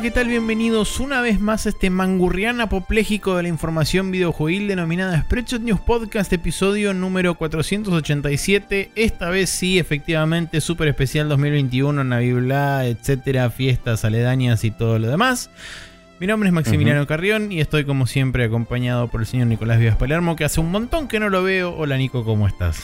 Hola, 0.00 0.08
¿qué 0.08 0.14
tal? 0.14 0.28
Bienvenidos 0.28 0.98
una 0.98 1.20
vez 1.20 1.40
más 1.40 1.66
a 1.66 1.68
este 1.68 1.90
mangurrián 1.90 2.62
apopléjico 2.62 3.36
de 3.36 3.42
la 3.42 3.50
información 3.50 4.10
videojuegil 4.10 4.66
denominada 4.66 5.20
Spreadshot 5.20 5.60
News 5.60 5.80
Podcast, 5.80 6.32
episodio 6.32 6.94
número 6.94 7.34
487. 7.34 8.92
Esta 8.94 9.28
vez 9.28 9.50
sí, 9.50 9.78
efectivamente, 9.78 10.62
súper 10.62 10.88
especial 10.88 11.28
2021, 11.28 12.02
Navibla, 12.02 12.86
etcétera, 12.86 13.50
fiestas 13.50 14.06
aledañas 14.06 14.64
y 14.64 14.70
todo 14.70 14.98
lo 14.98 15.06
demás. 15.06 15.50
Mi 16.18 16.26
nombre 16.26 16.48
es 16.48 16.54
Maximiliano 16.54 17.06
Carrión 17.06 17.52
y 17.52 17.60
estoy 17.60 17.84
como 17.84 18.06
siempre 18.06 18.44
acompañado 18.44 19.08
por 19.08 19.20
el 19.20 19.26
señor 19.26 19.48
Nicolás 19.48 19.80
Vivas 19.80 19.96
Palermo, 19.96 20.34
que 20.34 20.46
hace 20.46 20.60
un 20.60 20.70
montón 20.70 21.08
que 21.08 21.20
no 21.20 21.28
lo 21.28 21.42
veo. 21.42 21.76
Hola 21.76 21.98
Nico, 21.98 22.24
¿cómo 22.24 22.46
estás? 22.48 22.80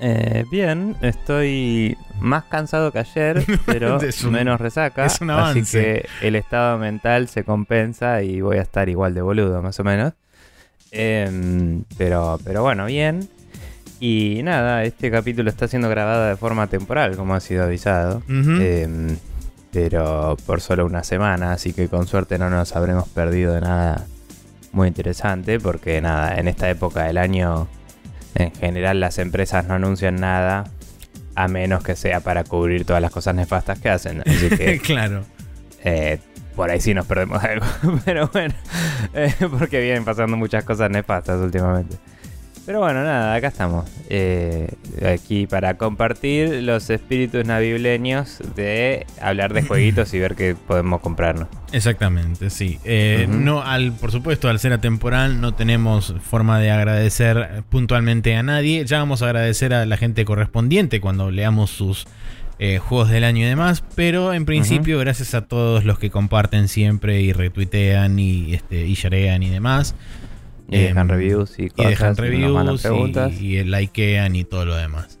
Eh, 0.00 0.44
bien, 0.50 0.96
estoy 1.00 1.96
más 2.20 2.44
cansado 2.44 2.92
que 2.92 2.98
ayer, 3.00 3.44
pero 3.66 3.98
un- 3.98 4.32
menos 4.32 4.60
resaca. 4.60 5.06
es 5.06 5.20
un 5.20 5.30
así 5.30 5.40
avance. 5.58 5.80
que 6.20 6.26
el 6.26 6.36
estado 6.36 6.78
mental 6.78 7.28
se 7.28 7.44
compensa 7.44 8.22
y 8.22 8.40
voy 8.40 8.58
a 8.58 8.62
estar 8.62 8.88
igual 8.88 9.14
de 9.14 9.22
boludo, 9.22 9.62
más 9.62 9.78
o 9.80 9.84
menos. 9.84 10.12
Em, 10.90 11.84
pero, 11.96 12.38
pero 12.44 12.62
bueno, 12.62 12.86
bien. 12.86 13.28
Y 14.00 14.40
nada, 14.42 14.82
este 14.84 15.10
capítulo 15.10 15.48
está 15.48 15.68
siendo 15.68 15.88
grabado 15.88 16.26
de 16.28 16.36
forma 16.36 16.66
temporal, 16.66 17.16
como 17.16 17.34
ha 17.34 17.40
sido 17.40 17.64
avisado. 17.64 18.22
Em, 18.28 19.16
pero 19.72 20.36
por 20.44 20.60
solo 20.60 20.84
una 20.84 21.02
semana, 21.04 21.52
así 21.52 21.72
que 21.72 21.88
con 21.88 22.06
suerte 22.06 22.36
no 22.38 22.50
nos 22.50 22.74
habremos 22.76 23.08
perdido 23.08 23.54
de 23.54 23.60
nada 23.62 24.06
muy 24.72 24.88
interesante, 24.88 25.60
porque 25.60 26.00
nada, 26.00 26.34
en 26.36 26.48
esta 26.48 26.68
época 26.68 27.04
del 27.04 27.16
año, 27.16 27.68
en 28.34 28.52
general 28.54 29.00
las 29.00 29.18
empresas 29.18 29.66
no 29.66 29.74
anuncian 29.74 30.16
nada, 30.16 30.64
a 31.34 31.48
menos 31.48 31.82
que 31.82 31.96
sea 31.96 32.20
para 32.20 32.44
cubrir 32.44 32.84
todas 32.84 33.02
las 33.02 33.10
cosas 33.10 33.34
nefastas 33.34 33.78
que 33.78 33.88
hacen. 33.88 34.22
Así 34.26 34.48
que 34.50 34.78
claro. 34.84 35.24
eh, 35.84 36.18
por 36.56 36.70
ahí 36.70 36.80
sí 36.80 36.94
nos 36.94 37.06
perdemos 37.06 37.42
algo, 37.42 37.66
pero 38.04 38.28
bueno, 38.32 38.54
eh, 39.14 39.34
porque 39.58 39.80
vienen 39.80 40.04
pasando 40.04 40.36
muchas 40.36 40.64
cosas 40.64 40.90
nefastas 40.90 41.40
últimamente. 41.40 41.96
Pero 42.64 42.78
bueno, 42.78 43.02
nada, 43.02 43.34
acá 43.34 43.48
estamos. 43.48 43.90
eh, 44.08 44.68
aquí 45.04 45.46
para 45.48 45.76
compartir 45.78 46.62
los 46.62 46.90
espíritus 46.90 47.44
navileños 47.44 48.38
de 48.54 49.04
hablar 49.20 49.52
de 49.52 49.62
jueguitos 49.62 50.14
y 50.14 50.20
ver 50.20 50.36
qué 50.36 50.54
podemos 50.54 51.00
comprarnos. 51.00 51.48
Exactamente, 51.72 52.50
sí. 52.50 52.78
Eh, 52.84 53.26
no, 53.28 53.62
al, 53.62 53.92
por 53.92 54.12
supuesto, 54.12 54.48
al 54.48 54.60
ser 54.60 54.72
atemporal, 54.74 55.40
no 55.40 55.54
tenemos 55.54 56.14
forma 56.22 56.60
de 56.60 56.70
agradecer 56.70 57.64
puntualmente 57.68 58.36
a 58.36 58.42
nadie. 58.42 58.84
Ya 58.84 58.98
vamos 58.98 59.22
a 59.22 59.26
agradecer 59.26 59.74
a 59.74 59.84
la 59.84 59.96
gente 59.96 60.24
correspondiente 60.24 61.00
cuando 61.00 61.30
leamos 61.30 61.70
sus 61.70 62.06
eh, 62.58 62.78
juegos 62.78 63.08
del 63.10 63.24
año 63.24 63.40
y 63.44 63.48
demás. 63.48 63.82
Pero 63.96 64.34
en 64.34 64.44
principio, 64.44 64.98
gracias 65.00 65.34
a 65.34 65.46
todos 65.46 65.84
los 65.84 65.98
que 65.98 66.10
comparten 66.10 66.68
siempre 66.68 67.22
y 67.22 67.32
retuitean 67.32 68.18
y, 68.20 68.54
este, 68.54 68.86
y 68.86 68.94
sharean 68.94 69.42
y 69.42 69.48
demás. 69.48 69.96
Y 70.72 70.78
dejan 70.82 71.08
Em, 71.08 71.08
reviews 71.08 71.58
y 71.58 71.64
Y 71.76 71.84
dejan 71.86 72.16
reviews 72.16 72.84
y, 73.40 73.56
y 73.58 73.64
likean 73.64 74.34
y 74.36 74.44
todo 74.44 74.64
lo 74.64 74.74
demás. 74.76 75.18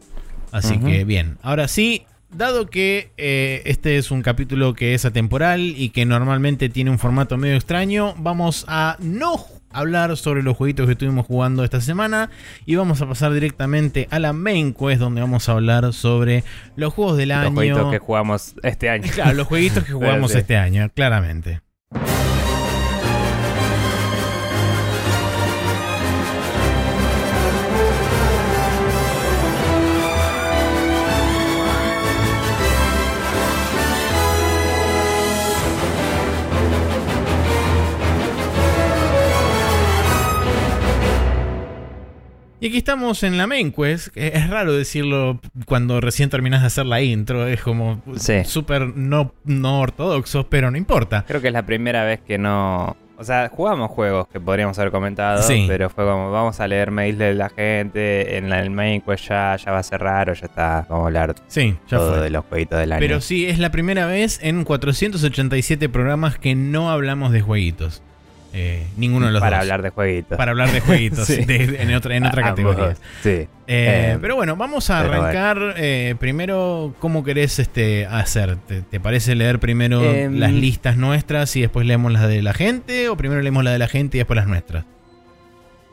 Así 0.50 0.78
que 0.78 1.04
bien, 1.04 1.38
ahora 1.42 1.66
sí, 1.68 2.04
dado 2.30 2.68
que 2.68 3.10
eh, 3.16 3.62
este 3.64 3.96
es 3.98 4.10
un 4.10 4.22
capítulo 4.22 4.74
que 4.74 4.94
es 4.94 5.04
atemporal 5.04 5.60
y 5.60 5.90
que 5.90 6.04
normalmente 6.04 6.68
tiene 6.68 6.90
un 6.90 6.98
formato 6.98 7.36
medio 7.38 7.54
extraño, 7.56 8.14
vamos 8.18 8.64
a 8.68 8.96
no 9.00 9.44
hablar 9.74 10.14
sobre 10.18 10.42
los 10.42 10.54
jueguitos 10.54 10.84
que 10.84 10.92
estuvimos 10.92 11.24
jugando 11.24 11.64
esta 11.64 11.80
semana 11.80 12.28
y 12.66 12.74
vamos 12.74 13.00
a 13.00 13.08
pasar 13.08 13.32
directamente 13.32 14.06
a 14.10 14.18
la 14.18 14.34
main 14.34 14.74
quest 14.74 15.00
donde 15.00 15.22
vamos 15.22 15.48
a 15.48 15.52
hablar 15.52 15.90
sobre 15.94 16.44
los 16.76 16.92
juegos 16.92 17.16
del 17.16 17.30
Los 17.30 17.38
año. 17.38 17.52
jueguitos 17.54 17.90
que 17.90 17.98
jugamos 17.98 18.54
este 18.62 18.90
año. 18.90 19.10
Claro, 19.14 19.32
los 19.32 19.46
jueguitos 19.46 19.84
que 19.84 19.92
jugamos 19.94 20.32
Sí. 20.32 20.38
este 20.38 20.58
año, 20.58 20.90
claramente. 20.94 21.62
Y 42.62 42.68
aquí 42.68 42.76
estamos 42.78 43.24
en 43.24 43.36
la 43.38 43.48
main 43.48 43.72
quest. 43.72 44.08
que 44.14 44.28
Es 44.28 44.48
raro 44.48 44.72
decirlo 44.72 45.40
cuando 45.66 46.00
recién 46.00 46.30
terminas 46.30 46.60
de 46.60 46.68
hacer 46.68 46.86
la 46.86 47.02
intro. 47.02 47.48
Es 47.48 47.60
como 47.60 48.00
Sí. 48.16 48.44
súper 48.44 48.96
no, 48.96 49.34
no 49.44 49.80
ortodoxo, 49.80 50.48
pero 50.48 50.70
no 50.70 50.78
importa. 50.78 51.24
Creo 51.26 51.40
que 51.40 51.48
es 51.48 51.52
la 51.52 51.66
primera 51.66 52.04
vez 52.04 52.20
que 52.20 52.38
no. 52.38 52.96
O 53.18 53.24
sea, 53.24 53.48
jugamos 53.48 53.90
juegos 53.90 54.28
que 54.28 54.38
podríamos 54.38 54.78
haber 54.78 54.92
comentado, 54.92 55.42
Sí. 55.42 55.64
pero 55.66 55.90
fue 55.90 56.04
como, 56.04 56.30
vamos 56.30 56.60
a 56.60 56.68
leer 56.68 56.92
mails 56.92 57.18
de 57.18 57.34
la 57.34 57.48
gente, 57.50 58.36
en 58.36 58.52
el 58.52 58.70
main 58.70 59.00
quest 59.00 59.28
ya, 59.28 59.56
ya 59.56 59.72
va 59.72 59.78
a 59.78 59.82
ser 59.82 60.00
raro, 60.00 60.32
ya 60.32 60.46
está, 60.46 60.86
vamos 60.88 61.04
a 61.04 61.06
hablar 61.06 61.34
Sí, 61.48 61.76
ya 61.88 61.98
todo 61.98 62.14
fue. 62.14 62.22
de 62.22 62.30
los 62.30 62.44
jueguitos 62.46 62.78
del 62.78 62.92
año. 62.92 63.00
Pero 63.00 63.20
sí, 63.20 63.46
es 63.46 63.58
la 63.58 63.70
primera 63.70 64.06
vez 64.06 64.38
en 64.42 64.64
487 64.64 65.88
programas 65.88 66.38
que 66.38 66.54
no 66.54 66.90
hablamos 66.90 67.32
de 67.32 67.40
jueguitos. 67.42 68.02
Eh, 68.54 68.86
ninguno 68.98 69.26
de 69.26 69.32
los 69.32 69.40
Para 69.40 69.56
dos. 69.56 69.62
hablar 69.62 69.80
de 69.82 69.88
jueguitos. 69.90 70.36
Para 70.36 70.50
hablar 70.50 70.70
de 70.70 70.80
jueguitos 70.80 71.26
Sí. 71.26 71.44
de- 71.44 71.82
en 71.82 71.94
otra, 71.94 72.14
en 72.16 72.24
otra 72.26 72.42
categoría. 72.42 72.94
Sí. 73.22 73.30
Eh, 73.30 73.48
Eh, 73.66 74.18
pero 74.20 74.36
bueno, 74.36 74.56
vamos 74.56 74.90
a 74.90 75.00
arrancar 75.00 75.74
eh, 75.78 76.14
primero 76.18 76.94
cómo 76.98 77.24
querés 77.24 77.58
este, 77.58 78.04
hacer. 78.06 78.56
¿Te, 78.56 78.82
te 78.82 79.00
parece 79.00 79.34
leer 79.34 79.58
primero 79.58 80.02
Em, 80.04 80.38
las 80.38 80.52
listas 80.52 80.96
nuestras 80.98 81.56
y 81.56 81.62
después 81.62 81.86
leemos 81.86 82.12
las 82.12 82.28
de 82.28 82.42
la 82.42 82.52
gente? 82.52 83.08
¿O 83.08 83.16
primero 83.16 83.40
leemos 83.40 83.64
la 83.64 83.70
de 83.72 83.78
la 83.78 83.88
gente 83.88 84.16
y 84.16 84.20
después 84.20 84.36
las 84.36 84.46
nuestras? 84.46 84.84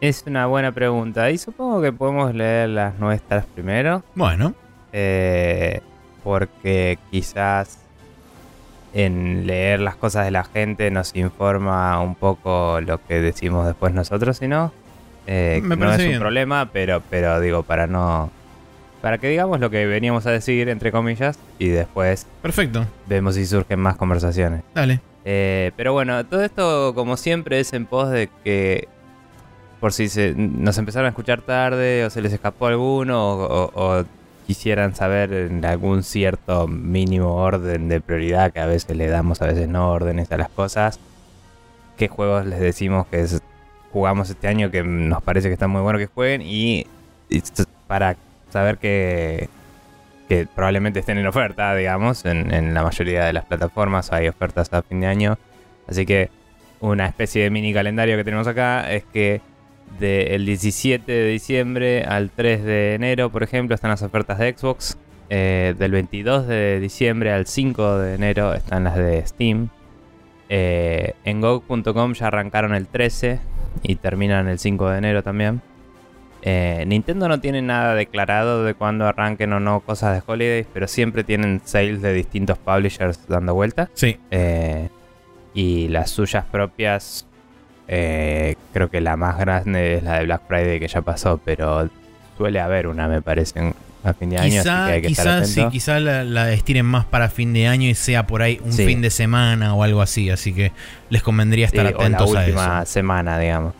Es 0.02 0.24
una 0.28 0.46
buena 0.46 0.72
pregunta. 0.74 1.30
Y 1.32 1.38
supongo 1.38 1.82
que 1.82 1.92
podemos 1.94 2.34
leer 2.36 2.70
las 2.70 2.98
nuestras 3.00 3.46
primero. 3.46 4.04
Bueno, 4.16 4.54
eh, 4.92 5.80
porque 6.24 6.98
quizás 7.12 7.80
en 8.94 9.46
leer 9.46 9.80
las 9.80 9.96
cosas 9.96 10.26
de 10.26 10.32
la 10.32 10.44
gente 10.44 10.90
nos 10.92 11.16
informa 11.16 12.02
un 12.02 12.16
poco 12.16 12.80
lo 12.82 13.04
que 13.06 13.22
decimos 13.22 13.66
después 13.68 13.94
nosotros, 13.94 14.38
si 14.38 14.48
no. 14.48 14.72
Eh, 15.28 15.62
Me 15.64 15.76
no 15.76 15.94
es 15.94 16.06
un 16.08 16.20
problema, 16.20 16.70
pero, 16.72 17.02
pero 17.10 17.40
digo, 17.40 17.64
para 17.64 17.86
no. 17.88 18.30
Para 19.02 19.18
que 19.18 19.30
digamos 19.30 19.60
lo 19.60 19.70
que 19.70 19.86
veníamos 19.86 20.26
a 20.26 20.32
decir, 20.32 20.68
entre 20.70 20.92
comillas, 20.92 21.38
y 21.58 21.68
después 21.70 22.26
perfecto. 22.42 22.86
vemos 23.08 23.36
si 23.36 23.46
surgen 23.46 23.80
más 23.80 23.96
conversaciones. 23.96 24.64
Dale. 24.74 25.00
Eh, 25.24 25.72
pero 25.78 25.94
bueno, 25.94 26.26
todo 26.26 26.44
esto, 26.44 26.94
como 26.96 27.16
siempre, 27.16 27.60
es 27.60 27.72
en 27.74 27.86
pos 27.86 28.10
de 28.10 28.30
que 28.44 28.88
por 29.80 29.94
si 29.94 30.10
se, 30.10 30.34
nos 30.36 30.78
empezaron 30.78 31.06
a 31.06 31.10
escuchar 31.10 31.42
tarde 31.42 32.04
o 32.06 32.10
se 32.10 32.22
les 32.22 32.34
escapó 32.34 32.68
alguno 32.68 33.34
o, 33.36 33.46
o- 33.46 34.00
o 34.00 34.06
quisieran 34.50 34.96
saber 34.96 35.32
en 35.32 35.64
algún 35.64 36.02
cierto 36.02 36.68
mínimo 36.68 37.36
orden 37.36 37.88
de 37.88 38.02
prioridad 38.02 38.52
que 38.52 38.60
a 38.60 38.66
veces 38.66 38.98
le 38.98 39.06
damos, 39.06 39.44
a 39.44 39.46
veces 39.46 39.70
no 39.70 39.92
órdenes 39.92 40.32
a 40.32 40.38
las 40.38 40.50
cosas, 40.50 41.00
qué 41.98 42.08
juegos 42.08 42.48
les 42.48 42.60
decimos 42.60 43.06
que 43.06 43.28
jugamos 43.94 44.28
este 44.32 44.48
año 44.48 44.72
que 44.72 44.82
nos 44.82 45.22
parece 45.22 45.50
que 45.50 45.54
están 45.54 45.70
muy 45.70 45.82
buenos 45.82 46.00
que 46.00 46.08
jueguen 46.08 46.42
y, 46.42 46.88
para 47.86 48.16
saber 48.50 48.80
que, 48.80 49.50
que 50.28 50.48
probablemente 50.48 51.02
estén 51.02 51.20
en 51.20 51.28
oferta, 51.28 51.76
digamos, 51.76 52.26
en, 52.26 52.52
en 52.52 52.74
la 52.74 52.82
mayoría 52.82 53.26
de 53.26 53.34
las 53.34 53.46
plataformas 53.46 54.12
hay 54.12 54.30
ofertas 54.30 54.74
a 54.74 54.82
fin 54.82 55.02
de 55.02 55.06
año. 55.06 55.38
Así 55.88 56.08
que 56.08 56.32
una 56.80 57.06
especie 57.06 57.44
de 57.44 57.52
mini 57.52 57.72
calendario 57.72 58.18
que 58.18 58.24
tenemos 58.24 58.48
acá 58.48 58.92
es 58.92 59.04
que 59.14 59.42
del 59.98 60.46
17 60.46 61.12
de 61.12 61.28
diciembre 61.30 62.04
al 62.04 62.30
3 62.32 62.64
de 62.64 62.94
enero, 62.96 63.30
por 63.30 63.44
ejemplo, 63.44 63.76
están 63.76 63.92
las 63.92 64.02
ofertas 64.02 64.38
de 64.38 64.56
Xbox. 64.56 64.98
Eh, 65.32 65.76
del 65.78 65.92
22 65.92 66.48
de 66.48 66.80
diciembre 66.80 67.32
al 67.32 67.46
5 67.46 68.00
de 68.00 68.16
enero 68.16 68.54
están 68.54 68.84
las 68.84 68.96
de 68.96 69.26
Steam. 69.26 69.70
Eh, 70.50 71.14
en 71.24 71.42
GOG.com 71.42 72.14
ya 72.14 72.28
arrancaron 72.28 72.74
el 72.74 72.88
13 72.88 73.40
y 73.84 73.96
terminan 73.98 74.48
el 74.48 74.58
5 74.58 74.90
de 74.90 74.98
enero 74.98 75.22
también. 75.22 75.62
Eh, 76.42 76.84
Nintendo 76.88 77.28
no 77.28 77.40
tiene 77.40 77.62
nada 77.62 77.94
declarado 77.94 78.64
de 78.64 78.74
cuándo 78.74 79.06
arranquen 79.06 79.54
o 79.54 79.60
no 79.60 79.82
cosas 79.82 80.16
de 80.16 80.24
Holidays, 80.26 80.66
pero 80.74 80.88
siempre 80.88 81.24
tienen 81.24 81.62
sales 81.64 82.02
de 82.02 82.14
distintos 82.14 82.58
publishers 82.58 83.28
dando 83.28 83.54
vuelta. 83.54 83.90
Sí. 83.94 84.18
Y 85.54 85.90
las 85.90 86.10
suyas 86.10 86.46
propias, 86.46 87.28
eh, 87.90 88.56
creo 88.72 88.90
que 88.90 89.02
la 89.02 89.18
más 89.18 89.38
grande 89.40 89.96
es 89.96 90.04
la 90.04 90.20
de 90.20 90.26
Black 90.26 90.44
Friday 90.48 90.80
que 90.80 90.88
ya 90.88 91.02
pasó, 91.02 91.40
pero 91.44 91.90
suele 92.38 92.60
haber 92.60 92.88
una, 92.88 93.08
me 93.08 93.22
parece, 93.22 93.74
a 94.04 94.14
fin 94.14 94.30
de 94.30 94.38
año, 94.38 94.46
así 94.48 94.60
Quizá, 94.60 94.86
que 94.86 94.92
hay 94.94 95.02
que 95.02 95.08
estar 95.10 95.26
quizá, 95.26 95.46
sí, 95.46 95.60
atento. 95.60 95.72
quizá 95.72 96.00
la, 96.00 96.24
la 96.24 96.54
estiren 96.54 96.86
más 96.86 97.04
para 97.06 97.30
fin 97.30 97.52
de 97.52 97.68
año 97.68 97.90
y 97.90 97.96
sea 97.96 98.26
por 98.28 98.42
ahí 98.42 98.62
un 98.64 98.72
Sí. 98.72 98.86
fin 98.86 99.02
de 99.02 99.10
semana 99.10 99.74
o 99.76 99.84
algo 99.84 100.02
así. 100.02 100.30
Así 100.30 100.54
que 100.54 100.72
les 101.10 101.22
convendría 101.24 101.68
Sí, 101.68 101.76
estar 101.76 101.86
o 101.94 101.98
la 101.98 102.06
atentos 102.06 102.36
a 102.36 102.46
eso. 102.48 102.86
semana, 102.86 103.38
digamos. 103.40 103.74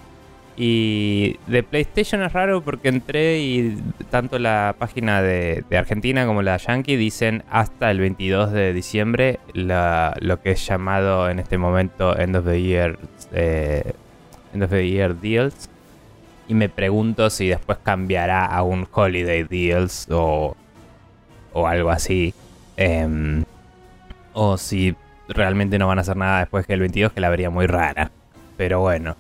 Y 0.62 1.38
de 1.48 1.64
PlayStation 1.64 2.22
es 2.22 2.34
raro 2.34 2.62
porque 2.62 2.90
entré 2.90 3.40
y 3.40 3.78
tanto 4.10 4.40
la 4.40 4.76
página 4.78 5.22
de, 5.22 5.64
de 5.70 5.78
Argentina 5.78 6.26
como 6.26 6.42
la 6.42 6.58
Yankee 6.58 6.98
dicen 6.98 7.44
hasta 7.50 7.90
el 7.90 8.00
22 8.02 8.52
de 8.52 8.74
diciembre 8.74 9.40
la- 9.54 10.14
lo 10.20 10.42
que 10.42 10.52
es 10.52 10.68
llamado 10.68 11.30
en 11.30 11.40
este 11.40 11.58
momento 11.58 12.20
End 12.20 12.36
of 12.36 12.44
the 12.46 12.62
Year, 12.62 13.00
eh, 13.34 13.94
End 14.54 14.64
of 14.64 14.70
the 14.70 14.88
Year 14.88 15.16
Deals. 15.16 15.70
Y 16.48 16.54
me 16.54 16.70
pregunto 16.70 17.30
si 17.30 17.48
después 17.48 17.78
cambiará 17.84 18.46
a 18.46 18.64
un 18.64 18.88
Holiday 18.92 19.44
Deals 19.44 20.08
o, 20.10 20.56
o 21.54 21.68
algo 21.68 21.92
así. 21.92 22.34
Em, 22.78 23.44
o 24.34 24.58
si 24.58 24.96
realmente 25.28 25.78
no 25.78 25.88
van 25.88 26.00
a 26.00 26.02
hacer 26.02 26.18
nada 26.18 26.40
después 26.40 26.66
que 26.66 26.74
el 26.74 26.80
22, 26.80 27.12
que 27.12 27.22
la 27.22 27.30
vería 27.30 27.50
muy 27.50 27.68
rara. 27.68 28.12
Pero 28.58 28.80
bueno. 28.80 29.16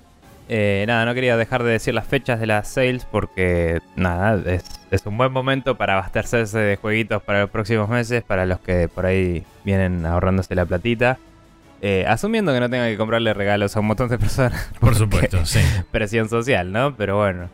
Eh, 0.52 0.84
nada, 0.88 1.06
no 1.06 1.14
quería 1.14 1.38
dejar 1.38 1.62
de 1.62 1.74
decir 1.74 1.94
las 1.94 2.08
fechas 2.08 2.40
de 2.40 2.48
las 2.48 2.68
sales 2.68 3.06
porque 3.06 3.80
nada, 3.96 4.42
es, 4.52 4.64
es 4.90 5.06
un 5.06 5.16
buen 5.16 5.32
momento 5.32 5.78
para 5.78 5.94
abastecerse 5.94 6.58
de 6.58 6.76
jueguitos 6.76 7.22
para 7.22 7.42
los 7.42 7.52
próximos 7.52 7.88
meses, 7.88 8.24
para 8.24 8.48
los 8.48 8.60
que 8.60 8.88
por 8.88 9.06
ahí 9.06 9.46
vienen 9.64 10.08
ahorrándose 10.08 10.56
la 10.56 10.66
platita. 10.66 11.20
Eh, 11.82 12.06
asumiendo 12.08 12.54
que 12.54 12.60
no 12.60 12.70
tengan 12.70 12.90
que 12.90 12.98
comprarle 12.98 13.34
regalos 13.34 13.76
a 13.76 13.80
un 13.80 13.88
montón 13.88 14.10
de 14.10 14.18
personas. 14.18 14.70
Por 14.80 14.96
supuesto, 14.96 15.46
sí. 15.46 15.60
Presión 15.92 16.30
social, 16.30 16.72
¿no? 16.72 16.96
Pero 16.96 17.18
bueno. 17.18 17.50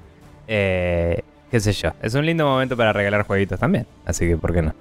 Eh, 0.47 1.21
qué 1.51 1.59
sé 1.59 1.73
yo. 1.73 1.91
Es 2.01 2.13
un 2.15 2.25
lindo 2.25 2.45
momento 2.45 2.75
para 2.75 2.93
regalar 2.93 3.23
jueguitos 3.23 3.59
también. 3.59 3.85
Así 4.05 4.27
que, 4.27 4.37
¿por 4.37 4.53
qué 4.53 4.61
no? 4.61 4.73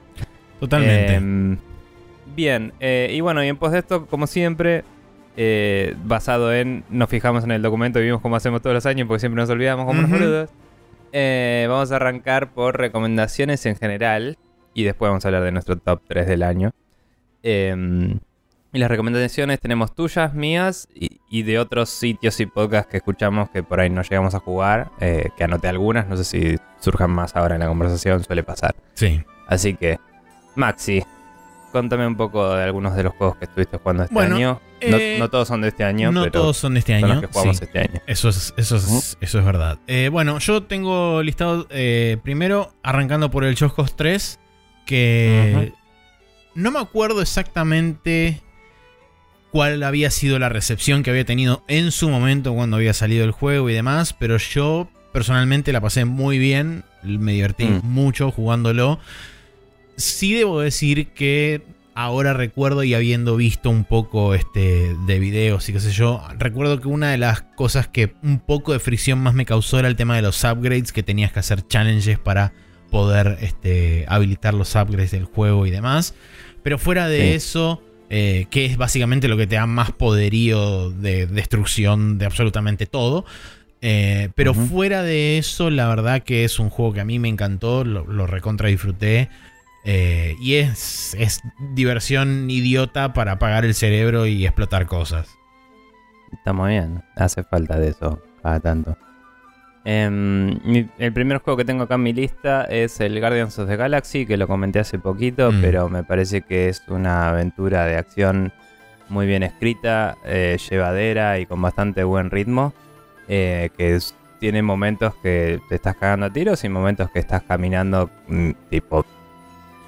Totalmente. 0.60 1.14
Em, 1.14 1.58
bien, 2.34 2.72
eh, 2.80 3.10
y 3.12 3.20
bueno, 3.20 3.44
y 3.44 3.48
en 3.48 3.56
pos 3.56 3.72
de 3.72 3.78
esto, 3.78 4.06
como 4.06 4.26
siempre, 4.26 4.84
eh, 5.36 5.94
basado 6.04 6.52
en. 6.52 6.84
Nos 6.90 7.08
fijamos 7.08 7.44
en 7.44 7.50
el 7.50 7.62
documento 7.62 8.00
y 8.00 8.04
vimos 8.04 8.20
cómo 8.20 8.36
hacemos 8.36 8.62
todos 8.62 8.74
los 8.74 8.86
años, 8.86 9.06
porque 9.06 9.20
siempre 9.20 9.40
nos 9.40 9.50
olvidamos 9.50 9.86
como 9.86 9.98
unos 9.98 10.10
boludos. 10.10 10.50
Eh, 11.12 11.66
vamos 11.68 11.92
a 11.92 11.96
arrancar 11.96 12.52
por 12.52 12.78
recomendaciones 12.78 13.64
en 13.66 13.76
general. 13.76 14.38
Y 14.76 14.82
después 14.82 15.08
vamos 15.08 15.24
a 15.24 15.28
hablar 15.28 15.44
de 15.44 15.52
nuestro 15.52 15.76
top 15.76 16.02
3 16.08 16.26
del 16.26 16.42
año. 16.42 16.72
Em, 17.44 18.18
y 18.74 18.78
las 18.78 18.90
recomendaciones 18.90 19.60
tenemos 19.60 19.94
tuyas, 19.94 20.34
mías 20.34 20.88
y, 20.94 21.20
y 21.30 21.42
de 21.44 21.58
otros 21.58 21.88
sitios 21.88 22.38
y 22.40 22.46
podcasts 22.46 22.90
que 22.90 22.96
escuchamos 22.98 23.48
que 23.48 23.62
por 23.62 23.80
ahí 23.80 23.88
no 23.88 24.02
llegamos 24.02 24.34
a 24.34 24.40
jugar. 24.40 24.90
eh, 25.00 25.30
que 25.36 25.44
anoté 25.44 25.68
algunas, 25.68 26.06
no 26.08 26.16
sé 26.18 26.24
si 26.24 26.56
surjan 26.80 27.10
más 27.10 27.34
ahora 27.36 27.54
en 27.54 27.60
la 27.60 27.68
conversación, 27.68 28.22
suele 28.22 28.42
pasar. 28.42 28.74
sí. 28.94 29.22
Así 29.46 29.74
que, 29.74 29.98
Maxi, 30.56 31.02
contame 31.70 32.06
un 32.06 32.16
poco 32.16 32.54
de 32.54 32.64
algunos 32.64 32.96
de 32.96 33.02
los 33.02 33.12
juegos 33.14 33.36
que 33.36 33.44
estuviste 33.44 33.76
jugando 33.76 34.04
este 34.04 34.14
Bueno, 34.14 34.36
año. 34.36 34.60
No, 34.88 34.96
eh, 34.96 35.16
no 35.18 35.28
todos 35.28 35.48
son 35.48 35.60
de 35.60 35.68
este 35.68 35.84
año, 35.84 36.10
no 36.12 36.20
pero 36.22 36.32
todos 36.32 36.56
son 36.56 36.72
de 36.74 36.80
este 36.80 36.98
son 36.98 37.04
año. 37.10 37.20
los 37.20 37.28
que 37.28 37.32
jugamos 37.32 37.56
sí. 37.58 37.64
este 37.64 37.78
año. 37.80 38.00
Eso 38.06 38.28
es, 38.30 38.54
eso 38.56 38.76
es, 38.76 39.18
eso 39.20 39.38
es 39.38 39.44
verdad. 39.44 39.78
Eh, 39.86 40.08
bueno, 40.10 40.38
yo 40.38 40.62
tengo 40.62 41.22
listado 41.22 41.68
primero, 42.22 42.72
arrancando 42.82 43.30
por 43.30 43.44
el 43.44 43.54
Just 43.58 43.78
3, 43.96 44.40
que 44.86 45.72
no 46.54 46.70
me 46.70 46.78
acuerdo 46.78 47.20
exactamente 47.20 48.40
cuál 49.54 49.84
había 49.84 50.10
sido 50.10 50.40
la 50.40 50.48
recepción 50.48 51.04
que 51.04 51.10
había 51.10 51.24
tenido 51.24 51.62
en 51.68 51.92
su 51.92 52.08
momento 52.10 52.52
cuando 52.54 52.74
había 52.76 52.92
salido 52.92 53.24
el 53.24 53.30
juego 53.30 53.70
y 53.70 53.72
demás, 53.72 54.12
pero 54.12 54.36
yo 54.36 54.88
personalmente 55.12 55.72
la 55.72 55.80
pasé 55.80 56.04
muy 56.04 56.38
bien, 56.38 56.82
me 57.04 57.34
divertí 57.34 57.66
Mm. 57.66 57.80
mucho 57.84 58.32
jugándolo. 58.32 58.98
Sí 59.96 60.34
debo 60.34 60.58
decir 60.60 61.10
que 61.10 61.62
ahora 61.94 62.32
recuerdo 62.32 62.82
y 62.82 62.94
habiendo 62.94 63.36
visto 63.36 63.70
un 63.70 63.84
poco 63.84 64.34
este 64.34 64.96
de 65.06 65.18
videos 65.20 65.68
y 65.68 65.72
qué 65.72 65.78
sé 65.78 65.92
yo, 65.92 66.20
recuerdo 66.36 66.80
que 66.80 66.88
una 66.88 67.12
de 67.12 67.18
las 67.18 67.42
cosas 67.42 67.86
que 67.86 68.12
un 68.24 68.40
poco 68.40 68.72
de 68.72 68.80
fricción 68.80 69.20
más 69.20 69.34
me 69.34 69.46
causó 69.46 69.78
era 69.78 69.86
el 69.86 69.94
tema 69.94 70.16
de 70.16 70.22
los 70.22 70.42
upgrades, 70.42 70.90
que 70.90 71.04
tenías 71.04 71.30
que 71.30 71.38
hacer 71.38 71.64
challenges 71.68 72.18
para 72.18 72.52
poder 72.90 73.38
este, 73.40 74.04
habilitar 74.08 74.52
los 74.52 74.74
upgrades 74.74 75.12
del 75.12 75.26
juego 75.26 75.64
y 75.64 75.70
demás. 75.70 76.12
Pero 76.64 76.76
fuera 76.76 77.06
de 77.06 77.20
Sí. 77.28 77.34
eso, 77.34 77.80
eh, 78.16 78.46
que 78.48 78.64
es 78.64 78.76
básicamente 78.76 79.26
lo 79.26 79.36
que 79.36 79.48
te 79.48 79.56
da 79.56 79.66
más 79.66 79.90
poderío 79.90 80.90
de 80.90 81.26
destrucción 81.26 82.16
de 82.16 82.26
absolutamente 82.26 82.86
todo. 82.86 83.24
eh, 83.80 84.30
pero 84.36 84.54
fuera 84.54 85.02
de 85.02 85.36
eso, 85.36 85.68
la 85.68 85.88
verdad 85.88 86.22
que 86.22 86.44
es 86.44 86.60
un 86.60 86.70
juego 86.70 86.92
que 86.92 87.00
a 87.00 87.04
mí 87.04 87.18
me 87.18 87.28
encantó, 87.28 87.82
lo, 87.82 88.06
lo 88.06 88.28
recontra 88.28 88.68
disfruté. 88.68 89.30
eh, 89.84 90.36
y 90.40 90.54
es, 90.54 91.16
es 91.18 91.40
diversión 91.74 92.48
idiota 92.50 93.12
para 93.14 93.32
apagar 93.32 93.64
el 93.64 93.74
cerebro 93.74 94.26
y 94.26 94.46
explotar 94.46 94.86
cosas. 94.86 95.26
Está 96.32 96.52
muy 96.52 96.70
bien, 96.70 97.02
hace 97.16 97.42
falta 97.42 97.80
de 97.80 97.88
eso 97.88 98.22
cada 98.44 98.60
tanto. 98.60 98.96
Em, 99.86 100.58
el 100.98 101.12
primer 101.12 101.38
juego 101.38 101.58
que 101.58 101.64
tengo 101.66 101.82
acá 101.84 101.96
en 101.96 102.02
mi 102.04 102.12
lista 102.14 102.64
es 102.64 103.00
el 103.00 103.20
Guardians 103.20 103.58
of 103.58 103.68
the 103.68 103.76
Galaxy, 103.76 104.24
que 104.24 104.36
lo 104.38 104.46
comenté 104.48 104.78
hace 104.78 104.98
poquito, 104.98 105.52
Mm. 105.52 105.60
pero 105.60 105.88
me 105.90 106.02
parece 106.04 106.40
que 106.42 106.68
es 106.70 106.82
una 106.88 107.28
aventura 107.28 107.84
de 107.84 107.96
acción 107.96 108.52
muy 109.10 109.26
bien 109.26 109.42
escrita, 109.42 110.16
eh, 110.24 110.56
llevadera 110.70 111.38
y 111.38 111.46
con 111.46 111.60
bastante 111.62 112.02
buen 112.04 112.30
ritmo. 112.30 112.72
eh, 113.26 113.70
que 113.78 113.94
es- 113.94 114.14
tiene 114.38 114.60
momentos 114.60 115.14
que 115.22 115.58
te 115.70 115.76
estás 115.76 115.96
cagando 115.96 116.26
a 116.26 116.30
tiros 116.30 116.62
y 116.62 116.68
momentos 116.68 117.08
que 117.10 117.20
estás 117.20 117.42
caminando, 117.42 118.10
mm, 118.28 118.50
tipo, 118.68 119.06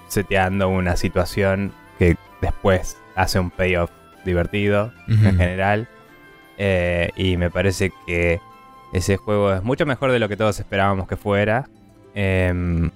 seteando 0.08 0.70
una 0.70 0.96
situación 0.96 1.70
que 1.99 2.16
después 2.40 2.96
hace 3.14 3.38
un 3.38 3.50
payoff 3.50 3.90
divertido 4.25 4.90
en 5.06 5.37
general. 5.37 5.87
Eh, 6.56 7.10
y 7.16 7.37
me 7.37 7.50
parece 7.50 7.92
que 8.06 8.40
ese 8.92 9.16
juego 9.16 9.52
es 9.52 9.62
mucho 9.62 9.86
mejor 9.86 10.12
de 10.12 10.18
lo 10.18 10.28
que 10.28 10.36
todos 10.36 10.58
esperábamos 10.58 11.08
que 11.08 11.16
fuera. 11.16 11.68
Em, 12.14 12.90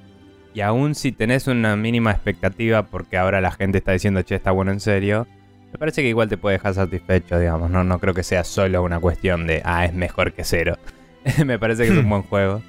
y 0.54 0.60
aún 0.62 0.94
si 0.94 1.12
tenés 1.12 1.46
una 1.46 1.76
mínima 1.76 2.10
expectativa, 2.10 2.84
porque 2.84 3.16
ahora 3.18 3.40
la 3.40 3.52
gente 3.52 3.78
está 3.78 3.92
diciendo, 3.92 4.22
che, 4.22 4.34
está 4.34 4.50
bueno 4.50 4.72
en 4.72 4.80
serio, 4.80 5.26
me 5.72 5.78
parece 5.78 6.02
que 6.02 6.08
igual 6.08 6.28
te 6.28 6.36
puede 6.36 6.56
dejar 6.56 6.74
satisfecho, 6.74 7.38
digamos. 7.38 7.70
No, 7.70 7.84
no 7.84 7.98
creo 7.98 8.14
que 8.14 8.22
sea 8.22 8.44
solo 8.44 8.82
una 8.82 8.98
cuestión 8.98 9.46
de, 9.46 9.62
ah, 9.64 9.84
es 9.84 9.94
mejor 9.94 10.32
que 10.32 10.44
cero. 10.44 10.76
me 11.46 11.58
parece 11.58 11.84
que 11.84 11.92
es 11.92 11.98
un 11.98 12.08
buen 12.08 12.22
juego. 12.22 12.62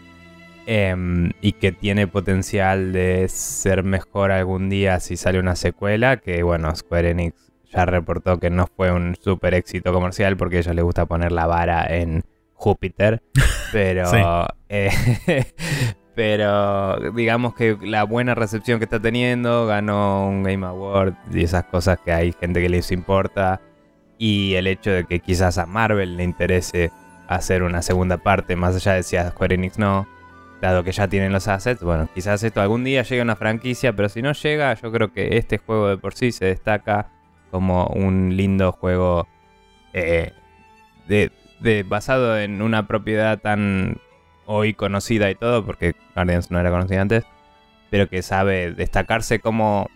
Em, 0.68 1.32
y 1.42 1.54
que 1.54 1.72
tiene 1.72 2.06
potencial 2.06 2.94
de 2.94 3.28
ser 3.28 3.84
mejor 3.84 4.32
algún 4.32 4.70
día 4.70 5.00
si 5.00 5.18
sale 5.18 5.40
una 5.40 5.56
secuela. 5.56 6.18
Que 6.18 6.44
bueno, 6.44 6.76
Square 6.76 7.12
Enix 7.12 7.52
ya 7.72 7.86
reportó 7.86 8.40
que 8.40 8.50
no 8.50 8.68
fue 8.68 8.92
un 8.92 9.16
super 9.20 9.54
éxito 9.54 9.92
comercial 9.94 10.38
porque 10.38 10.58
a 10.58 10.60
ellos 10.60 10.76
les 10.76 10.84
gusta 10.84 11.06
poner 11.06 11.32
la 11.32 11.48
vara 11.48 11.86
en 11.88 12.24
Júpiter. 12.62 13.24
Pero, 13.72 14.06
Sí. 14.06 14.18
eh, 14.70 14.92
pero 16.16 17.12
digamos 17.14 17.56
que 17.56 17.78
la 17.82 18.04
buena 18.04 18.36
recepción 18.36 18.80
que 18.80 18.84
está 18.86 19.00
teniendo, 19.00 19.66
ganó 19.66 20.28
un 20.28 20.44
Game 20.44 20.66
Award 20.66 21.14
y 21.34 21.44
esas 21.44 21.64
cosas 21.66 22.00
que 22.04 22.12
hay 22.12 22.34
gente 22.34 22.62
que 22.62 22.70
les 22.70 22.92
importa. 22.92 23.62
Y 24.18 24.54
el 24.56 24.68
hecho 24.68 24.92
de 24.92 25.06
que 25.06 25.20
quizás 25.22 25.58
a 25.58 25.66
Marvel 25.66 26.18
le 26.18 26.24
interese 26.24 26.92
hacer 27.28 27.64
una 27.64 27.82
segunda 27.82 28.18
parte, 28.18 28.56
más 28.58 28.76
allá 28.76 28.94
de 28.94 29.04
si 29.04 29.16
a 29.16 29.30
Square 29.32 29.56
Enix 29.56 29.80
no, 29.80 30.06
dado 30.62 30.84
que 30.84 30.92
ya 30.92 31.08
tienen 31.08 31.32
los 31.32 31.48
assets, 31.48 31.82
bueno, 31.82 32.08
quizás 32.14 32.44
esto 32.44 32.62
algún 32.62 32.84
día 32.84 33.02
llegue 33.04 33.22
a 33.22 33.24
una 33.24 33.38
franquicia, 33.38 33.94
pero 33.96 34.10
si 34.10 34.22
no 34.22 34.34
llega, 34.34 34.74
yo 34.76 34.92
creo 34.92 35.14
que 35.14 35.38
este 35.38 35.58
juego 35.58 35.88
de 35.88 35.98
por 35.98 36.14
sí 36.14 36.32
se 36.34 36.46
destaca 36.46 37.10
como 37.50 37.88
un 37.88 38.36
lindo 38.36 38.72
juego 38.74 39.28
eh, 39.94 40.34
de, 41.08 41.32
de- 41.62 41.84
basado 41.84 42.38
en 42.40 42.62
una 42.62 42.88
propiedad 42.88 43.40
tan 43.40 43.98
hoy 44.46 44.74
conocida 44.74 45.30
y 45.32 45.36
todo, 45.36 45.66
porque 45.66 45.94
Guardians 46.16 46.52
no 46.52 46.60
era 46.60 46.70
conocida 46.72 47.02
antes, 47.02 47.24
pero 47.90 48.10
que 48.10 48.22
sabe 48.22 48.72
destacarse 48.72 49.40
como, 49.40 49.90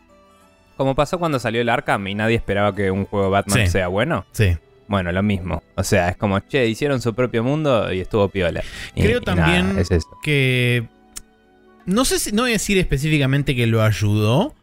como 0.77 0.95
pasó 0.95 1.19
cuando 1.19 1.39
salió 1.39 1.61
el 1.61 1.69
Arkham 1.69 2.07
y 2.07 2.15
nadie 2.15 2.35
esperaba 2.35 2.73
que 2.75 2.91
un 2.91 3.05
juego 3.05 3.29
Batman 3.29 3.65
Sí. 3.65 3.67
sea 3.71 3.87
bueno. 3.87 4.25
Sí. 4.31 4.57
Bueno, 4.87 5.11
lo 5.11 5.23
mismo. 5.23 5.63
O 5.75 5.83
sea, 5.83 6.09
es 6.09 6.15
como, 6.17 6.39
che, 6.41 6.67
hicieron 6.67 7.01
su 7.01 7.15
propio 7.15 7.43
mundo 7.43 7.91
y 7.91 8.01
estuvo 8.01 8.29
piola. 8.29 8.61
Y- 8.93 9.01
Creo 9.01 9.19
y 9.21 9.25
nada, 9.25 9.35
también 9.35 9.79
es 9.79 9.89
que. 10.23 10.87
No 11.87 12.05
sé 12.05 12.19
si. 12.19 12.31
No 12.31 12.43
voy 12.43 12.51
a 12.51 12.53
decir 12.53 12.77
específicamente 12.77 13.55
que 13.55 13.65
lo 13.67 13.81
ayudó. 13.81 14.53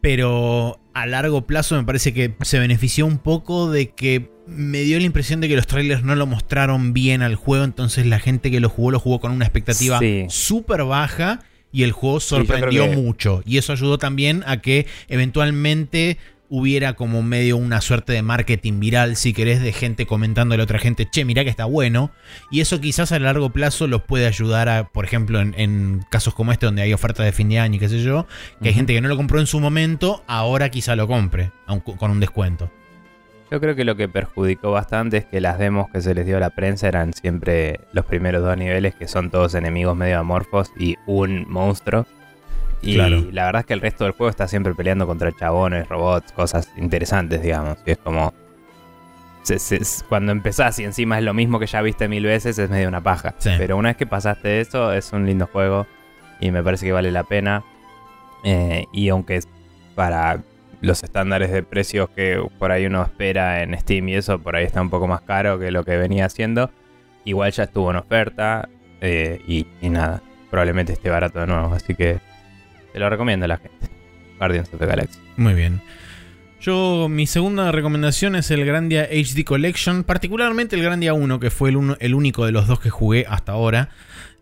Pero 0.00 0.80
a 0.94 1.06
largo 1.06 1.46
plazo 1.46 1.76
me 1.76 1.84
parece 1.84 2.12
que 2.14 2.34
se 2.42 2.58
benefició 2.58 3.06
un 3.06 3.18
poco 3.18 3.70
de 3.70 3.90
que 3.90 4.30
me 4.46 4.80
dio 4.80 4.98
la 4.98 5.04
impresión 5.04 5.40
de 5.40 5.48
que 5.48 5.56
los 5.56 5.66
trailers 5.66 6.02
no 6.02 6.14
lo 6.14 6.26
mostraron 6.26 6.92
bien 6.92 7.22
al 7.22 7.34
juego. 7.34 7.64
Entonces 7.64 8.06
la 8.06 8.18
gente 8.18 8.50
que 8.50 8.60
lo 8.60 8.68
jugó 8.68 8.90
lo 8.92 9.00
jugó 9.00 9.20
con 9.20 9.32
una 9.32 9.44
expectativa 9.44 9.98
Sí. 9.98 10.26
súper 10.28 10.84
baja. 10.84 11.40
Y 11.70 11.82
el 11.82 11.92
juego 11.92 12.18
sorprendió 12.20 12.88
que- 12.88 12.96
mucho. 12.96 13.42
Y 13.44 13.58
eso 13.58 13.72
ayudó 13.74 13.98
también 13.98 14.42
a 14.46 14.62
que 14.62 14.86
eventualmente 15.08 16.16
hubiera 16.48 16.94
como 16.94 17.22
medio 17.22 17.56
una 17.56 17.80
suerte 17.80 18.12
de 18.12 18.22
marketing 18.22 18.80
viral, 18.80 19.16
si 19.16 19.32
querés, 19.32 19.62
de 19.62 19.72
gente 19.72 20.06
comentándole 20.06 20.62
a 20.62 20.64
otra 20.64 20.78
gente, 20.78 21.08
che, 21.10 21.24
mirá 21.24 21.44
que 21.44 21.50
está 21.50 21.64
bueno. 21.64 22.10
Y 22.50 22.60
eso 22.60 22.80
quizás 22.80 23.12
a 23.12 23.18
largo 23.18 23.50
plazo 23.50 23.86
los 23.86 24.02
puede 24.02 24.26
ayudar 24.26 24.68
a, 24.68 24.88
por 24.88 25.04
ejemplo, 25.04 25.40
en, 25.40 25.54
en 25.58 26.04
casos 26.10 26.34
como 26.34 26.52
este, 26.52 26.66
donde 26.66 26.82
hay 26.82 26.92
ofertas 26.92 27.26
de 27.26 27.32
fin 27.32 27.48
de 27.48 27.58
año 27.58 27.76
y 27.76 27.78
qué 27.78 27.88
sé 27.88 28.02
yo, 28.02 28.26
que 28.62 28.68
hay 28.68 28.74
gente 28.74 28.94
que 28.94 29.00
no 29.00 29.08
lo 29.08 29.16
compró 29.16 29.40
en 29.40 29.46
su 29.46 29.60
momento, 29.60 30.24
ahora 30.26 30.70
quizá 30.70 30.96
lo 30.96 31.06
compre, 31.06 31.52
con 31.98 32.10
un 32.10 32.20
descuento. 32.20 32.70
Yo 33.50 33.60
creo 33.60 33.74
que 33.74 33.84
lo 33.84 33.96
que 33.96 34.08
perjudicó 34.08 34.72
bastante 34.72 35.16
es 35.18 35.24
que 35.24 35.40
las 35.40 35.58
demos 35.58 35.88
que 35.90 36.02
se 36.02 36.14
les 36.14 36.26
dio 36.26 36.36
a 36.36 36.40
la 36.40 36.50
prensa 36.50 36.86
eran 36.86 37.14
siempre 37.14 37.80
los 37.92 38.04
primeros 38.04 38.42
dos 38.42 38.56
niveles, 38.58 38.94
que 38.94 39.08
son 39.08 39.30
todos 39.30 39.54
enemigos 39.54 39.96
medio 39.96 40.18
amorfos 40.18 40.70
y 40.78 40.96
un 41.06 41.46
monstruo. 41.48 42.06
Y 42.82 42.96
la 42.96 43.46
verdad 43.46 43.60
es 43.60 43.66
que 43.66 43.74
el 43.74 43.80
resto 43.80 44.04
del 44.04 44.12
juego 44.12 44.30
está 44.30 44.46
siempre 44.48 44.74
peleando 44.74 45.06
contra 45.06 45.32
chabones, 45.32 45.88
robots, 45.88 46.32
cosas 46.32 46.70
interesantes, 46.76 47.42
digamos. 47.42 47.78
Y 47.86 47.92
es 47.92 47.98
como. 47.98 48.32
cuando 50.08 50.32
empezás 50.32 50.78
y 50.78 50.84
encima 50.84 51.18
es 51.18 51.24
lo 51.24 51.34
mismo 51.34 51.58
que 51.58 51.66
ya 51.66 51.82
viste 51.82 52.08
mil 52.08 52.24
veces, 52.24 52.58
es 52.58 52.70
medio 52.70 52.88
una 52.88 53.02
paja. 53.02 53.34
Pero 53.42 53.76
una 53.76 53.90
vez 53.90 53.96
que 53.96 54.06
pasaste 54.06 54.60
eso, 54.60 54.92
es 54.92 55.12
un 55.12 55.26
lindo 55.26 55.46
juego 55.46 55.86
y 56.40 56.50
me 56.50 56.62
parece 56.62 56.86
que 56.86 56.92
vale 56.92 57.10
la 57.10 57.24
pena. 57.24 57.64
Eh, 58.44 58.84
y 58.92 59.08
aunque 59.08 59.40
para 59.94 60.40
los 60.80 61.02
estándares 61.02 61.50
de 61.50 61.62
precios 61.62 62.08
que 62.10 62.40
por 62.58 62.70
ahí 62.70 62.86
uno 62.86 63.02
espera 63.02 63.62
en 63.62 63.78
Steam 63.78 64.08
y 64.08 64.14
eso, 64.14 64.38
por 64.38 64.54
ahí 64.54 64.64
está 64.64 64.80
un 64.80 64.90
poco 64.90 65.08
más 65.08 65.22
caro 65.22 65.58
que 65.58 65.70
lo 65.70 65.84
que 65.84 65.96
venía 65.96 66.26
haciendo. 66.26 66.70
Igual 67.24 67.50
ya 67.52 67.64
estuvo 67.64 67.90
en 67.90 67.96
oferta 67.96 68.68
eh, 69.00 69.40
y, 69.46 69.66
nada, 69.88 70.22
probablemente 70.50 70.92
esté 70.92 71.10
barato 71.10 71.40
de 71.40 71.46
nuevo, 71.46 71.74
así 71.74 71.94
que 71.94 72.20
te 72.98 73.04
lo 73.04 73.10
recomiendo 73.10 73.44
a 73.44 73.48
la 73.48 73.58
gente. 73.58 73.88
Guardians 74.38 74.72
of 74.72 74.80
the 74.80 74.86
Galaxy. 74.86 75.20
Muy 75.36 75.54
bien. 75.54 75.80
Yo, 76.60 77.08
mi 77.08 77.28
segunda 77.28 77.70
recomendación 77.70 78.34
es 78.34 78.50
el 78.50 78.64
Grandia 78.64 79.04
HD 79.04 79.44
Collection, 79.44 80.02
particularmente 80.02 80.74
el 80.74 80.82
Grandia 80.82 81.14
1, 81.14 81.38
que 81.38 81.50
fue 81.50 81.70
el, 81.70 81.96
el 82.00 82.14
único 82.14 82.44
de 82.44 82.50
los 82.50 82.66
dos 82.66 82.80
que 82.80 82.90
jugué 82.90 83.24
hasta 83.28 83.52
ahora. 83.52 83.90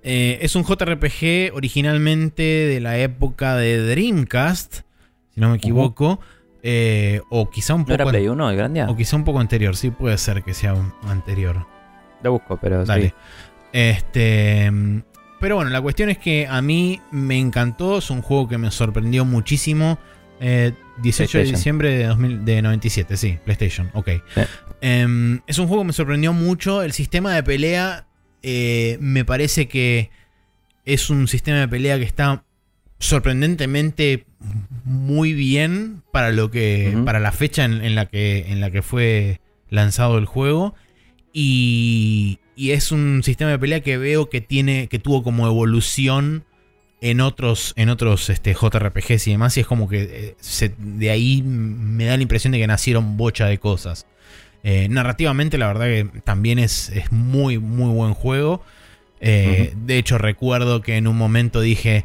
Eh, 0.03 0.39
es 0.41 0.57
un 0.57 0.65
JRPG 0.65 1.55
originalmente 1.55 2.43
de 2.43 2.81
la 2.81 2.99
época 2.99 3.57
de 3.57 3.87
Dreamcast, 3.87 4.81
si 5.35 5.41
no 5.41 5.51
me 5.51 5.57
equivoco. 5.57 6.21
Eh, 6.63 7.21
o 7.29 7.51
quizá 7.51 7.75
un 7.75 7.83
poco. 7.85 7.93
era 7.93 8.07
Play 8.07 8.27
1 8.27 8.51
el 8.51 8.57
Grandia? 8.57 8.89
O 8.89 8.97
quizá 8.97 9.17
un 9.17 9.25
poco 9.25 9.39
anterior, 9.39 9.77
sí 9.77 9.91
puede 9.91 10.17
ser 10.17 10.43
que 10.43 10.55
sea 10.55 10.73
un 10.73 10.95
anterior. 11.03 11.67
Lo 12.23 12.33
busco, 12.33 12.57
pero 12.57 12.87
Dale. 12.87 13.13
Este. 13.75 14.73
Pero 15.41 15.57
bueno, 15.57 15.71
la 15.71 15.81
cuestión 15.81 16.09
es 16.09 16.19
que 16.19 16.47
a 16.47 16.63
mí 16.63 17.01
me 17.11 17.39
encantó. 17.39 17.99
Es 17.99 18.11
un 18.11 18.23
juego 18.23 18.49
que 18.49 18.59
me 18.59 18.71
sorprendió 18.71 19.25
muchísimo. 19.25 19.99
18 20.39 21.39
eh, 21.39 21.45
de 21.45 21.51
diciembre 21.51 21.97
de, 21.97 22.07
2000, 22.07 22.45
de 22.45 22.63
97, 22.63 23.17
sí, 23.17 23.39
PlayStation, 23.45 23.91
ok. 23.95 24.09
Em, 24.81 25.41
es 25.47 25.59
un 25.59 25.67
juego 25.67 25.83
que 25.83 25.89
me 25.89 25.93
sorprendió 25.93 26.33
mucho. 26.33 26.83
El 26.83 26.93
sistema 26.93 27.35
de 27.35 27.43
pelea 27.43 28.07
eh, 28.43 28.99
me 29.01 29.25
parece 29.25 29.69
que 29.69 30.11
es 30.85 31.11
un 31.11 31.29
sistema 31.29 31.59
de 31.59 31.69
pelea 31.69 31.99
que 31.99 32.05
está 32.05 32.45
sorprendentemente 32.99 34.27
muy 34.85 35.33
bien 35.33 36.03
para 36.13 36.31
lo 36.33 36.51
que. 36.51 36.97
para 37.05 37.21
la 37.21 37.33
fecha 37.33 37.65
en, 37.65 37.95
la 37.95 38.07
que, 38.07 38.47
en 38.49 38.61
la 38.61 38.71
que 38.71 38.83
fue 38.83 39.41
lanzado 39.69 40.19
el 40.19 40.27
juego. 40.27 40.75
Y, 41.33 42.39
y, 42.57 42.71
es 42.71 42.91
un 42.91 43.23
sistema 43.23 43.51
de 43.51 43.59
pelea 43.59 43.81
que 43.81 43.99
veo 43.99 44.29
que 44.31 44.41
tiene. 44.41 44.89
que 44.89 44.99
tuvo 44.99 45.23
como 45.23 45.47
evolución 45.47 46.45
en 47.01 47.21
otros, 47.21 47.73
en 47.77 47.89
otros 47.89 48.31
este, 48.31 48.55
JRPGs 48.55 49.27
y 49.29 49.31
demás. 49.33 49.57
Y 49.57 49.61
es 49.61 49.67
como 49.67 49.89
que 49.89 50.35
eh, 50.61 50.71
de 50.79 51.11
ahí 51.11 51.43
me 51.43 52.07
da 52.07 52.17
la 52.17 52.23
impresión 52.23 52.53
de 52.53 52.59
que 52.59 52.67
nacieron 52.67 53.17
bocha 53.17 53.47
de 53.47 53.59
cosas. 53.59 54.07
Eh, 54.65 54.89
narrativamente, 54.89 55.59
la 55.59 55.69
verdad 55.69 55.85
que 55.85 56.21
también 56.25 56.59
es, 56.59 56.89
es 56.91 57.13
muy, 57.13 57.59
muy 57.59 57.93
buen 57.93 58.15
juego. 58.15 58.65
Eh, 59.21 59.73
de 59.77 59.99
hecho, 59.99 60.19
recuerdo 60.19 60.83
que 60.83 60.97
en 60.97 61.07
un 61.07 61.17
momento 61.17 61.61
dije. 61.61 62.05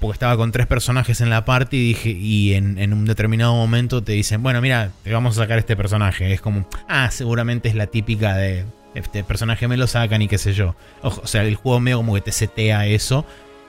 Porque 0.00 0.14
estaba 0.14 0.36
con 0.36 0.50
tres 0.50 0.66
personajes 0.66 1.20
en 1.20 1.30
la 1.30 1.44
party 1.44 1.76
y 1.76 1.88
dije. 1.88 2.10
Y 2.10 2.54
en, 2.54 2.92
un 2.92 3.04
determinado 3.04 3.54
momento 3.54 4.02
te 4.02 4.12
dicen. 4.12 4.42
Bueno, 4.42 4.60
mira, 4.60 4.90
te 5.04 5.12
vamos 5.12 5.38
a 5.38 5.42
sacar 5.42 5.58
este 5.58 5.76
personaje. 5.76 6.32
Es 6.32 6.40
como. 6.40 6.68
Ah, 6.88 7.10
seguramente 7.12 7.68
es 7.68 7.76
la 7.76 7.86
típica 7.86 8.34
de. 8.34 8.64
Este 8.98 9.24
personaje 9.24 9.68
me 9.68 9.76
lo 9.76 9.86
sacan 9.86 10.22
y 10.22 10.28
qué 10.28 10.38
sé 10.38 10.52
yo. 10.52 10.74
o 11.02 11.26
sea, 11.26 11.42
el 11.44 11.56
juego 11.56 11.80
medio 11.80 11.98
como 11.98 12.14
que 12.14 12.20
te 12.20 12.32
setea 12.32 12.86
eso. 12.86 13.24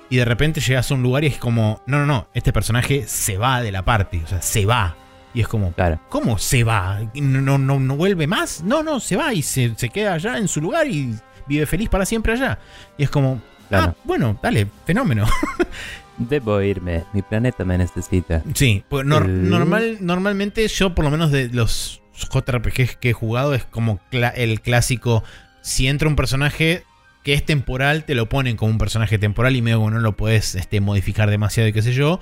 Y 0.10 0.18
de 0.18 0.26
repente 0.26 0.60
llegas 0.60 0.90
a 0.90 0.96
un 0.96 1.04
lugar 1.04 1.24
y 1.24 1.28
es 1.28 1.38
como. 1.38 1.82
No, 1.86 2.00
no, 2.00 2.06
no. 2.06 2.28
Este 2.34 2.52
personaje 2.52 3.06
se 3.08 3.38
va 3.38 3.62
de 3.62 3.72
la 3.72 3.84
party. 3.84 4.22
O 4.24 4.28
sea, 4.28 4.42
se 4.42 4.66
va. 4.66 4.96
Y 5.34 5.42
es 5.42 5.48
como, 5.48 5.72
claro. 5.74 6.00
¿cómo 6.10 6.40
se 6.40 6.64
va? 6.64 7.02
¿No, 7.14 7.58
no, 7.58 7.80
no 7.80 7.96
vuelve 7.96 8.26
más? 8.26 8.64
No, 8.64 8.82
no, 8.82 9.00
se 9.00 9.16
va 9.16 9.34
y 9.34 9.44
se, 9.44 9.76
queda 9.94 10.14
allá 10.14 10.38
en 10.38 10.48
su 10.48 10.60
lugar 10.60 10.88
y 10.88 11.16
vive 11.48 11.66
feliz 11.66 11.90
para 11.90 12.06
siempre 12.06 12.34
allá. 12.34 12.58
Y 12.98 13.04
es 13.04 13.10
como, 13.10 13.42
ah, 13.72 13.94
bueno, 14.04 14.40
dale, 14.42 14.68
fenómeno. 14.86 15.28
Debo 16.18 16.62
irme, 16.62 17.06
mi 17.14 17.22
planeta 17.22 17.64
me 17.64 17.78
necesita. 17.78 18.44
Sí, 18.54 18.84
pues 18.90 19.06
normal, 19.06 20.00
normalmente 20.02 20.68
yo 20.68 20.94
por 20.94 21.06
lo 21.06 21.12
menos 21.12 21.32
de 21.32 21.48
los 21.50 22.02
JRPGs 22.28 22.98
que 22.98 23.12
he 23.12 23.14
jugado 23.14 23.54
es 23.54 23.64
como 23.66 24.00
el 24.12 24.62
clásico, 24.62 25.24
si 25.62 25.88
entra 25.88 26.08
un 26.08 26.16
personaje 26.16 26.84
que 27.24 27.34
es 27.34 27.46
temporal, 27.46 28.06
te 28.06 28.16
lo 28.16 28.30
ponen 28.30 28.58
como 28.58 28.72
un 28.72 28.78
personaje 28.78 29.18
temporal 29.18 29.56
y 29.56 29.62
medio 29.62 29.78
como 29.78 29.92
no 29.92 30.00
lo 30.00 30.16
puedes 30.16 30.56
este, 30.56 30.82
modificar 30.82 31.30
demasiado 31.30 31.68
y 31.70 31.74
qué 31.74 31.82
sé 31.82 31.94
yo 31.94 32.20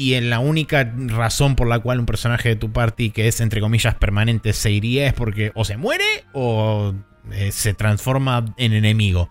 y 0.00 0.14
en 0.14 0.30
la 0.30 0.38
única 0.38 0.90
razón 1.08 1.56
por 1.56 1.68
la 1.68 1.78
cual 1.78 2.00
un 2.00 2.06
personaje 2.06 2.48
de 2.48 2.56
tu 2.56 2.72
party 2.72 3.10
que 3.10 3.28
es 3.28 3.40
entre 3.42 3.60
comillas 3.60 3.94
permanente 3.96 4.54
se 4.54 4.70
iría 4.70 5.06
es 5.06 5.12
porque 5.12 5.52
o 5.54 5.66
se 5.66 5.76
muere 5.76 6.24
o 6.32 6.94
eh, 7.32 7.52
se 7.52 7.74
transforma 7.74 8.46
en 8.56 8.72
enemigo. 8.72 9.28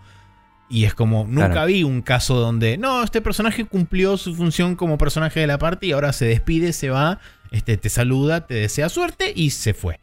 Y 0.68 0.84
es 0.84 0.94
como, 0.94 1.26
nunca 1.28 1.64
vi 1.64 1.82
un 1.82 2.00
caso 2.00 2.36
donde, 2.36 2.78
no, 2.78 3.02
este 3.02 3.20
personaje 3.20 3.64
cumplió 3.64 4.16
su 4.16 4.36
función 4.36 4.76
como 4.76 4.96
personaje 4.96 5.40
de 5.40 5.48
la 5.48 5.58
party 5.58 5.88
y 5.88 5.92
ahora 5.92 6.12
se 6.12 6.26
despide, 6.26 6.72
se 6.72 6.90
va, 6.90 7.18
este, 7.50 7.76
te 7.76 7.88
saluda, 7.88 8.46
te 8.46 8.54
desea 8.54 8.88
suerte 8.88 9.32
y 9.34 9.50
se 9.50 9.74
fue. 9.74 10.00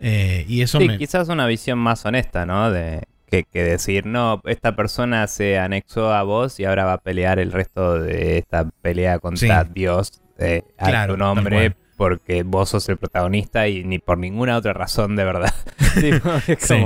Eh, 0.00 0.44
y 0.48 0.62
eso 0.62 0.78
sí, 0.78 0.88
quizás 0.98 1.28
una 1.28 1.46
visión 1.46 1.78
más 1.78 2.04
honesta, 2.04 2.46
¿no? 2.46 2.70
De 2.70 3.04
que, 3.42 3.64
decir, 3.64 4.06
no, 4.06 4.40
esta 4.44 4.76
persona 4.76 5.26
se 5.26 5.58
anexó 5.58 6.12
a 6.12 6.22
vos 6.22 6.60
y 6.60 6.64
ahora 6.64 6.84
va 6.84 6.92
a 6.94 6.98
pelear 6.98 7.40
el 7.40 7.50
resto 7.50 7.98
de 7.98 8.38
esta 8.38 8.68
pelea 8.82 9.18
contra 9.18 9.64
Dios 9.64 10.22
eh, 10.38 10.62
a 10.78 11.08
tu 11.08 11.16
nombre 11.16 11.74
porque 11.96 12.42
vos 12.42 12.70
sos 12.70 12.88
el 12.88 12.96
protagonista 12.96 13.68
y 13.68 13.84
ni 13.84 13.98
por 13.98 14.18
ninguna 14.18 14.56
otra 14.56 14.72
razón 14.72 15.16
de 15.16 15.24
verdad. 15.24 15.54
sí. 15.94 16.10
Sí, 16.58 16.84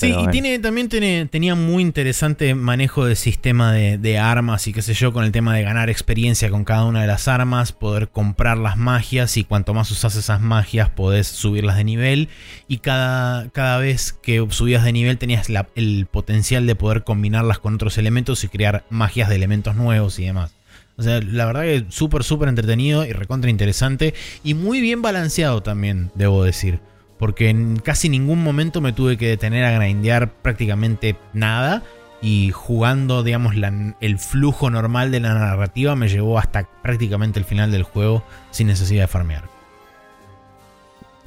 y 0.00 0.28
tiene, 0.28 0.58
también 0.58 0.88
tiene, 0.88 1.26
tenía 1.26 1.54
muy 1.54 1.82
interesante 1.82 2.54
manejo 2.54 3.04
del 3.04 3.16
sistema 3.16 3.72
de, 3.72 4.18
armas 4.18 4.66
y 4.66 4.72
qué 4.72 4.82
sé 4.82 4.94
yo, 4.94 5.12
con 5.12 5.24
el 5.24 5.32
tema 5.32 5.54
de 5.54 5.62
ganar 5.62 5.90
experiencia 5.90 6.50
con 6.50 6.64
cada 6.64 6.84
una 6.84 7.00
de 7.00 7.06
las 7.06 7.28
armas, 7.28 7.72
poder 7.72 8.08
comprar 8.08 8.58
las 8.58 8.76
magias 8.76 9.36
y 9.36 9.44
cuanto 9.44 9.74
más 9.74 9.90
usas 9.90 10.14
esas 10.16 10.40
magias 10.40 10.90
podés 10.90 11.26
subirlas 11.26 11.76
de 11.76 11.84
nivel. 11.84 12.28
Y 12.68 12.78
cada, 12.78 13.48
cada 13.50 13.78
vez 13.78 14.12
que 14.12 14.46
subías 14.50 14.84
de 14.84 14.92
nivel 14.92 15.18
tenías 15.18 15.48
el 15.74 16.06
potencial 16.06 16.66
de 16.66 16.74
poder 16.74 17.04
combinarlas 17.04 17.58
con 17.58 17.74
otros 17.74 17.98
elementos 17.98 18.44
y 18.44 18.48
crear 18.48 18.84
magias 18.90 19.28
de 19.28 19.36
elementos 19.36 19.74
nuevos 19.74 20.18
y 20.18 20.26
demás. 20.26 20.54
O 20.96 21.02
sea, 21.02 21.20
la 21.20 21.46
verdad 21.46 21.62
que 21.62 21.86
súper, 21.88 22.22
súper 22.22 22.48
entretenido 22.48 23.04
y 23.04 23.12
recontra 23.12 23.50
interesante 23.50 24.14
y 24.44 24.54
muy 24.54 24.80
bien 24.80 25.02
balanceado 25.02 25.62
también, 25.62 26.10
debo 26.14 26.44
decir 26.44 26.80
porque 27.22 27.50
en 27.50 27.76
casi 27.76 28.08
ningún 28.08 28.42
momento 28.42 28.80
me 28.80 28.92
tuve 28.92 29.16
que 29.16 29.28
detener 29.28 29.64
a 29.64 29.70
grindear 29.70 30.28
prácticamente 30.28 31.14
nada. 31.32 31.84
Y 32.20 32.50
jugando, 32.50 33.22
digamos, 33.22 33.54
el 34.00 34.18
flujo 34.18 34.70
normal 34.70 35.12
de 35.12 35.20
la 35.20 35.32
narrativa 35.32 35.94
me 35.94 36.08
llevó 36.08 36.40
hasta 36.40 36.64
prácticamente 36.82 37.38
el 37.38 37.44
final 37.44 37.70
del 37.70 37.84
juego 37.84 38.24
sin 38.50 38.66
necesidad 38.66 39.04
de 39.04 39.06
farmear. 39.06 39.44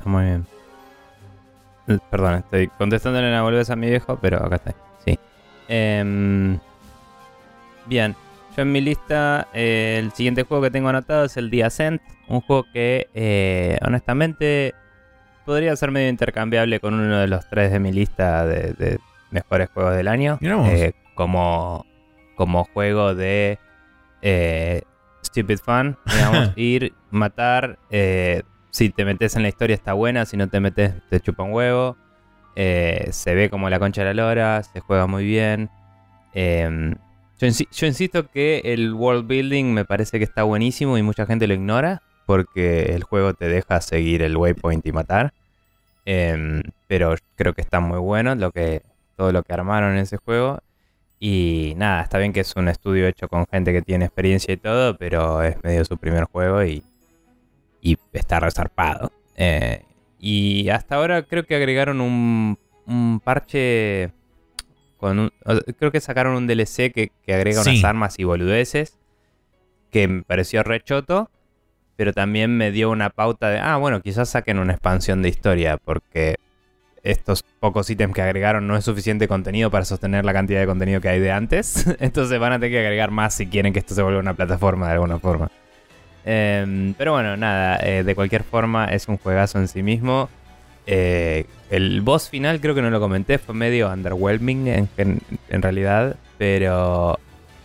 Muy 0.04 0.26
bien. 0.26 0.46
Eh, 1.88 1.98
perdón, 2.12 2.40
estoy 2.40 2.68
contestándole 2.78 3.30
una 3.30 3.44
boludez 3.44 3.70
a 3.70 3.78
mi 3.78 3.88
viejo, 3.88 4.20
pero 4.22 4.46
acá 4.46 4.58
está. 4.58 4.76
Sí. 5.06 5.18
Em, 5.70 6.60
bien. 7.86 8.18
Yo 8.58 8.64
en 8.64 8.72
mi 8.74 8.82
lista, 8.82 9.48
eh, 9.54 10.02
el 10.04 10.12
siguiente 10.12 10.44
juego 10.44 10.62
que 10.62 10.72
tengo 10.72 10.90
anotado 10.90 11.24
es 11.24 11.38
el 11.38 11.50
The. 11.50 12.02
Un 12.28 12.42
juego 12.42 12.66
que, 12.74 13.08
eh, 13.14 13.78
honestamente, 13.82 14.76
podría 15.46 15.76
ser 15.76 15.92
medio 15.92 16.10
intercambiable 16.10 16.80
con 16.80 16.94
uno 16.94 17.20
de 17.20 17.28
los 17.28 17.48
tres 17.50 17.72
de 17.72 17.80
mi 17.80 17.92
lista 17.92 18.46
de, 18.46 19.00
mejores 19.32 19.70
juegos 19.74 19.96
del 19.96 20.08
año. 20.08 20.40
Eh, 20.42 20.94
como, 21.14 21.86
como 22.36 22.66
juego 22.66 23.16
de 23.16 23.60
eh, 24.22 24.82
Stupid 25.26 25.60
Fun, 25.60 25.98
digamos, 26.06 26.52
ir, 26.56 26.94
matar. 27.12 27.80
Eh, 27.90 28.44
si 28.72 28.90
te 28.90 29.06
metes 29.06 29.36
en 29.36 29.44
la 29.44 29.50
historia 29.50 29.76
está 29.76 29.94
buena, 29.94 30.26
si 30.26 30.36
no 30.36 30.50
te 30.50 30.60
metes 30.60 30.94
te 31.10 31.20
chupa 31.22 31.44
un 31.44 31.54
huevo. 31.54 31.96
se 32.56 33.36
ve 33.36 33.50
como 33.50 33.70
la 33.70 33.80
concha 33.80 34.04
de 34.04 34.14
la 34.14 34.24
lora, 34.24 34.64
se 34.64 34.80
juega 34.82 35.08
muy 35.08 35.24
bien. 35.24 35.70
Em, 36.34 36.96
yo, 37.40 37.48
yo, 37.72 37.88
insisto 37.88 38.30
que 38.30 38.62
el 38.66 38.94
world 38.94 39.28
building 39.28 39.66
me 39.74 39.86
parece 39.86 40.18
que 40.18 40.26
está 40.26 40.44
buenísimo 40.44 40.98
y 40.98 41.04
mucha 41.04 41.26
gente 41.26 41.48
lo 41.48 41.54
ignora 41.54 42.02
porque 42.26 42.94
el 42.96 43.04
juego 43.04 43.34
te 43.34 43.48
deja 43.48 43.82
seguir 43.82 44.22
el 44.22 44.38
waypoint 44.38 44.86
y 44.86 44.92
matar. 44.92 45.34
Em, 46.06 46.64
pero 46.88 47.16
creo 47.36 47.54
que 47.54 47.62
está 47.62 47.80
muy 47.80 48.00
bueno 48.00 48.36
lo 48.36 48.52
que, 48.52 48.84
todo 49.16 49.32
lo 49.32 49.44
que 49.44 49.54
armaron 49.54 49.94
en 49.94 50.00
ese 50.00 50.18
juego. 50.18 50.60
Y 51.20 51.74
nada, 51.78 52.02
está 52.02 52.18
bien 52.18 52.34
que 52.34 52.42
es 52.42 52.56
un 52.56 52.68
estudio 52.68 53.08
hecho 53.08 53.28
con 53.28 53.48
gente 53.48 53.72
que 53.72 53.82
tiene 53.82 54.06
experiencia 54.06 54.54
y 54.54 54.58
todo, 54.58 54.98
pero 54.98 55.42
es 55.42 55.56
medio 55.64 55.86
su 55.86 55.98
primer 55.98 56.26
juego 56.26 56.64
y, 56.64 56.84
y 57.82 57.98
está 58.14 58.40
resarpado. 58.40 59.12
Eh, 59.38 59.84
y 60.20 60.70
hasta 60.70 60.96
ahora 60.96 61.24
creo 61.24 61.46
que 61.46 61.56
agregaron 61.56 62.02
un, 62.02 62.58
un 62.86 63.22
parche 63.24 64.12
con 64.98 65.20
un, 65.20 65.32
creo 65.78 65.92
que 65.92 66.00
sacaron 66.00 66.36
un 66.36 66.48
DLC 66.48 66.92
que, 66.92 67.12
que 67.24 67.34
agrega 67.34 67.62
unas 67.62 67.84
armas 67.84 68.18
y 68.18 68.24
boludeces 68.24 68.98
que 69.92 70.08
me 70.08 70.24
pareció 70.24 70.64
rechoto, 70.64 71.30
pero 71.96 72.14
también 72.14 72.58
me 72.58 72.72
dio 72.72 72.90
una 72.90 73.10
pauta 73.10 73.50
de, 73.50 73.60
ah, 73.60 73.78
bueno, 73.78 74.02
quizás 74.02 74.30
saquen 74.30 74.60
una 74.60 74.74
expansión 74.74 75.22
de 75.22 75.30
historia 75.30 75.78
porque 75.78 76.36
estos 77.04 77.44
pocos 77.60 77.90
ítems 77.90 78.14
que 78.14 78.22
agregaron 78.22 78.68
no 78.68 78.76
es 78.76 78.84
suficiente 78.84 79.28
contenido 79.28 79.70
para 79.70 79.86
sostener 79.86 80.26
la 80.26 80.34
cantidad 80.34 80.60
de 80.60 80.66
contenido 80.66 81.00
que 81.00 81.10
hay 81.10 81.20
de 81.20 81.32
antes. 81.32 81.86
Entonces 82.00 82.40
van 82.40 82.54
a 82.54 82.60
tener 82.60 82.72
que 82.72 82.80
agregar 82.80 83.12
más 83.12 83.36
si 83.36 83.48
quieren 83.48 83.72
que 83.72 83.80
esto 83.80 83.94
se 83.94 84.02
vuelva 84.02 84.20
una 84.20 84.34
plataforma 84.34 84.88
de 84.88 84.94
alguna 84.94 85.20
forma. 85.20 85.52
Em, 86.26 86.96
pero 86.96 87.14
bueno, 87.14 87.38
nada, 87.38 87.78
eh, 87.84 88.04
de 88.04 88.16
cualquier 88.16 88.44
forma 88.44 88.86
es 88.86 89.08
un 89.08 89.18
juegazo 89.18 89.60
en 89.60 89.68
sí 89.68 89.84
mismo. 89.84 90.30
Eh, 90.88 91.46
el 91.70 92.02
boss 92.02 92.30
final 92.30 92.60
creo 92.60 92.76
que 92.76 92.82
no 92.82 92.90
lo 92.90 93.00
comenté, 93.00 93.38
fue 93.38 93.56
medio 93.56 93.92
underwhelming 93.92 94.88
en, 94.98 95.62
realidad, 95.62 96.16
pero, 96.38 97.20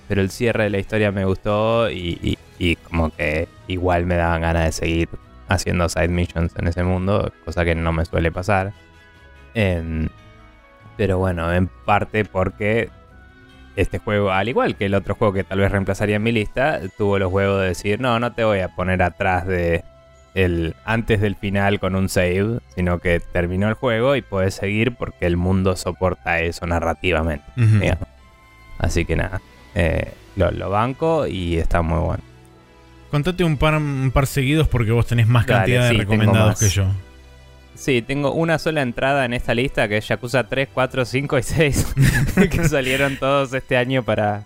pero 0.09 0.21
el 0.21 0.31
cierre 0.31 0.65
de 0.65 0.71
la 0.71 0.79
historia 0.79 1.13
me 1.13 1.25
gustó 1.25 1.91
y, 1.91 2.39
como 2.77 3.11
que 3.11 3.49
igual 3.67 4.07
me 4.07 4.17
daban 4.17 4.43
ganas 4.43 4.67
de 4.67 4.73
seguir 4.73 5.09
haciendo 5.49 5.89
side 5.89 6.09
missions 6.09 6.55
en 6.57 6.69
ese 6.69 6.85
mundo, 6.85 7.33
cosa 7.45 7.65
que 7.65 7.75
no 7.75 7.93
me 7.93 8.05
suele 8.05 8.31
pasar. 8.31 8.73
Em, 9.55 10.09
pero 10.97 11.19
bueno, 11.19 11.53
en 11.53 11.67
parte 11.67 12.25
porque 12.25 12.91
este 13.77 13.99
juego, 13.99 14.31
al 14.31 14.49
igual 14.49 14.77
que 14.77 14.87
el 14.87 14.95
otro 14.95 15.15
juego 15.15 15.33
que 15.33 15.45
tal 15.45 15.59
vez 15.59 15.73
reemplazaría 15.73 16.17
en 16.17 16.23
mi 16.23 16.33
lista, 16.33 16.81
tuvo 16.99 17.19
los 17.19 17.33
huevos 17.33 17.61
de 17.61 17.69
decir, 17.69 18.01
no, 18.01 18.21
no 18.21 18.33
te 18.33 18.45
voy 18.45 18.61
a 18.61 18.69
poner 18.69 19.03
atrás 19.03 19.47
de 19.47 19.83
el 20.35 20.77
antes 20.85 21.21
del 21.21 21.35
final 21.37 21.81
con 21.81 21.97
un 21.97 22.09
save, 22.09 22.61
sino 22.75 22.99
que 22.99 23.21
terminó 23.21 23.69
el 23.69 23.75
juego 23.75 24.15
y 24.15 24.23
puedes 24.23 24.55
seguir 24.55 24.95
porque 24.95 25.27
el 25.27 25.37
mundo 25.37 25.77
soporta 25.77 26.41
eso 26.41 26.67
narrativamente. 26.67 27.45
Así 28.79 29.05
que 29.05 29.17
nada, 29.17 29.41
eh, 29.75 30.13
lo, 30.37 30.71
banco 30.71 31.27
y 31.27 31.57
está 31.57 31.83
muy 31.83 31.99
bueno. 31.99 32.30
Contate 33.11 33.45
un 33.45 33.57
par, 33.57 33.75
un 33.75 34.11
par 34.13 34.27
seguidos 34.27 34.69
porque 34.69 34.93
vos 34.93 35.07
tenés 35.07 35.27
más 35.27 35.45
cantidad 35.45 35.89
de 35.89 35.99
recomendados 35.99 36.61
que 36.61 36.69
yo. 36.69 36.87
Sí, 37.75 38.03
tengo 38.03 38.33
una 38.33 38.59
sola 38.59 38.83
entrada 38.83 39.25
en 39.25 39.33
esta 39.33 39.55
lista 39.55 39.89
que 39.89 39.97
es 39.97 40.07
Yakuza 40.07 40.45
3, 40.45 40.69
4, 40.73 41.05
5 41.05 41.39
y 41.39 41.43
6. 41.43 41.95
que 42.51 42.69
salieron 42.69 43.17
todos 43.17 43.55
este 43.55 43.77
año 43.77 44.03
para, 44.03 44.45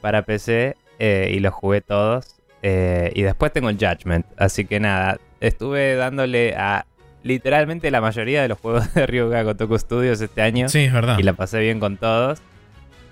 para 0.00 0.22
PC 0.22 0.76
eh, 0.98 1.32
y 1.34 1.40
los 1.40 1.52
jugué 1.52 1.80
todos. 1.80 2.36
Eh, 2.62 3.10
y 3.14 3.22
después 3.22 3.52
tengo 3.52 3.70
el 3.70 3.76
Judgment. 3.76 4.24
Así 4.36 4.66
que 4.66 4.78
nada, 4.78 5.18
estuve 5.40 5.96
dándole 5.96 6.54
a 6.54 6.86
literalmente 7.22 7.90
la 7.90 8.00
mayoría 8.00 8.42
de 8.42 8.48
los 8.48 8.58
juegos 8.58 8.94
de 8.94 9.06
Ryuga 9.06 9.42
Gotoku 9.42 9.78
Studios 9.78 10.20
este 10.20 10.42
año. 10.42 10.68
Sí, 10.68 10.80
es 10.80 10.92
verdad. 10.92 11.18
Y 11.18 11.22
la 11.22 11.32
pasé 11.32 11.58
bien 11.60 11.80
con 11.80 11.96
todos. 11.96 12.40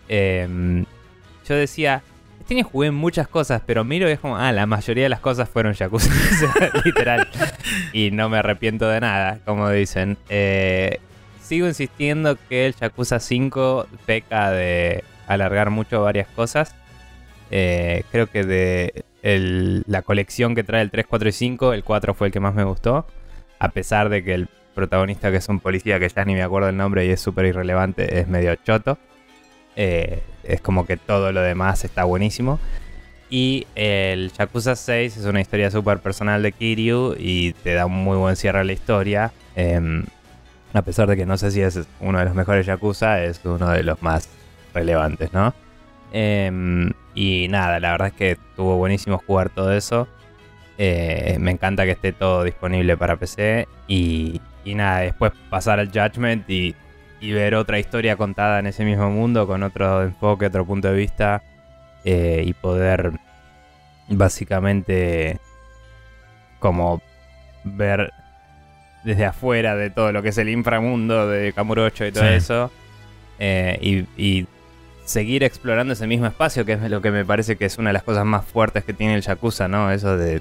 Em, 0.08 0.84
yo 1.48 1.54
decía, 1.54 2.02
año 2.54 2.64
jugué 2.64 2.90
muchas 2.90 3.28
cosas, 3.28 3.62
pero 3.64 3.84
miro 3.84 4.08
y 4.08 4.12
es 4.12 4.20
como, 4.20 4.36
ah, 4.36 4.52
la 4.52 4.66
mayoría 4.66 5.04
de 5.04 5.08
las 5.08 5.20
cosas 5.20 5.48
fueron 5.48 5.74
Yakuza. 5.74 6.10
literal. 6.84 7.28
y 7.92 8.10
no 8.10 8.28
me 8.28 8.38
arrepiento 8.38 8.88
de 8.88 9.00
nada, 9.00 9.38
como 9.44 9.68
dicen. 9.70 10.16
Eh, 10.28 11.00
sigo 11.42 11.66
insistiendo 11.66 12.36
que 12.48 12.66
el 12.66 12.74
Yakuza 12.74 13.20
5 13.20 13.86
peca 14.06 14.50
de 14.50 15.04
alargar 15.26 15.70
mucho 15.70 16.02
varias 16.02 16.28
cosas. 16.28 16.74
Eh, 17.50 18.04
creo 18.10 18.26
que 18.26 18.44
de 18.44 19.04
la 19.22 20.02
colección 20.02 20.54
que 20.54 20.64
trae 20.64 20.82
el 20.82 20.90
3, 20.90 21.06
4 21.06 21.28
y 21.28 21.32
5, 21.32 21.72
el 21.72 21.84
4 21.84 22.14
fue 22.14 22.28
el 22.28 22.32
que 22.32 22.40
más 22.40 22.54
me 22.54 22.64
gustó. 22.64 23.06
A 23.58 23.70
pesar 23.70 24.08
de 24.08 24.22
que 24.22 24.34
el 24.34 24.48
protagonista, 24.74 25.30
que 25.30 25.38
es 25.38 25.48
un 25.48 25.60
policía 25.60 25.98
que 25.98 26.08
ya 26.08 26.24
ni 26.24 26.34
me 26.34 26.42
acuerdo 26.42 26.68
el 26.68 26.76
nombre 26.76 27.04
y 27.04 27.10
es 27.10 27.20
súper 27.20 27.46
irrelevante, 27.46 28.20
es 28.20 28.28
medio 28.28 28.54
choto. 28.56 28.98
Eh, 29.74 30.22
es 30.48 30.60
como 30.60 30.86
que 30.86 30.96
todo 30.96 31.32
lo 31.32 31.40
demás 31.40 31.84
está 31.84 32.04
buenísimo. 32.04 32.58
Y 33.30 33.66
el 33.74 34.32
Yakuza 34.32 34.74
6 34.74 35.16
es 35.18 35.24
una 35.26 35.40
historia 35.40 35.70
súper 35.70 35.98
personal 35.98 36.42
de 36.42 36.52
Kiryu 36.52 37.14
y 37.18 37.52
te 37.52 37.74
da 37.74 37.86
un 37.86 37.92
muy 37.92 38.16
buen 38.16 38.36
cierre 38.36 38.60
a 38.60 38.64
la 38.64 38.72
historia. 38.72 39.32
Em, 39.54 40.04
a 40.72 40.82
pesar 40.82 41.08
de 41.08 41.16
que 41.16 41.26
no 41.26 41.36
sé 41.36 41.50
si 41.50 41.60
es 41.60 41.78
uno 42.00 42.18
de 42.18 42.24
los 42.24 42.34
mejores 42.34 42.66
Yakuza, 42.66 43.22
es 43.22 43.40
uno 43.44 43.70
de 43.70 43.82
los 43.82 44.02
más 44.02 44.28
relevantes, 44.74 45.32
¿no? 45.32 45.54
Em, 46.12 46.90
y 47.14 47.48
nada, 47.50 47.80
la 47.80 47.92
verdad 47.92 48.08
es 48.08 48.14
que 48.14 48.30
estuvo 48.32 48.76
buenísimo 48.76 49.18
jugar 49.26 49.50
todo 49.50 49.72
eso. 49.72 50.08
Eh, 50.78 51.36
me 51.40 51.50
encanta 51.50 51.84
que 51.84 51.90
esté 51.90 52.12
todo 52.12 52.44
disponible 52.44 52.96
para 52.96 53.16
PC. 53.16 53.66
Y, 53.88 54.40
nada, 54.64 55.00
después 55.00 55.32
pasar 55.50 55.80
al 55.80 55.88
Judgment 55.88 56.48
y, 56.48 56.74
ver 57.20 57.54
otra 57.54 57.78
historia 57.78 58.16
contada 58.16 58.58
en 58.58 58.66
ese 58.66 58.84
mismo 58.84 59.10
mundo 59.10 59.46
con 59.46 59.62
otro 59.62 60.02
enfoque, 60.02 60.46
otro 60.46 60.64
punto 60.64 60.88
de 60.88 60.94
vista. 60.94 61.42
Eh, 62.04 62.44
y 62.46 62.52
poder 62.52 63.12
básicamente 64.08 65.38
como 66.60 67.02
ver 67.64 68.12
desde 69.04 69.26
afuera 69.26 69.76
de 69.76 69.90
todo 69.90 70.12
lo 70.12 70.22
que 70.22 70.28
es 70.30 70.38
el 70.38 70.48
inframundo 70.48 71.28
de 71.28 71.52
Kamurocho 71.52 72.06
y 72.06 72.12
todo 72.12 72.24
eso. 72.24 72.70
Eh, 73.38 74.06
y 74.16 74.46
seguir 75.08 75.42
explorando 75.42 75.94
ese 75.94 76.06
mismo 76.06 76.26
espacio, 76.26 76.64
que 76.64 76.74
es 76.74 76.82
lo 76.82 77.00
que 77.00 77.10
me 77.10 77.24
parece 77.24 77.56
que 77.56 77.64
es 77.64 77.78
una 77.78 77.90
de 77.90 77.94
las 77.94 78.02
cosas 78.02 78.24
más 78.24 78.44
fuertes 78.44 78.84
que 78.84 78.92
tiene 78.92 79.14
el 79.14 79.22
Yakuza, 79.22 79.66
¿no? 79.66 79.90
Eso 79.90 80.16
de, 80.16 80.40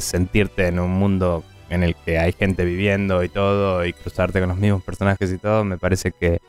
sentirte 0.00 0.66
en 0.66 0.80
un 0.80 0.90
mundo 0.90 1.44
en 1.70 1.82
el 1.82 1.94
que 1.94 2.18
hay 2.18 2.32
gente 2.32 2.64
viviendo 2.64 3.22
y 3.24 3.28
todo, 3.28 3.84
y 3.84 3.92
cruzarte 3.92 4.40
con 4.40 4.50
los 4.50 4.58
mismos 4.58 4.82
personajes 4.82 5.32
y 5.32 5.38
todo, 5.38 5.64
me 5.64 5.78
parece 5.78 6.12
que, 6.12 6.40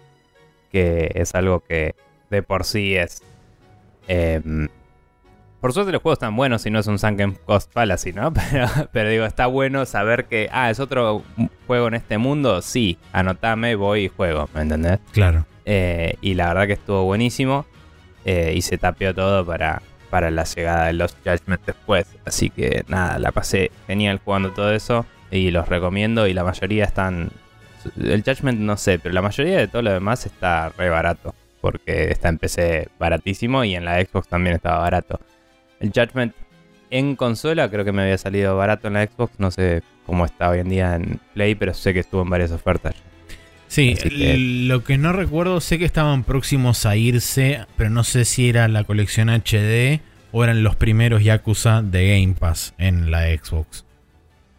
que 0.71 1.11
es 1.15 1.33
algo 1.35 1.61
que 1.61 1.95
de 2.29 2.43
por 2.43 2.65
sí 2.65 2.95
es... 2.95 3.21
Em, 4.07 4.67
por 5.61 5.73
suerte 5.73 5.91
los 5.91 6.01
juegos 6.01 6.17
están 6.17 6.35
buenos 6.35 6.63
si 6.63 6.71
no 6.71 6.79
es 6.79 6.87
un 6.87 6.97
Sunken 6.97 7.37
Cost 7.45 7.71
Palace, 7.71 8.13
¿no? 8.13 8.33
Pero, 8.51 8.67
pero, 8.91 9.09
digo, 9.09 9.25
está 9.25 9.45
bueno 9.45 9.85
saber 9.85 10.25
que, 10.25 10.49
ah, 10.51 10.71
es 10.71 10.79
otro 10.79 11.23
juego 11.67 11.87
en 11.87 11.93
este 11.93 12.17
mundo, 12.17 12.63
sí, 12.63 12.97
anotame, 13.13 13.75
voy 13.75 14.05
y 14.05 14.07
juego, 14.07 14.49
¿me 14.55 14.61
entendés? 14.61 14.99
Claro. 15.11 15.45
Eh, 15.65 16.15
y 16.21 16.33
la 16.33 16.47
verdad 16.47 16.65
que 16.65 16.73
estuvo 16.73 17.03
buenísimo. 17.05 17.65
Eh, 18.25 18.53
y 18.55 18.61
se 18.61 18.77
tapeó 18.77 19.15
todo 19.15 19.45
para, 19.45 19.81
para 20.11 20.29
la 20.29 20.43
llegada 20.43 20.87
de 20.87 20.93
los 20.93 21.15
Judgment 21.25 21.65
después. 21.65 22.05
Así 22.25 22.51
que 22.51 22.83
nada, 22.87 23.17
la 23.17 23.31
pasé 23.31 23.71
genial 23.87 24.19
jugando 24.23 24.51
todo 24.51 24.71
eso. 24.71 25.07
Y 25.31 25.49
los 25.49 25.67
recomiendo. 25.69 26.27
Y 26.27 26.33
la 26.33 26.43
mayoría 26.43 26.83
están. 26.83 27.31
El 27.97 28.21
Judgment 28.21 28.59
no 28.59 28.77
sé, 28.77 28.99
pero 28.99 29.15
la 29.15 29.23
mayoría 29.23 29.57
de 29.57 29.67
todo 29.67 29.81
lo 29.81 29.91
demás 29.91 30.27
está 30.27 30.69
re 30.77 30.89
barato. 30.89 31.33
Porque 31.61 32.11
está 32.11 32.29
en 32.29 32.37
PC 32.37 32.89
baratísimo 32.99 33.63
y 33.63 33.75
en 33.75 33.85
la 33.85 33.99
Xbox 34.01 34.27
también 34.27 34.55
estaba 34.55 34.79
barato. 34.79 35.19
El 35.79 35.91
Judgment 35.91 36.35
en 36.89 37.15
consola 37.15 37.69
creo 37.69 37.85
que 37.85 37.93
me 37.93 38.01
había 38.01 38.17
salido 38.17 38.57
barato 38.57 38.87
en 38.89 38.95
la 38.95 39.05
Xbox. 39.05 39.39
No 39.39 39.49
sé 39.49 39.81
cómo 40.05 40.25
está 40.25 40.49
hoy 40.49 40.59
en 40.59 40.69
día 40.69 40.95
en 40.95 41.19
Play, 41.33 41.55
pero 41.55 41.73
sé 41.73 41.93
que 41.93 42.01
estuvo 42.01 42.21
en 42.21 42.29
varias 42.29 42.51
ofertas. 42.51 42.95
Sí, 43.71 43.95
lo 44.67 44.83
que 44.83 44.97
no 44.97 45.13
recuerdo, 45.13 45.61
sé 45.61 45.79
que 45.79 45.85
estaban 45.85 46.25
próximos 46.25 46.85
a 46.85 46.97
irse, 46.97 47.65
pero 47.77 47.89
no 47.89 48.03
sé 48.03 48.25
si 48.25 48.49
era 48.49 48.67
la 48.67 48.83
colección 48.83 49.29
HD 49.29 50.01
o 50.33 50.43
eran 50.43 50.61
los 50.61 50.75
primeros 50.75 51.23
Yakuza 51.23 51.81
de 51.81 52.09
Game 52.09 52.35
Pass 52.37 52.73
en 52.77 53.11
la 53.11 53.27
Xbox. 53.27 53.85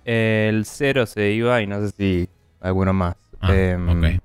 El 0.07 0.65
0 0.65 1.05
se 1.05 1.31
iba 1.33 1.61
y 1.61 1.67
no 1.67 1.87
sé 1.87 1.93
si 1.95 2.29
alguno 2.63 2.95
más. 2.95 3.17
Ah, 3.43 3.55
em, 3.55 4.19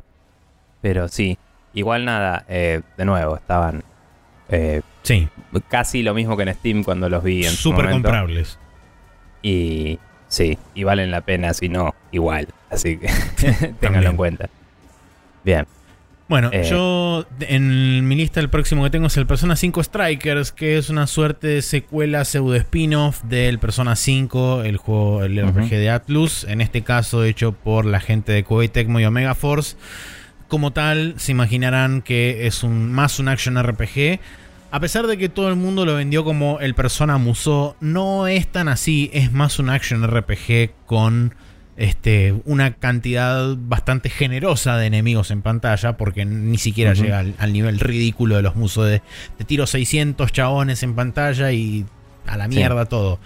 pero 0.79 1.09
sí, 1.09 1.37
igual 1.73 2.05
nada, 2.05 2.45
eh, 2.47 2.79
de 2.95 3.03
nuevo, 3.03 3.35
estaban 3.35 3.83
eh, 4.47 4.83
sí. 5.01 5.27
casi 5.67 6.01
lo 6.01 6.13
mismo 6.13 6.37
que 6.37 6.43
en 6.43 6.53
Steam 6.53 6.83
cuando 6.85 7.09
los 7.09 7.25
vi 7.25 7.45
en 7.45 7.51
Súper 7.51 7.89
comprables. 7.89 8.57
Y 9.41 9.99
sí, 10.29 10.57
y 10.73 10.85
valen 10.85 11.11
la 11.11 11.19
pena, 11.19 11.53
si 11.53 11.67
no, 11.67 11.93
igual. 12.13 12.47
Así 12.69 12.97
que 12.97 13.09
ténganlo 13.81 14.11
en 14.11 14.15
cuenta. 14.15 14.49
Bien. 15.47 15.65
Bueno, 16.27 16.49
eh, 16.51 16.67
yo 16.69 17.25
en 17.39 18.05
mi 18.05 18.15
lista 18.15 18.41
el 18.41 18.49
próximo 18.49 18.83
que 18.83 18.89
tengo 18.89 19.07
es 19.07 19.15
el 19.15 19.25
Persona 19.25 19.55
5 19.55 19.81
Strikers, 19.81 20.51
que 20.51 20.77
es 20.77 20.89
una 20.89 21.07
suerte 21.07 21.47
de 21.47 21.61
secuela 21.61 22.25
pseudo 22.25 22.53
spin-off 22.55 23.23
del 23.23 23.57
Persona 23.57 23.95
5, 23.95 24.63
el 24.63 24.75
juego, 24.75 25.23
el 25.23 25.41
RPG 25.41 25.69
de 25.69 25.89
Atlus, 25.89 26.43
en 26.43 26.59
este 26.59 26.81
caso 26.81 27.23
hecho 27.23 27.53
por 27.53 27.85
la 27.85 28.01
gente 28.01 28.33
de 28.33 28.43
Koei 28.43 28.67
Tecmo 28.67 28.99
y 28.99 29.05
Omega 29.05 29.35
Force. 29.35 29.77
Como 30.49 30.73
tal, 30.73 31.13
se 31.15 31.31
imaginarán 31.31 32.01
que 32.01 32.45
es 32.45 32.61
un, 32.61 32.91
más 32.91 33.19
un 33.19 33.29
action 33.29 33.57
RPG. 33.57 34.19
A 34.71 34.81
pesar 34.81 35.07
de 35.07 35.17
que 35.17 35.29
todo 35.29 35.47
el 35.47 35.55
mundo 35.55 35.85
lo 35.85 35.95
vendió 35.95 36.25
como 36.25 36.59
el 36.59 36.75
Persona 36.75 37.17
Musou, 37.17 37.75
no 37.79 38.27
es 38.27 38.49
tan 38.49 38.67
así, 38.67 39.09
es 39.13 39.31
más 39.31 39.59
un 39.59 39.69
action 39.69 40.05
RPG 40.05 40.71
con 40.85 41.35
este, 41.77 42.33
una 42.45 42.73
cantidad 42.73 43.55
bastante 43.55 44.09
generosa 44.09 44.77
de 44.77 44.87
enemigos 44.87 45.29
en 45.29 45.43
pantalla, 45.43 45.95
porque 45.95 46.25
ni 46.25 46.57
siquiera 46.57 46.93
llega 46.93 47.19
al, 47.19 47.53
nivel 47.53 47.79
ridículo 47.79 48.35
de 48.35 48.41
los 48.41 48.55
musos 48.55 48.87
de, 48.87 49.01
tiro 49.45 49.67
600 49.67 50.31
chabones 50.31 50.81
en 50.81 50.95
pantalla 50.95 51.51
y 51.51 51.85
a 52.27 52.37
la 52.37 52.47
mierda 52.47 52.85
todo. 52.85 53.19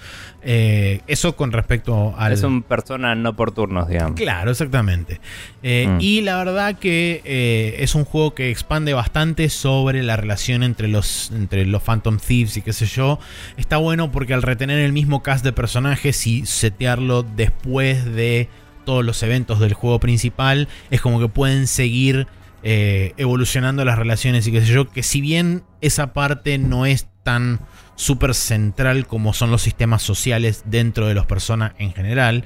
Eh, 0.43 1.01
eso 1.07 1.35
con 1.35 1.51
respecto 1.51 2.15
al... 2.17 2.33
Es 2.33 2.43
un 2.43 2.63
persona 2.63 3.13
no 3.13 3.35
por 3.35 3.51
turnos, 3.51 3.87
digamos. 3.87 4.15
Claro, 4.15 4.51
exactamente. 4.51 5.19
Eh, 5.61 5.81
Mm. 5.81 5.97
Y 5.99 6.21
la 6.21 6.37
verdad 6.37 6.77
que 6.77 7.21
eh, 7.25 7.77
es 7.79 7.95
un 7.95 8.05
juego 8.05 8.33
que 8.35 8.51
expande 8.51 8.93
bastante 8.93 9.49
sobre 9.49 10.03
la 10.03 10.15
relación 10.15 10.63
entre 10.63 10.87
los, 10.87 11.31
entre 11.31 11.65
los 11.65 11.81
Phantom 11.81 12.17
Thieves 12.17 12.57
y 12.57 12.61
qué 12.61 12.73
sé 12.73 12.85
yo. 12.85 13.19
Está 13.57 13.77
bueno 13.77 14.11
porque 14.11 14.33
al 14.33 14.41
retener 14.41 14.79
el 14.79 14.93
mismo 14.93 15.23
cast 15.23 15.43
de 15.43 15.53
personajes 15.53 16.27
y 16.27 16.45
setearlo 16.45 17.23
después 17.23 18.05
de 18.05 18.47
todos 18.85 19.03
los 19.03 19.21
eventos 19.23 19.59
del 19.59 19.73
juego 19.73 19.99
principal, 19.99 20.67
es 20.91 21.01
como 21.01 21.19
que 21.19 21.27
pueden 21.27 21.67
seguir 21.67 22.27
evolucionando 22.63 23.83
las 23.85 23.97
relaciones 23.97 24.45
y 24.45 24.51
qué 24.51 24.61
sé 24.61 24.71
yo. 24.71 24.87
Que 24.89 25.01
si 25.01 25.19
bien 25.19 25.63
esa 25.81 26.13
parte 26.13 26.59
no 26.59 26.85
es 26.85 27.07
tan 27.23 27.59
súper 27.95 28.33
central 28.33 29.05
como 29.07 29.33
son 29.33 29.51
los 29.51 29.61
sistemas 29.61 30.01
sociales 30.01 30.63
dentro 30.65 31.07
de 31.07 31.13
los 31.13 31.25
personas 31.25 31.73
en 31.77 31.93
general, 31.93 32.45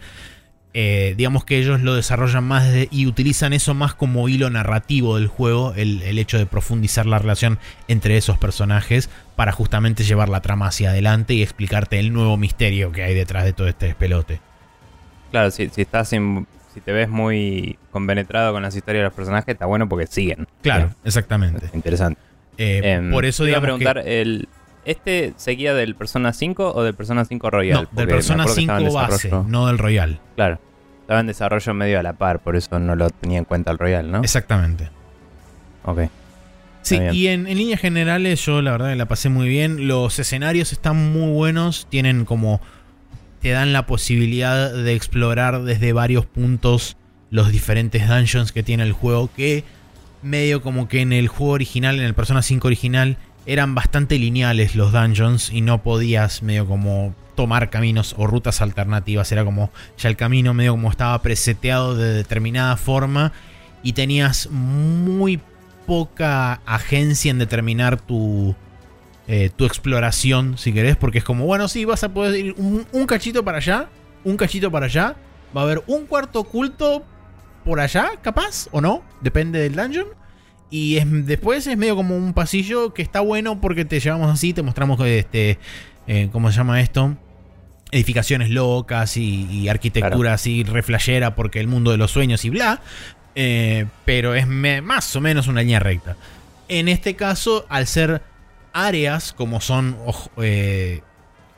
eh, 0.78 1.14
digamos 1.16 1.46
que 1.46 1.58
ellos 1.58 1.80
lo 1.80 1.96
desarrollan 1.96 2.44
más 2.44 2.70
de- 2.70 2.90
y 2.92 3.08
utilizan 3.08 3.54
eso 3.54 3.74
más 3.74 3.94
como 3.94 4.28
hilo 4.28 4.50
narrativo 4.50 5.16
del 5.18 5.28
juego, 5.28 5.74
el, 5.78 6.02
el 6.02 6.20
hecho 6.20 6.38
de 6.38 6.46
profundizar 6.46 7.06
la 7.06 7.18
relación 7.20 7.60
entre 7.88 8.18
esos 8.18 8.38
personajes 8.38 9.10
para 9.38 9.54
justamente 9.54 10.04
llevar 10.04 10.28
la 10.28 10.42
trama 10.42 10.68
hacia 10.68 10.90
adelante 10.90 11.34
y 11.34 11.42
explicarte 11.42 11.98
el 12.00 12.12
nuevo 12.12 12.36
misterio 12.36 12.92
que 12.92 13.04
hay 13.04 13.14
detrás 13.14 13.46
de 13.46 13.54
todo 13.54 13.70
este 13.70 13.86
despelote. 13.86 14.42
Claro, 15.32 15.50
si, 15.52 15.70
si 15.70 15.82
estás 15.82 16.12
in- 16.12 16.46
si 16.74 16.82
te 16.82 16.92
ves 16.92 17.08
muy 17.08 17.78
compenetrado 17.92 18.52
con 18.52 18.62
las 18.62 18.76
historias 18.76 19.04
de 19.04 19.06
los 19.06 19.14
personajes, 19.14 19.48
está 19.54 19.66
bueno 19.66 19.88
porque 19.88 20.08
siguen. 20.08 20.46
Claro, 20.62 20.92
exactamente. 21.06 21.68
es 21.68 21.74
interesante. 21.74 22.20
Eh, 22.58 22.82
Em, 22.84 23.12
por 23.12 23.24
eso 23.24 23.44
te 23.46 23.50
iba 23.52 23.60
a 23.60 23.62
digamos 23.62 23.80
preguntar, 23.80 24.04
que... 24.04 24.22
el, 24.22 24.50
¿este 24.86 25.34
seguía 25.38 25.74
del 25.74 25.96
Persona 25.96 26.34
5 26.34 26.74
o 26.74 26.84
del 26.84 26.94
Persona 26.94 27.26
5 27.26 27.50
Royal? 27.50 27.90
No, 27.92 27.98
del 28.00 28.08
Persona 28.08 28.44
acuerdo 28.44 28.56
que 28.56 28.62
5 28.62 28.78
estaba 28.78 29.06
en 29.06 29.10
base, 29.10 29.32
no 29.48 29.68
del 29.68 29.78
Royal. 29.78 30.20
Claro, 30.36 30.60
estaba 31.02 31.20
en 31.20 31.28
desarrollo 31.28 31.74
medio 31.74 32.00
a 32.00 32.04
la 32.04 32.14
par, 32.14 32.40
por 32.40 32.56
eso 32.56 32.80
no 32.80 32.96
lo 32.96 33.10
tenía 33.10 33.40
en 33.40 33.46
cuenta 33.46 33.72
el 33.72 33.78
Royal, 33.78 34.10
¿no? 34.12 34.22
Exactamente. 34.22 34.90
Ok. 35.84 36.02
Sí, 36.82 37.00
y 37.14 37.28
en, 37.28 37.48
en 37.48 37.58
líneas 37.58 37.82
generales 37.82 38.46
yo 38.46 38.62
la 38.62 38.72
verdad 38.72 38.90
que 38.90 38.96
la 38.96 39.08
pasé 39.08 39.30
muy 39.30 39.48
bien. 39.48 39.88
Los 39.88 40.20
escenarios 40.20 40.72
están 40.72 41.12
muy 41.12 41.32
buenos, 41.32 41.88
tienen 41.90 42.26
como... 42.26 42.62
Te 43.42 43.50
dan 43.52 43.74
la 43.74 43.88
posibilidad 43.88 44.72
de 44.72 44.94
explorar 44.94 45.64
desde 45.64 45.94
varios 45.94 46.26
puntos 46.28 46.96
los 47.32 47.52
diferentes 47.52 48.08
dungeons 48.08 48.52
que 48.52 48.64
tiene 48.64 48.84
el 48.84 48.92
juego, 48.92 49.30
que 49.36 49.64
medio 50.22 50.62
como 50.62 50.88
que 50.88 51.02
en 51.02 51.14
el 51.14 51.28
juego 51.28 51.54
original, 51.54 52.00
en 52.00 52.06
el 52.06 52.14
Persona 52.14 52.42
5 52.42 52.68
original, 52.68 53.18
eran 53.46 53.76
bastante 53.76 54.18
lineales 54.18 54.76
los 54.76 54.92
dungeons 54.92 55.52
y 55.52 55.62
no 55.62 55.84
podías 55.84 56.42
medio 56.42 56.66
como 56.66 57.14
tomar 57.36 57.70
caminos 57.70 58.16
o 58.18 58.28
rutas 58.28 58.62
alternativas. 58.62 59.32
Era 59.32 59.46
como 59.46 59.72
ya 59.98 60.10
el 60.10 60.16
camino 60.16 60.54
medio 60.54 60.72
como 60.72 60.90
estaba 60.90 61.22
preseteado 61.22 61.96
de 61.96 62.14
determinada 62.14 62.78
forma 62.78 63.34
y 63.84 63.94
tenías 63.94 64.50
muy 64.50 65.40
poca 65.86 66.62
agencia 66.66 67.30
en 67.30 67.38
determinar 67.38 68.00
tu, 68.00 68.56
eh, 69.28 69.52
tu 69.56 69.66
exploración, 69.66 70.58
si 70.58 70.74
querés, 70.74 70.96
porque 70.96 71.20
es 71.20 71.24
como, 71.24 71.46
bueno, 71.46 71.68
sí, 71.68 71.86
vas 71.86 72.04
a 72.04 72.10
poder 72.10 72.46
ir 72.46 72.56
un, 72.58 72.88
un 72.92 73.06
cachito 73.06 73.46
para 73.46 73.58
allá, 73.58 73.90
un 74.24 74.38
cachito 74.38 74.72
para 74.72 74.88
allá, 74.88 75.16
va 75.56 75.62
a 75.62 75.64
haber 75.66 75.84
un 75.86 76.08
cuarto 76.08 76.40
oculto 76.40 77.04
por 77.64 77.80
allá, 77.80 78.12
capaz, 78.22 78.68
o 78.72 78.82
no, 78.82 79.04
depende 79.22 79.60
del 79.60 79.76
dungeon. 79.76 80.08
Y 80.70 80.98
es, 80.98 81.06
después 81.26 81.68
es 81.68 81.78
medio 81.78 81.96
como 81.96 82.18
un 82.18 82.34
pasillo 82.34 82.94
que 82.94 83.02
está 83.02 83.20
bueno 83.22 83.62
porque 83.62 83.86
te 83.86 84.00
llevamos 84.00 84.32
así, 84.32 84.52
te 84.54 84.62
mostramos 84.62 85.00
este, 85.02 85.60
eh, 86.08 86.30
¿cómo 86.32 86.52
se 86.52 86.58
llama 86.58 86.82
esto? 86.82 87.16
Edificaciones 87.92 88.50
locas 88.50 89.16
y, 89.16 89.46
y 89.50 89.70
arquitectura 89.70 90.34
así 90.34 90.64
reflejera 90.64 91.36
porque 91.36 91.60
el 91.60 91.68
mundo 91.68 91.92
de 91.92 91.98
los 91.98 92.12
sueños 92.12 92.44
y 92.46 92.50
bla. 92.50 92.82
Eh, 93.36 93.86
pero 94.06 94.34
es 94.34 94.48
me- 94.48 94.82
más 94.82 95.16
o 95.16 95.22
menos 95.22 95.48
una 95.48 95.62
línea 95.62 95.80
recta. 95.80 96.16
En 96.68 96.88
este 96.88 97.16
caso, 97.16 97.66
al 97.70 97.86
ser 97.86 98.22
áreas 98.74 99.34
como 99.34 99.62
son, 99.62 99.96
eh, 100.42 101.02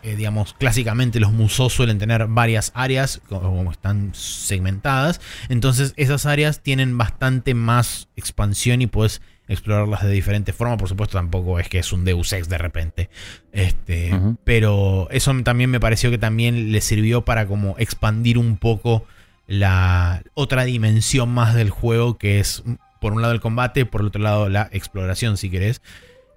eh, 0.08 0.16
digamos, 0.16 0.54
clásicamente 0.54 1.20
los 1.20 1.34
museos 1.34 1.74
suelen 1.74 2.00
tener 2.00 2.28
varias 2.28 2.72
áreas 2.76 3.20
como, 3.28 3.70
están 3.70 4.12
segmentadas. 4.14 5.20
Entonces 5.50 5.94
esas 5.98 6.26
áreas 6.26 6.62
tienen 6.62 6.98
bastante 6.98 7.54
más 7.54 8.08
expansión 8.16 8.82
y 8.82 8.88
puedes 8.88 9.22
explorarlas 9.50 10.04
de 10.04 10.12
diferente 10.12 10.54
forma. 10.54 10.78
Por 10.78 10.88
supuesto, 10.88 11.18
tampoco 11.18 11.60
es 11.60 11.68
que 11.68 11.80
es 11.80 11.92
un 11.92 12.06
Deus 12.06 12.32
Ex 12.32 12.48
de 12.48 12.58
repente. 12.58 13.10
Este. 13.52 14.18
Pero 14.46 15.10
eso 15.12 15.36
también 15.44 15.70
me 15.70 15.82
pareció 15.82 16.10
que 16.10 16.18
también 16.18 16.72
le 16.72 16.80
sirvió 16.80 17.26
para 17.26 17.46
como 17.46 17.76
expandir 17.78 18.38
un 18.38 18.56
poco 18.56 19.06
la 19.46 20.24
otra 20.36 20.64
dimensión 20.64 21.28
más 21.30 21.54
del 21.54 21.70
juego, 21.70 22.18
que 22.18 22.40
es 22.40 22.64
por 23.02 23.12
un 23.12 23.22
lado 23.22 23.34
el 23.34 23.42
combate, 23.42 23.86
por 23.86 24.00
el 24.00 24.08
otro 24.08 24.22
lado 24.22 24.48
la 24.48 24.70
exploración, 24.72 25.36
si 25.36 25.50
querés. 25.50 25.82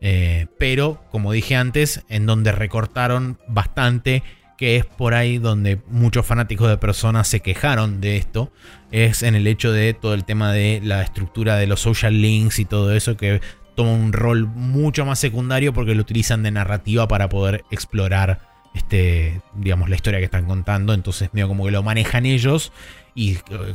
Eh, 0.01 0.47
pero, 0.59 1.03
como 1.11 1.33
dije 1.33 1.57
antes, 1.57 2.05
en 2.09 2.27
donde 2.27 2.53
recortaron 2.53 3.39
bastante, 3.49 4.23
que 4.57 4.77
es 4.77 4.85
por 4.85 5.15
ahí 5.15 5.39
donde 5.39 5.81
muchos 5.89 6.27
fanáticos 6.27 6.69
de 6.69 6.79
personas 6.79 7.29
se 7.29 7.41
quejaron 7.41 8.01
de 8.01 8.17
esto, 8.17 8.53
es 8.91 9.23
en 9.23 9.35
el 9.35 9.47
hecho 9.47 9.73
de 9.73 9.95
todo 9.95 10.15
el 10.15 10.25
tema 10.25 10.53
de 10.53 10.81
la 10.83 11.03
estructura 11.03 11.57
de 11.57 11.67
los 11.67 11.81
social 11.81 12.21
links 12.21 12.59
y 12.59 12.65
todo 12.65 12.93
eso, 12.95 13.17
que 13.17 13.41
toma 13.75 13.93
un 13.93 14.13
rol 14.13 14.47
mucho 14.47 15.07
más 15.07 15.19
secundario 15.19 15.73
porque 15.73 15.95
lo 15.95 16.03
utilizan 16.03 16.43
de 16.43 16.51
narrativa 16.51 17.09
para 17.09 17.29
poder 17.29 17.65
explorar 17.71 18.51
este, 18.75 19.41
digamos, 19.55 19.89
la 19.89 19.97
historia 19.97 20.19
que 20.19 20.27
están 20.27 20.47
contando. 20.47 20.95
Entonces, 20.95 21.31
medio 21.33 21.49
como 21.49 21.65
que 21.65 21.71
lo 21.71 21.83
manejan 21.83 22.27
ellos. 22.27 22.73
Y 23.15 23.35
eh, 23.35 23.75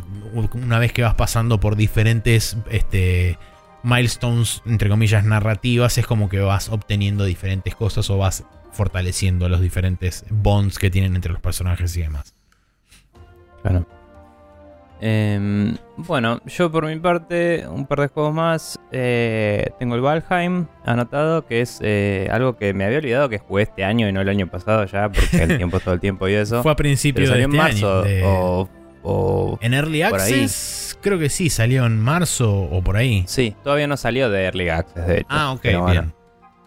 una 0.53 0.79
vez 0.79 0.93
que 0.93 1.03
vas 1.03 1.15
pasando 1.15 1.59
por 1.59 1.75
diferentes 1.75 2.57
este, 2.69 3.37
milestones, 3.85 4.61
entre 4.65 4.89
comillas, 4.89 5.23
narrativas, 5.23 5.97
es 5.97 6.05
como 6.05 6.27
que 6.27 6.39
vas 6.39 6.69
obteniendo 6.69 7.23
diferentes 7.23 7.75
cosas 7.75 8.09
o 8.09 8.17
vas 8.17 8.43
fortaleciendo 8.71 9.47
los 9.47 9.61
diferentes 9.61 10.25
bonds 10.29 10.77
que 10.79 10.89
tienen 10.89 11.15
entre 11.15 11.31
los 11.31 11.41
personajes 11.41 11.95
y 11.95 12.01
demás. 12.01 12.33
Claro. 13.61 13.85
Em, 15.01 15.75
bueno, 15.97 16.39
yo 16.45 16.71
por 16.71 16.85
mi 16.85 16.95
parte, 16.97 17.65
un 17.67 17.85
par 17.85 17.99
de 17.99 18.07
juegos 18.07 18.33
más. 18.33 18.79
Eh, 18.91 19.69
tengo 19.77 19.95
el 19.95 20.01
Valheim 20.01 20.67
anotado, 20.85 21.45
que 21.45 21.61
es 21.61 21.79
eh, 21.81 22.29
algo 22.31 22.55
que 22.57 22.73
me 22.73 22.85
había 22.85 22.99
olvidado 22.99 23.27
que 23.29 23.37
jugué 23.39 23.63
este 23.63 23.83
año 23.83 24.07
y 24.07 24.13
no 24.13 24.21
el 24.21 24.29
año 24.29 24.47
pasado 24.47 24.85
ya, 24.85 25.09
porque 25.11 25.43
el 25.43 25.57
tiempo 25.57 25.77
es 25.77 25.83
todo 25.83 25.93
el 25.95 25.99
tiempo 25.99 26.27
y 26.29 26.33
eso. 26.33 26.63
Fue 26.63 26.71
a 26.71 26.75
principios 26.75 27.29
de 27.29 27.41
este 27.41 27.47
marzo 27.57 27.99
año. 27.99 28.01
de- 28.03 28.23
o, 28.25 28.69
o- 29.03 29.59
en 29.61 29.73
Early. 29.73 30.01
Access, 30.01 30.94
creo 31.05 31.19
que 31.19 31.29
sí, 31.29 31.51
salió 31.51 31.85
en 31.85 31.99
marzo 31.99 32.51
o 32.51 32.81
por 32.81 32.97
ahí. 32.97 33.23
Sí, 33.27 33.55
todavía 33.63 33.85
no 33.85 33.95
salió 33.95 34.31
de 34.31 34.45
Early 34.45 34.69
Access, 34.69 35.05
de 35.05 35.17
hecho. 35.19 35.27
Ah, 35.29 35.51
ok, 35.51 35.61
bueno. 35.63 35.85
bien. 35.91 36.13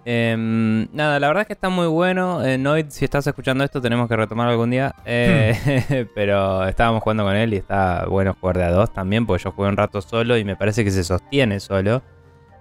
Em, 0.05 0.87
nada, 0.95 1.19
la 1.19 1.27
verdad 1.27 1.41
es 1.41 1.47
que 1.49 1.53
está 1.55 1.69
muy 1.69 1.89
bueno. 1.89 2.45
Eh, 2.45 2.57
Noid, 2.57 2.87
si 2.91 3.05
estás 3.05 3.27
escuchando 3.27 3.65
esto, 3.65 3.83
tenemos 3.83 4.09
que 4.09 4.15
retomarlo 4.15 4.53
algún 4.53 4.71
día. 4.71 4.95
Eh, 5.05 6.07
pero 6.15 6.65
estábamos 6.69 7.03
jugando 7.03 7.25
con 7.25 7.35
él 7.35 7.53
y 7.53 7.57
está 7.57 8.07
bueno 8.07 8.37
jugar 8.41 8.59
de 8.59 8.65
a 8.65 8.71
dos 8.71 8.93
también, 8.93 9.27
porque 9.27 9.43
yo 9.43 9.51
jugué 9.51 9.69
un 9.71 9.77
rato 9.77 10.01
solo 10.01 10.39
y 10.39 10.45
me 10.45 10.55
parece 10.55 10.85
que 10.85 10.93
se 10.93 11.03
sostiene 11.03 11.59
solo, 11.59 12.03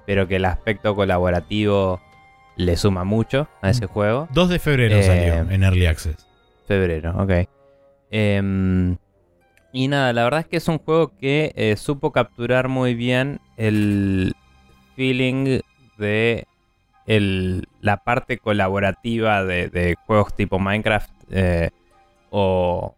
pero 0.08 0.28
que 0.28 0.38
el 0.38 0.46
aspecto 0.46 0.96
colaborativo 0.96 2.02
le 2.56 2.76
suma 2.76 3.04
mucho 3.04 3.48
a 3.62 3.70
ese 3.70 3.86
juego. 3.86 4.28
2 4.34 4.50
de 4.50 4.58
febrero 4.58 4.96
Eh, 4.96 5.04
salió 5.04 5.52
en 5.52 5.64
Early 5.64 5.86
Access. 5.86 6.28
Febrero, 6.68 7.14
ok. 7.18 7.48
Y 9.74 9.88
nada, 9.90 10.14
la 10.14 10.24
verdad 10.24 10.40
es 10.42 10.48
que 10.48 10.58
es 10.58 10.68
un 10.68 10.78
juego 10.80 11.12
que 11.20 11.52
eh, 11.56 11.76
supo 11.76 12.12
capturar 12.12 12.68
muy 12.68 12.96
bien 12.96 13.40
el 13.58 14.34
feeling 14.96 15.60
de 15.98 16.48
el- 17.06 17.68
la 17.82 17.98
parte 17.98 18.38
colaborativa 18.38 19.44
de, 19.44 19.68
de 19.70 19.96
juegos 20.06 20.34
tipo 20.36 20.58
Minecraft 20.60 21.10
eh, 21.32 21.70
o... 22.30 22.96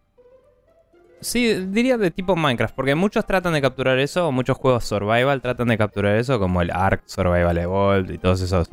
Sí, 1.22 1.54
diría 1.68 1.98
de 1.98 2.12
tipo 2.12 2.38
Minecraft, 2.38 2.74
porque 2.76 2.96
muchos 2.96 3.26
tratan 3.26 3.52
de 3.52 3.62
capturar 3.62 4.00
eso, 4.00 4.28
o 4.30 4.32
muchos 4.32 4.56
juegos 4.58 4.86
survival 4.86 5.42
tratan 5.42 5.68
de 5.68 5.78
capturar 5.78 6.16
eso, 6.16 6.40
como 6.40 6.62
el 6.62 6.72
Ark 6.72 7.02
Survival 7.08 7.58
Evolved 7.58 8.10
y 8.14 8.18
todos 8.18 8.40
esos 8.40 8.70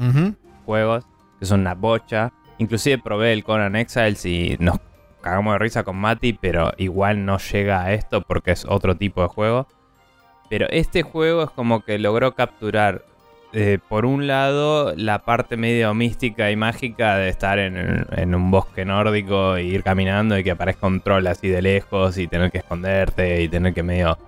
juegos, 0.64 1.04
que 1.40 1.46
son 1.46 1.60
una 1.62 1.74
bocha. 1.74 2.32
Inclusive 2.58 2.98
probé 3.02 3.32
el 3.32 3.42
Conan 3.42 3.74
Exiles 3.74 4.24
y 4.26 4.56
nos 4.60 4.78
cagamos 5.26 5.54
de 5.54 5.58
risa 5.58 5.82
con 5.82 5.96
Mati, 5.96 6.34
pero 6.34 6.72
igual 6.76 7.24
no 7.24 7.38
llega 7.38 7.82
a 7.82 7.92
esto 7.92 8.20
porque 8.20 8.52
es 8.52 8.64
otro 8.64 8.96
tipo 8.96 9.22
de 9.22 9.28
juego. 9.28 9.66
Pero 10.48 10.68
este 10.70 11.02
juego 11.02 11.42
es 11.42 11.50
como 11.50 11.84
que 11.84 11.98
logró 11.98 12.36
capturar, 12.36 13.04
eh, 13.52 13.80
por 13.88 14.06
un 14.06 14.28
lado, 14.28 14.94
la 14.94 15.24
parte 15.24 15.56
medio 15.56 15.92
mística 15.94 16.52
y 16.52 16.56
mágica 16.56 17.16
de 17.16 17.28
estar 17.28 17.58
en, 17.58 18.06
en 18.12 18.34
un 18.36 18.52
bosque 18.52 18.84
nórdico 18.84 19.56
e 19.56 19.64
ir 19.64 19.82
caminando 19.82 20.38
y 20.38 20.44
que 20.44 20.52
aparezca 20.52 20.86
un 20.86 21.00
troll 21.00 21.26
así 21.26 21.48
de 21.48 21.60
lejos 21.60 22.18
y 22.18 22.28
tener 22.28 22.52
que 22.52 22.58
esconderte 22.58 23.42
y 23.42 23.48
tener 23.48 23.74
que 23.74 23.82
medio 23.82 24.18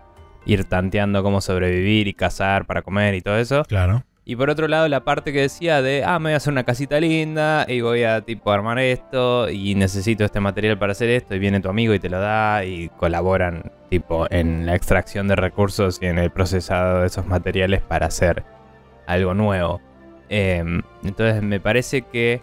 ir 0.47 0.65
tanteando 0.65 1.23
cómo 1.23 1.41
sobrevivir 1.41 2.09
y 2.09 2.15
cazar 2.15 2.65
para 2.65 2.83
comer 2.83 3.15
y 3.15 3.21
todo 3.21 3.39
eso. 3.39 3.63
Claro. 3.69 4.03
Y 4.29 4.37
por 4.37 4.51
otro 4.51 4.69
lado, 4.69 4.87
la 4.89 5.05
parte 5.05 5.33
que 5.33 5.41
decía 5.41 5.81
de, 5.81 6.05
ah, 6.05 6.19
me 6.19 6.25
voy 6.25 6.35
a 6.35 6.37
hacer 6.37 6.53
una 6.53 6.65
casita 6.65 7.01
linda 7.01 7.65
y 7.67 7.81
voy 7.81 8.03
a 8.03 8.21
tipo 8.21 8.53
armar 8.53 8.79
esto 8.79 9.49
y 9.49 9.75
necesito 9.75 10.23
este 10.23 10.39
material 10.39 10.79
para 10.79 10.93
hacer 10.93 11.09
esto 11.09 11.35
y 11.35 11.39
viene 11.39 11.63
tu 11.63 11.71
amigo 11.71 11.95
y 11.95 11.99
te 11.99 12.11
lo 12.11 12.21
da 12.21 12.63
y 12.63 12.91
colaboran 12.91 13.73
tipo 13.89 14.27
en 14.29 14.67
la 14.67 14.75
extracción 14.75 15.29
de 15.29 15.37
recursos 15.37 15.99
y 16.03 16.07
en 16.09 16.19
el 16.19 16.31
procesado 16.31 17.01
de 17.01 17.07
esos 17.07 17.27
materiales 17.27 17.81
para 17.81 18.09
hacer 18.09 18.45
algo 19.07 19.33
nuevo. 19.33 19.81
Em, 20.29 20.83
entonces 21.03 21.43
me 21.43 21.59
parece 21.59 22.03
que 22.03 22.43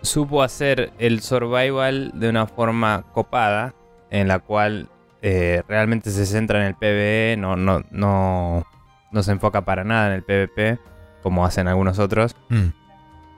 supo 0.00 0.42
hacer 0.42 0.90
el 0.98 1.20
survival 1.20 2.12
de 2.14 2.30
una 2.30 2.46
forma 2.46 3.04
copada 3.12 3.74
en 4.08 4.26
la 4.26 4.38
cual 4.38 4.88
eh, 5.20 5.62
realmente 5.68 6.10
se 6.10 6.24
centra 6.24 6.60
en 6.62 6.68
el 6.68 6.76
PvE, 6.76 7.36
no, 7.36 7.56
no, 7.56 7.82
no 7.90 8.64
no 9.12 9.22
se 9.22 9.32
enfoca 9.32 9.64
para 9.64 9.84
nada 9.84 10.08
en 10.08 10.12
el 10.14 10.22
PvP, 10.22 10.78
como 11.22 11.44
hacen 11.46 11.68
algunos 11.68 11.98
otros. 11.98 12.34
Mm. 12.48 12.66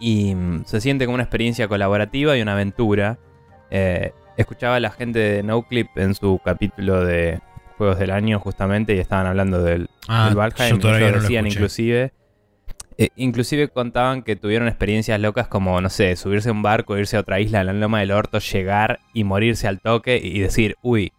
Y 0.00 0.34
mm, 0.34 0.64
se 0.64 0.80
siente 0.80 1.04
como 1.06 1.14
una 1.14 1.24
experiencia 1.24 1.68
colaborativa 1.68 2.36
y 2.36 2.42
una 2.42 2.52
aventura. 2.52 3.18
Eh, 3.70 4.12
escuchaba 4.36 4.76
a 4.76 4.80
la 4.80 4.90
gente 4.90 5.18
de 5.18 5.42
NoClip 5.42 5.88
en 5.96 6.14
su 6.14 6.40
capítulo 6.44 7.04
de 7.04 7.40
Juegos 7.78 7.98
del 7.98 8.10
Año, 8.10 8.38
justamente, 8.40 8.94
y 8.94 8.98
estaban 8.98 9.26
hablando 9.26 9.62
del, 9.62 9.88
Ah, 10.08 10.26
del 10.26 10.36
Valheim. 10.36 10.78
yo 10.78 10.96
ellos 10.96 11.12
no 11.16 11.20
decían, 11.22 11.46
inclusive. 11.46 12.12
eh, 12.98 13.08
inclusive 13.16 13.68
contaban 13.68 14.22
que 14.22 14.36
tuvieron 14.36 14.68
experiencias 14.68 15.18
locas 15.20 15.48
como, 15.48 15.80
no 15.80 15.90
sé, 15.90 16.14
subirse 16.14 16.50
a 16.50 16.52
un 16.52 16.62
barco, 16.62 16.96
irse 16.96 17.16
a 17.16 17.20
otra 17.20 17.40
isla 17.40 17.60
en 17.62 17.66
la 17.66 17.72
loma 17.72 17.98
del 18.00 18.12
orto, 18.12 18.38
llegar 18.38 19.00
y 19.12 19.24
morirse 19.24 19.66
al 19.66 19.80
toque 19.80 20.20
y 20.22 20.38
decir, 20.38 20.76
uy, 20.82 21.12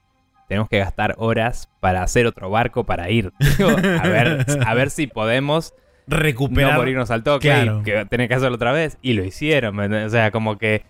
tenemos 0.48 0.70
que 0.70 0.80
gastar 0.80 1.16
horas 1.18 1.70
para 1.80 2.04
hacer 2.04 2.26
otro 2.28 2.50
barco 2.50 2.86
para 2.86 3.10
ir. 3.10 3.32
Digo, 3.58 3.70
a, 3.70 4.08
ver, 4.08 4.46
a 4.66 4.74
ver 4.74 4.90
si 4.90 5.08
podemos 5.08 5.74
Recuperar. 6.08 6.74
no 6.74 6.78
morirnos 6.80 7.10
al 7.12 7.24
toque 7.24 7.48
claro. 7.50 7.82
y 7.82 7.84
que 7.84 8.06
tener 8.06 8.28
que 8.28 8.36
hacerlo 8.36 8.56
otra 8.56 8.72
vez. 8.72 8.98
Y 9.02 9.14
lo 9.14 9.24
hicieron. 9.24 9.80
O 9.80 10.10
sea, 10.10 10.30
como 10.32 10.58
que 10.58 10.84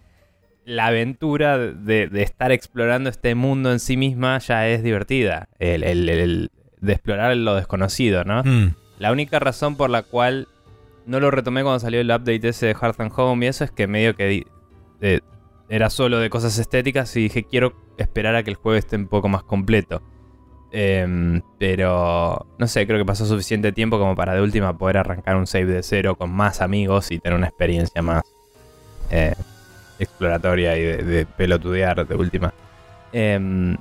la 0.66 0.88
aventura 0.88 1.58
de, 1.58 2.08
de 2.08 2.22
estar 2.24 2.52
explorando 2.52 3.10
este 3.10 3.36
mundo 3.36 3.72
en 3.72 3.80
sí 3.80 3.98
misma 3.98 4.38
ya 4.40 4.68
es 4.68 4.84
divertida. 4.84 5.48
El, 5.60 5.84
el- 5.84 6.10
el- 6.10 6.52
de 6.82 6.94
explorar 6.94 7.36
lo 7.38 7.56
desconocido, 7.56 8.24
¿no? 8.26 8.44
Mm. 8.44 8.76
La 9.00 9.12
única 9.12 9.40
razón 9.40 9.76
por 9.78 9.90
la 9.90 10.04
cual 10.04 10.48
no 11.06 11.20
lo 11.20 11.32
retomé 11.32 11.64
cuando 11.64 11.80
salió 11.80 12.02
el 12.02 12.10
update 12.12 12.48
ese 12.50 12.68
de 12.68 12.72
Hearth 12.74 13.00
and 13.00 13.12
Home 13.16 13.46
y 13.46 13.50
eso 13.50 13.64
es 13.64 13.72
que 13.72 13.88
medio 13.88 14.16
que 14.16 14.46
eh, 15.02 15.20
era 15.70 15.90
solo 15.90 16.20
de 16.20 16.30
cosas 16.30 16.58
estéticas 16.58 17.16
y 17.16 17.24
dije 17.24 17.44
quiero 17.44 17.74
esperar 17.98 18.36
a 18.36 18.44
que 18.44 18.52
el 18.52 18.56
juego 18.56 18.78
esté 18.78 18.96
un 18.96 19.08
poco 19.08 19.30
más 19.30 19.44
completo. 19.44 20.02
Em, 20.72 21.42
pero 21.58 22.46
no 22.58 22.68
sé, 22.68 22.86
creo 22.86 23.00
que 23.00 23.06
pasó 23.06 23.26
suficiente 23.26 23.72
tiempo 23.72 23.98
como 23.98 24.16
para 24.16 24.34
de 24.34 24.42
última 24.42 24.78
poder 24.78 24.98
arrancar 24.98 25.38
un 25.38 25.48
save 25.48 25.66
de 25.66 25.84
cero 25.84 26.16
con 26.16 26.32
más 26.32 26.62
amigos 26.62 27.12
y 27.12 27.20
tener 27.20 27.38
una 27.38 27.48
experiencia 27.48 28.02
más 28.02 28.24
eh, 29.10 29.36
exploratoria 30.00 30.78
y 30.78 30.82
de, 30.82 30.98
de 30.98 31.26
pelotudear 31.26 32.06
de 32.06 32.16
última. 32.16 32.54
Em, 33.14 33.78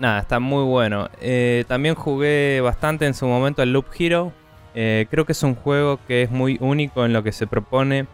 nada, 0.00 0.18
está 0.20 0.40
muy 0.40 0.64
bueno. 0.64 1.08
Eh, 1.20 1.64
también 1.68 1.94
jugué 1.94 2.60
bastante 2.60 3.06
en 3.06 3.14
su 3.14 3.26
momento 3.26 3.62
al 3.62 3.72
Loop 3.72 3.86
Hero. 3.96 4.32
Eh, 4.74 5.06
creo 5.10 5.24
que 5.24 5.32
es 5.32 5.42
un 5.44 5.54
juego 5.54 6.00
que 6.08 6.22
es 6.22 6.30
muy 6.32 6.58
único 6.60 7.04
en 7.04 7.12
lo 7.12 7.22
que 7.22 7.30
se 7.30 7.46
propone. 7.46 8.06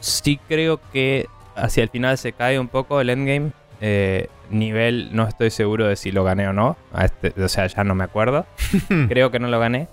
Sí 0.00 0.38
creo 0.48 0.80
que 0.92 1.26
hacia 1.56 1.82
el 1.82 1.88
final 1.90 2.18
se 2.18 2.32
cae 2.32 2.58
un 2.58 2.68
poco 2.68 3.00
el 3.00 3.10
endgame. 3.10 3.52
Eh, 3.82 4.28
nivel 4.50 5.10
no 5.12 5.26
estoy 5.26 5.50
seguro 5.50 5.86
de 5.86 5.96
si 5.96 6.10
lo 6.12 6.24
gané 6.24 6.48
o 6.48 6.52
no. 6.52 6.76
A 6.92 7.04
este- 7.06 7.32
o 7.42 7.48
sea, 7.48 7.66
ya 7.66 7.84
no 7.84 7.94
me 7.94 8.04
acuerdo. 8.04 8.46
creo 9.08 9.30
que 9.30 9.38
no 9.38 9.48
lo 9.48 9.58
gané. 9.60 9.88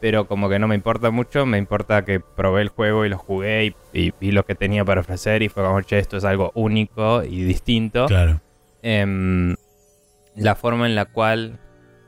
Pero 0.00 0.26
como 0.26 0.48
que 0.48 0.58
no 0.58 0.68
me 0.68 0.74
importa 0.74 1.10
mucho, 1.10 1.46
me 1.46 1.56
importa 1.56 2.04
que 2.04 2.20
probé 2.20 2.62
el 2.62 2.68
juego 2.68 3.04
y 3.06 3.08
lo 3.08 3.16
jugué 3.16 3.64
y, 3.66 3.76
y 3.92 4.12
vi 4.20 4.32
lo 4.32 4.44
que 4.44 4.54
tenía 4.54 4.84
para 4.84 5.00
ofrecer 5.00 5.42
y 5.42 5.48
fue 5.48 5.62
como, 5.64 5.80
che, 5.80 5.98
esto 5.98 6.16
es 6.18 6.24
algo 6.24 6.50
único 6.54 7.22
y 7.22 7.42
distinto. 7.44 8.06
Claro. 8.06 8.40
Em, 8.82 9.54
la 10.36 10.54
forma 10.56 10.86
en 10.86 10.94
la 10.94 11.06
cual 11.06 11.58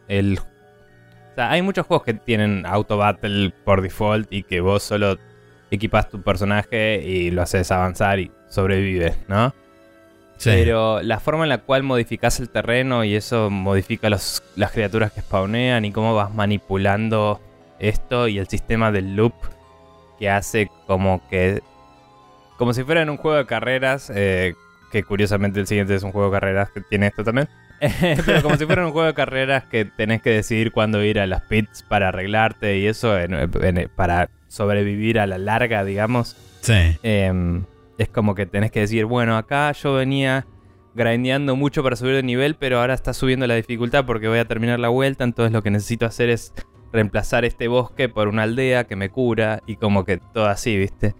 el... 0.09 0.39
O 0.39 1.35
sea, 1.37 1.51
hay 1.53 1.63
muchos 1.63 1.87
juegos 1.87 2.05
que 2.05 2.15
tienen 2.15 2.67
auto 2.67 2.99
battle 2.99 3.53
por 3.65 3.81
default 3.81 4.31
y 4.31 4.43
que 4.43 4.61
vos 4.61 4.83
solo 4.83 5.17
equipas 5.71 6.09
tu 6.09 6.23
personaje 6.23 7.03
y 7.05 7.31
lo 7.31 7.43
haces 7.43 7.71
avanzar 7.71 8.19
y 8.21 8.31
sobrevives, 8.49 9.19
¿no? 9.29 9.55
Sí. 10.37 10.51
Pero 10.51 11.01
la 11.03 11.19
forma 11.19 11.45
en 11.45 11.49
la 11.49 11.59
cual 11.59 11.83
modificas 11.83 12.39
el 12.41 12.51
terreno 12.51 13.05
y 13.05 13.15
eso 13.15 13.49
modifica 13.51 14.11
los- 14.11 14.43
las 14.55 14.71
criaturas 14.73 15.13
que 15.13 15.23
spawnean 15.23 15.85
y 15.87 15.93
cómo 15.93 16.15
vas 16.15 16.33
manipulando 16.35 17.41
esto 17.79 18.29
y 18.29 18.39
el 18.39 18.47
sistema 18.47 18.93
del 18.93 19.17
loop 19.17 19.33
que 20.19 20.29
hace 20.31 20.71
como 20.87 21.27
que... 21.29 21.63
Como 22.59 22.73
si 22.73 22.85
fuera 22.85 23.03
en 23.03 23.11
un 23.11 23.17
juego 23.19 23.37
de 23.37 23.47
carreras, 23.47 24.11
eh, 24.15 24.55
que 24.93 25.03
curiosamente 25.03 25.61
el 25.61 25.67
siguiente 25.67 25.95
es 25.95 26.03
un 26.03 26.13
juego 26.13 26.31
de 26.31 26.37
carreras 26.41 26.71
que 26.71 26.81
tiene 26.83 27.09
esto 27.09 27.23
también. 27.25 27.49
Pero 28.25 28.43
como 28.43 28.57
si 28.57 28.65
fuera 28.65 28.87
un 28.87 28.93
juego 28.93 29.07
de 29.07 29.15
carreras 29.15 29.65
que 29.65 29.85
tenés 29.85 30.23
que 30.23 30.31
decidir 30.31 30.73
cuándo 30.73 31.03
ir 31.03 31.19
a 31.21 31.27
las 31.27 31.43
pits 31.43 31.83
para 31.83 32.09
arreglarte 32.09 32.79
y 32.79 32.87
eso 32.87 33.19
en- 33.19 33.35
en- 33.35 33.91
para 33.95 34.31
sobrevivir 34.49 35.19
a 35.19 35.27
la 35.27 35.39
larga, 35.39 35.85
digamos. 35.85 36.37
Sí. 36.61 36.99
Eh, 37.03 37.63
es 37.99 38.09
como 38.09 38.35
que 38.35 38.47
tenés 38.47 38.71
que 38.71 38.81
decir, 38.81 39.05
bueno, 39.05 39.37
acá 39.37 39.73
yo 39.73 39.95
venía 39.95 40.47
grindeando 40.95 41.57
mucho 41.57 41.83
para 41.83 41.97
subir 41.97 42.15
de 42.15 42.23
nivel, 42.23 42.57
pero 42.57 42.81
ahora 42.81 42.95
está 42.95 43.13
subiendo 43.13 43.47
la 43.47 43.55
dificultad 43.55 44.05
porque 44.07 44.29
voy 44.29 44.39
a 44.39 44.47
terminar 44.47 44.81
la 44.81 44.89
vuelta, 44.89 45.25
entonces 45.25 45.53
lo 45.53 45.63
que 45.63 45.71
necesito 45.71 46.07
hacer 46.07 46.31
es 46.31 46.53
reemplazar 46.93 47.45
este 47.45 47.69
bosque 47.69 48.09
por 48.09 48.29
una 48.29 48.45
aldea 48.45 48.85
que 48.85 48.97
me 48.97 49.11
cura 49.11 49.63
y 49.67 49.77
como 49.77 50.05
que 50.05 50.19
todo 50.19 50.47
así, 50.47 50.77
¿viste? 50.77 51.15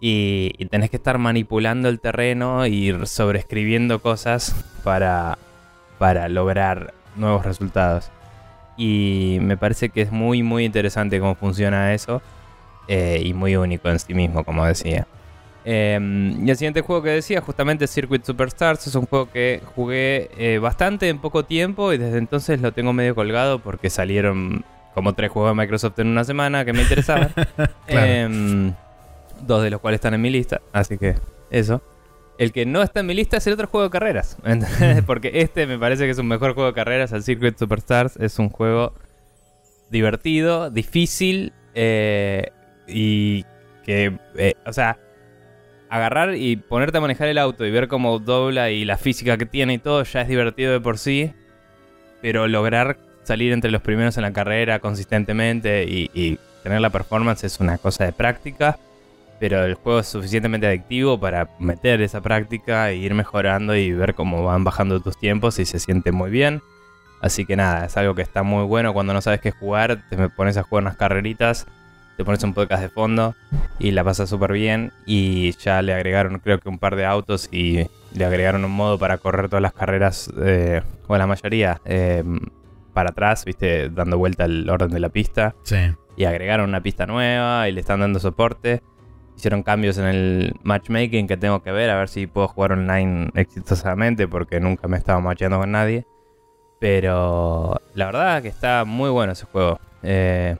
Y, 0.00 0.52
y 0.58 0.66
tenés 0.66 0.90
que 0.90 0.96
estar 0.96 1.16
manipulando 1.16 1.88
el 1.88 2.00
terreno 2.00 2.66
y 2.66 2.94
sobreescribiendo 3.06 4.00
cosas 4.00 4.54
para, 4.84 5.38
para 5.98 6.28
lograr 6.28 6.92
nuevos 7.16 7.46
resultados. 7.46 8.10
Y 8.76 9.38
me 9.40 9.56
parece 9.56 9.88
que 9.88 10.02
es 10.02 10.12
muy, 10.12 10.42
muy 10.42 10.66
interesante 10.66 11.18
cómo 11.18 11.34
funciona 11.34 11.94
eso. 11.94 12.20
Eh, 12.88 13.20
y 13.24 13.34
muy 13.34 13.56
único 13.56 13.88
en 13.88 13.98
sí 13.98 14.14
mismo, 14.14 14.44
como 14.44 14.64
decía. 14.64 15.06
Eh, 15.68 15.98
y 16.00 16.48
el 16.48 16.56
siguiente 16.56 16.80
juego 16.80 17.02
que 17.02 17.10
decía, 17.10 17.40
justamente 17.40 17.88
Circuit 17.88 18.24
Superstars, 18.24 18.86
es 18.86 18.94
un 18.94 19.06
juego 19.06 19.28
que 19.32 19.60
jugué 19.74 20.30
eh, 20.38 20.58
bastante 20.58 21.08
en 21.08 21.18
poco 21.18 21.44
tiempo 21.44 21.92
y 21.92 21.98
desde 21.98 22.18
entonces 22.18 22.60
lo 22.60 22.72
tengo 22.72 22.92
medio 22.92 23.16
colgado 23.16 23.58
porque 23.58 23.90
salieron 23.90 24.64
como 24.94 25.14
tres 25.14 25.32
juegos 25.32 25.50
de 25.50 25.62
Microsoft 25.62 25.98
en 25.98 26.06
una 26.06 26.22
semana 26.22 26.64
que 26.64 26.72
me 26.72 26.82
interesaban. 26.82 27.32
Eh, 27.88 28.72
dos 29.42 29.62
de 29.62 29.70
los 29.70 29.80
cuales 29.80 29.98
están 29.98 30.14
en 30.14 30.20
mi 30.20 30.30
lista, 30.30 30.60
así 30.72 30.98
que 30.98 31.16
eso. 31.50 31.82
El 32.38 32.52
que 32.52 32.66
no 32.66 32.82
está 32.82 33.00
en 33.00 33.06
mi 33.06 33.14
lista 33.14 33.36
es 33.36 33.46
el 33.46 33.54
otro 33.54 33.66
juego 33.66 33.84
de 33.84 33.90
carreras. 33.90 34.36
¿entendés? 34.44 35.02
Porque 35.04 35.30
este 35.34 35.66
me 35.66 35.78
parece 35.78 36.04
que 36.04 36.10
es 36.10 36.18
un 36.18 36.28
mejor 36.28 36.54
juego 36.54 36.68
de 36.68 36.74
carreras. 36.74 37.12
El 37.12 37.22
Circuit 37.22 37.56
Superstars 37.58 38.16
es 38.16 38.38
un 38.38 38.50
juego 38.50 38.94
divertido, 39.90 40.70
difícil 40.70 41.52
eh, 41.74 42.52
y 42.86 43.44
que, 43.84 44.18
eh, 44.36 44.54
o 44.64 44.72
sea, 44.72 44.98
agarrar 45.88 46.34
y 46.34 46.56
ponerte 46.56 46.98
a 46.98 47.00
manejar 47.00 47.28
el 47.28 47.38
auto 47.38 47.64
y 47.64 47.70
ver 47.70 47.88
cómo 47.88 48.18
dobla 48.18 48.70
y 48.70 48.84
la 48.84 48.96
física 48.96 49.36
que 49.36 49.46
tiene 49.46 49.74
y 49.74 49.78
todo 49.78 50.02
ya 50.02 50.22
es 50.22 50.28
divertido 50.28 50.72
de 50.72 50.80
por 50.80 50.98
sí. 50.98 51.32
Pero 52.20 52.48
lograr 52.48 52.98
salir 53.22 53.52
entre 53.52 53.70
los 53.70 53.82
primeros 53.82 54.16
en 54.16 54.22
la 54.22 54.32
carrera 54.32 54.78
consistentemente 54.78 55.84
y, 55.84 56.10
y 56.14 56.38
tener 56.62 56.80
la 56.80 56.90
performance 56.90 57.44
es 57.44 57.60
una 57.60 57.78
cosa 57.78 58.04
de 58.04 58.12
práctica. 58.12 58.78
Pero 59.38 59.64
el 59.64 59.74
juego 59.74 60.00
es 60.00 60.06
suficientemente 60.06 60.66
adictivo 60.66 61.20
para 61.20 61.50
meter 61.58 62.00
esa 62.00 62.22
práctica 62.22 62.90
e 62.90 62.96
ir 62.96 63.12
mejorando 63.12 63.76
y 63.76 63.92
ver 63.92 64.14
cómo 64.14 64.42
van 64.42 64.64
bajando 64.64 65.00
tus 65.00 65.18
tiempos 65.18 65.58
y 65.58 65.66
se 65.66 65.78
siente 65.78 66.10
muy 66.10 66.30
bien. 66.30 66.62
Así 67.20 67.44
que 67.44 67.56
nada, 67.56 67.86
es 67.86 67.96
algo 67.96 68.14
que 68.14 68.22
está 68.22 68.42
muy 68.42 68.64
bueno 68.64 68.92
cuando 68.92 69.12
no 69.12 69.20
sabes 69.20 69.40
qué 69.40 69.50
jugar, 69.50 70.02
te 70.08 70.28
pones 70.30 70.56
a 70.56 70.62
jugar 70.62 70.84
unas 70.84 70.96
carreritas, 70.96 71.66
te 72.16 72.24
pones 72.24 72.42
un 72.44 72.54
podcast 72.54 72.82
de 72.82 72.88
fondo 72.88 73.34
y 73.78 73.90
la 73.90 74.02
pasas 74.04 74.28
súper 74.28 74.52
bien. 74.52 74.92
Y 75.06 75.52
ya 75.58 75.82
le 75.82 75.92
agregaron 75.94 76.38
creo 76.38 76.58
que 76.58 76.68
un 76.68 76.78
par 76.78 76.96
de 76.96 77.04
autos 77.04 77.48
y 77.52 77.86
le 78.14 78.24
agregaron 78.24 78.64
un 78.64 78.70
modo 78.72 78.98
para 78.98 79.18
correr 79.18 79.48
todas 79.48 79.62
las 79.62 79.72
carreras, 79.72 80.30
eh, 80.42 80.82
o 81.06 81.16
la 81.16 81.26
mayoría, 81.26 81.80
eh, 81.84 82.24
para 82.94 83.10
atrás, 83.10 83.44
viste, 83.44 83.90
dando 83.90 84.16
vuelta 84.16 84.44
el 84.46 84.68
orden 84.70 84.90
de 84.90 85.00
la 85.00 85.10
pista 85.10 85.54
Sí. 85.64 85.76
y 86.16 86.24
agregaron 86.24 86.68
una 86.70 86.80
pista 86.82 87.04
nueva 87.06 87.68
y 87.68 87.72
le 87.72 87.80
están 87.80 88.00
dando 88.00 88.18
soporte. 88.18 88.82
Hicieron 89.36 89.62
cambios 89.62 89.98
en 89.98 90.06
el 90.06 90.54
matchmaking 90.62 91.26
que 91.26 91.36
tengo 91.36 91.62
que 91.62 91.70
ver, 91.70 91.90
a 91.90 91.98
ver 91.98 92.08
si 92.08 92.26
puedo 92.26 92.48
jugar 92.48 92.72
online 92.72 93.28
exitosamente, 93.34 94.26
porque 94.26 94.60
nunca 94.60 94.88
me 94.88 94.96
estaba 94.96 95.20
matchando 95.20 95.58
con 95.58 95.72
nadie. 95.72 96.06
Pero 96.78 97.80
la 97.94 98.06
verdad 98.06 98.42
que 98.42 98.48
está 98.48 98.84
muy 98.86 99.10
bueno 99.10 99.32
ese 99.32 99.44
juego. 99.46 99.78
Eh, 100.02 100.56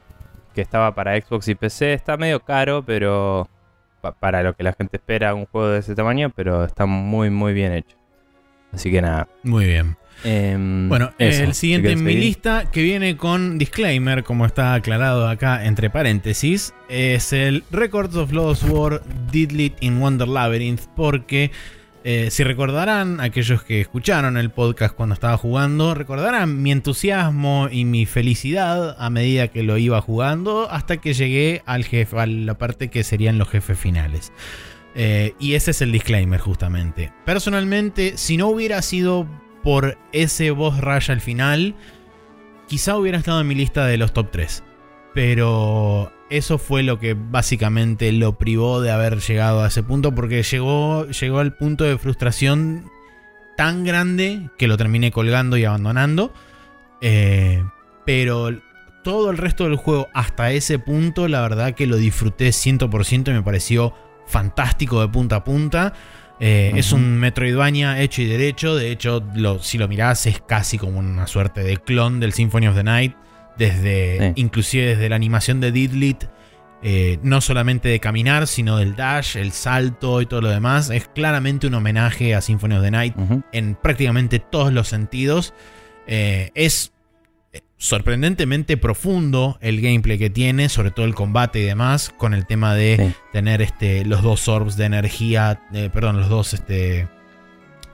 que 0.57 0.63
estaba 0.63 0.93
para 0.97 1.17
Xbox 1.21 1.47
y 1.47 1.55
PC. 1.55 1.93
Está 1.93 2.17
medio 2.17 2.41
caro, 2.41 2.83
pero 2.85 3.49
pa- 4.01 4.11
para 4.13 4.43
lo 4.43 4.57
que 4.57 4.65
la 4.65 4.73
gente 4.73 4.97
espera 4.97 5.33
un 5.35 5.47
juego 5.47 5.69
de 5.69 5.79
ese 5.79 5.95
tamaño, 5.95 6.33
pero 6.35 6.65
está 6.65 6.87
muy 6.87 7.31
muy 7.31 7.53
bien 7.55 7.73
hecho. 7.73 7.97
Así 8.73 8.91
que 8.91 9.01
nada. 9.01 9.29
Muy 9.45 9.67
bien. 9.67 9.97
Em, 10.25 10.89
Bueno, 10.89 11.13
eso, 11.19 11.43
el 11.45 11.53
si 11.55 11.61
siguiente 11.61 11.93
en 11.93 12.03
mi 12.03 12.15
lista, 12.15 12.71
que 12.73 12.83
viene 12.83 13.17
con 13.19 13.59
disclaimer, 13.59 14.25
como 14.25 14.47
está 14.47 14.73
aclarado 14.75 15.29
acá 15.29 15.65
entre 15.67 15.91
paréntesis, 15.91 16.75
es 16.89 17.33
el 17.35 17.63
Records 17.71 18.17
of 18.17 18.33
Lost 18.33 18.65
War 18.69 19.03
Didlit 19.31 19.75
in 19.81 20.01
Wonder 20.01 20.27
Labyrinth, 20.27 20.87
porque 20.97 21.51
eh, 22.09 22.31
si 22.31 22.45
recordarán, 22.45 23.21
aquellos 23.21 23.65
que 23.65 23.81
escucharon 23.81 24.37
el 24.37 24.51
podcast 24.51 24.95
cuando 24.95 25.13
estaba 25.13 25.37
jugando, 25.37 25.93
recordarán 25.93 26.63
mi 26.63 26.71
entusiasmo 26.71 27.67
y 27.69 27.85
mi 27.85 28.07
felicidad 28.07 28.95
a 28.97 29.11
medida 29.11 29.49
que 29.49 29.65
lo 29.65 29.77
iba 29.77 30.01
jugando, 30.01 30.71
hasta 30.71 30.99
que 30.99 31.15
llegué 31.15 31.65
al 31.67 31.85
jefe, 31.85 32.17
a 32.17 32.27
la 32.27 32.59
parte 32.59 32.91
que 32.91 33.03
serían 33.03 33.39
los 33.39 33.49
jefes 33.49 33.77
finales. 33.77 34.33
Eh, 34.95 35.35
y 35.41 35.55
ese 35.55 35.73
es 35.73 35.83
el 35.83 35.91
disclaimer 35.91 36.39
justamente. 36.39 37.13
Personalmente, 37.25 38.17
si 38.17 38.37
no 38.37 38.47
hubiera 38.47 38.83
sido 38.83 39.27
por 39.65 39.99
ese 40.13 40.53
boss 40.53 40.81
rush 40.81 41.11
al 41.11 41.21
final, 41.21 41.75
quizá 42.69 42.97
hubiera 42.97 43.19
estado 43.19 43.41
en 43.41 43.49
mi 43.49 43.57
lista 43.57 43.85
de 43.85 43.97
los 43.97 44.13
top 44.13 44.31
3. 44.31 44.63
Pero 45.13 46.13
eso 46.31 46.59
fue 46.59 46.83
lo 46.83 46.99
que 46.99 47.15
básicamente 47.15 48.11
lo 48.13 48.37
privó 48.39 48.81
de 48.81 48.91
haber 48.91 49.21
llegado 49.21 49.63
a 49.63 49.69
ese 49.69 49.83
punto, 49.83 50.15
porque 50.15 50.43
llegó, 50.43 51.07
llegó 51.09 51.39
al 51.39 51.55
punto 51.55 51.85
de 51.85 51.99
frustración 51.99 52.85
tan 53.57 53.85
grande 53.85 54.51
que 54.59 54.67
lo 54.69 54.77
terminé 54.77 55.11
colgando 55.11 55.57
y 55.57 55.65
abandonando. 55.65 56.33
Eh, 57.01 57.65
pero 58.05 58.51
todo 59.05 59.31
el 59.31 59.39
resto 59.39 59.65
del 59.65 59.77
juego 59.77 60.09
hasta 60.15 60.51
ese 60.53 60.79
punto, 60.79 61.29
la 61.29 61.41
verdad 61.43 61.75
que 61.75 61.87
lo 61.87 61.97
disfruté 61.97 62.49
100% 62.53 63.31
y 63.31 63.35
me 63.35 63.43
pareció 63.43 63.95
fantástico 64.27 65.01
de 65.01 65.09
punta 65.09 65.37
a 65.37 65.45
punta. 65.45 65.93
Eh, 66.39 66.73
Es 66.75 66.93
un 66.93 67.17
Metroidvania 67.19 68.01
hecho 68.03 68.21
y 68.21 68.27
derecho. 68.27 68.75
De 68.77 68.91
hecho, 68.91 69.23
lo- 69.37 69.63
si 69.63 69.79
lo 69.79 69.89
mirás, 69.89 70.27
es 70.27 70.41
casi 70.47 70.77
como 70.77 70.99
una 70.99 71.27
suerte 71.27 71.63
de 71.63 71.79
clon 71.79 72.21
del 72.21 72.33
Symphony 72.35 72.67
of 72.67 72.75
the 72.77 72.85
Night. 72.85 73.15
Desde, 73.59 74.19
Sí. 74.19 74.33
inclusive 74.37 74.87
desde 74.87 75.09
la 75.09 75.17
animación 75.17 75.61
de 75.61 75.73
Didlit. 75.73 76.25
eh, 76.83 77.19
no 77.23 77.41
solamente 77.41 77.89
de 77.89 77.99
caminar, 78.01 78.47
sino 78.47 78.77
del 78.77 78.95
dash, 78.95 79.37
el 79.39 79.51
salto 79.51 80.21
y 80.21 80.27
todo 80.27 80.43
lo 80.43 80.51
demás. 80.51 80.91
Es 80.91 81.09
claramente 81.09 81.67
un 81.67 81.75
homenaje 81.75 82.35
a 82.35 82.41
Symphony 82.43 82.75
of 82.77 82.83
the 82.85 82.91
Night 82.91 83.15
en 83.53 83.75
prácticamente 83.77 84.39
todos 84.39 84.73
los 84.73 84.87
sentidos. 84.87 85.55
Eh, 86.07 86.51
es 86.55 86.93
eh, 87.55 87.63
sorprendentemente 87.79 88.77
profundo 88.77 89.59
el 89.63 89.81
gameplay 89.81 90.19
que 90.19 90.31
tiene, 90.31 90.69
sobre 90.69 90.91
todo 90.91 91.07
el 91.07 91.15
combate 91.15 91.61
y 91.61 91.65
demás, 91.65 92.13
con 92.17 92.35
el 92.35 92.47
tema 92.47 92.75
de 92.75 92.97
Sí. 92.99 93.15
tener 93.33 93.63
este, 93.63 94.05
los 94.05 94.23
dos 94.23 94.47
orbs 94.47 94.77
de 94.77 94.85
energía, 94.85 95.63
eh, 95.73 95.89
perdón, 95.93 96.19
los 96.21 96.29
dos, 96.29 96.53
este... 96.55 97.09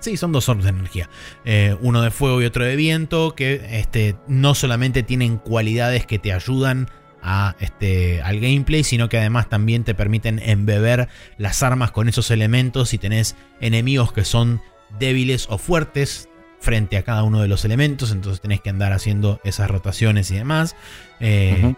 Sí, 0.03 0.17
son 0.17 0.33
dos 0.33 0.49
orbs 0.49 0.65
de 0.65 0.71
energía. 0.71 1.09
Eh, 1.45 1.77
uno 1.81 2.03
de 2.03 2.11
fuego 2.11 2.43
y 2.43 2.45
otro 2.45 2.65
de 2.65 2.75
viento, 2.75 3.37
que 3.37 3.79
este, 3.79 4.17
no 4.27 4.57
solamente 4.57 5.05
tienen 5.05 5.37
cualidades 5.37 6.07
que 6.07 6.19
te 6.19 6.33
ayudan 6.33 6.91
a, 7.23 7.55
este, 7.61 8.21
al 8.21 8.41
gameplay, 8.41 8.83
sino 8.83 9.09
que 9.09 9.19
además 9.19 9.49
también 9.49 9.85
te 9.85 9.95
permiten 9.95 10.41
embeber 10.41 11.09
las 11.39 11.63
armas 11.63 11.93
con 11.93 12.09
esos 12.09 12.33
elementos 12.33 12.95
y 12.95 12.99
tenés 12.99 13.37
enemigos 13.61 14.13
que 14.13 14.25
son 14.25 14.61
débiles 14.99 15.47
o 15.49 15.57
fuertes 15.57 16.29
frente 16.59 16.97
a 16.97 17.05
cada 17.05 17.23
uno 17.23 17.41
de 17.41 17.47
los 17.47 17.65
elementos, 17.65 18.11
entonces 18.11 18.41
tenés 18.41 18.61
que 18.61 18.71
andar 18.71 18.93
haciendo 18.93 19.41
esas 19.45 19.71
rotaciones 19.71 20.33
y 20.33 20.35
demás. 20.35 20.75
Eh. 21.21 21.75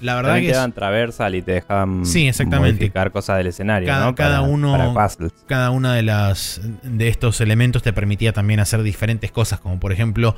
La 0.00 0.14
verdad 0.16 0.30
También 0.32 0.42
que 0.44 0.48
te 0.48 0.52
es- 0.52 0.56
daban 0.56 0.72
traversal 0.72 1.34
y 1.34 1.42
te 1.42 1.52
dejaban 1.52 2.04
Sí, 2.04 2.26
exactamente. 2.28 2.72
modificar 2.78 3.10
cosas 3.12 3.38
del 3.38 3.46
escenario, 3.48 3.86
Cada- 3.88 4.04
¿no? 4.06 4.14
cada 4.14 4.40
Para- 4.40 4.50
uno- 4.52 4.72
Para 4.94 5.08
cada 5.46 5.70
una 5.70 5.94
de 5.94 6.02
las 6.02 6.60
de 6.82 7.08
estos 7.08 7.40
elementos 7.40 7.82
te 7.82 7.92
permitía 7.92 8.32
también 8.32 8.60
hacer 8.60 8.82
diferentes 8.82 9.30
cosas, 9.30 9.60
como 9.60 9.78
por 9.80 9.92
ejemplo 9.92 10.36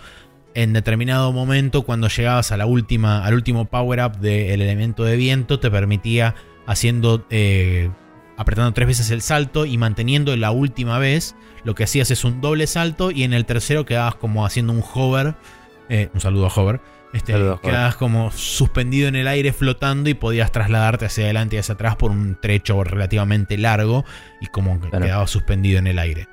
en 0.54 0.72
determinado 0.72 1.32
momento 1.32 1.82
cuando 1.82 2.08
llegabas 2.08 2.50
a 2.52 2.56
la 2.56 2.64
última 2.66 3.24
al 3.24 3.34
último 3.34 3.66
power 3.66 4.00
up 4.04 4.18
del 4.18 4.62
elemento 4.62 5.04
de 5.04 5.16
viento 5.16 5.60
te 5.60 5.70
permitía 5.70 6.34
haciendo 6.66 7.26
eh, 7.30 7.90
apretando 8.38 8.72
tres 8.72 8.86
veces 8.88 9.10
el 9.10 9.20
salto 9.22 9.66
y 9.66 9.76
manteniendo 9.78 10.34
la 10.36 10.50
última 10.50 10.98
vez 10.98 11.34
lo 11.64 11.74
que 11.74 11.84
hacías 11.84 12.10
es 12.10 12.24
un 12.24 12.40
doble 12.40 12.66
salto 12.66 13.10
y 13.10 13.22
en 13.22 13.32
el 13.34 13.44
tercero 13.44 13.84
quedabas 13.84 14.14
como 14.14 14.46
haciendo 14.46 14.72
un 14.72 14.82
hover 14.94 15.34
eh, 15.88 16.08
un 16.14 16.20
saludo 16.20 16.46
a 16.46 16.52
hover 16.54 16.80
este, 17.16 17.32
quedabas 17.62 17.96
como 17.96 18.30
suspendido 18.30 19.08
en 19.08 19.16
el 19.16 19.26
aire 19.28 19.52
flotando 19.52 20.08
y 20.10 20.14
podías 20.14 20.52
trasladarte 20.52 21.06
hacia 21.06 21.24
adelante 21.24 21.56
y 21.56 21.58
hacia 21.58 21.74
atrás 21.74 21.96
por 21.96 22.10
un 22.10 22.38
trecho 22.40 22.82
relativamente 22.84 23.56
largo 23.58 24.04
y 24.40 24.46
como 24.46 24.80
que 24.80 24.90
Claro. 24.90 25.04
quedaba 25.04 25.26
suspendido 25.26 25.78
en 25.78 25.86
el 25.86 25.98
aire. 25.98 26.28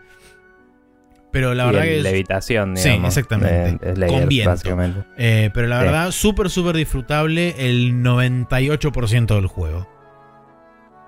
Pero 1.32 1.56
la 1.56 1.64
Sí, 1.64 1.68
verdad 1.72 1.84
el 1.86 1.90
que 1.90 1.98
es- 1.98 2.04
levitación, 2.04 2.78
Sí, 2.78 2.90
digamos. 2.90 3.08
exactamente. 3.18 3.86
de- 3.86 3.98
layer, 3.98 4.20
Con 4.20 4.30
viento. 4.30 5.06
eh, 5.18 5.50
pero 5.54 5.68
la 5.68 5.80
Sí. 5.80 5.86
verdad, 5.86 6.12
súper, 6.12 6.50
súper 6.52 6.76
disfrutable 6.76 7.56
el 7.58 8.04
98% 8.04 9.36
del 9.36 9.48
juego. 9.48 9.88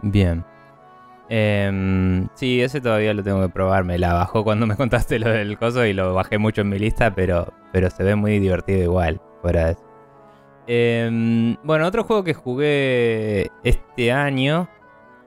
Bien. 0.01 0.43
Em, 1.29 2.27
sí, 2.35 2.61
ese 2.61 2.81
todavía 2.81 3.13
lo 3.13 3.23
tengo 3.23 3.41
que 3.41 3.49
probar. 3.49 3.83
Me 3.83 3.97
la 3.97 4.13
bajó 4.13 4.43
cuando 4.43 4.67
me 4.67 4.75
contaste 4.77 5.17
lo 5.19 5.29
del 5.29 5.57
coso 5.57 5.85
y 5.85 5.93
lo 5.93 6.13
bajé 6.13 6.37
mucho 6.37 6.61
en 6.61 6.69
mi 6.69 6.79
lista, 6.79 7.13
pero, 7.15 7.53
pero 7.71 7.89
se 7.89 8.03
ve 8.03 8.15
muy 8.15 8.39
divertido 8.39 8.81
igual. 8.83 9.21
Fuera 9.45 9.65
de 9.65 9.71
eso. 9.73 9.81
Em, 10.65 11.55
bueno, 11.63 11.85
otro 11.85 12.03
juego 12.03 12.23
que 12.23 12.33
jugué 12.33 13.51
este 13.63 14.11
año. 14.11 14.67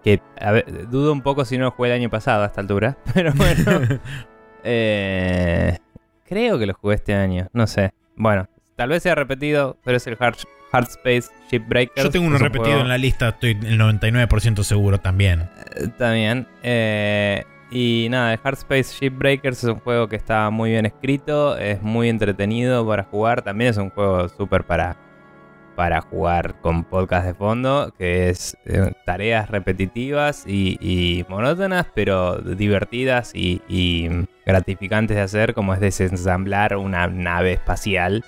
Que 0.02 0.20
a 0.40 0.50
ver, 0.50 0.88
dudo 0.88 1.12
un 1.12 1.22
poco 1.22 1.44
si 1.44 1.56
no 1.56 1.66
lo 1.66 1.70
jugué 1.70 1.90
el 1.90 1.94
año 2.00 2.10
pasado 2.10 2.42
a 2.42 2.46
esta 2.46 2.60
altura. 2.60 2.96
Pero 3.14 3.32
bueno. 3.34 4.00
eh, 4.64 5.78
creo 6.24 6.58
que 6.58 6.66
lo 6.66 6.74
jugué 6.74 6.96
este 6.96 7.14
año. 7.14 7.46
No 7.52 7.68
sé. 7.68 7.92
Bueno, 8.16 8.48
tal 8.74 8.88
vez 8.88 9.04
sea 9.04 9.14
repetido, 9.14 9.76
pero 9.84 9.98
es 9.98 10.06
el 10.08 10.16
Hard, 10.18 10.38
Hard 10.72 10.88
Space 10.88 11.28
Shipbreakers. 11.48 12.02
Yo 12.06 12.10
tengo 12.10 12.26
uno 12.26 12.38
repetido 12.38 12.64
juego- 12.64 12.80
en 12.82 12.88
la 12.88 12.98
lista, 12.98 13.28
estoy 13.28 13.52
el 13.52 13.78
99% 13.78 14.64
seguro 14.64 14.98
también. 14.98 15.48
También. 15.96 16.48
eh, 16.64 17.44
y 17.70 18.08
nada, 18.10 18.32
el 18.32 18.40
Hard 18.42 18.54
Space 18.54 18.94
Shipbreakers 18.98 19.58
es 19.58 19.70
un 19.70 19.80
juego 19.80 20.08
que 20.08 20.16
está 20.16 20.48
muy 20.48 20.70
bien 20.70 20.86
escrito, 20.86 21.56
es 21.58 21.82
muy 21.82 22.08
entretenido 22.08 22.86
para 22.86 23.04
jugar. 23.04 23.42
También 23.42 23.70
es 23.70 23.76
un 23.76 23.90
juego 23.90 24.28
súper 24.30 24.64
para, 24.64 24.96
para 25.76 26.00
jugar 26.00 26.58
con 26.62 26.84
podcast 26.84 27.26
de 27.26 27.34
fondo, 27.34 27.92
que 27.98 28.30
es 28.30 28.56
eh, 28.64 28.92
tareas 29.04 29.50
repetitivas 29.50 30.44
y, 30.46 31.26
monótonas, 31.28 31.86
pero 31.94 32.38
divertidas 32.38 33.32
y, 33.34 34.08
gratificantes 34.46 35.18
de 35.18 35.22
hacer, 35.22 35.52
como 35.52 35.74
es 35.74 35.80
desensamblar 35.80 36.74
una 36.74 37.06
nave 37.06 37.52
espacial 37.52 38.24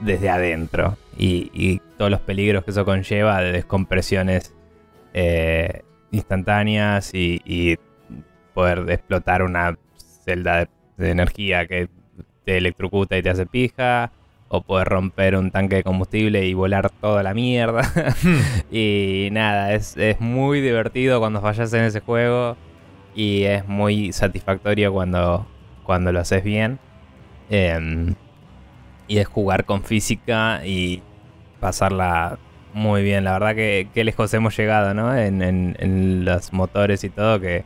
desde 0.00 0.30
adentro. 0.30 0.96
Y, 1.16 1.80
todos 1.96 2.10
los 2.10 2.20
peligros 2.20 2.64
que 2.64 2.72
eso 2.72 2.84
conlleva 2.84 3.40
de 3.40 3.52
descompresiones 3.52 4.52
eh, 5.12 5.82
instantáneas 6.10 7.14
y 7.14 7.78
poder 8.54 8.84
explotar 8.90 9.42
una 9.42 9.76
celda 10.24 10.58
de, 10.60 10.68
de 10.96 11.10
energía 11.10 11.66
que 11.66 11.88
te 12.44 12.56
electrocuta 12.58 13.16
y 13.18 13.22
te 13.22 13.30
hace 13.30 13.46
pija. 13.46 14.12
O 14.48 14.62
poder 14.62 14.86
romper 14.88 15.34
un 15.36 15.50
tanque 15.50 15.76
de 15.76 15.82
combustible 15.82 16.46
y 16.46 16.54
volar 16.54 16.88
toda 16.90 17.22
la 17.24 17.34
mierda. 17.34 17.82
y 18.70 19.28
nada, 19.32 19.72
es, 19.72 19.96
es 19.96 20.20
muy 20.20 20.60
divertido 20.60 21.18
cuando 21.18 21.40
fallas 21.40 21.72
en 21.72 21.84
ese 21.84 22.00
juego. 22.00 22.56
Y 23.16 23.44
es 23.44 23.66
muy 23.66 24.12
satisfactorio 24.12 24.92
cuando, 24.92 25.46
cuando 25.84 26.12
lo 26.12 26.20
haces 26.20 26.44
bien. 26.44 26.78
Em, 27.50 28.14
y 29.08 29.18
es 29.18 29.26
jugar 29.26 29.64
con 29.64 29.82
física 29.84 30.64
y 30.64 31.02
pasarla 31.60 32.38
muy 32.72 33.02
bien. 33.02 33.24
La 33.24 33.32
verdad 33.34 33.54
que, 33.54 33.88
que 33.94 34.04
lejos 34.04 34.32
hemos 34.34 34.56
llegado, 34.56 34.94
¿no? 34.94 35.16
En, 35.16 35.42
en- 35.42 35.76
en 35.80 36.24
los 36.24 36.52
motores 36.52 37.04
y 37.04 37.10
todo, 37.10 37.40
que, 37.40 37.64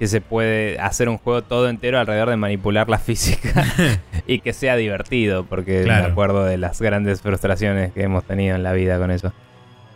que 0.00 0.08
se 0.08 0.20
puede 0.20 0.78
hacer 0.80 1.08
un 1.08 1.18
juego 1.18 1.42
todo 1.42 1.68
entero 1.68 2.00
alrededor 2.00 2.30
de 2.30 2.36
manipular 2.36 2.88
la 2.88 2.98
física 2.98 3.64
y 4.26 4.40
que 4.40 4.52
sea 4.52 4.74
divertido, 4.74 5.44
porque 5.44 5.82
Claro. 5.84 6.04
me 6.06 6.10
acuerdo 6.10 6.44
de 6.44 6.56
las 6.58 6.80
grandes 6.80 7.20
frustraciones 7.20 7.92
que 7.92 8.02
hemos 8.02 8.24
tenido 8.24 8.56
en 8.56 8.62
la 8.64 8.72
vida 8.72 8.98
con 8.98 9.10
eso. 9.12 9.32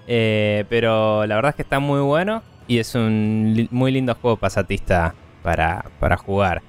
Eh, 0.06 0.64
pero 0.68 1.26
la 1.26 1.34
verdad 1.36 1.50
es 1.50 1.57
que 1.57 1.62
está 1.62 1.78
muy 1.80 2.00
bueno 2.02 2.42
y 2.68 2.78
es 2.78 2.94
un 2.94 3.52
li- 3.57 3.68
muy 3.70 3.90
lindo 3.92 4.14
juego 4.14 4.36
pasatista 4.36 5.14
para, 5.42 5.86
para 5.98 6.16
jugar. 6.18 6.61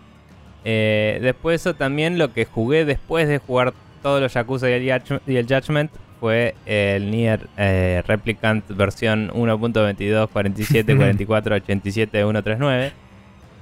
Eh, 0.63 1.19
después 1.21 1.61
eso 1.61 1.73
también 1.75 2.17
lo 2.17 2.33
que 2.33 2.45
jugué 2.45 2.85
después 2.85 3.27
de 3.27 3.37
jugar 3.39 3.73
todos 4.01 4.21
los 4.21 4.33
Yakuza 4.33 4.69
y 4.69 4.73
el, 4.73 4.83
Judge- 4.89 5.21
y 5.27 5.35
el 5.35 5.45
Judgment 5.45 5.91
fue 6.21 6.55
el 6.65 7.11
Nier 7.11 7.47
eh, 7.57 8.01
Replicant 8.07 8.65
versión 8.69 9.29
1.22, 9.31 10.29
47, 10.31 10.95
44, 10.95 11.55
87, 11.55 12.17
139. 12.23 12.91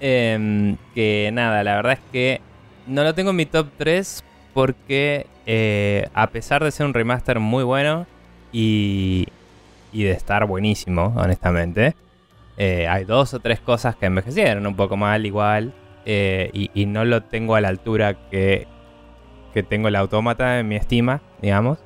Em, 0.06 0.76
que 0.94 1.30
nada, 1.32 1.64
la 1.64 1.76
verdad 1.76 1.94
es 1.94 2.00
que 2.12 2.42
no 2.88 3.06
lo 3.06 3.16
tengo 3.16 3.30
en 3.30 3.38
mi 3.38 3.46
top 3.46 3.70
3 3.78 4.22
porque 4.54 5.28
eh, 5.46 6.10
a 6.14 6.28
pesar 6.28 6.62
de 6.62 6.72
ser 6.72 6.86
un 6.86 6.94
remaster 6.94 7.40
muy 7.40 7.64
bueno 7.64 8.06
y, 8.52 9.30
de 9.94 10.12
estar 10.12 10.46
buenísimo, 10.46 11.14
honestamente, 11.16 11.96
eh, 12.58 12.86
hay 12.90 13.06
dos 13.06 13.34
o 13.34 13.40
tres 13.40 13.62
cosas 13.62 13.96
que 13.96 14.08
envejecieron 14.08 14.68
un 14.68 14.76
poco 14.76 14.98
mal 14.98 15.26
igual. 15.26 15.74
eh, 16.06 16.50
y, 16.52 16.70
y 16.74 16.86
no 16.86 17.06
lo 17.06 17.24
tengo 17.24 17.56
a 17.56 17.62
la 17.62 17.70
altura 17.70 18.30
que, 18.30 18.68
que 19.54 19.64
tengo 19.64 19.88
el 19.88 19.96
autómata 19.96 20.60
en 20.60 20.68
mi 20.68 20.76
estima, 20.76 21.22
digamos. 21.42 21.80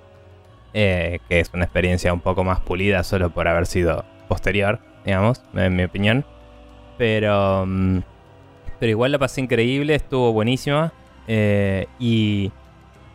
que 0.74 1.20
es 1.30 1.52
una 1.54 1.66
experiencia 1.66 2.12
un 2.14 2.22
poco 2.22 2.44
más 2.44 2.62
pulida 2.62 3.04
solo 3.04 3.30
por 3.30 3.48
haber 3.48 3.68
sido 3.68 4.06
posterior, 4.28 4.80
digamos, 5.06 5.44
en 5.54 5.76
mi 5.76 5.84
opinión. 5.84 6.26
Pero, 6.98 7.66
mm, 7.68 8.00
pero 8.80 8.90
igual 8.90 9.12
la 9.12 9.20
pasé 9.20 9.42
increíble, 9.42 9.96
estuvo 9.96 10.32
buenísima. 10.34 10.92
eh, 11.28 11.88
y 12.00 12.52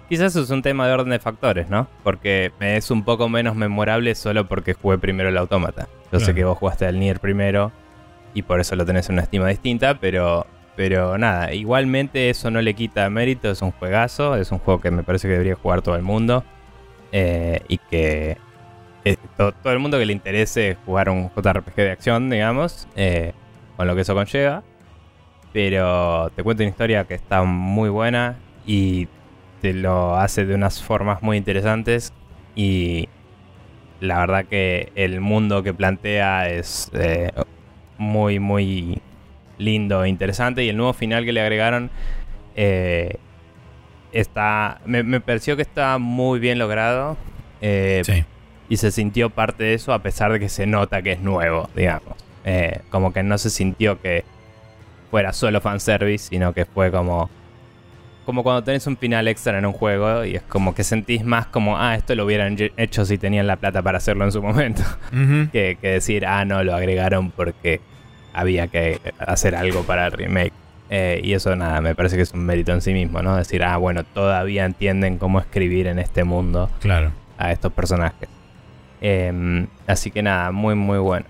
quizás 0.09 0.37
es 0.37 0.51
un 0.51 0.61
tema 0.61 0.87
de 0.87 0.93
orden 0.93 1.09
de 1.11 1.19
factores, 1.19 1.71
¿no? 1.71 1.89
Porque 2.05 2.53
me 2.61 2.77
es 2.77 2.91
un 2.91 3.05
poco 3.05 3.29
menos 3.31 3.57
memorable 3.57 4.15
solo 4.15 4.47
porque 4.47 4.75
jugué 4.75 4.99
primero 4.99 5.31
el 5.31 5.37
autómata. 5.39 5.89
Yo 6.13 6.21
sé 6.21 6.35
que 6.35 6.45
vos 6.45 6.59
jugaste 6.59 6.85
al 6.87 6.99
Nier 7.01 7.21
primero 7.21 7.73
y 8.35 8.43
por 8.43 8.61
eso 8.61 8.77
lo 8.77 8.85
tenés 8.85 9.09
en 9.09 9.15
una 9.15 9.23
estima 9.23 9.49
distinta, 9.49 9.99
pero, 9.99 10.47
pero 10.77 11.17
nada, 11.17 11.55
igualmente 11.55 12.29
eso 12.29 12.51
no 12.51 12.61
le 12.61 12.75
quita 12.75 13.09
mérito, 13.09 13.51
es 13.51 13.63
un 13.63 13.73
juegazo, 13.73 14.37
es 14.37 14.53
un 14.53 14.59
juego 14.59 14.81
que 14.81 14.91
me 14.91 15.03
parece 15.03 15.27
que 15.29 15.33
debería 15.33 15.55
jugar 15.55 15.81
todo 15.81 15.97
el 15.97 16.03
mundo 16.03 16.45
eh, 17.13 17.61
y 17.69 17.79
que 17.79 18.37
eh, 19.07 19.17
to- 19.39 19.53
todo 19.53 19.73
el 19.73 19.79
mundo 19.79 19.99
que 19.99 20.05
le 20.07 20.13
interese 20.13 20.77
jugar 20.85 21.09
un 21.09 21.31
JRPG 21.35 21.77
de 21.77 21.91
acción, 21.93 22.29
digamos, 22.29 22.87
eh, 22.95 23.33
con 23.83 23.89
lo 23.89 23.97
que 23.97 24.03
eso 24.03 24.15
conlleva. 24.15 24.63
Pero 25.53 26.31
te 26.37 26.45
cuento 26.45 26.63
una 26.63 26.71
historia 26.71 27.03
que 27.05 27.15
está 27.15 27.43
muy 27.43 27.91
buena 27.91 28.37
y 28.65 29.09
te 29.61 29.75
lo 29.75 30.15
hace 30.17 30.47
de 30.47 30.55
unas 30.55 30.81
formas 30.81 31.21
muy 31.21 31.37
interesantes 31.37 32.13
y 32.55 33.09
la 33.99 34.19
verdad 34.21 34.45
que 34.45 34.93
el 34.95 35.21
mundo 35.21 35.65
que 35.65 35.75
plantea 35.75 36.49
es 36.49 36.91
eh, 36.95 37.33
muy, 37.99 38.39
muy 38.39 39.01
lindo 39.59 40.05
e 40.05 40.09
interesante 40.09 40.63
y 40.65 40.69
el 40.69 40.77
nuevo 40.77 40.93
final 40.93 41.25
que 41.25 41.33
le 41.33 41.41
agregaron 41.41 41.91
eh, 42.55 43.17
está 44.13 44.81
me, 44.87 45.03
me 45.03 45.21
pareció 45.21 45.57
que 45.57 45.63
está 45.63 45.99
muy 45.99 46.39
bien 46.39 46.59
logrado 46.61 47.17
eh, 47.61 48.03
Sí. 48.05 48.25
y 48.69 48.77
se 48.77 48.93
sintió 48.93 49.29
parte 49.31 49.65
de 49.65 49.75
eso 49.75 49.93
a 49.93 49.99
pesar 50.01 50.33
de 50.33 50.39
que 50.39 50.49
se 50.49 50.67
nota 50.67 51.03
que 51.03 51.13
es 51.13 51.21
nuevo, 51.21 51.69
digamos. 51.75 52.15
Eh, 52.45 52.81
como 52.91 53.13
que 53.13 53.23
no 53.23 53.39
se 53.39 53.51
sintió 53.51 54.01
que 54.01 54.25
fuera 55.11 55.33
solo 55.33 55.61
fanservice, 55.61 56.29
sino 56.31 56.53
que 56.53 56.65
fue 56.65 56.91
como. 56.91 57.31
Como 58.25 58.45
cuando 58.45 58.63
tenés 58.63 58.87
un 58.87 58.97
final 58.97 59.27
extra 59.27 59.59
en 59.59 59.67
un 59.67 59.73
juego 59.73 60.25
y 60.25 60.37
es 60.37 60.43
como 60.43 60.77
que 60.77 60.85
sentís 60.85 61.25
más 61.25 61.47
como, 61.47 61.77
ah, 61.77 61.97
esto 61.97 62.15
lo 62.15 62.25
hubieran 62.25 62.57
hecho 62.77 63.05
si 63.05 63.19
tenían 63.19 63.49
la 63.49 63.57
plata 63.57 63.83
para 63.83 63.99
hacerlo 63.99 64.25
en 64.25 64.31
su 64.31 64.41
momento. 64.43 64.83
Que, 65.51 65.77
que 65.81 65.89
decir, 65.89 66.25
ah, 66.25 66.45
no, 66.45 66.63
lo 66.63 66.75
agregaron 66.75 67.33
porque 67.33 67.81
había 68.33 68.69
que 68.69 69.01
hacer 69.19 69.57
algo 69.57 69.83
para 69.83 70.07
el 70.07 70.13
remake. 70.13 70.53
Eh, 70.89 71.21
y 71.25 71.33
eso 71.33 71.57
nada, 71.57 71.81
me 71.81 71.95
parece 71.97 72.15
que 72.17 72.23
es 72.23 72.33
un 72.33 72.45
mérito 72.45 72.71
en 72.73 72.81
sí 72.81 72.93
mismo, 72.93 73.23
¿no? 73.23 73.35
Decir, 73.37 73.65
ah, 73.65 73.77
bueno, 73.79 74.05
todavía 74.05 74.67
entienden 74.67 75.19
cómo 75.19 75.41
escribir 75.41 75.87
en 75.89 75.99
este 75.99 76.23
mundo 76.23 76.71
Claro. 76.81 77.11
a 77.39 77.51
estos 77.51 77.73
personajes. 77.73 78.29
Em, 79.01 79.67
así 79.89 80.11
que 80.13 80.23
nada, 80.23 80.53
muy 80.53 80.75
muy 80.77 80.99
buenos. 80.99 81.29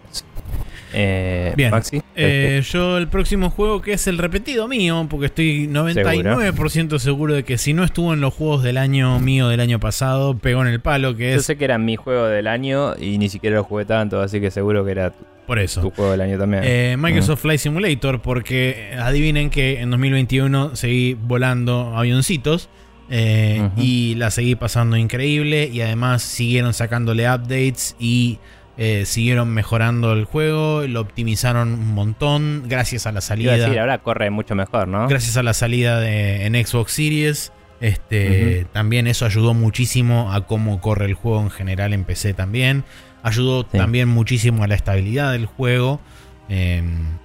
Eh, 0.92 1.52
Bien. 1.56 1.70
Maxi, 1.70 2.02
Eh, 2.14 2.62
yo 2.70 2.98
el 2.98 3.08
próximo 3.08 3.50
juego 3.50 3.80
que 3.80 3.94
es 3.94 4.06
el 4.06 4.18
repetido 4.18 4.68
mío, 4.68 5.06
porque 5.08 5.26
estoy 5.26 5.66
99% 5.66 6.98
seguro 6.98 7.34
de 7.34 7.44
que 7.44 7.58
si 7.58 7.72
no 7.72 7.84
estuvo 7.84 8.12
en 8.12 8.20
los 8.20 8.34
juegos 8.34 8.62
del 8.62 8.76
año 8.76 9.18
mío 9.20 9.48
del 9.48 9.60
año 9.60 9.80
pasado, 9.80 10.36
pegó 10.36 10.62
en 10.62 10.68
el 10.68 10.80
palo, 10.80 11.16
que 11.16 11.30
yo 11.30 11.36
es 11.36 11.46
sé 11.46 11.56
que 11.56 11.64
era 11.64 11.78
mi 11.78 11.96
juego 11.96 12.26
del 12.26 12.46
año 12.46 12.94
y 12.98 13.18
ni 13.18 13.28
siquiera 13.28 13.56
lo 13.56 13.64
jugué 13.64 13.84
tanto, 13.84 14.20
así 14.20 14.40
que 14.40 14.50
seguro 14.50 14.84
que 14.84 14.90
era 14.92 15.10
tu, 15.10 15.24
por 15.46 15.58
eso. 15.58 15.80
tu 15.80 15.90
juego 15.90 16.10
del 16.10 16.20
año 16.20 16.38
también. 16.38 16.62
Eh, 16.66 16.96
Microsoft 16.98 17.40
Flight 17.40 17.60
Simulator, 17.60 18.20
porque 18.20 18.92
adivinen 18.98 19.50
que 19.50 19.80
en 19.80 19.90
2021 19.90 20.76
seguí 20.76 21.14
volando 21.14 21.96
avioncitos 21.96 22.68
eh, 23.10 23.68
y 23.76 24.14
la 24.14 24.30
seguí 24.30 24.54
pasando 24.54 24.96
increíble 24.96 25.68
y 25.72 25.80
además 25.82 26.22
siguieron 26.22 26.72
sacándole 26.72 27.28
updates 27.28 27.96
y 27.98 28.38
eh, 28.78 29.04
siguieron 29.06 29.50
mejorando 29.52 30.12
el 30.12 30.24
juego, 30.24 30.82
lo 30.86 31.00
optimizaron 31.00 31.72
un 31.74 31.94
montón 31.94 32.64
gracias 32.66 33.06
a 33.06 33.12
la 33.12 33.20
salida. 33.20 33.56
decir, 33.56 33.78
ahora 33.78 33.98
corre 33.98 34.30
mucho 34.30 34.54
mejor, 34.54 34.88
¿no? 34.88 35.08
Gracias 35.08 35.36
a 35.36 35.42
la 35.42 35.52
salida 35.54 36.00
de, 36.00 36.46
en 36.46 36.54
Xbox 36.54 36.92
Series. 36.92 37.52
Este. 37.80 38.64
También 38.72 39.06
eso 39.08 39.26
ayudó 39.26 39.54
muchísimo 39.54 40.32
a 40.32 40.46
cómo 40.46 40.80
corre 40.80 41.06
el 41.06 41.14
juego 41.14 41.42
en 41.42 41.50
general 41.50 41.92
en 41.92 42.04
PC 42.04 42.32
también. 42.32 42.84
Ayudó 43.24 43.62
Sí. 43.70 43.76
también 43.78 44.08
muchísimo 44.08 44.64
a 44.64 44.66
la 44.68 44.74
estabilidad 44.74 45.32
del 45.32 45.46
juego. 45.46 46.00
Em, 46.48 47.18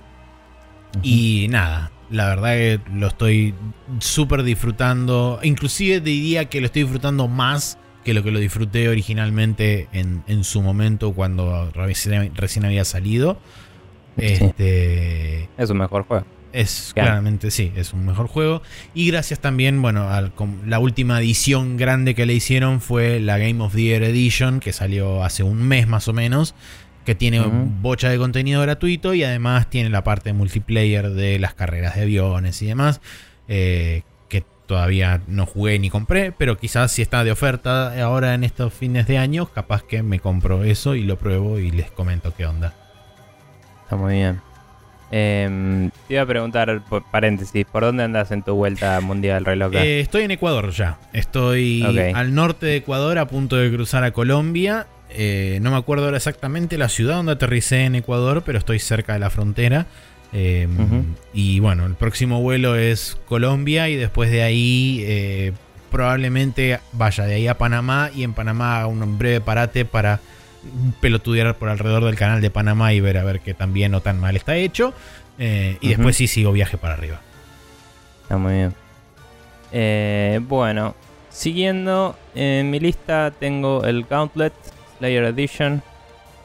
y 1.03 1.47
nada, 1.49 1.91
la 2.09 2.27
verdad 2.27 2.53
que 2.55 2.79
lo 2.93 3.07
estoy 3.07 3.53
súper 3.99 4.43
disfrutando. 4.43 5.39
Inclusive 5.43 6.01
diría 6.01 6.45
que 6.45 6.59
lo 6.59 6.65
estoy 6.67 6.83
disfrutando 6.83 7.27
más 7.27 7.77
que 8.07 8.13
lo 8.13 8.23
que 8.23 8.31
lo 8.31 8.39
disfruté 8.39 8.87
originalmente 8.89 9.87
en, 9.91 10.23
en 10.27 10.43
su 10.45 10.61
momento 10.61 11.11
cuando 11.13 11.69
recién, 11.71 12.31
recién 12.35 12.63
había 12.65 12.85
salido. 12.85 13.37
Este, 14.15 15.49
Es 15.57 15.69
un 15.69 15.77
mejor 15.77 16.03
juego. 16.03 16.25
es 16.53 16.91
Claro. 16.93 17.07
claramente, 17.09 17.51
sí, 17.51 17.71
es 17.75 17.93
un 17.93 18.05
mejor 18.05 18.27
juego. 18.27 18.61
Y 18.93 19.07
gracias 19.11 19.39
también, 19.39 19.81
bueno, 19.81 20.07
la 20.65 20.79
última 20.79 21.19
edición 21.19 21.77
grande 21.77 22.15
que 22.15 22.25
le 22.25 22.33
hicieron 22.33 22.81
fue 22.81 23.19
la 23.19 23.37
Game 23.37 23.61
of 23.63 23.75
the 23.75 23.81
Year 23.81 24.03
Edition, 24.03 24.59
que 24.59 24.73
salió 24.73 25.23
hace 25.23 25.43
un 25.43 25.61
mes 25.61 25.87
más 25.87 26.07
o 26.07 26.13
menos, 26.13 26.55
que 27.05 27.13
tiene 27.15 27.41
Ujú. 27.41 27.51
bocha 27.81 28.09
de 28.09 28.17
contenido 28.17 28.61
gratuito 28.61 29.13
y 29.13 29.23
además 29.23 29.69
tiene 29.69 29.89
la 29.89 30.03
parte 30.03 30.33
multiplayer 30.33 31.11
de 31.11 31.39
las 31.39 31.53
carreras 31.53 31.95
de 31.95 32.01
aviones 32.03 32.61
y 32.61 32.65
demás, 32.67 33.01
eh, 33.47 34.01
todavía 34.67 35.21
no 35.27 35.45
jugué 35.45 35.79
ni 35.79 35.89
compré, 35.89 36.31
pero 36.31 36.57
quizás 36.57 36.91
si 36.91 37.01
está 37.01 37.23
de 37.23 37.31
oferta 37.31 37.99
ahora 38.03 38.35
en 38.35 38.43
estos 38.43 38.73
fines 38.73 39.07
de 39.07 39.17
año, 39.17 39.47
capaz 39.47 39.83
que 39.83 40.03
me 40.03 40.19
compro 40.19 40.63
eso 40.63 40.93
y 40.93 41.03
lo 41.03 41.17
pruebo 41.17 41.57
y 41.57 41.71
les 41.71 41.89
comento 41.89 42.33
qué 42.35 42.45
onda. 42.45 42.73
Está 43.83 43.95
muy 43.95 44.15
bien. 44.15 44.41
Em, 45.09 45.89
te 46.07 46.15
iba 46.15 46.23
a 46.23 46.25
preguntar, 46.25 46.81
por 46.89 47.09
paréntesis, 47.09 47.65
¿por 47.65 47.83
dónde 47.83 48.03
andas 48.03 48.31
en 48.31 48.43
tu 48.43 48.53
vuelta 48.55 48.99
mundial 48.99 49.45
reloj? 49.45 49.73
Eh, 49.75 50.01
estoy 50.01 50.23
en 50.23 50.31
Ecuador 50.31 50.71
ya. 50.71 50.99
Estoy 51.13 51.83
al 52.13 52.35
norte 52.35 52.65
de 52.65 52.75
Ecuador, 52.75 53.17
a 53.17 53.27
punto 53.27 53.55
de 53.55 53.71
cruzar 53.71 54.03
a 54.03 54.11
Colombia. 54.11 54.87
Eh, 55.09 55.59
no 55.61 55.71
me 55.71 55.77
acuerdo 55.77 56.05
ahora 56.05 56.17
exactamente 56.17 56.77
la 56.77 56.89
ciudad 56.89 57.15
donde 57.15 57.31
aterricé 57.31 57.85
en 57.85 57.95
Ecuador, 57.95 58.43
pero 58.45 58.57
estoy 58.57 58.79
cerca 58.79 59.13
de 59.13 59.19
la 59.19 59.29
frontera. 59.29 59.87
Eh, 60.33 60.67
Ujú. 60.71 61.03
Y 61.33 61.59
bueno, 61.59 61.85
el 61.85 61.95
próximo 61.95 62.41
vuelo 62.41 62.75
es 62.75 63.17
Colombia 63.27 63.87
y 63.89 63.95
después 63.95 64.29
de 64.29 64.43
ahí 64.43 65.01
eh, 65.05 65.53
probablemente 65.91 66.79
vaya 66.91 67.23
de 67.25 67.35
ahí 67.35 67.47
a 67.47 67.57
Panamá 67.57 68.09
y 68.13 68.23
en 68.23 68.33
Panamá 68.33 68.77
haga 68.79 68.87
un 68.87 69.17
breve 69.17 69.39
parate 69.41 69.85
para 69.85 70.19
pelotudear 70.99 71.55
por 71.55 71.69
alrededor 71.69 72.03
del 72.03 72.15
canal 72.15 72.41
de 72.41 72.49
Panamá 72.49 72.93
y 72.93 72.99
ver 72.99 73.17
a 73.17 73.23
ver 73.23 73.39
qué 73.39 73.53
tan 73.53 73.71
bien 73.73 73.93
o 73.95 74.01
tan 74.01 74.19
mal 74.19 74.35
está 74.35 74.55
hecho. 74.57 74.93
Eh, 75.39 75.77
y 75.81 75.89
después 75.89 76.17
sí 76.17 76.27
sigo 76.27 76.51
viaje 76.51 76.77
para 76.77 76.95
arriba. 76.95 77.21
Está 78.23 78.37
muy 78.37 78.53
bien. 78.53 78.73
Eh, 79.71 80.39
bueno, 80.47 80.95
siguiendo 81.29 82.17
en 82.35 82.69
mi 82.69 82.79
lista 82.79 83.31
tengo 83.39 83.83
el 83.85 84.05
Gauntlet 84.09 84.53
Slayer 84.97 85.23
Edition. 85.25 85.81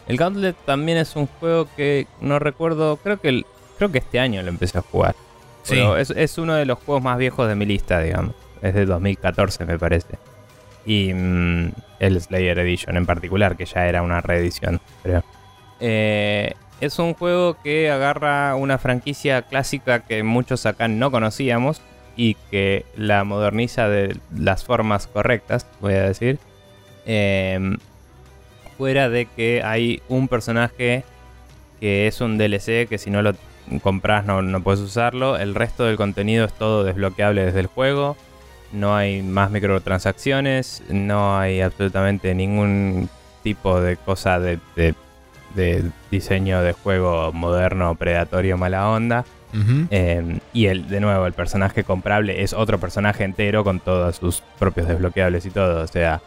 El 0.08 0.16
Gauntlet 0.16 0.56
también 0.66 0.98
es 0.98 1.16
un 1.16 1.26
juego 1.26 1.68
que 1.76 2.06
no 2.20 2.38
recuerdo, 2.38 2.96
creo 2.98 3.20
que 3.20 3.28
el- 3.28 3.46
creo 3.82 3.90
que 3.90 3.98
este 3.98 4.20
año 4.20 4.40
lo 4.42 4.48
empecé 4.48 4.78
a 4.78 4.82
jugar. 4.82 5.16
Sí. 5.64 5.74
Pero 5.74 5.96
es, 5.96 6.10
es 6.10 6.38
uno 6.38 6.54
de 6.54 6.64
los 6.66 6.78
juegos 6.78 7.02
más 7.02 7.18
viejos 7.18 7.48
de 7.48 7.56
mi 7.56 7.66
lista, 7.66 7.98
digamos. 7.98 8.32
Es 8.60 8.74
de 8.74 8.86
2014, 8.86 9.64
me 9.64 9.76
parece. 9.76 10.18
Y 10.86 11.12
mm, 11.12 11.72
el 11.98 12.20
Slayer 12.20 12.60
Edition 12.60 12.96
en 12.96 13.06
particular, 13.06 13.56
que 13.56 13.64
ya 13.64 13.88
era 13.88 14.02
una 14.02 14.20
reedición, 14.20 14.80
creo. 15.02 15.24
Eh, 15.80 16.54
es 16.80 16.96
un 17.00 17.14
juego 17.14 17.56
que 17.60 17.90
agarra 17.90 18.54
una 18.54 18.78
franquicia 18.78 19.42
clásica 19.42 20.04
que 20.04 20.22
muchos 20.22 20.64
acá 20.64 20.86
no 20.86 21.10
conocíamos 21.10 21.82
y 22.14 22.34
que 22.52 22.86
la 22.94 23.24
moderniza 23.24 23.88
de 23.88 24.16
las 24.32 24.62
formas 24.62 25.08
correctas, 25.08 25.66
voy 25.80 25.94
a 25.94 26.02
decir. 26.02 26.38
Em, 27.04 27.78
fuera 28.78 29.08
de 29.08 29.26
que 29.26 29.60
hay 29.64 30.02
un 30.08 30.28
personaje 30.28 31.02
que 31.80 32.06
es 32.06 32.20
un 32.20 32.38
DLC 32.38 32.86
que 32.88 32.96
si 32.96 33.10
no 33.10 33.22
lo 33.22 33.34
compras 33.82 34.24
no, 34.26 34.42
no 34.42 34.62
puedes 34.62 34.80
usarlo. 34.80 35.36
El 35.36 35.54
resto 35.54 35.84
del 35.84 35.96
contenido 35.96 36.44
es 36.44 36.52
todo 36.52 36.84
desbloqueable 36.84 37.44
desde 37.44 37.60
el 37.60 37.66
juego. 37.66 38.16
No 38.72 38.94
hay 38.96 39.22
más 39.22 39.50
microtransacciones. 39.50 40.82
No 40.90 41.38
hay 41.38 41.60
absolutamente 41.60 42.34
ningún 42.34 43.08
tipo 43.42 43.80
de 43.80 43.96
cosa 43.96 44.38
de, 44.38 44.58
de- 44.76 44.94
de 45.54 45.84
diseño 46.10 46.62
de 46.62 46.72
juego 46.72 47.30
moderno, 47.32 47.94
predatorio, 47.94 48.56
mala 48.56 48.88
onda. 48.88 49.24
Eh, 49.90 50.38
y 50.54 50.66
el, 50.66 50.88
de 50.88 50.98
nuevo, 51.00 51.26
el 51.26 51.34
personaje 51.34 51.84
comprable 51.84 52.42
es 52.42 52.54
otro 52.54 52.78
personaje 52.80 53.22
entero 53.24 53.62
con 53.64 53.78
todos 53.80 54.16
sus 54.16 54.42
propios 54.58 54.88
desbloqueables 54.88 55.44
y 55.44 55.50
todo. 55.50 55.82
O 55.82 55.86
sea. 55.86 56.22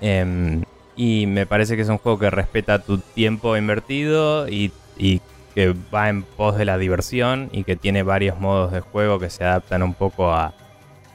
em, 0.00 0.62
y 0.94 1.26
me 1.26 1.46
parece 1.46 1.74
que 1.74 1.82
es 1.82 1.88
un 1.88 1.98
juego 1.98 2.18
que 2.18 2.30
respeta 2.30 2.78
tu 2.78 2.98
tiempo 2.98 3.56
invertido 3.56 4.46
y, 4.48 4.70
y 4.98 5.20
que 5.54 5.74
va 5.94 6.08
en 6.08 6.22
pos 6.22 6.56
de 6.56 6.64
la 6.64 6.78
diversión 6.78 7.48
y 7.52 7.64
que 7.64 7.76
tiene 7.76 8.02
varios 8.02 8.38
modos 8.40 8.72
de 8.72 8.80
juego 8.80 9.18
que 9.18 9.30
se 9.30 9.44
adaptan 9.44 9.82
un 9.82 9.94
poco 9.94 10.32
a 10.32 10.54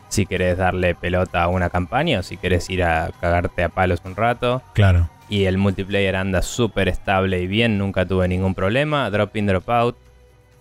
si 0.10 0.26
querés 0.26 0.58
darle 0.58 0.96
pelota 0.96 1.44
a 1.44 1.48
una 1.48 1.70
campaña 1.70 2.20
o 2.20 2.24
si 2.24 2.38
querés 2.38 2.70
ir 2.70 2.84
a 2.84 3.12
cagarte 3.20 3.64
a 3.64 3.70
palos 3.70 4.02
un 4.06 4.16
rato. 4.16 4.62
Claro. 4.74 5.10
Y 5.30 5.44
el 5.46 5.58
multiplayer 5.58 6.16
anda 6.16 6.42
súper 6.42 6.88
estable 6.88 7.42
y 7.42 7.48
bien, 7.48 7.78
nunca 7.78 8.06
tuve 8.06 8.28
ningún 8.28 8.56
problema. 8.56 9.10
Drop 9.10 9.36
in, 9.36 9.48
drop 9.48 9.70
out. 9.70 9.98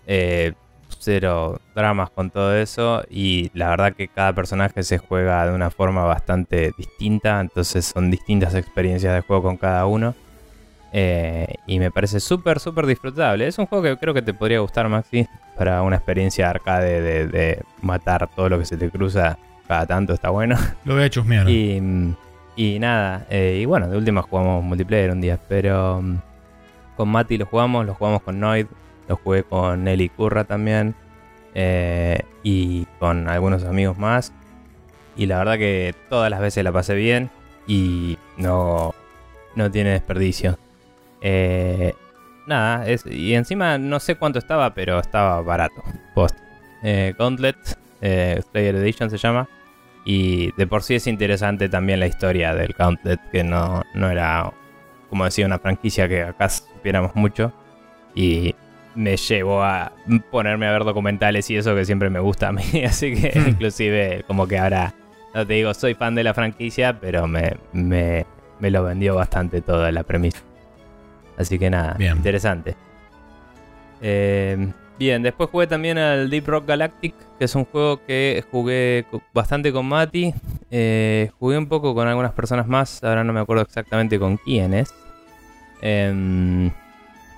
Eh, 0.08 0.54
cero 0.98 1.60
dramas 1.74 2.10
con 2.10 2.30
todo 2.30 2.56
eso. 2.56 3.04
Y 3.08 3.50
la 3.54 3.68
verdad 3.68 3.94
que 3.94 4.08
cada 4.08 4.32
personaje 4.32 4.82
se 4.82 4.98
juega 4.98 5.46
de 5.46 5.54
una 5.54 5.70
forma 5.70 6.04
bastante 6.04 6.72
distinta. 6.76 7.40
Entonces 7.40 7.84
son 7.86 8.10
distintas 8.10 8.54
experiencias 8.54 9.14
de 9.14 9.20
juego 9.20 9.42
con 9.42 9.56
cada 9.56 9.86
uno. 9.86 10.14
Eh, 10.98 11.56
y 11.66 11.78
me 11.78 11.90
parece 11.90 12.20
súper, 12.20 12.58
súper 12.58 12.86
disfrutable. 12.86 13.46
Es 13.46 13.58
un 13.58 13.66
juego 13.66 13.84
que 13.84 13.98
creo 13.98 14.14
que 14.14 14.22
te 14.22 14.32
podría 14.32 14.60
gustar, 14.60 14.88
Maxi, 14.88 15.28
para 15.54 15.82
una 15.82 15.96
experiencia 15.96 16.48
arcade 16.48 17.26
de, 17.26 17.62
matar 17.82 18.30
todo 18.34 18.48
lo 18.48 18.58
que 18.58 18.64
se 18.64 18.78
te 18.78 18.88
cruza 18.88 19.36
cada 19.68 19.84
tanto, 19.84 20.14
está 20.14 20.30
bueno. 20.30 20.56
Lo 20.86 20.94
voy 20.94 21.04
a 21.04 21.10
chusmear. 21.10 21.46
Y, 21.50 22.14
y 22.56 22.78
nada, 22.78 23.26
eh, 23.28 23.58
y 23.60 23.66
bueno, 23.66 23.88
de 23.88 23.98
última 23.98 24.22
jugamos 24.22 24.64
multiplayer 24.64 25.10
un 25.10 25.20
día, 25.20 25.38
pero 25.46 26.00
mm, 26.00 26.16
con 26.96 27.10
Mati 27.10 27.36
lo 27.36 27.44
jugamos, 27.44 27.84
lo 27.84 27.94
jugamos 27.94 28.22
con 28.22 28.40
Noid, 28.40 28.64
lo 29.06 29.16
jugué 29.16 29.42
con 29.42 29.84
Nelly 29.84 30.08
Curra 30.08 30.44
también, 30.44 30.94
eh, 31.52 32.22
y 32.42 32.86
con 32.98 33.28
algunos 33.28 33.64
amigos 33.64 33.98
más. 33.98 34.32
Y 35.14 35.26
la 35.26 35.36
verdad 35.36 35.58
que 35.58 35.94
todas 36.08 36.30
las 36.30 36.40
veces 36.40 36.64
la 36.64 36.72
pasé 36.72 36.94
bien 36.94 37.28
y 37.66 38.16
no, 38.38 38.94
no 39.56 39.70
tiene 39.70 39.90
desperdicio. 39.90 40.56
Eh, 41.28 41.92
nada, 42.46 42.86
es, 42.86 43.04
y 43.04 43.34
encima 43.34 43.78
no 43.78 43.98
sé 43.98 44.14
cuánto 44.14 44.38
estaba, 44.38 44.72
pero 44.74 45.00
estaba 45.00 45.42
barato. 45.42 45.82
Post. 46.14 46.36
Eh, 46.84 47.14
Gauntlet, 47.18 47.56
eh, 48.00 48.40
Player 48.52 48.76
Edition 48.76 49.10
se 49.10 49.18
llama. 49.18 49.48
Y 50.04 50.52
de 50.52 50.68
por 50.68 50.84
sí 50.84 50.94
es 50.94 51.08
interesante 51.08 51.68
también 51.68 51.98
la 51.98 52.06
historia 52.06 52.54
del 52.54 52.74
Gauntlet, 52.78 53.18
que 53.32 53.42
no, 53.42 53.82
no 53.92 54.08
era, 54.08 54.52
como 55.10 55.24
decía, 55.24 55.46
una 55.46 55.58
franquicia 55.58 56.08
que 56.08 56.22
acá 56.22 56.48
supiéramos 56.48 57.16
mucho. 57.16 57.52
Y 58.14 58.54
me 58.94 59.16
llevó 59.16 59.64
a 59.64 59.90
ponerme 60.30 60.68
a 60.68 60.72
ver 60.72 60.84
documentales 60.84 61.50
y 61.50 61.56
eso 61.56 61.74
que 61.74 61.84
siempre 61.84 62.08
me 62.08 62.20
gusta 62.20 62.48
a 62.48 62.52
mí. 62.52 62.62
Así 62.86 63.16
que 63.16 63.36
hmm. 63.36 63.48
inclusive 63.48 64.24
como 64.28 64.46
que 64.46 64.58
ahora, 64.58 64.94
no 65.34 65.44
te 65.44 65.54
digo, 65.54 65.74
soy 65.74 65.94
fan 65.94 66.14
de 66.14 66.22
la 66.22 66.34
franquicia, 66.34 67.00
pero 67.00 67.26
me, 67.26 67.56
me, 67.72 68.26
me 68.60 68.70
lo 68.70 68.84
vendió 68.84 69.16
bastante 69.16 69.60
toda 69.60 69.90
la 69.90 70.04
premisa. 70.04 70.38
Así 71.36 71.58
que 71.58 71.70
nada, 71.70 71.96
interesante. 72.00 72.76
Eh, 74.00 74.72
bien, 74.98 75.22
después 75.22 75.50
jugué 75.50 75.66
también 75.66 75.98
al 75.98 76.30
Deep 76.30 76.46
Rock 76.46 76.66
Galactic, 76.66 77.14
que 77.38 77.44
es 77.44 77.54
un 77.54 77.64
juego 77.64 78.04
que 78.04 78.44
jugué 78.50 79.06
bastante 79.32 79.72
con 79.72 79.86
Mati. 79.86 80.34
Eh, 80.70 81.30
jugué 81.38 81.58
un 81.58 81.68
poco 81.68 81.94
con 81.94 82.08
algunas 82.08 82.32
personas 82.32 82.66
más, 82.66 83.02
ahora 83.04 83.24
no 83.24 83.32
me 83.32 83.40
acuerdo 83.40 83.62
exactamente 83.62 84.18
con 84.18 84.36
quiénes. 84.38 84.94
Em, 85.82 86.70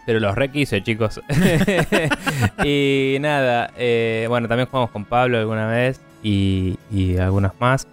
pero 0.07 0.21
los 0.21 0.35
requise, 0.35 0.83
chicos. 0.83 1.21
y 2.65 3.19
nada, 3.21 3.73
eh, 3.77 4.27
bueno, 4.29 4.49
también 4.49 4.69
jugamos 4.69 4.91
con 4.91 5.05
Pablo 5.05 5.39
alguna 5.39 5.67
vez 5.67 6.01
y, 6.23 6.79
y 6.91 7.19
algunas 7.19 7.53
más. 7.61 7.87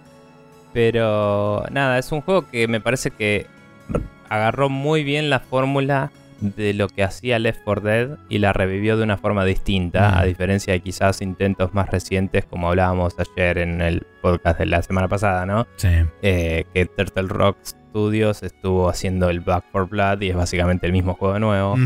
Pero 0.72 1.64
nada, 1.70 1.98
es 1.98 2.12
un 2.12 2.20
juego 2.20 2.48
que 2.48 2.68
me 2.68 2.80
parece 2.80 3.10
que 3.10 3.46
agarró 4.28 4.68
muy 4.68 5.04
bien 5.04 5.30
la 5.30 5.40
fórmula 5.40 6.10
de 6.40 6.74
lo 6.74 6.88
que 6.88 7.02
hacía 7.02 7.38
Left 7.38 7.60
4 7.64 7.82
Dead 7.82 8.18
y 8.28 8.38
la 8.38 8.52
revivió 8.52 8.96
de 8.96 9.04
una 9.04 9.16
forma 9.16 9.44
distinta, 9.44 10.18
a 10.18 10.22
mm. 10.22 10.26
diferencia 10.26 10.72
de 10.72 10.80
quizás 10.80 11.22
intentos 11.22 11.72
más 11.74 11.90
recientes, 11.90 12.44
como 12.44 12.68
hablábamos 12.68 13.14
ayer 13.18 13.58
en 13.58 13.80
el 13.80 14.06
podcast 14.20 14.58
de 14.58 14.66
la 14.66 14.82
semana 14.82 15.08
pasada, 15.08 15.46
¿no? 15.46 15.66
Sí. 15.76 15.88
Eh, 16.22 16.64
que 16.74 16.86
Turtle 16.86 17.28
Rock 17.28 17.58
Studios 17.64 18.42
estuvo 18.42 18.88
haciendo 18.88 19.30
el 19.30 19.40
Back 19.40 19.64
for 19.72 19.88
Blood 19.88 20.20
y 20.20 20.30
es 20.30 20.36
básicamente 20.36 20.86
el 20.86 20.92
mismo 20.92 21.14
juego 21.14 21.38
nuevo. 21.38 21.76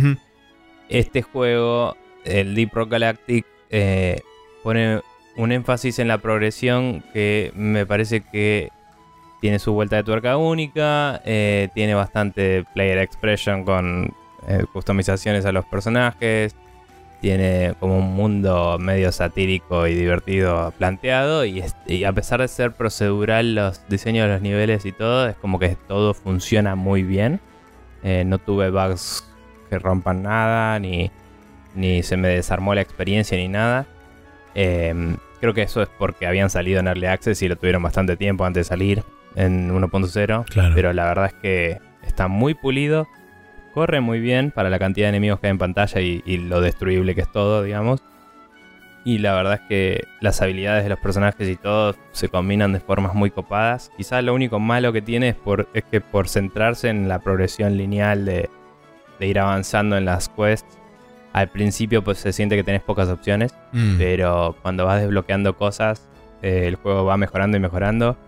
Este 0.89 1.23
juego, 1.23 1.97
el 2.25 2.55
Deep 2.55 2.71
Rock 2.73 2.91
Galactic, 2.91 3.47
eh, 3.71 4.21
pone 4.65 5.01
un 5.37 5.53
énfasis 5.53 6.01
en 6.01 6.09
la 6.09 6.19
progresión 6.19 7.05
que 7.13 7.53
me 7.55 7.87
parece 7.87 8.21
que 8.21 8.71
tiene 9.41 9.59
su 9.59 9.73
vuelta 9.73 9.97
de 9.97 10.05
tuerca 10.05 10.37
única, 10.37 11.21
eh, 11.25 11.69
tiene 11.75 11.95
bastante 11.95 12.65
player 12.75 12.99
expression 12.99 13.65
con 13.65 14.15
eh, 14.47 14.65
customizaciones 14.73 15.47
a 15.47 15.53
los 15.53 15.65
personajes, 15.65 16.55
tiene 17.21 17.75
como 17.81 17.99
un 17.99 18.15
mundo 18.15 18.79
medio 18.79 19.13
satírico 19.13 19.87
y 19.87 19.95
divertido 19.95 20.73
planteado 20.79 21.45
y, 21.45 21.63
a 22.05 22.13
pesar 22.13 22.41
de 22.41 22.49
ser 22.49 22.73
procedural 22.73 23.55
los 23.55 23.87
diseños 23.89 24.27
de 24.27 24.35
los 24.35 24.43
niveles 24.43 24.87
y 24.87 24.93
todo, 24.93 25.29
es 25.29 25.37
como 25.37 25.59
que 25.59 25.77
todo 25.89 26.15
funciona 26.15 26.77
muy 26.77 27.03
bien. 27.03 27.41
Eh, 28.03 28.25
no 28.25 28.39
tuve 28.39 28.71
bugs 28.71 29.27
que 29.69 29.79
rompan 29.79 30.23
nada, 30.23 30.79
ni, 30.79 31.11
ni 31.75 32.03
se 32.03 32.17
me 32.17 32.29
desarmó 32.29 32.75
la 32.75 32.81
experiencia 32.81 33.37
ni 33.37 33.49
nada. 33.49 33.87
Em, 34.55 35.17
creo 35.41 35.53
que 35.53 35.63
eso 35.63 35.83
es 35.83 35.89
porque 35.99 36.27
habían 36.27 36.49
salido 36.49 36.81
en 36.81 36.89
Early 36.89 37.07
Access 37.07 37.43
y 37.43 37.49
lo 37.49 37.57
tuvieron 37.57 37.83
bastante 37.83 38.17
tiempo 38.17 38.45
antes 38.45 38.67
de 38.67 38.69
salir 38.69 39.05
en 39.37 39.71
1.0. 39.71 40.45
Pero 40.75 40.93
la 40.93 41.05
verdad 41.05 41.27
es 41.27 41.35
que 41.35 41.81
está 42.03 42.29
muy 42.29 42.55
pulido. 42.55 43.09
Corre 43.75 44.01
muy 44.01 44.21
bien 44.21 44.51
para 44.51 44.71
la 44.71 44.79
cantidad 44.79 45.07
de 45.07 45.11
enemigos 45.11 45.41
que 45.41 45.47
hay 45.47 45.53
en 45.53 45.59
pantalla 45.59 46.01
y, 46.01 46.37
lo 46.39 46.61
destruible 46.61 47.15
que 47.15 47.21
es 47.23 47.31
todo, 47.31 47.63
digamos. 47.63 48.03
Y 49.05 49.19
la 49.19 49.35
verdad 49.35 49.55
es 49.55 49.61
que 49.61 50.05
las 50.21 50.43
habilidades 50.43 50.83
de 50.83 50.91
los 50.91 50.99
personajes 50.99 51.49
y 51.49 51.57
todo 51.57 51.95
se 52.13 52.29
combinan 52.29 52.73
de 52.73 52.81
formas 52.81 53.15
muy 53.15 53.31
copadas. 53.31 53.91
Quizás 53.97 54.23
lo 54.23 54.35
único 54.35 54.59
malo 54.59 54.93
que 54.93 55.01
tiene 55.01 55.31
es, 55.31 55.37
por, 55.37 55.69
es 55.73 55.85
que 55.85 56.01
por 56.01 56.29
centrarse 56.29 56.91
en 56.91 57.09
la 57.09 57.21
progresión 57.21 57.79
lineal 57.79 58.27
de, 58.27 58.51
ir 59.21 59.39
avanzando 59.39 59.97
en 59.97 60.05
las 60.05 60.29
quests, 60.29 60.79
al 61.33 61.49
principio 61.49 62.03
pues 62.03 62.19
se 62.19 62.33
siente 62.33 62.57
que 62.57 62.65
tenés 62.65 62.83
pocas 62.83 63.09
opciones. 63.09 63.55
Mm. 63.73 63.97
Pero 63.97 64.57
cuando 64.61 64.85
vas 64.85 65.01
desbloqueando 65.01 65.57
cosas, 65.57 66.09
eh, 66.43 66.65
el 66.67 66.75
juego 66.75 67.05
va 67.05 67.17
mejorando 67.17 67.57
y 67.57 67.61
mejorando 67.61 68.19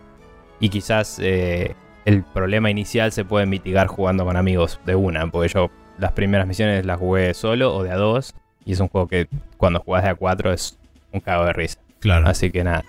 y 0.63 0.69
quizás 0.69 1.19
eh, 1.21 1.75
el 2.05 2.23
problema 2.23 2.71
inicial 2.71 3.11
se 3.11 3.25
puede 3.25 3.47
mitigar 3.47 3.89
jugando 3.89 4.25
con 4.25 4.37
amigos 4.37 4.79
de 4.87 4.95
una, 4.95 5.27
porque 5.27 5.49
yo 5.49 5.71
las 5.99 6.13
primeras 6.13 6.47
misiones 6.47 6.87
las 6.87 7.01
jugué 7.01 7.35
solo 7.35 7.75
o 7.75 7.83
de 7.83 7.91
a 7.91 7.97
dos, 7.97 8.33
y 8.65 8.73
es 8.73 8.79
un 8.79 8.87
juego 8.87 9.09
que 9.09 9.27
cuando 9.57 9.81
jugás 9.81 10.05
de 10.05 10.11
a 10.11 10.15
cuatro 10.15 10.53
es 10.53 10.79
un 11.11 11.19
cago 11.19 11.45
de 11.47 11.53
risa. 11.53 11.81
Claro. 11.99 12.29
Así 12.29 12.53
que 12.53 12.63
nada. 12.63 12.85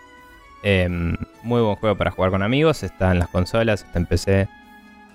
Em, 0.61 1.17
muy 1.41 1.61
buen 1.63 1.75
juego 1.75 1.97
para 1.97 2.11
jugar 2.11 2.29
con 2.29 2.43
amigos, 2.43 2.83
está 2.83 3.11
en 3.11 3.17
las 3.17 3.27
consolas, 3.29 3.83
está 3.83 3.97
en 3.97 4.05
PC 4.05 4.47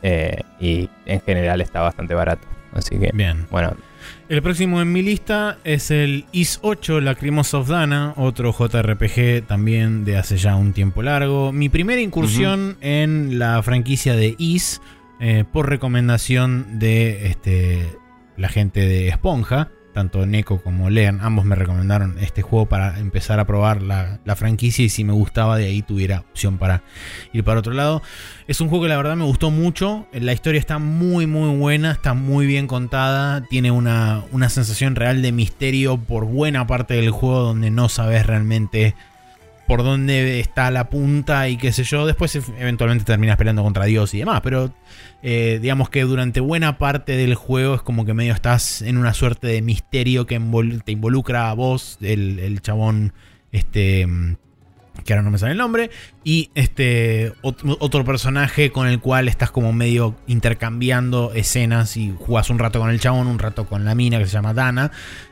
eh, 0.03 0.43
y 0.59 0.91
en 1.07 1.21
general 1.21 1.61
está 1.61 1.81
bastante 1.81 2.13
barato. 2.15 2.45
Así 2.73 2.99
que, 2.99 3.13
bien. 3.15 3.47
Bueno, 3.53 3.77
el 4.29 4.43
próximo 4.43 4.83
en 4.83 4.93
mi 4.93 5.03
lista 5.03 5.59
es 5.65 5.91
el 5.91 6.27
Is 6.33 6.59
8 6.63 7.01
Lacrimosa 7.01 7.59
of 7.59 7.69
Dana, 7.69 8.13
otro 8.17 8.53
JRPG 8.53 9.47
también 9.47 10.05
de 10.05 10.19
hace 10.19 10.37
ya 10.37 10.55
un 10.57 10.73
tiempo 10.73 11.03
largo. 11.03 11.53
Mi 11.53 11.69
primera 11.69 12.01
incursión 12.01 12.77
en 12.81 13.39
la 13.39 13.63
franquicia 13.63 14.15
de 14.15 14.35
Is 14.39 14.83
eh, 15.21 15.45
por 15.51 15.69
recomendación 15.69 16.79
de 16.79 17.27
este, 17.29 17.97
la 18.37 18.49
gente 18.49 18.81
de 18.81 19.09
Esponja 19.09 19.71
tanto 19.99 20.25
Neko 20.27 20.63
como 20.63 20.91
Lean, 20.91 21.19
ambos 21.23 21.45
me 21.45 21.57
recomendaron 21.57 22.19
este 22.21 22.41
juego 22.41 22.67
para 22.67 23.01
empezar 23.01 23.41
a 23.41 23.47
probar 23.49 23.83
la, 23.83 24.21
franquicia 24.37 24.85
y 24.85 24.91
si 24.91 25.03
me 25.03 25.13
gustaba 25.13 25.57
de 25.57 25.65
ahí 25.65 25.83
tuviera 25.83 26.21
opción 26.21 26.57
para 26.57 26.85
ir 27.33 27.43
para 27.43 27.59
otro 27.59 27.73
lado. 27.73 28.01
Es 28.47 28.61
un 28.61 28.69
juego 28.69 28.85
que 28.85 28.91
la 28.91 28.97
verdad 28.97 29.17
me 29.17 29.25
gustó 29.25 29.51
mucho, 29.51 30.07
la 30.13 30.33
historia 30.33 30.61
está 30.61 30.79
muy 30.79 31.27
muy 31.27 31.57
buena, 31.57 31.91
está 31.91 32.15
muy 32.15 32.47
bien 32.47 32.69
contada, 32.69 33.41
tiene 33.41 33.73
una, 33.73 34.23
una 34.31 34.49
sensación 34.51 34.95
real 34.95 35.21
de 35.21 35.33
misterio 35.33 35.97
por 35.97 36.27
buena 36.27 36.65
parte 36.69 36.95
del 36.95 37.11
juego 37.11 37.41
donde 37.41 37.73
no 37.73 37.89
sabes 37.89 38.25
realmente 38.25 38.95
por 39.69 39.85
dónde 39.85 40.41
está 40.41 40.71
la 40.71 40.89
punta 40.89 41.47
y 41.51 41.59
qué 41.59 41.73
sé 41.73 41.85
yo. 41.85 42.07
Después 42.07 42.35
eventualmente 42.59 43.05
terminas 43.05 43.37
peleando 43.37 43.63
contra 43.63 43.85
Dios 43.85 44.15
y 44.15 44.19
demás. 44.19 44.41
Pero 44.41 44.73
eh, 45.23 45.59
digamos 45.61 45.91
que 45.91 46.03
durante 46.03 46.41
buena 46.41 46.79
parte 46.79 47.19
del 47.19 47.35
juego 47.35 47.75
es 47.75 47.83
como 47.83 48.07
que 48.07 48.15
medio 48.15 48.33
estás 48.33 48.81
en 48.81 48.97
una 48.97 49.13
suerte 49.13 49.47
de 49.47 49.61
misterio 49.61 50.27
que 50.27 50.41
te 50.85 50.93
involucra 50.93 51.51
a 51.51 51.55
vos, 51.55 51.99
el, 52.01 52.61
chabón, 52.63 53.13
este 53.53 54.09
que 55.05 55.13
ahora 55.13 55.23
no 55.23 55.31
me 55.31 55.39
sale 55.39 55.53
el 55.53 55.59
nombre, 55.59 55.91
y 56.25 56.51
este 56.55 57.33
otro 57.43 58.05
personaje 58.05 58.73
con 58.73 58.89
el 58.89 59.01
cual 59.01 59.29
estás 59.29 59.51
como 59.51 59.73
medio 59.73 60.17
intercambiando 60.27 61.33
escenas 61.35 61.97
y 61.97 62.13
jugás 62.19 62.51
un 62.51 62.59
rato 62.59 62.81
con 62.81 62.91
el 62.91 62.99
chabón, 62.99 63.27
un 63.27 63.39
rato 63.39 63.67
con 63.67 63.85
la 63.85 63.95
mina 63.95 64.19
que 64.19 64.27
se 64.27 64.33
llama 64.33 64.55
Dana, 64.55 64.91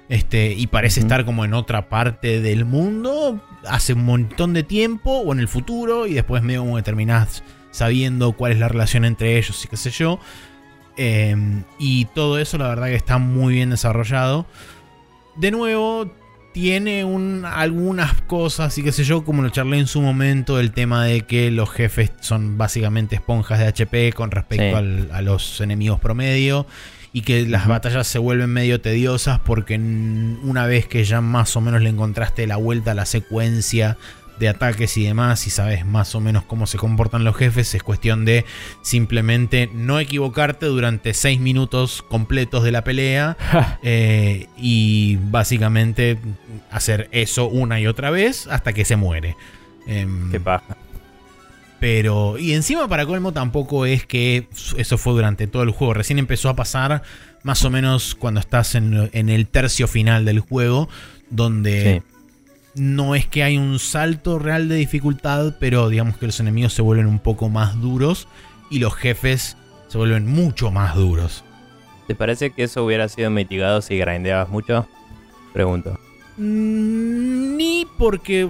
este, 0.09 0.53
y 0.53 0.67
parece 0.69 1.01
estar 1.01 1.25
como 1.25 1.45
en 1.45 1.55
otra 1.55 1.89
parte 1.89 2.41
del 2.41 2.65
mundo 2.65 3.41
hace 3.67 3.95
un 3.95 4.05
montón 4.05 4.53
de 4.53 4.63
tiempo 4.63 5.11
o 5.19 5.33
en 5.33 5.41
el 5.41 5.49
futuro, 5.49 6.07
y 6.07 6.15
después 6.15 6.43
medio 6.43 6.61
como 6.61 6.77
que 6.77 6.83
terminás 6.83 7.43
sabiendo 7.71 8.33
cuál 8.33 8.53
es 8.53 8.59
la 8.59 8.69
relación 8.69 9.05
entre 9.05 9.37
ellos 9.37 9.65
y 9.65 9.69
qué 9.69 9.77
sé 9.77 9.91
yo. 9.91 10.19
Em, 10.97 11.65
y 11.79 12.07
todo 12.07 12.39
eso 12.39 12.57
la 12.57 12.69
verdad 12.69 12.87
que 12.87 12.95
está 12.95 13.19
muy 13.19 13.55
bien 13.55 13.71
desarrollado. 13.71 14.47
de 15.37 15.51
nuevo, 15.51 16.11
tiene 16.55 17.05
un, 17.05 17.45
algunas 17.45 18.23
cosas 18.23 18.79
y 18.79 18.83
qué 18.83 18.91
sé 18.91 19.05
yo, 19.05 19.25
como 19.25 19.43
lo 19.43 19.51
charlé 19.51 19.79
en 19.79 19.87
su 19.87 20.01
momento, 20.01 20.59
el 20.59 20.73
tema 20.73 21.05
de 21.05 21.21
que 21.23 21.51
los 21.51 21.69
jefes 21.69 22.13
son 22.21 22.57
básicamente 22.57 23.17
esponjas 23.17 23.59
de 23.59 23.67
HP 23.67 24.15
con 24.15 24.31
respecto 24.31 24.79
a 24.79 25.21
los 25.21 25.61
enemigos 25.61 26.01
promedio 26.01 26.67
y 27.13 27.23
que 27.23 27.47
las 27.47 27.67
batallas 27.67 28.07
se 28.07 28.19
vuelven 28.19 28.51
medio 28.51 28.81
tediosas 28.81 29.41
porque 29.41 29.77
una 29.77 30.67
vez 30.67 30.87
que 30.87 31.05
ya 31.05 31.21
más 31.21 31.57
o 31.57 31.61
menos 31.61 31.83
le 31.83 31.91
encontraste 31.91 32.47
la 32.47 32.57
vuelta 32.57 32.93
a 32.93 32.95
la 32.95 33.07
secuencia 33.07 33.97
de 34.39 34.49
ataques 34.49 34.97
y 34.97 35.05
demás 35.05 35.47
y 35.47 35.51
sabes 35.51 35.87
más 35.87 36.15
o 36.15 36.21
menos 36.21 36.45
cómo 36.45 36.67
se 36.67 36.79
comportan 36.79 37.25
los 37.25 37.37
jefes, 37.37 37.75
es 37.75 37.83
cuestión 37.83 38.25
de 38.25 38.45
simplemente 38.83 39.71
no 39.73 39.99
equivocarte 39.99 40.67
durante 40.67 41.15
6 41.15 41.41
minutos 41.41 42.03
completos 42.03 42.63
de 42.63 42.73
la 42.73 42.85
pelea 42.85 43.37
eh, 43.83 44.47
y 44.57 45.19
básicamente 45.31 46.19
hacer 46.71 47.09
eso 47.13 47.47
una 47.47 47.81
y 47.81 47.87
otra 47.87 48.11
vez 48.11 48.47
hasta 48.49 48.73
que 48.73 48.85
se 48.85 48.97
muere. 48.97 49.37
Em, 49.87 50.31
Qué 50.31 50.41
paja. 50.41 50.77
Pero, 51.87 52.37
y 52.37 52.53
encima 52.53 52.89
para 52.89 53.07
colmo 53.07 53.31
tampoco 53.31 53.87
es 53.87 54.05
que 54.05 54.49
eso 54.77 54.99
fue 54.99 55.13
durante 55.13 55.47
todo 55.47 55.63
el 55.63 55.71
juego. 55.71 55.95
Recién 55.95 56.19
empezó 56.19 56.49
a 56.49 56.57
pasar 56.57 57.03
más 57.45 57.65
o 57.65 57.71
menos 57.71 58.17
cuando 58.17 58.41
estás 58.41 58.75
en, 58.75 59.09
el 59.13 59.47
tercio 59.47 59.87
final 59.87 60.25
del 60.25 60.41
juego, 60.41 60.89
donde 61.31 62.03
no 62.75 63.15
es 63.15 63.29
que 63.29 63.45
hay 63.45 63.57
un 63.57 63.79
salto 63.79 64.41
real 64.41 64.69
de 64.69 64.75
dificultad, 64.75 65.59
pero 65.61 65.89
digamos 65.89 66.17
que 66.17 66.27
los 66.27 66.41
enemigos 66.41 66.73
se 66.73 66.83
vuelven 66.83 67.07
un 67.07 67.21
poco 67.21 67.51
más 67.51 67.81
duros 67.81 68.27
y 68.69 68.81
los 68.81 68.93
jefes 68.97 69.57
se 69.87 69.97
vuelven 69.97 70.27
mucho 70.27 70.73
más 70.73 70.97
duros. 70.97 71.45
¿Te 72.09 72.17
parece 72.17 72.51
que 72.51 72.65
eso 72.65 72.85
hubiera 72.85 73.09
sido 73.09 73.31
mitigado 73.31 73.81
si 73.81 73.97
grindeabas 73.97 74.49
mucho? 74.49 74.89
Pregunto. 75.53 76.01
Mm, 76.37 77.57
ni 77.57 77.87
porque 77.97 78.49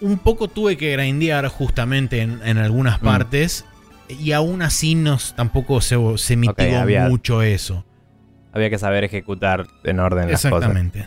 un 0.00 0.18
poco 0.18 0.48
tuve 0.48 0.76
que 0.76 0.92
grindear 0.92 1.48
justamente 1.48 2.20
en, 2.20 2.58
algunas 2.58 3.00
mm. 3.00 3.04
partes. 3.04 3.64
Y 4.08 4.32
aún 4.32 4.62
así 4.62 4.96
nos, 4.96 5.36
tampoco 5.36 5.80
se, 5.80 5.96
se 6.16 6.36
mitigó 6.36 6.84
mucho 7.08 7.42
eso. 7.42 7.84
Había 8.52 8.68
que 8.68 8.78
saber 8.78 9.04
ejecutar 9.04 9.66
en 9.84 10.00
orden 10.00 10.30
las 10.30 10.42
cosas. 10.42 10.68
Exactamente. 10.68 11.04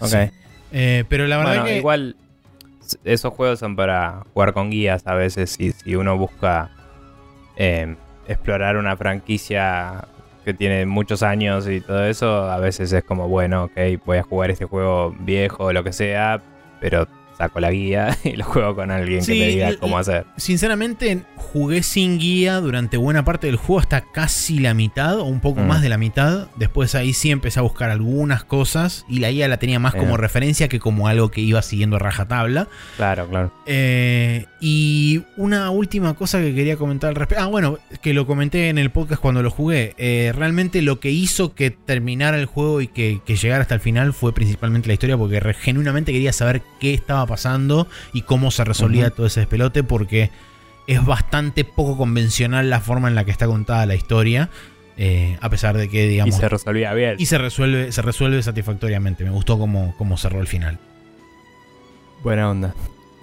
Eh, 0.72 1.04
pero 1.10 1.28
la 1.28 1.38
verdad 1.38 1.66
que. 1.66 1.78
Igual, 1.78 2.16
esos 3.04 3.34
juegos 3.34 3.60
son 3.60 3.76
para 3.76 4.24
jugar 4.34 4.54
con 4.54 4.70
guías 4.70 5.06
a 5.06 5.16
veces. 5.16 5.52
Si, 5.52 5.74
si 5.74 5.96
uno 5.96 6.18
busca 6.18 6.72
em, 7.58 7.98
explorar 8.28 8.78
una 8.78 8.96
franquicia 8.96 10.08
que 10.46 10.54
tiene 10.54 10.86
muchos 10.86 11.24
años 11.24 11.68
y 11.68 11.82
todo 11.82 12.06
eso, 12.06 12.50
a 12.50 12.60
veces 12.60 12.92
es 12.94 13.04
como, 13.04 13.28
bueno, 13.28 13.66
ok, 13.66 14.06
voy 14.06 14.18
a 14.18 14.24
jugar 14.24 14.52
este 14.52 14.66
juego 14.66 15.16
viejo 15.20 15.66
o 15.66 15.74
lo 15.74 15.84
que 15.84 15.94
sea, 15.94 16.42
pero 16.80 17.08
saco 17.44 17.60
la 17.60 17.72
guía 17.72 18.18
y 18.24 18.36
lo 18.36 18.46
juego 18.46 18.76
con 18.76 18.92
alguien 18.92 19.26
que 19.26 19.32
me 19.32 19.48
diga 19.48 19.76
cómo 19.80 19.98
hacer. 19.98 20.26
Sinceramente, 20.38 21.24
jugué 21.36 21.84
sin 21.84 22.20
guía 22.20 22.60
durante 22.60 22.98
buena 22.98 23.26
parte 23.26 23.48
del 23.48 23.58
juego, 23.58 23.80
hasta 23.80 24.02
casi 24.02 24.60
la 24.60 24.74
mitad 24.74 25.20
o 25.20 25.26
un 25.26 25.40
poco 25.40 25.62
mm. 25.62 25.68
más 25.68 25.82
de 25.82 25.90
la 25.90 25.98
mitad. 25.98 26.48
Después 26.56 26.96
ahí 26.96 27.14
sí 27.14 27.32
empecé 27.32 27.60
a 27.60 27.64
buscar 27.64 27.90
algunas 27.90 28.44
cosas 28.44 29.06
y 29.08 29.20
la 29.20 29.32
guía 29.32 29.48
la 29.48 29.58
tenía 29.58 29.80
más 29.80 29.94
como 29.94 30.18
referencia 30.18 30.68
que 30.68 30.80
como 30.80 31.08
algo 31.08 31.32
que 31.32 31.42
iba 31.42 31.62
siguiendo 31.62 32.00
rajatabla. 32.00 32.68
Claro, 32.98 33.28
claro. 33.28 33.52
Eh, 33.66 34.46
y 34.66 35.26
una 35.36 35.72
última 35.72 36.14
cosa 36.14 36.40
que 36.40 36.56
quería 36.56 36.78
comentar 36.78 37.10
al 37.10 37.16
respecto. 37.16 37.44
Ah, 37.44 37.48
bueno, 37.48 37.80
que 38.02 38.14
lo 38.14 38.26
comenté 38.26 38.70
en 38.70 38.78
el 38.78 38.92
podcast 38.92 39.22
cuando 39.22 39.44
lo 39.44 39.52
jugué. 39.52 39.94
Eh, 39.98 40.32
realmente 40.34 40.82
lo 40.82 41.02
que 41.02 41.12
hizo 41.12 41.54
que 41.54 41.70
terminara 41.70 42.40
el 42.40 42.46
juego 42.46 42.80
y 42.80 42.88
que, 42.88 43.20
que 43.26 43.36
llegara 43.36 43.64
hasta 43.64 43.76
el 43.76 43.82
final 43.82 44.14
fue 44.14 44.34
principalmente 44.34 44.88
la 44.88 44.94
historia, 44.94 45.18
porque 45.18 45.42
genuinamente 45.56 46.14
quería 46.14 46.32
saber 46.32 46.62
qué 46.80 46.94
estaba 46.94 47.26
pasando 47.26 47.90
y 48.14 48.22
cómo 48.22 48.52
se 48.52 48.64
resolvía 48.64 49.10
todo 49.10 49.26
ese 49.26 49.42
despelote, 49.42 49.84
porque 49.84 50.32
es 50.88 51.06
bastante 51.06 51.66
poco 51.66 51.98
convencional 51.98 52.70
la 52.70 52.80
forma 52.80 53.10
en 53.10 53.16
la 53.16 53.26
que 53.26 53.32
está 53.32 53.48
contada 53.48 53.86
la 53.86 53.96
historia. 53.96 54.50
Eh, 54.96 55.38
a 55.42 55.50
pesar 55.50 55.76
de 55.76 55.90
que, 55.90 56.08
digamos. 56.08 56.38
Y 56.38 56.40
se 56.40 56.48
resolvía 56.48 56.94
bien. 56.94 57.16
Y 57.20 57.26
se 57.26 57.38
resuelve, 57.38 57.92
se 57.92 58.02
resuelve 58.02 58.42
satisfactoriamente. 58.42 59.26
Me 59.26 59.32
gustó 59.32 59.60
cómo, 59.60 59.94
cómo 59.98 60.16
cerró 60.16 60.40
el 60.40 60.48
final. 60.48 60.80
Buena 62.24 62.50
onda. 62.50 62.74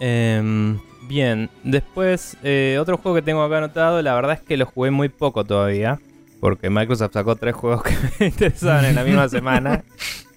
Em, 0.01 0.79
bien, 1.11 1.51
después, 1.65 2.37
eh, 2.45 2.79
otro 2.81 2.97
juego 2.97 3.17
que 3.17 3.23
tengo 3.23 3.43
acá 3.43 3.59
anotado, 3.59 4.01
la 4.01 4.15
verdad 4.15 4.35
es 4.35 4.41
que 4.41 4.57
lo 4.57 4.65
jugué 4.65 4.93
muy 4.93 5.09
poco 5.09 5.45
todavía. 5.45 5.99
Porque 6.39 6.71
Microsoft 6.71 7.13
sacó 7.13 7.37
tres 7.37 7.55
juegos 7.55 7.83
que 7.85 7.95
me 8.19 8.27
interesaban 8.27 8.87
en 8.87 8.95
la 8.95 9.05
misma 9.05 9.29
semana. 9.29 9.85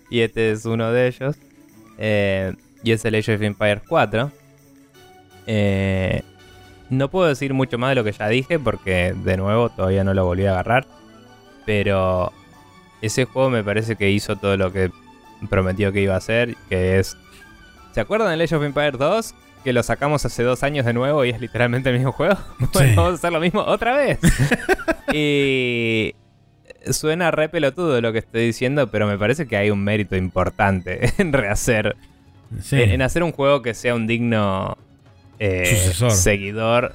Y 0.09 0.19
este 0.19 0.51
es 0.51 0.65
uno 0.65 0.91
de 0.91 1.07
ellos. 1.07 1.37
Eh, 1.97 2.53
y 2.83 2.91
es 2.91 3.05
el 3.05 3.15
Age 3.15 3.35
of 3.35 3.41
Empires 3.41 3.83
4. 3.87 4.31
Eh, 5.45 6.23
no 6.89 7.09
puedo 7.09 7.29
decir 7.29 7.53
mucho 7.53 7.77
más 7.77 7.91
de 7.91 7.95
lo 7.95 8.03
que 8.03 8.11
ya 8.11 8.27
dije 8.27 8.59
porque 8.59 9.13
de 9.15 9.37
nuevo 9.37 9.69
todavía 9.69 10.03
no 10.03 10.13
lo 10.13 10.25
volví 10.25 10.45
a 10.45 10.51
agarrar. 10.51 10.87
Pero 11.65 12.33
ese 13.01 13.25
juego 13.25 13.51
me 13.51 13.63
parece 13.63 13.95
que 13.95 14.09
hizo 14.09 14.35
todo 14.35 14.57
lo 14.57 14.73
que 14.73 14.91
prometió 15.49 15.93
que 15.93 16.01
iba 16.01 16.15
a 16.15 16.17
hacer, 16.17 16.57
que 16.67 16.99
es... 16.99 17.15
¿Se 17.93 18.01
acuerdan 18.01 18.31
del 18.31 18.41
Age 18.41 18.55
of 18.55 18.63
Empires 18.63 18.97
2? 18.97 19.35
Que 19.63 19.73
lo 19.73 19.81
sacamos 19.83 20.25
hace 20.25 20.43
dos 20.43 20.63
años 20.63 20.85
de 20.85 20.93
nuevo 20.93 21.23
y 21.25 21.29
es 21.29 21.39
literalmente 21.39 21.89
el 21.89 21.95
mismo 21.95 22.11
juego. 22.11 22.37
Bueno, 22.73 22.93
vamos 22.95 23.11
a 23.11 23.15
hacer 23.15 23.31
lo 23.31 23.39
mismo 23.39 23.61
otra 23.61 23.95
vez. 23.95 24.19
y 25.13 26.15
suena 26.91 27.31
re 27.31 27.49
pelotudo 27.49 28.01
lo 28.01 28.11
que 28.11 28.19
estoy 28.19 28.45
diciendo, 28.45 28.87
pero 28.87 29.07
me 29.07 29.17
parece 29.17 29.47
que 29.47 29.57
hay 29.57 29.69
un 29.69 29.83
mérito 29.83 30.15
importante 30.15 31.13
en 31.17 31.33
rehacer 31.33 31.95
en, 32.71 33.01
hacer 33.01 33.23
un 33.23 33.31
juego 33.31 33.61
que 33.61 33.73
sea 33.73 33.95
un 33.95 34.05
digno 34.05 34.77
eh, 35.39 35.91
seguidor, 36.09 36.93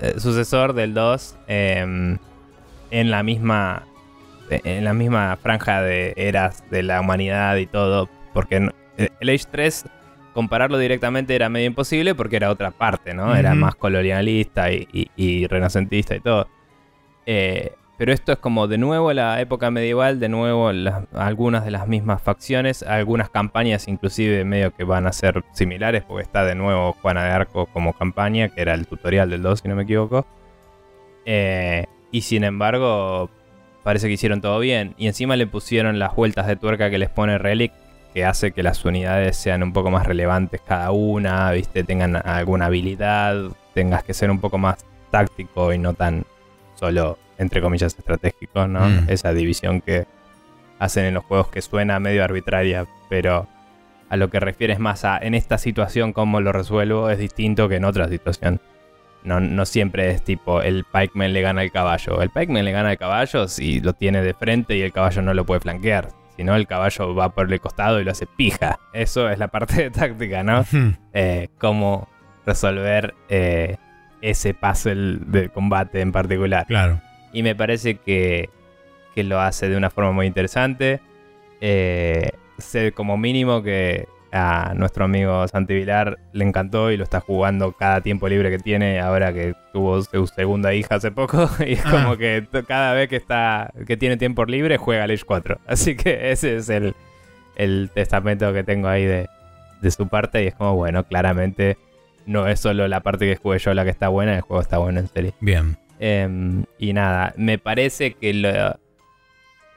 eh, 0.00 0.14
sucesor 0.18 0.74
del 0.74 0.94
2 0.94 1.36
em, 1.46 2.18
en 2.90 3.10
la 3.10 3.22
misma 3.22 3.84
en 4.50 4.84
la 4.84 4.94
misma 4.94 5.36
franja 5.42 5.82
de 5.82 6.14
eras 6.16 6.64
de 6.70 6.82
la 6.82 7.02
humanidad 7.02 7.56
y 7.56 7.66
todo, 7.66 8.08
porque 8.32 8.70
eh, 8.96 9.10
el 9.20 9.28
Age 9.28 9.44
3 9.50 9.84
compararlo 10.38 10.78
directamente 10.78 11.34
era 11.34 11.48
medio 11.48 11.66
imposible 11.66 12.14
porque 12.14 12.36
era 12.36 12.52
otra 12.52 12.70
parte, 12.70 13.12
¿no? 13.12 13.34
Era 13.34 13.56
más 13.56 13.74
colonialista 13.74 14.70
y, 14.70 15.46
renacentista 15.48 16.14
y 16.14 16.20
todo. 16.20 16.46
Eh, 17.26 17.72
pero 17.96 18.12
esto 18.12 18.30
es 18.30 18.38
como 18.38 18.68
de 18.68 18.78
nuevo 18.78 19.12
la 19.12 19.40
época 19.40 19.72
medieval, 19.72 20.20
de 20.20 20.28
nuevo 20.28 20.70
algunas 21.12 21.64
de 21.64 21.72
las 21.72 21.88
mismas 21.88 22.22
facciones, 22.22 22.84
algunas 22.84 23.30
campañas 23.30 23.88
inclusive 23.88 24.44
medio 24.44 24.72
que 24.72 24.84
van 24.84 25.08
a 25.08 25.12
ser 25.12 25.42
similares, 25.54 26.04
porque 26.04 26.22
está 26.22 26.44
de 26.44 26.54
nuevo 26.54 26.92
Juana 26.92 27.24
de 27.24 27.30
Arco 27.32 27.66
como 27.66 27.94
campaña, 27.94 28.48
que 28.48 28.60
era 28.60 28.74
el 28.74 28.86
tutorial 28.86 29.30
del 29.30 29.42
2 29.42 29.58
si 29.58 29.66
no 29.66 29.74
me 29.74 29.82
equivoco. 29.82 30.24
Eh, 31.24 31.86
y 32.12 32.20
sin 32.20 32.44
embargo, 32.44 33.28
parece 33.82 34.06
que 34.06 34.12
hicieron 34.12 34.40
todo 34.40 34.60
bien. 34.60 34.94
Y 34.98 35.08
encima 35.08 35.34
le 35.34 35.48
pusieron 35.48 35.98
las 35.98 36.14
vueltas 36.14 36.46
de 36.46 36.54
tuerca 36.54 36.90
que 36.90 36.98
les 36.98 37.10
pone 37.10 37.38
Relic, 37.38 37.72
que 38.12 38.24
hace 38.24 38.52
que 38.52 38.62
las 38.62 38.84
unidades 38.84 39.36
sean 39.36 39.62
un 39.62 39.72
poco 39.72 39.90
más 39.90 40.06
relevantes 40.06 40.60
cada 40.66 40.90
una, 40.90 41.50
¿viste? 41.52 41.84
tengan 41.84 42.16
alguna 42.16 42.66
habilidad, 42.66 43.36
tengas 43.74 44.04
que 44.04 44.14
ser 44.14 44.30
un 44.30 44.40
poco 44.40 44.58
más 44.58 44.84
táctico 45.10 45.72
y 45.72 45.78
no 45.78 45.94
tan 45.94 46.24
solo 46.74 47.18
entre 47.38 47.60
comillas, 47.60 47.96
estratégico, 47.96 48.66
¿no? 48.66 48.88
Mm. 48.88 49.04
Esa 49.08 49.32
división 49.32 49.80
que 49.80 50.06
hacen 50.78 51.06
en 51.06 51.14
los 51.14 51.24
juegos 51.24 51.48
que 51.48 51.62
suena 51.62 51.98
medio 52.00 52.22
arbitraria, 52.22 52.86
pero 53.08 53.46
a 54.10 54.16
lo 54.16 54.28
que 54.28 54.40
refieres 54.40 54.78
más 54.78 55.04
a 55.04 55.18
en 55.18 55.34
esta 55.34 55.58
situación 55.58 56.12
cómo 56.12 56.40
lo 56.40 56.52
resuelvo 56.52 57.10
es 57.10 57.18
distinto 57.18 57.68
que 57.68 57.76
en 57.76 57.84
otra 57.84 58.08
situación. 58.08 58.60
No, 59.24 59.40
no 59.40 59.66
siempre 59.66 60.10
es 60.10 60.22
tipo 60.22 60.62
el 60.62 60.84
pikeman 60.84 61.32
le 61.32 61.42
gana 61.42 61.62
al 61.62 61.72
caballo. 61.72 62.22
El 62.22 62.30
pikeman 62.30 62.64
le 62.64 62.72
gana 62.72 62.90
al 62.90 62.98
caballo 62.98 63.48
si 63.48 63.80
lo 63.80 63.92
tiene 63.92 64.22
de 64.22 64.32
frente 64.32 64.76
y 64.76 64.82
el 64.82 64.92
caballo 64.92 65.22
no 65.22 65.34
lo 65.34 65.44
puede 65.44 65.60
flanquear. 65.60 66.08
Si 66.38 66.44
no, 66.44 66.54
el 66.54 66.68
caballo 66.68 67.16
va 67.16 67.30
por 67.30 67.52
el 67.52 67.60
costado 67.60 68.00
y 68.00 68.04
lo 68.04 68.12
hace 68.12 68.26
pija. 68.28 68.78
Eso 68.92 69.28
es 69.28 69.40
la 69.40 69.48
parte 69.48 69.82
de 69.82 69.90
táctica, 69.90 70.44
¿no? 70.44 70.64
Eh, 71.12 71.48
cómo 71.58 72.08
resolver 72.46 73.16
eh, 73.28 73.76
ese 74.22 74.54
puzzle 74.54 75.18
de 75.26 75.48
combate 75.48 76.00
en 76.00 76.12
particular. 76.12 76.64
Claro. 76.68 77.00
Y 77.32 77.42
me 77.42 77.56
parece 77.56 77.96
que, 77.96 78.50
lo 79.16 79.40
hace 79.40 79.68
de 79.68 79.76
una 79.76 79.90
forma 79.90 80.12
muy 80.12 80.26
interesante. 80.26 81.00
Eh, 81.60 82.30
sé 82.56 82.92
como 82.92 83.16
mínimo 83.16 83.64
que 83.64 84.06
a 84.32 84.72
nuestro 84.74 85.04
amigo 85.04 85.46
Santi 85.48 85.74
Vilar. 85.74 86.18
Le 86.32 86.44
encantó 86.44 86.90
y 86.90 86.96
lo 86.96 87.04
está 87.04 87.20
jugando 87.20 87.72
cada 87.72 88.00
tiempo 88.00 88.28
libre 88.28 88.50
que 88.50 88.58
tiene 88.58 89.00
ahora 89.00 89.32
que 89.32 89.54
tuvo 89.72 90.02
su 90.02 90.26
segunda 90.26 90.74
hija 90.74 90.96
hace 90.96 91.10
poco. 91.10 91.48
Y 91.66 91.74
es 91.74 91.82
como 91.82 92.12
ah. 92.12 92.18
que 92.18 92.46
cada 92.66 92.92
vez 92.92 93.08
que 93.08 93.16
está 93.16 93.72
que 93.86 93.96
tiene 93.96 94.16
tiempo 94.16 94.44
libre 94.44 94.76
juega 94.76 95.04
Age 95.04 95.22
4 95.26 95.60
así 95.66 95.96
que 95.96 96.30
ese 96.30 96.56
es 96.56 96.68
el, 96.68 96.94
el 97.56 97.90
testamento 97.94 98.52
que 98.52 98.64
tengo 98.64 98.88
ahí 98.88 99.04
de, 99.04 99.28
de, 99.80 99.90
su 99.90 100.08
parte. 100.08 100.44
Y 100.44 100.48
es 100.48 100.54
como 100.54 100.74
bueno 100.74 101.04
claramente 101.04 101.76
no 102.26 102.46
es 102.46 102.60
solo 102.60 102.88
la 102.88 103.00
parte 103.00 103.26
que 103.26 103.36
jugué 103.36 103.58
yo 103.58 103.74
la 103.74 103.84
que 103.84 103.90
está 103.90 104.08
buena 104.08 104.36
el 104.36 104.42
juego 104.42 104.60
está 104.60 104.78
bueno 104.78 105.00
en 105.00 105.08
serio. 105.08 105.32
Bien. 105.40 105.76
Em, 106.00 106.64
y 106.78 106.92
nada, 106.92 107.34
me 107.36 107.58
parece 107.58 108.14
que 108.14 108.32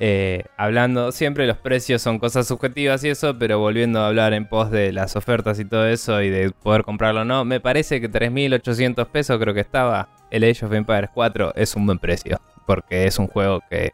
Eh, 0.03 0.45
hablando, 0.57 1.11
siempre 1.11 1.45
los 1.45 1.57
precios 1.57 2.01
son 2.01 2.17
cosas 2.17 2.47
subjetivas 2.47 3.03
y 3.03 3.09
eso, 3.09 3.37
pero 3.37 3.59
volviendo 3.59 4.01
a 4.01 4.07
hablar 4.07 4.33
en 4.33 4.47
pos 4.47 4.71
de 4.71 4.91
las 4.91 5.15
ofertas 5.15 5.59
y 5.59 5.65
todo 5.65 5.85
eso 5.85 6.23
y 6.23 6.29
de 6.31 6.49
poder 6.49 6.83
comprarlo 6.83 7.21
o 7.21 7.23
no, 7.23 7.45
me 7.45 7.59
parece 7.59 8.01
que 8.01 8.09
3.800 8.09 9.05
pesos 9.09 9.37
creo 9.39 9.53
que 9.53 9.59
estaba 9.59 10.09
el 10.31 10.43
Age 10.43 10.65
of 10.65 10.73
Empires 10.73 11.11
4 11.13 11.53
es 11.55 11.75
un 11.75 11.85
buen 11.85 11.99
precio, 11.99 12.41
porque 12.65 13.05
es 13.05 13.19
un 13.19 13.27
juego 13.27 13.61
que 13.69 13.91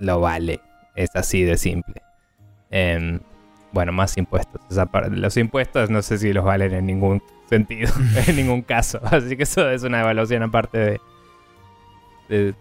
lo 0.00 0.18
vale, 0.18 0.62
es 0.96 1.14
así 1.14 1.44
de 1.44 1.56
simple. 1.56 2.02
Em, 2.68 3.20
bueno, 3.70 3.92
más 3.92 4.18
impuestos. 4.18 4.60
los 5.12 5.36
impuestos 5.36 5.90
no 5.90 6.02
sé 6.02 6.18
si 6.18 6.32
los 6.32 6.44
valen 6.44 6.74
en 6.74 6.86
ningún 6.86 7.22
sentido, 7.48 7.92
en 8.26 8.34
ningún 8.34 8.62
caso, 8.62 9.00
así 9.04 9.36
que 9.36 9.44
eso 9.44 9.70
es 9.70 9.84
una 9.84 10.00
evaluación 10.00 10.42
aparte 10.42 10.78
de, 10.78 11.00
de 12.28 12.54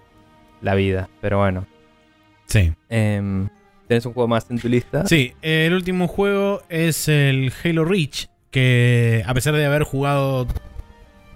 la 0.62 0.76
vida, 0.76 1.10
pero 1.20 1.40
bueno. 1.40 1.66
Sí. 2.50 2.74
Em, 2.90 3.48
¿Tienes 3.88 4.06
un 4.06 4.14
juego 4.14 4.28
más 4.28 4.46
en 4.50 4.60
tu 4.60 4.68
lista? 4.68 5.06
Sí, 5.08 5.34
el 5.42 5.74
último 5.74 6.08
juego 6.08 6.62
es 6.70 7.08
el 7.08 7.52
Halo 7.64 7.86
Reach, 7.86 8.28
que 8.52 9.24
a 9.26 9.34
pesar 9.34 9.56
de 9.56 9.66
haber 9.66 9.84
jugado 9.84 10.48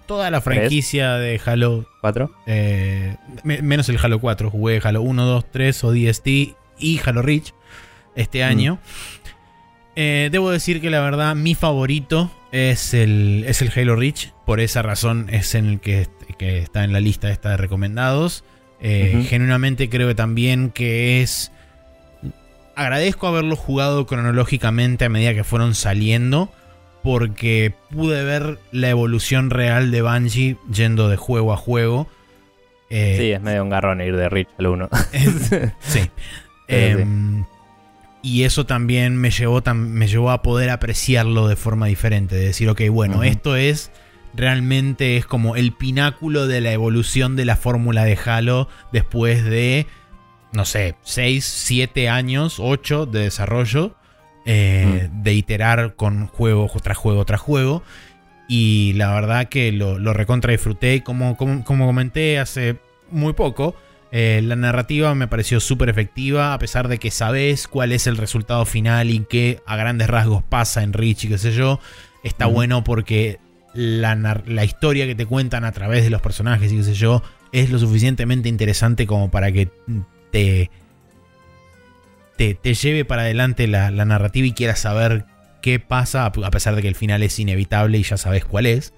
toda 0.06 0.30
la 0.30 0.42
franquicia 0.42 1.14
de 1.14 1.40
Halo 1.44 1.86
4, 2.02 2.32
eh, 2.46 3.16
menos 3.44 3.90
el 3.90 3.98
Halo 4.02 4.20
4, 4.20 4.50
jugué 4.50 4.82
Halo 4.84 5.02
1, 5.02 5.26
2, 5.26 5.46
3 5.52 5.84
o 5.84 5.94
DST 5.94 6.28
y 6.80 7.02
Halo 7.04 7.22
Reach 7.22 7.54
este 8.16 8.44
mm. 8.44 8.48
año. 8.48 8.80
Eh, 9.96 10.30
debo 10.32 10.50
decir 10.50 10.82
que 10.82 10.90
la 10.90 11.02
verdad 11.02 11.36
mi 11.36 11.56
favorito 11.56 12.32
es 12.52 12.94
el, 12.94 13.46
es 13.48 13.62
el 13.62 13.72
Halo 13.76 13.96
Reach, 13.96 14.32
por 14.46 14.60
esa 14.60 14.82
razón 14.82 15.28
es 15.32 15.56
en 15.56 15.66
el 15.66 15.80
que, 15.80 16.08
que 16.38 16.60
está 16.60 16.84
en 16.84 16.94
la 16.94 17.00
lista 17.00 17.32
esta 17.32 17.52
de 17.52 17.58
recomendados. 17.58 18.44
Eh, 18.84 19.26
genuinamente 19.30 19.90
creo 19.90 20.10
que 20.10 20.16
también 20.16 20.70
que 20.70 21.22
es... 21.22 21.52
Agradezco 22.76 23.28
haberlo 23.28 23.56
jugado 23.56 24.06
cronológicamente 24.06 25.06
a 25.06 25.10
medida 25.10 25.34
que 25.34 25.44
fueron 25.44 25.74
saliendo. 25.74 26.52
Porque 27.02 27.74
pude 27.92 28.24
ver 28.24 28.60
la 28.72 28.90
evolución 28.90 29.50
real 29.50 29.92
de 29.92 30.02
Bungie 30.02 30.58
yendo 30.72 31.10
de 31.10 31.18
juego 31.18 31.52
a 31.52 31.58
juego. 31.58 32.08
Eh, 32.90 33.16
sí, 33.18 33.32
es 33.32 33.42
medio 33.42 33.64
un 33.64 33.70
garrón 33.70 34.00
ir 34.02 34.16
de 34.16 34.30
Rich 34.30 34.48
al 34.58 34.68
1. 34.68 34.90
sí. 35.80 36.10
Em, 36.70 37.44
y 38.22 38.44
eso 38.44 38.66
también 38.66 39.18
me 39.18 39.32
llevó, 39.32 39.62
me 39.74 40.08
llevó 40.08 40.32
a 40.32 40.42
poder 40.42 40.70
apreciarlo 40.70 41.50
de 41.50 41.58
forma 41.58 41.88
diferente. 41.88 42.36
De 42.36 42.46
decir, 42.46 42.70
ok, 42.70 42.82
bueno, 42.90 43.24
esto 43.24 43.58
es 43.58 43.92
realmente 44.34 45.18
es 45.18 45.26
como 45.26 45.56
el 45.56 45.74
pináculo 45.74 46.48
de 46.48 46.62
la 46.62 46.72
evolución 46.72 47.36
de 47.36 47.46
la 47.46 47.56
fórmula 47.56 48.04
de 48.04 48.18
Halo 48.26 48.68
después 48.92 49.44
de, 49.44 49.88
no 50.52 50.66
sé, 50.66 50.96
6, 51.04 51.46
7 51.46 52.10
años, 52.10 52.58
8 52.60 53.06
de 53.06 53.20
desarrollo, 53.22 53.96
eh, 54.46 55.10
mm. 55.12 55.24
de 55.24 55.34
iterar 55.34 55.96
con 55.96 56.28
juego 56.28 56.70
tras 56.82 56.98
juego 56.98 57.26
tras 57.26 57.42
juego. 57.42 57.84
Y 58.48 58.94
la 58.94 59.14
verdad 59.14 59.48
que 59.48 59.72
lo, 59.72 60.00
lo 60.00 60.14
recontra 60.14 60.52
disfruté. 60.52 61.02
Como, 61.02 61.38
como, 61.38 61.64
como, 61.64 61.86
comenté 61.86 62.40
hace 62.40 62.78
muy 63.10 63.34
poco, 63.34 63.76
eh, 64.12 64.42
la 64.44 64.56
narrativa 64.56 65.16
me 65.16 65.28
pareció 65.28 65.60
súper 65.60 65.90
efectiva, 65.90 66.54
a 66.54 66.60
pesar 66.60 66.88
de 66.88 67.00
que 67.00 67.10
sabes 67.10 67.68
cuál 67.68 67.92
es 67.94 68.06
el 68.06 68.18
resultado 68.18 68.66
final 68.66 69.10
y 69.10 69.26
qué 69.30 69.62
a 69.66 69.76
grandes 69.76 70.10
rasgos 70.10 70.44
pasa 70.44 70.84
en 70.84 70.94
Rich 70.94 71.26
y 71.26 71.30
qué 71.30 71.38
sé 71.38 71.54
yo. 71.54 71.80
Está 72.24 72.46
bueno 72.46 72.84
porque 72.84 73.40
la, 73.74 74.64
historia 74.64 75.06
que 75.06 75.16
te 75.16 75.26
cuentan 75.26 75.66
a 75.66 75.72
través 75.72 76.04
de 76.04 76.10
los 76.10 76.22
personajes 76.22 76.72
y 76.72 76.78
qué 76.78 76.84
sé 76.84 76.94
yo, 76.94 77.24
es 77.52 77.70
lo 77.70 77.80
suficientemente 77.80 78.50
interesante 78.50 79.08
como 79.08 79.32
para 79.32 79.52
que 79.52 79.70
te, 80.32 80.70
te, 82.38 82.74
lleve 82.74 83.06
para 83.06 83.24
adelante 83.24 83.68
la, 83.68 83.92
narrativa 83.92 84.48
y 84.48 84.54
quieras 84.54 84.80
saber 84.80 85.26
qué 85.62 85.80
pasa, 85.80 86.26
a 86.26 86.52
pesar 86.52 86.76
de 86.76 86.82
que 86.82 86.88
el 86.88 86.96
final 86.96 87.24
es 87.24 87.40
inevitable 87.40 87.98
y 87.98 88.04
ya 88.04 88.18
sabes 88.18 88.46
cuál 88.46 88.66
es. 88.66 88.94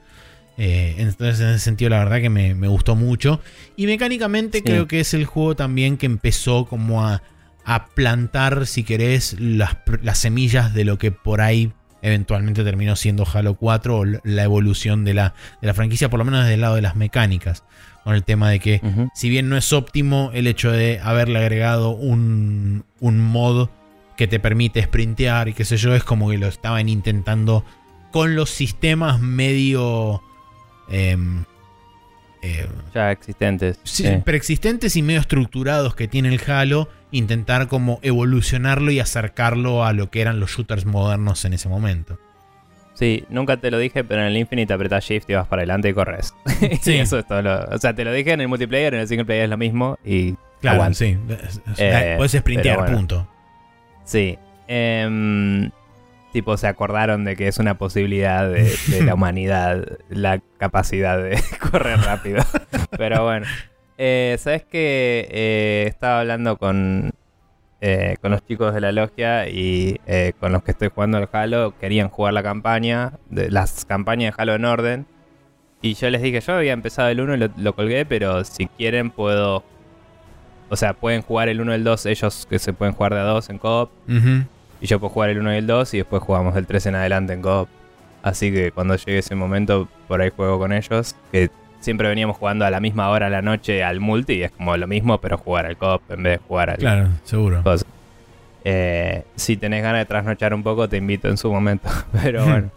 Eh, 0.57 0.95
entonces, 0.99 1.41
en 1.41 1.49
ese 1.49 1.59
sentido, 1.59 1.89
la 1.89 1.99
verdad 1.99 2.21
que 2.21 2.29
me, 2.29 2.53
gustó 2.67 2.95
mucho. 2.95 3.41
Y 3.75 3.87
mecánicamente, 3.87 4.63
creo 4.63 4.87
que 4.87 5.01
es 5.01 5.13
el 5.13 5.25
juego 5.25 5.55
también 5.55 5.97
que 5.97 6.05
empezó 6.05 6.65
como 6.65 7.05
a, 7.05 7.21
a 7.65 7.87
plantar, 7.87 8.65
si 8.65 8.83
querés, 8.83 9.35
las, 9.39 9.77
las 10.01 10.17
semillas 10.17 10.73
de 10.73 10.85
lo 10.85 10.97
que 10.97 11.11
por 11.11 11.41
ahí 11.41 11.73
eventualmente 12.05 12.63
terminó 12.63 12.95
siendo 12.95 13.25
Halo 13.25 13.55
4 13.55 13.97
o 13.97 14.05
la 14.05 14.43
evolución 14.43 15.03
de 15.05 15.15
la, 15.15 15.33
de 15.59 15.67
la 15.67 15.73
franquicia, 15.73 16.07
por 16.07 16.19
lo 16.19 16.25
menos 16.25 16.41
desde 16.41 16.53
el 16.53 16.61
lado 16.61 16.75
de 16.75 16.83
las 16.83 16.95
mecánicas. 16.95 17.63
Con 18.03 18.13
el 18.13 18.23
tema 18.23 18.51
de 18.51 18.59
que, 18.59 18.79
si 19.15 19.29
bien 19.29 19.49
no 19.49 19.57
es 19.57 19.73
óptimo 19.73 20.29
el 20.35 20.45
hecho 20.45 20.71
de 20.71 20.99
haberle 21.01 21.39
agregado 21.39 21.89
un, 21.89 22.85
un 22.99 23.19
mod 23.19 23.69
que 24.15 24.27
te 24.27 24.39
permite 24.39 24.83
sprintear 24.83 25.49
y 25.49 25.53
qué 25.53 25.65
sé 25.65 25.77
yo, 25.77 25.95
es 25.95 26.03
como 26.03 26.29
que 26.29 26.37
lo 26.37 26.45
estaban 26.45 26.87
intentando 26.87 27.65
con 28.11 28.35
los 28.35 28.51
sistemas 28.51 29.19
medio... 29.19 30.21
Em, 30.87 31.45
eh, 32.41 32.67
ya 32.93 33.11
existentes. 33.11 33.79
Sí, 33.83 34.07
Preexistentes 34.23 34.95
y 34.95 35.01
medio 35.01 35.19
estructurados 35.19 35.95
que 35.95 36.07
tiene 36.07 36.29
el 36.29 36.41
Halo, 36.49 36.89
intentar 37.11 37.67
como 37.67 37.99
evolucionarlo 38.01 38.91
y 38.91 38.99
acercarlo 38.99 39.85
a 39.85 39.93
lo 39.93 40.09
que 40.09 40.21
eran 40.21 40.39
los 40.39 40.51
shooters 40.51 40.85
modernos 40.85 41.45
en 41.45 41.53
ese 41.53 41.69
momento. 41.69 42.19
Sí, 42.93 43.25
nunca 43.29 43.57
te 43.57 43.71
lo 43.71 43.77
dije, 43.77 44.03
pero 44.03 44.21
en 44.21 44.27
el 44.27 44.37
Infinite 44.37 44.73
apretas 44.73 45.03
Shift 45.03 45.29
y 45.29 45.33
vas 45.33 45.47
para 45.47 45.61
adelante 45.61 45.89
y 45.89 45.93
corres. 45.93 46.33
Sí. 46.81 46.95
eso 46.95 47.19
es 47.19 47.27
todo. 47.27 47.65
o 47.69 47.77
sea, 47.77 47.93
te 47.93 48.05
lo 48.05 48.13
dije 48.13 48.31
en 48.31 48.41
el 48.41 48.47
multiplayer, 48.47 48.93
en 48.93 49.01
el 49.01 49.07
single 49.07 49.25
player 49.25 49.43
es 49.43 49.49
lo 49.49 49.57
mismo 49.57 49.97
y. 50.03 50.35
Claro, 50.61 50.93
sí. 50.93 51.17
Eh, 51.77 52.15
Puedes 52.17 52.31
sprintear, 52.31 52.91
punto. 52.91 53.27
Sí. 54.03 54.39
Eh, 54.67 55.69
tipo 56.35 56.57
se 56.57 56.67
acordaron 56.67 57.23
de 57.23 57.37
que 57.37 57.47
es 57.47 57.59
una 57.59 57.77
posibilidad 57.77 58.49
de, 58.49 58.75
la 59.05 59.13
humanidad 59.13 59.85
la 60.09 60.41
capacidad 60.57 61.17
de 61.17 61.39
correr 61.71 61.97
rápido. 61.99 62.43
Pero 62.97 63.23
bueno, 63.23 63.45
eh, 63.97 64.35
¿sabes 64.37 64.65
que 64.65 65.29
eh, 65.31 65.85
Estaba 65.87 66.19
hablando 66.19 66.57
con, 66.57 67.13
eh, 67.79 68.17
con 68.19 68.31
los 68.31 68.45
chicos 68.45 68.73
de 68.73 68.81
la 68.81 68.91
logia 68.91 69.47
y 69.47 69.97
con 70.41 70.51
los 70.51 70.61
que 70.61 70.71
estoy 70.71 70.89
jugando 70.93 71.19
el 71.19 71.29
Halo, 71.31 71.73
querían 71.79 72.09
jugar 72.09 72.33
la 72.33 72.43
campaña, 72.43 73.13
de, 73.29 73.49
las 73.49 73.85
campañas 73.85 74.35
de 74.35 74.41
Halo 74.41 74.55
en 74.55 74.65
orden. 74.65 75.05
Y 75.81 75.93
yo 75.93 76.09
les 76.09 76.21
dije, 76.21 76.41
yo 76.41 76.53
había 76.53 76.73
empezado 76.73 77.07
el 77.07 77.21
1 77.21 77.35
y 77.35 77.61
lo, 77.61 77.75
colgué, 77.75 78.05
pero 78.05 78.43
si 78.43 78.65
quieren 78.67 79.09
puedo... 79.09 79.63
O 80.67 80.75
sea, 80.75 80.95
pueden 80.95 81.21
jugar 81.21 81.47
el 81.47 81.61
1 81.61 81.71
y 81.71 81.75
el 81.75 81.83
2, 81.85 82.05
ellos 82.07 82.45
que 82.49 82.59
se 82.59 82.73
pueden 82.73 82.93
jugar 82.93 83.13
de 83.13 83.21
a 83.21 83.23
2 83.23 83.51
en 83.51 83.57
co-op. 83.57 83.91
Y 84.81 84.87
yo 84.87 84.99
puedo 84.99 85.13
jugar 85.13 85.29
el 85.29 85.39
1 85.39 85.53
y 85.53 85.57
el 85.57 85.67
2 85.67 85.93
y 85.93 85.97
después 85.97 86.21
jugamos 86.21 86.55
el 86.55 86.65
3 86.67 86.87
en 86.87 86.95
adelante 86.95 87.33
en 87.33 87.41
co 87.41 87.67
Así 88.23 88.51
que 88.51 88.71
cuando 88.71 88.95
llegue 88.95 89.19
ese 89.19 89.35
momento, 89.35 89.87
por 90.07 90.19
ahí 90.19 90.31
juego 90.35 90.57
con 90.57 90.73
ellos. 90.73 91.15
Que 91.31 91.51
siempre 91.79 92.09
veníamos 92.09 92.37
jugando 92.37 92.65
a 92.65 92.71
la 92.71 92.79
misma 92.79 93.09
hora 93.09 93.27
a 93.27 93.29
la 93.29 93.43
noche 93.43 93.83
al 93.83 93.99
multi 93.99 94.33
y 94.33 94.43
es 94.43 94.51
como 94.51 94.75
lo 94.75 94.87
mismo, 94.87 95.19
pero 95.19 95.37
jugar 95.37 95.67
al 95.67 95.77
co 95.77 96.01
en 96.09 96.23
vez 96.23 96.39
de 96.39 96.47
jugar 96.47 96.71
al. 96.71 96.77
Claro, 96.77 97.09
seguro. 97.23 97.63
Eh, 98.67 99.23
si 99.35 99.57
tenés 99.57 99.83
ganas 99.83 99.99
de 99.99 100.05
trasnochar 100.05 100.55
un 100.55 100.63
poco, 100.63 100.89
te 100.89 100.97
invito 100.97 101.27
en 101.27 101.37
su 101.37 101.51
momento. 101.51 101.87
pero 102.23 102.43
bueno. 102.49 102.71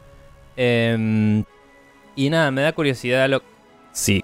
Em, 0.54 1.44
y 2.14 2.28
nada, 2.28 2.50
me 2.50 2.60
da 2.60 2.72
curiosidad 2.72 3.26
lo. 3.30 3.42
Sí, 3.92 4.22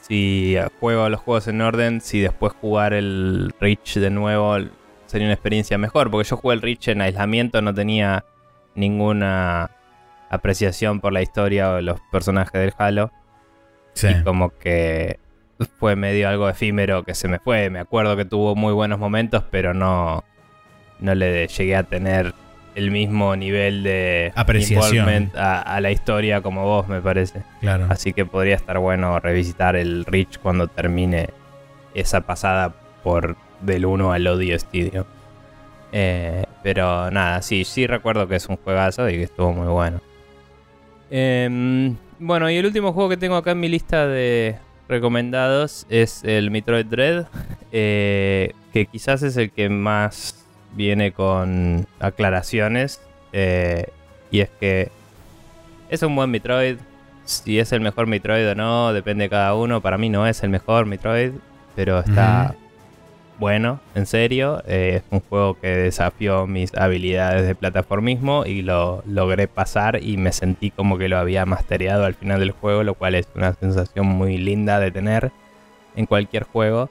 si 0.00 0.56
juego 0.80 1.08
los 1.08 1.20
juegos 1.20 1.46
en 1.46 1.60
orden, 1.60 2.00
si 2.00 2.20
después 2.20 2.52
jugar 2.60 2.92
el 2.92 3.54
Reach 3.60 3.94
de 3.94 4.10
nuevo 4.10 4.58
sería 5.14 5.28
una 5.28 5.34
experiencia 5.34 5.78
mejor. 5.78 6.10
Porque 6.10 6.28
yo 6.28 6.36
jugué 6.36 6.56
el 6.56 6.62
Reach 6.62 6.88
en 6.88 7.00
aislamiento, 7.00 7.62
no 7.62 7.72
tenía 7.72 8.24
ninguna 8.74 9.70
apreciación 10.28 11.00
por 11.00 11.12
la 11.12 11.22
historia 11.22 11.70
o 11.70 11.80
los 11.80 12.00
personajes 12.10 12.60
del 12.60 12.74
Halo. 12.76 13.12
Sí. 13.92 14.08
Y 14.08 14.24
como 14.24 14.58
que 14.58 15.20
fue 15.78 15.94
medio 15.94 16.28
algo 16.28 16.48
efímero 16.48 17.04
que 17.04 17.14
se 17.14 17.28
me 17.28 17.38
fue. 17.38 17.70
Me 17.70 17.78
acuerdo 17.78 18.16
que 18.16 18.24
tuvo 18.24 18.56
muy 18.56 18.72
buenos 18.72 18.98
momentos, 18.98 19.44
pero 19.52 19.72
no, 19.72 20.24
no 20.98 21.14
le 21.14 21.46
llegué 21.46 21.76
a 21.76 21.84
tener 21.84 22.34
el 22.74 22.90
mismo 22.90 23.36
nivel 23.36 23.84
de 23.84 24.32
apreciación 24.34 25.30
a, 25.36 25.60
a, 25.60 25.80
la 25.80 25.92
historia 25.92 26.40
como 26.40 26.64
vos, 26.64 26.88
me 26.88 27.00
parece. 27.00 27.44
Claro. 27.60 27.86
Así 27.88 28.12
que 28.12 28.26
podría 28.26 28.56
estar 28.56 28.80
bueno 28.80 29.20
revisitar 29.20 29.76
el 29.76 30.04
Reach 30.04 30.38
cuando 30.38 30.66
termine 30.66 31.30
esa 31.94 32.22
pasada 32.22 32.74
por 33.04 33.36
del 33.64 33.86
1 33.86 34.12
al 34.12 34.26
Odio 34.26 34.58
Studio. 34.58 35.06
Eh, 35.92 36.44
pero 36.62 37.10
nada, 37.10 37.40
sí, 37.42 37.64
sí 37.64 37.86
recuerdo 37.86 38.26
que 38.26 38.36
es 38.36 38.48
un 38.48 38.56
juegazo 38.56 39.08
y 39.08 39.12
que 39.12 39.22
estuvo 39.24 39.52
muy 39.52 39.68
bueno. 39.68 40.00
Em, 41.10 41.96
bueno, 42.18 42.50
y 42.50 42.56
el 42.56 42.66
último 42.66 42.92
juego 42.92 43.10
que 43.10 43.16
tengo 43.16 43.36
acá 43.36 43.52
en 43.52 43.60
mi 43.60 43.68
lista 43.68 44.06
de 44.06 44.56
recomendados 44.88 45.86
es 45.88 46.24
el 46.24 46.50
Metroid 46.50 46.86
Dread, 46.86 47.26
eh, 47.72 48.52
que 48.72 48.86
quizás 48.86 49.22
es 49.22 49.36
el 49.36 49.50
que 49.50 49.68
más 49.68 50.44
viene 50.74 51.12
con 51.12 51.86
aclaraciones. 52.00 53.00
Eh, 53.32 53.86
y 54.30 54.40
es 54.40 54.50
que 54.60 54.90
es 55.88 56.02
un 56.02 56.16
buen 56.16 56.30
Metroid. 56.30 56.78
Si 57.24 57.58
es 57.58 57.72
el 57.72 57.80
mejor 57.80 58.06
Metroid 58.06 58.50
o 58.50 58.54
no, 58.54 58.92
depende 58.92 59.24
de 59.24 59.30
cada 59.30 59.54
uno. 59.54 59.80
Para 59.80 59.96
mí 59.96 60.08
no 60.08 60.26
es 60.26 60.42
el 60.42 60.50
mejor 60.50 60.86
Metroid, 60.86 61.32
pero 61.74 62.00
está 62.00 62.54
bueno, 63.38 63.80
en 63.94 64.06
serio. 64.06 64.62
Eh, 64.66 64.96
es 64.96 65.02
un 65.10 65.20
juego 65.20 65.58
que 65.60 65.68
desafió 65.68 66.46
mis 66.46 66.74
habilidades 66.74 67.46
de 67.46 67.54
plataformismo 67.54 68.46
y 68.46 68.62
lo 68.62 69.02
logré 69.06 69.48
pasar 69.48 70.02
y 70.02 70.16
me 70.16 70.32
sentí 70.32 70.70
como 70.70 70.98
que 70.98 71.08
lo 71.08 71.18
había 71.18 71.46
mastereado 71.46 72.04
al 72.04 72.14
final 72.14 72.40
del 72.40 72.52
juego, 72.52 72.82
lo 72.82 72.94
cual 72.94 73.14
es 73.14 73.28
una 73.34 73.54
sensación 73.54 74.06
muy 74.06 74.38
linda 74.38 74.78
de 74.78 74.90
tener 74.90 75.32
en 75.96 76.06
cualquier 76.06 76.44
juego, 76.44 76.90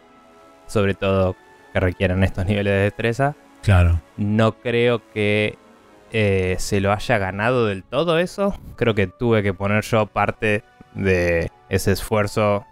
sobre 0.67 0.93
todo 0.93 1.35
que 1.71 1.79
requieran 1.79 2.23
estos 2.23 2.45
niveles 2.45 2.73
de 2.73 2.79
destreza. 2.79 3.35
Claro. 3.61 4.01
No 4.17 4.59
creo 4.59 5.01
que 5.13 5.57
eh, 6.11 6.55
se 6.59 6.81
lo 6.81 6.91
haya 6.91 7.17
ganado 7.17 7.65
del 7.65 7.83
todo 7.83 8.19
eso. 8.19 8.55
Creo 8.75 8.93
que 8.93 9.07
tuve 9.07 9.41
que 9.43 9.53
poner 9.53 9.83
yo 9.83 10.05
parte 10.05 10.63
de 10.93 11.49
ese 11.69 11.93
esfuerzo 11.93 12.65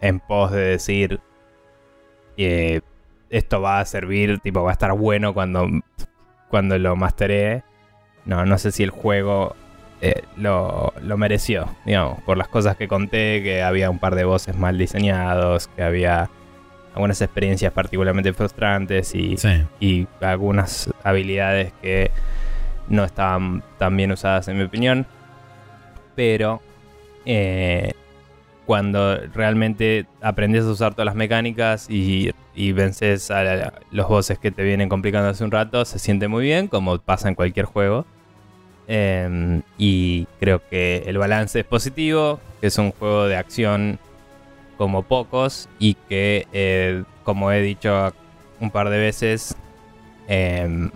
en 0.00 0.20
pos 0.20 0.52
de 0.52 0.60
decir 0.60 1.20
que 2.36 2.82
esto 3.30 3.60
va 3.60 3.80
a 3.80 3.84
servir, 3.84 4.38
tipo, 4.40 4.62
va 4.62 4.70
a 4.70 4.72
estar 4.72 4.92
bueno 4.92 5.34
cuando, 5.34 5.68
cuando 6.48 6.78
lo 6.78 6.96
masteré. 6.96 7.62
No, 8.24 8.44
no 8.44 8.58
sé 8.58 8.72
si 8.72 8.82
el 8.82 8.90
juego 8.90 9.56
eh, 10.00 10.22
lo, 10.36 10.92
lo, 11.02 11.16
mereció, 11.16 11.68
digamos, 11.84 12.22
por 12.22 12.36
las 12.36 12.48
cosas 12.48 12.76
que 12.76 12.88
conté, 12.88 13.42
que 13.42 13.62
había 13.62 13.90
un 13.90 13.98
par 13.98 14.14
de 14.14 14.24
voces 14.24 14.56
mal 14.56 14.78
diseñados, 14.78 15.68
que 15.68 15.82
había 15.82 16.30
algunas 16.94 17.20
experiencias 17.20 17.72
particularmente 17.72 18.32
frustrantes 18.32 19.14
y, 19.14 19.36
y 19.80 20.06
algunas 20.20 20.90
habilidades 21.04 21.72
que 21.80 22.10
no 22.88 23.04
estaban 23.04 23.62
tan 23.78 23.96
bien 23.96 24.12
usadas 24.12 24.48
en 24.48 24.58
mi 24.58 24.64
opinión. 24.64 25.06
Pero 26.14 26.60
eh, 27.24 27.92
cuando 28.68 29.16
realmente 29.32 30.04
aprendes 30.20 30.66
a 30.66 30.68
usar 30.68 30.92
todas 30.92 31.06
las 31.06 31.14
mecánicas 31.14 31.86
y, 31.88 32.30
vences 32.72 33.30
a, 33.30 33.72
los 33.90 34.06
bosses 34.06 34.38
que 34.38 34.50
te 34.50 34.62
vienen 34.62 34.90
complicando 34.90 35.30
hace 35.30 35.42
un 35.42 35.50
rato, 35.50 35.86
se 35.86 35.98
siente 35.98 36.28
muy 36.28 36.44
bien, 36.44 36.68
como 36.68 36.98
pasa 36.98 37.30
en 37.30 37.34
cualquier 37.34 37.64
juego. 37.64 38.04
Em, 38.86 39.62
y 39.78 40.26
creo 40.38 40.60
que 40.68 41.04
el 41.06 41.16
balance 41.16 41.60
es 41.60 41.64
positivo, 41.64 42.40
que 42.60 42.66
es 42.66 42.76
un 42.76 42.92
juego 42.92 43.26
de 43.26 43.36
acción 43.36 43.98
como 44.76 45.02
pocos 45.02 45.66
y 45.78 45.94
que, 46.06 46.46
eh, 46.52 47.04
como 47.24 47.50
he 47.50 47.62
dicho 47.62 48.12
un 48.60 48.70
par 48.70 48.90
de 48.90 48.98
veces, 48.98 49.56
em, 50.26 50.90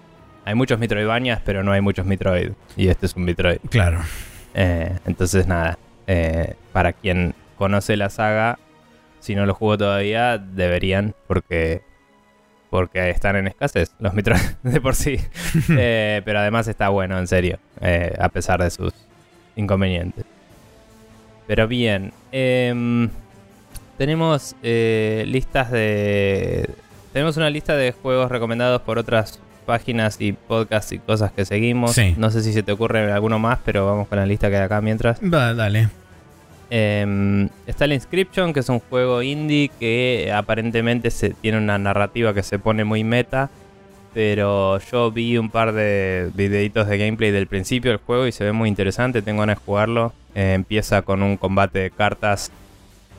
hay 0.45 0.55
muchos 0.55 0.79
Metroidvanias, 0.79 1.41
pero 1.43 1.62
no 1.62 1.73
hay 1.73 1.81
muchos 1.81 2.05
Metroid. 2.05 2.51
Y 2.77 2.89
este 2.89 3.07
es 3.07 3.16
un 3.16 3.25
Metroid. 3.25 3.61
Claro. 3.70 4.01
Eh, 4.53 4.99
entonces, 5.07 5.47
nada. 5.47 5.79
Eh, 6.07 6.57
para 6.73 6.93
quien 6.93 7.35
conoce 7.63 7.97
la 7.97 8.11
saga, 8.11 8.59
si 9.21 9.37
no 9.37 9.47
lo 9.47 9.55
jugó 9.55 9.79
todavía, 9.79 10.37
deberían, 10.37 11.15
porque 11.29 11.83
porque 12.71 13.09
están 13.11 13.37
en 13.37 13.47
escasez 13.47 13.95
los 14.01 14.15
Metroid 14.15 14.41
de 14.65 14.81
por 14.81 14.97
sí. 14.97 15.21
Eh, 15.79 16.23
pero 16.25 16.41
además 16.41 16.67
está 16.67 16.89
bueno, 16.89 17.17
en 17.21 17.29
serio, 17.29 17.61
a 18.19 18.29
pesar 18.31 18.61
de 18.65 18.71
sus 18.71 18.93
inconvenientes. 19.55 20.25
Pero 21.47 21.69
bien, 21.69 22.13
em, 22.33 23.09
tenemos 23.97 24.57
listas 24.63 25.71
de... 25.71 26.69
Tenemos 27.13 27.37
una 27.37 27.49
lista 27.49 27.77
de 27.77 27.93
juegos 27.93 28.29
recomendados 28.29 28.83
por 28.83 28.99
otras 28.99 29.39
páginas 29.67 30.21
y 30.21 30.33
podcasts 30.33 30.91
y 30.91 30.99
cosas 30.99 31.31
que 31.31 31.45
seguimos. 31.45 31.97
No 32.17 32.31
sé 32.33 32.43
si 32.43 32.53
se 32.53 32.65
te 32.65 32.73
ocurre 32.73 33.13
alguno 33.13 33.39
más, 33.39 33.61
pero 33.65 33.87
vamos 33.87 34.09
con 34.09 34.19
la 34.19 34.27
lista 34.27 34.51
que 34.51 34.57
hay 34.57 34.63
acá 34.63 34.81
mientras. 34.81 35.21
Va, 35.21 35.55
dale. 35.55 36.01
Em, 36.75 37.51
está 37.66 37.85
el 37.85 37.93
Inscription, 37.93 38.55
que 38.55 38.61
es 38.61 38.68
un 38.70 38.81
juego 38.81 39.20
indie 39.20 39.70
que 39.79 40.33
aparentemente 40.35 41.11
se, 41.11 41.35
tiene 41.35 41.59
una 41.59 41.77
narrativa 41.77 42.33
que 42.33 42.43
se 42.43 42.59
pone 42.59 42.85
muy 42.85 43.05
meta. 43.05 43.51
Pero 44.14 44.79
yo 44.79 45.11
vi 45.12 45.37
un 45.37 45.51
par 45.51 45.75
de 45.75 46.31
videitos 46.35 46.89
de 46.89 46.97
gameplay 46.97 47.31
del 47.31 47.47
principio 47.47 47.91
del 47.91 48.01
juego 48.01 48.27
y 48.27 48.33
se 48.33 48.45
ve 48.45 48.53
muy 48.53 48.70
interesante. 48.70 49.20
Tengo 49.20 49.41
ganas 49.41 49.59
de 49.59 49.64
jugarlo. 49.66 50.14
Eh, 50.35 50.55
empieza 50.55 51.03
con 51.03 51.23
un 51.23 51.37
combate 51.37 51.79
de 51.79 51.91
cartas. 51.91 52.51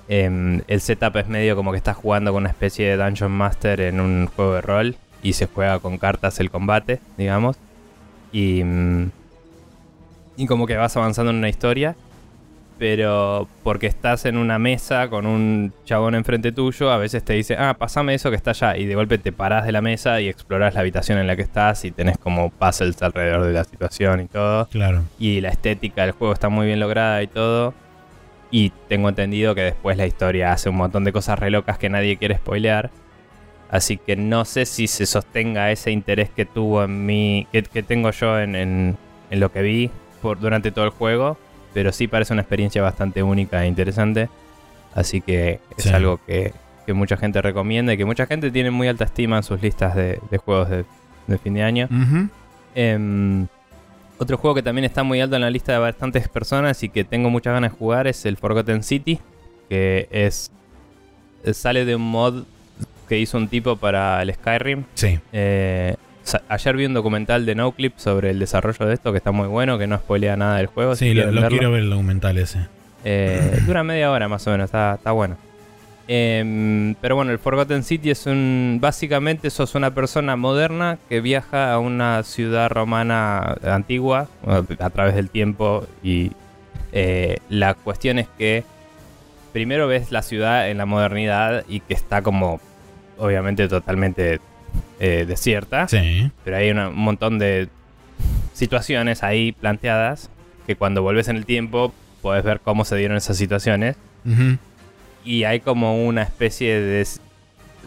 Em, 0.07 0.61
el 0.67 0.81
setup 0.81 1.15
es 1.17 1.27
medio 1.27 1.55
como 1.55 1.69
que 1.69 1.77
estás 1.77 1.95
jugando 1.95 2.31
con 2.33 2.41
una 2.41 2.49
especie 2.49 2.87
de 2.87 2.97
Dungeon 2.97 3.31
Master 3.31 3.81
en 3.81 3.99
un 3.99 4.25
juego 4.35 4.55
de 4.55 4.61
rol 4.61 4.95
y 5.21 5.33
se 5.33 5.45
juega 5.45 5.77
con 5.77 5.99
cartas 5.99 6.39
el 6.39 6.49
combate, 6.49 7.01
digamos. 7.19 7.57
Y, 8.31 8.63
mm, 8.63 9.11
y 10.37 10.47
como 10.47 10.65
que 10.65 10.75
vas 10.75 10.97
avanzando 10.97 11.29
en 11.29 11.37
una 11.37 11.49
historia, 11.49 11.95
pero 12.83 13.47
porque 13.63 13.87
estás 13.87 14.25
en 14.25 14.35
una 14.35 14.59
mesa 14.59 15.07
con 15.07 15.25
un 15.25 15.71
chabón 15.85 16.15
enfrente 16.15 16.51
tuyo, 16.51 16.91
a 16.91 16.97
veces 16.97 17.23
te 17.23 17.31
dice, 17.31 17.55
ah, 17.57 17.75
pasame 17.79 18.13
eso 18.13 18.29
que 18.29 18.35
está 18.35 18.51
allá, 18.51 18.75
y 18.75 18.83
de 18.83 18.93
golpe 18.93 19.17
te 19.17 19.31
parás 19.31 19.65
de 19.65 19.71
la 19.71 19.81
mesa 19.81 20.19
y 20.19 20.27
exploras 20.27 20.73
la 20.73 20.81
habitación 20.81 21.17
en 21.17 21.25
la 21.25 21.37
que 21.37 21.43
estás 21.43 21.85
y 21.85 21.91
tenés 21.91 22.17
como 22.17 22.49
puzzles 22.49 23.01
alrededor 23.01 23.45
de 23.45 23.53
la 23.53 23.63
situación 23.63 24.19
y 24.19 24.25
todo. 24.25 24.67
Claro. 24.67 25.03
Y 25.17 25.39
la 25.39 25.47
estética 25.47 26.01
del 26.01 26.11
juego 26.11 26.33
está 26.33 26.49
muy 26.49 26.65
bien 26.65 26.81
lograda 26.81 27.23
y 27.23 27.27
todo. 27.27 27.73
Y 28.51 28.73
tengo 28.89 29.07
entendido 29.07 29.55
que 29.55 29.61
después 29.61 29.95
la 29.95 30.05
historia 30.05 30.51
hace 30.51 30.67
un 30.67 30.75
montón 30.75 31.05
de 31.05 31.13
cosas 31.13 31.39
re 31.39 31.51
locas 31.51 31.77
que 31.77 31.87
nadie 31.87 32.17
quiere 32.17 32.35
spoilear. 32.35 32.91
Así 33.71 33.95
que 33.95 34.17
no 34.17 34.43
sé 34.43 34.65
si 34.65 34.87
se 34.87 35.05
sostenga 35.05 35.71
ese 35.71 35.91
interés 35.91 36.29
que 36.31 36.43
tuvo 36.43 36.83
en 36.83 37.05
mí, 37.05 37.47
que, 37.53 37.61
tengo 37.61 38.11
yo 38.11 38.37
en, 38.41 38.97
lo 39.31 39.53
que 39.53 39.61
vi 39.61 39.89
por, 40.21 40.37
durante 40.37 40.71
todo 40.71 40.83
el 40.83 40.91
juego. 40.91 41.37
Pero 41.73 41.91
sí 41.91 42.07
parece 42.07 42.33
una 42.33 42.41
experiencia 42.41 42.81
bastante 42.81 43.23
única 43.23 43.63
e 43.63 43.67
interesante. 43.67 44.29
Así 44.93 45.21
que 45.21 45.59
es 45.77 45.87
algo 45.87 46.19
que, 46.25 46.53
mucha 46.87 47.17
gente 47.17 47.41
recomienda 47.41 47.93
y 47.93 47.97
que 47.97 48.05
mucha 48.05 48.25
gente 48.25 48.51
tiene 48.51 48.69
muy 48.69 48.87
alta 48.87 49.05
estima 49.05 49.37
en 49.37 49.43
sus 49.43 49.61
listas 49.61 49.95
de, 49.95 50.19
juegos 50.43 50.69
de, 50.69 51.37
fin 51.39 51.53
de 51.55 51.63
año. 51.63 51.89
Em, 52.75 53.47
otro 54.19 54.37
juego 54.37 54.55
que 54.55 54.63
también 54.63 54.85
está 54.85 55.03
muy 55.03 55.19
alto 55.19 55.35
en 55.35 55.41
la 55.41 55.49
lista 55.49 55.71
de 55.71 55.79
bastantes 55.79 56.27
personas 56.27 56.83
y 56.83 56.89
que 56.89 57.03
tengo 57.03 57.29
muchas 57.29 57.53
ganas 57.53 57.71
de 57.71 57.77
jugar 57.77 58.07
es 58.07 58.25
el 58.25 58.37
Forgotten 58.37 58.83
City, 58.83 59.19
que 59.69 60.07
es 60.11 60.51
sale 61.51 61.85
de 61.85 61.95
un 61.95 62.09
mod 62.09 62.43
que 63.09 63.19
hizo 63.19 63.37
un 63.37 63.47
tipo 63.47 63.75
para 63.75 64.21
el 64.21 64.33
Skyrim. 64.33 64.83
Sí. 64.93 65.19
Eh, 65.31 65.95
ayer 66.49 66.77
vi 66.77 66.85
un 66.85 66.93
documental 66.93 67.45
de 67.45 67.55
NoClip 67.55 67.97
sobre 67.97 68.29
el 68.29 68.39
desarrollo 68.39 68.85
de 68.85 68.93
esto 68.93 69.11
que 69.11 69.17
está 69.17 69.31
muy 69.31 69.47
bueno, 69.47 69.77
que 69.77 69.87
no 69.87 69.97
spoilea 69.97 70.37
nada 70.37 70.57
del 70.57 70.67
juego. 70.67 70.95
Sí, 70.95 71.13
lo, 71.13 71.47
quiero 71.49 71.71
ver 71.71 71.83
el 71.83 71.89
documental 71.89 72.37
ese. 72.37 72.67
Eh, 73.05 73.59
dura 73.65 73.83
media 73.83 74.11
hora 74.11 74.27
más 74.27 74.45
o 74.47 74.51
menos, 74.51 74.65
está, 74.65 74.95
está 74.95 75.11
bueno. 75.11 75.37
Em, 76.07 76.95
pero 76.95 77.15
bueno, 77.15 77.31
el 77.31 77.39
Forgotten 77.39 77.83
City 77.83 78.11
es 78.11 78.25
un. 78.25 78.79
Básicamente, 78.81 79.49
sos 79.49 79.75
una 79.75 79.93
persona 79.93 80.35
moderna 80.35 80.97
que 81.09 81.21
viaja 81.21 81.73
a 81.73 81.79
una 81.79 82.23
ciudad 82.23 82.69
romana 82.69 83.55
antigua 83.63 84.27
a 84.79 84.89
través 84.89 85.15
del 85.15 85.29
tiempo. 85.29 85.87
Y 86.03 86.31
eh, 86.91 87.37
la 87.49 87.73
cuestión 87.73 88.19
es 88.19 88.27
que 88.37 88.63
primero 89.53 89.87
ves 89.87 90.11
la 90.11 90.23
ciudad 90.23 90.69
en 90.69 90.77
la 90.77 90.85
modernidad 90.85 91.63
y 91.69 91.79
que 91.79 91.93
está 91.93 92.21
como 92.21 92.59
obviamente 93.17 93.67
totalmente 93.69 94.39
eh, 94.99 95.25
desierta. 95.27 95.87
Sí. 95.87 96.31
Pero 96.43 96.57
hay 96.57 96.71
un 96.71 96.95
montón 96.95 97.39
de 97.39 97.69
situaciones 98.53 99.23
ahí 99.23 99.51
planteadas 99.51 100.29
que 100.67 100.75
cuando 100.75 101.01
vuelves 101.01 101.27
en 101.27 101.37
el 101.37 101.45
tiempo 101.45 101.93
puedes 102.21 102.43
ver 102.43 102.61
cómo 102.61 102.85
se 102.85 102.95
dieron 102.95 103.17
esas 103.17 103.37
situaciones. 103.37 103.97
Y 105.25 105.43
hay 105.43 105.59
como 105.59 106.05
una 106.05 106.21
especie 106.23 106.79
de 106.79 107.05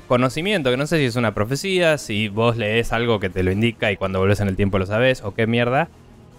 conocimiento, 0.09 0.70
que 0.70 0.76
no 0.76 0.87
sé 0.87 0.99
si 0.99 1.05
es 1.05 1.16
una 1.16 1.34
profecía, 1.34 1.99
si 1.99 2.28
vos 2.28 2.57
lees 2.57 2.93
algo 2.93 3.18
que 3.18 3.30
te 3.30 3.43
lo 3.43 3.51
indica 3.51 3.91
y 3.91 3.97
cuando 3.97 4.18
vuelves 4.18 4.41
en 4.41 4.49
el 4.49 4.57
tiempo 4.57 4.78
lo 4.78 4.87
sabes, 4.87 5.22
o 5.22 5.34
qué 5.34 5.47
mierda, 5.47 5.89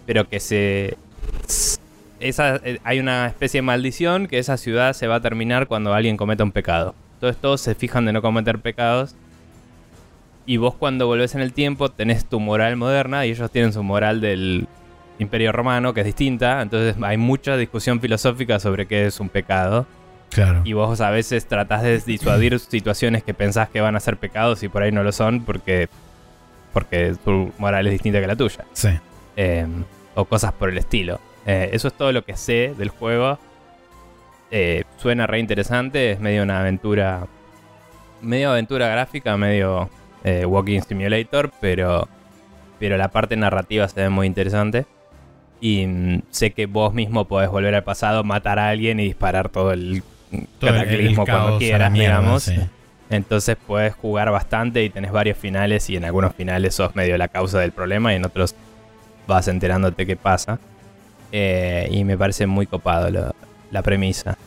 pero 0.05 0.29
que 0.29 0.39
se... 0.39 0.97
Esa, 2.19 2.55
eh, 2.63 2.79
hay 2.83 2.99
una 2.99 3.27
especie 3.27 3.59
de 3.59 3.63
maldición 3.63 4.27
que 4.27 4.39
esa 4.39 4.57
ciudad 4.57 4.93
se 4.93 5.07
va 5.07 5.15
a 5.15 5.21
terminar 5.21 5.67
cuando 5.67 5.93
alguien 5.93 6.17
cometa 6.17 6.43
un 6.43 6.51
pecado. 6.51 6.95
Entonces 7.15 7.39
todos 7.41 7.61
se 7.61 7.75
fijan 7.75 8.05
de 8.05 8.13
no 8.13 8.21
cometer 8.21 8.59
pecados. 8.59 9.15
Y 10.47 10.55
vos 10.55 10.75
cuando 10.75 11.07
volvés 11.07 11.35
en 11.35 11.41
el 11.41 11.51
tiempo 11.51 11.89
tenés 11.89 12.25
tu 12.25 12.39
moral 12.39 12.77
moderna 12.77 13.25
y 13.25 13.31
ellos 13.31 13.51
tienen 13.51 13.73
su 13.73 13.83
moral 13.83 14.21
del 14.21 14.69
Imperio 15.19 15.51
Romano, 15.51 15.93
que 15.93 15.99
es 15.99 16.05
distinta. 16.05 16.61
Entonces 16.61 16.95
hay 17.03 17.17
mucha 17.17 17.57
discusión 17.57 17.99
filosófica 17.99 18.57
sobre 18.57 18.85
qué 18.85 19.05
es 19.05 19.19
un 19.19 19.27
pecado. 19.27 19.85
Claro. 20.29 20.61
Y 20.63 20.71
vos 20.71 21.01
a 21.01 21.09
veces 21.09 21.45
tratás 21.47 21.83
de 21.83 21.99
disuadir 21.99 22.57
situaciones 22.59 23.23
que 23.23 23.33
pensás 23.33 23.67
que 23.67 23.81
van 23.81 23.97
a 23.97 23.99
ser 23.99 24.15
pecados 24.15 24.63
y 24.63 24.69
por 24.69 24.83
ahí 24.83 24.91
no 24.91 25.03
lo 25.03 25.11
son 25.11 25.43
porque, 25.43 25.89
porque 26.71 27.13
tu 27.25 27.51
moral 27.57 27.85
es 27.87 27.91
distinta 27.91 28.21
que 28.21 28.27
la 28.27 28.37
tuya. 28.37 28.63
Sí. 28.71 28.89
Em, 29.35 29.83
o 30.15 30.23
cosas 30.23 30.53
por 30.53 30.69
el 30.69 30.77
estilo. 30.77 31.19
Eh, 31.45 31.71
eso 31.73 31.89
es 31.89 31.93
todo 31.93 32.13
lo 32.13 32.23
que 32.23 32.37
sé 32.37 32.73
del 32.77 32.87
juego. 32.87 33.37
Eh, 34.49 34.85
suena 34.95 35.27
re 35.27 35.39
interesante, 35.39 36.11
es 36.11 36.21
medio 36.21 36.43
una 36.43 36.61
aventura. 36.61 37.27
Medio 38.21 38.51
aventura 38.51 38.87
gráfica, 38.87 39.35
medio 39.35 39.89
eh, 40.27 40.45
Walking 40.45 40.81
Simulator, 40.81 41.51
pero, 41.61 42.07
pero 42.79 42.97
la 42.97 43.07
parte 43.09 43.35
narrativa 43.37 43.87
se 43.87 44.01
ve 44.01 44.09
muy 44.09 44.27
interesante. 44.27 44.85
Y 45.59 45.85
mm, 45.87 46.21
sé 46.29 46.51
que 46.51 46.65
vos 46.67 46.93
mismo 46.93 47.25
podés 47.25 47.49
volver 47.49 47.73
al 47.75 47.83
pasado, 47.83 48.23
matar 48.23 48.59
a 48.59 48.69
alguien 48.69 48.99
y 48.99 49.05
disparar 49.05 49.49
todo 49.49 49.71
el 49.71 50.03
cataclismo 50.73 51.25
cuando 51.25 51.57
quieras, 51.59 51.93
digamos. 51.93 52.47
Entonces 53.09 53.55
puedes 53.65 53.93
jugar 53.95 54.29
bastante 54.31 54.83
y 54.83 54.89
tenés 54.89 55.11
varios 55.13 55.37
finales 55.37 55.89
y 55.89 55.95
en 55.95 56.03
algunos 56.03 56.35
finales 56.35 56.75
sos 56.75 56.93
medio 56.95 57.17
la 57.17 57.29
causa 57.29 57.59
del 57.59 57.71
problema 57.71 58.11
y 58.11 58.17
en 58.17 58.25
otros 58.25 58.53
vas 59.27 59.47
enterándote 59.47 60.05
qué 60.05 60.15
pasa. 60.17 60.59
Eh, 61.31 61.87
y 61.91 62.03
me 62.03 62.17
parece 62.17 62.45
muy 62.47 62.67
copado 62.67 63.09
lo- 63.09 63.33
la 63.71 63.81
premisa. 63.81 64.37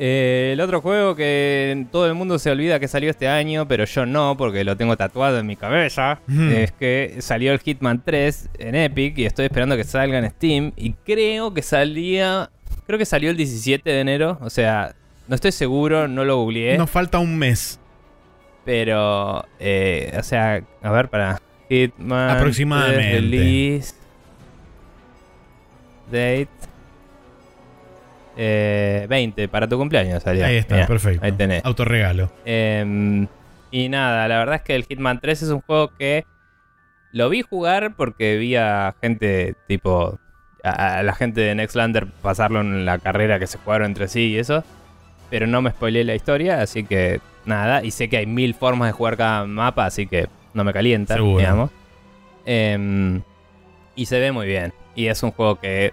Eh, 0.00 0.50
el 0.52 0.60
otro 0.60 0.80
juego 0.80 1.16
que 1.16 1.86
todo 1.90 2.06
el 2.06 2.14
mundo 2.14 2.38
se 2.38 2.50
olvida 2.50 2.78
que 2.78 2.86
salió 2.86 3.10
este 3.10 3.26
año, 3.26 3.66
pero 3.66 3.84
yo 3.84 4.06
no, 4.06 4.36
porque 4.36 4.62
lo 4.62 4.76
tengo 4.76 4.96
tatuado 4.96 5.38
en 5.38 5.46
mi 5.46 5.56
cabeza, 5.56 6.20
Ujú. 6.28 6.42
es 6.50 6.70
que 6.72 7.16
salió 7.18 7.52
el 7.52 7.58
Hitman 7.58 8.02
3 8.04 8.48
en 8.60 8.74
Epic 8.76 9.18
y 9.18 9.26
estoy 9.26 9.46
esperando 9.46 9.76
que 9.76 9.82
salga 9.84 10.18
en 10.18 10.30
Steam. 10.30 10.72
Y 10.76 10.92
creo 11.04 11.52
que 11.52 11.62
salía. 11.62 12.50
Creo 12.86 12.98
que 12.98 13.04
salió 13.06 13.30
el 13.30 13.36
17 13.36 13.90
de 13.90 14.00
enero. 14.00 14.38
O 14.40 14.50
sea, 14.50 14.94
no 15.26 15.34
estoy 15.34 15.50
seguro, 15.52 16.06
no 16.06 16.24
lo 16.24 16.36
googleé. 16.36 16.78
Nos 16.78 16.88
falta 16.90 17.18
un 17.18 17.36
mes. 17.36 17.80
Pero, 18.64 19.44
eh, 19.58 20.14
o 20.18 20.22
sea, 20.22 20.62
a 20.82 20.90
ver, 20.92 21.08
para 21.08 21.40
Hitman. 21.68 22.30
Aproximadamente. 22.36 23.02
3 23.02 23.12
Release. 23.14 23.94
Date. 26.06 26.48
Eh, 28.40 29.06
20, 29.10 29.48
para 29.48 29.66
tu 29.66 29.76
cumpleaños. 29.76 30.24
Ahí 30.26 30.56
está, 30.56 30.76
Mirá, 30.76 30.86
perfecto. 30.86 31.24
Ahí 31.24 31.32
tenés. 31.32 31.64
Autorregalo. 31.64 32.30
Em, 32.44 33.26
y 33.72 33.88
nada, 33.88 34.28
la 34.28 34.38
verdad 34.38 34.54
es 34.56 34.62
que 34.62 34.76
el 34.76 34.84
Hitman 34.84 35.18
3 35.20 35.42
es 35.42 35.48
un 35.50 35.60
juego 35.60 35.92
que 35.96 36.24
lo 37.12 37.28
vi 37.28 37.42
jugar 37.42 37.94
porque 37.96 38.36
vi 38.36 38.54
a 38.54 38.94
gente 39.02 39.54
tipo. 39.66 40.20
A, 40.62 40.98
a 40.98 41.02
la 41.02 41.14
gente 41.14 41.40
de 41.40 41.54
Nextlander 41.54 42.06
pasarlo 42.22 42.60
en 42.60 42.84
la 42.84 42.98
carrera 42.98 43.38
que 43.38 43.46
se 43.46 43.58
jugaron 43.58 43.86
entre 43.88 44.06
sí 44.08 44.28
y 44.28 44.38
eso. 44.38 44.62
Pero 45.30 45.46
no 45.48 45.60
me 45.60 45.70
spoileé 45.70 46.04
la 46.04 46.14
historia, 46.14 46.60
así 46.62 46.84
que 46.84 47.20
nada. 47.44 47.82
Y 47.84 47.90
sé 47.90 48.08
que 48.08 48.18
hay 48.18 48.26
mil 48.26 48.54
formas 48.54 48.88
de 48.88 48.92
jugar 48.92 49.16
cada 49.16 49.44
mapa, 49.46 49.84
así 49.86 50.06
que 50.06 50.28
no 50.54 50.62
me 50.64 50.72
calienta, 50.72 51.14
Seguro. 51.14 51.38
digamos. 51.38 51.70
Em, 52.46 53.20
y 53.96 54.06
se 54.06 54.20
ve 54.20 54.30
muy 54.32 54.46
bien. 54.46 54.72
Y 54.94 55.06
es 55.08 55.22
un 55.22 55.32
juego 55.32 55.56
que 55.60 55.92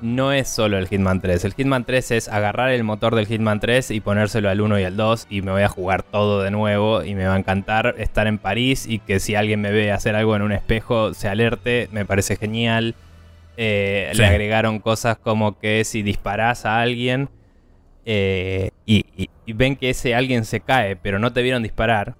no 0.00 0.32
es 0.32 0.48
solo 0.48 0.78
el 0.78 0.86
Hitman 0.88 1.20
3. 1.20 1.44
El 1.44 1.54
Hitman 1.54 1.84
3 1.84 2.10
es 2.12 2.28
agarrar 2.28 2.70
el 2.70 2.84
motor 2.84 3.14
del 3.14 3.26
Hitman 3.26 3.60
3 3.60 3.90
y 3.90 4.00
ponérselo 4.00 4.48
al 4.48 4.60
1 4.60 4.78
y 4.80 4.84
al 4.84 4.96
2 4.96 5.26
y 5.30 5.42
me 5.42 5.50
voy 5.52 5.62
a 5.62 5.68
jugar 5.68 6.02
todo 6.02 6.42
de 6.42 6.50
nuevo 6.50 7.02
y 7.04 7.14
me 7.14 7.26
va 7.26 7.34
a 7.34 7.38
encantar 7.38 7.94
estar 7.98 8.26
en 8.26 8.38
París 8.38 8.86
y 8.88 8.98
que 9.00 9.18
si 9.20 9.34
alguien 9.34 9.60
me 9.60 9.72
ve 9.72 9.90
hacer 9.92 10.14
algo 10.14 10.36
en 10.36 10.42
un 10.42 10.52
espejo 10.52 11.14
se 11.14 11.28
alerte, 11.28 11.88
me 11.92 12.04
parece 12.04 12.36
genial. 12.36 12.94
Eh, 13.56 14.10
Sí. 14.12 14.18
Le 14.18 14.26
agregaron 14.26 14.78
cosas 14.78 15.18
como 15.18 15.58
que 15.58 15.84
si 15.84 16.02
disparás 16.02 16.64
a 16.64 16.80
alguien 16.80 17.28
eh, 18.06 18.70
y, 18.86 19.04
y- 19.16 19.30
y 19.44 19.52
ven 19.52 19.76
que 19.76 19.90
ese 19.90 20.14
alguien 20.14 20.44
se 20.44 20.60
cae 20.60 20.96
pero 20.96 21.18
no 21.18 21.32
te 21.32 21.42
vieron 21.42 21.62
disparar, 21.62 22.14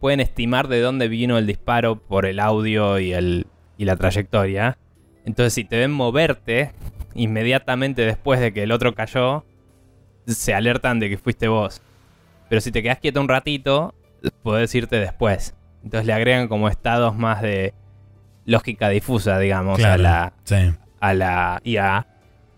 pueden 0.00 0.20
estimar 0.20 0.68
de 0.68 0.80
dónde 0.80 1.08
vino 1.08 1.36
el 1.38 1.46
disparo 1.46 1.96
por 1.96 2.26
el 2.26 2.40
audio 2.40 2.98
y, 2.98 3.12
el, 3.12 3.46
y 3.78 3.84
la 3.84 3.96
trayectoria. 3.96 4.76
Entonces 5.24 5.54
si 5.54 5.64
te 5.64 5.78
ven 5.78 5.90
moverte, 5.92 6.72
inmediatamente 7.14 8.02
después 8.04 8.40
de 8.40 8.52
que 8.52 8.62
el 8.62 8.72
otro 8.72 8.94
cayó, 8.94 9.44
se 10.26 10.54
alertan 10.54 11.00
de 11.00 11.08
que 11.10 11.18
fuiste 11.18 11.48
vos. 11.48 11.82
Pero 12.48 12.60
si 12.60 12.70
te 12.72 12.82
quedas 12.82 12.98
quieto 12.98 13.20
un 13.20 13.28
ratito, 13.28 13.94
podés 14.42 14.74
irte 14.74 14.96
después. 14.96 15.54
Entonces 15.82 16.06
le 16.06 16.12
agregan 16.12 16.48
como 16.48 16.68
estados 16.68 17.16
más 17.16 17.42
de 17.42 17.74
lógica 18.46 18.88
difusa, 18.88 19.38
digamos, 19.38 19.82
a 19.82 19.96
la, 19.96 20.32
Sí. 20.44 20.72
a 21.00 21.14
la 21.14 21.60
IA, 21.64 22.06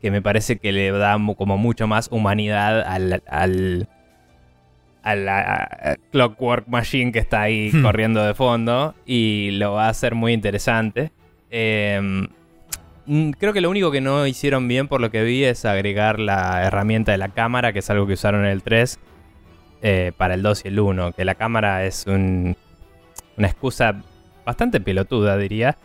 que 0.00 0.10
me 0.10 0.22
parece 0.22 0.58
que 0.58 0.72
le 0.72 0.90
da 0.92 1.16
como 1.36 1.58
mucho 1.58 1.86
más 1.86 2.08
humanidad 2.10 2.82
al, 2.82 3.22
al- 3.28 3.88
a 5.02 5.14
la 5.14 5.96
Clockwork 6.10 6.66
Machine 6.68 7.12
que 7.12 7.20
está 7.20 7.42
ahí 7.42 7.70
Hmm. 7.72 7.82
corriendo 7.82 8.24
de 8.24 8.34
fondo 8.34 8.94
y 9.06 9.52
lo 9.52 9.72
va 9.74 9.86
a 9.86 9.90
hacer 9.90 10.14
muy 10.16 10.32
interesante. 10.32 11.12
Eh, 11.50 12.26
creo 13.38 13.52
que 13.52 13.60
lo 13.60 13.70
único 13.70 13.90
que 13.90 14.00
no 14.00 14.26
hicieron 14.26 14.68
bien 14.68 14.88
por 14.88 15.00
lo 15.00 15.10
que 15.10 15.22
vi 15.22 15.44
es 15.44 15.64
agregar 15.64 16.18
la 16.18 16.64
herramienta 16.64 17.12
de 17.12 17.18
la 17.18 17.28
cámara, 17.28 17.72
que 17.72 17.78
es 17.80 17.90
algo 17.90 18.06
que 18.06 18.14
usaron 18.14 18.44
en 18.44 18.50
el 18.50 18.62
3 18.62 18.98
eh, 19.82 20.12
para 20.16 20.34
el 20.34 20.42
2 20.42 20.64
y 20.64 20.68
el 20.68 20.80
1, 20.80 21.12
que 21.12 21.24
la 21.24 21.34
cámara 21.34 21.84
es 21.84 22.06
un- 22.06 22.56
una 23.36 23.46
excusa 23.46 24.02
bastante 24.44 24.80
pelotuda, 24.80 25.36
diría, 25.36 25.76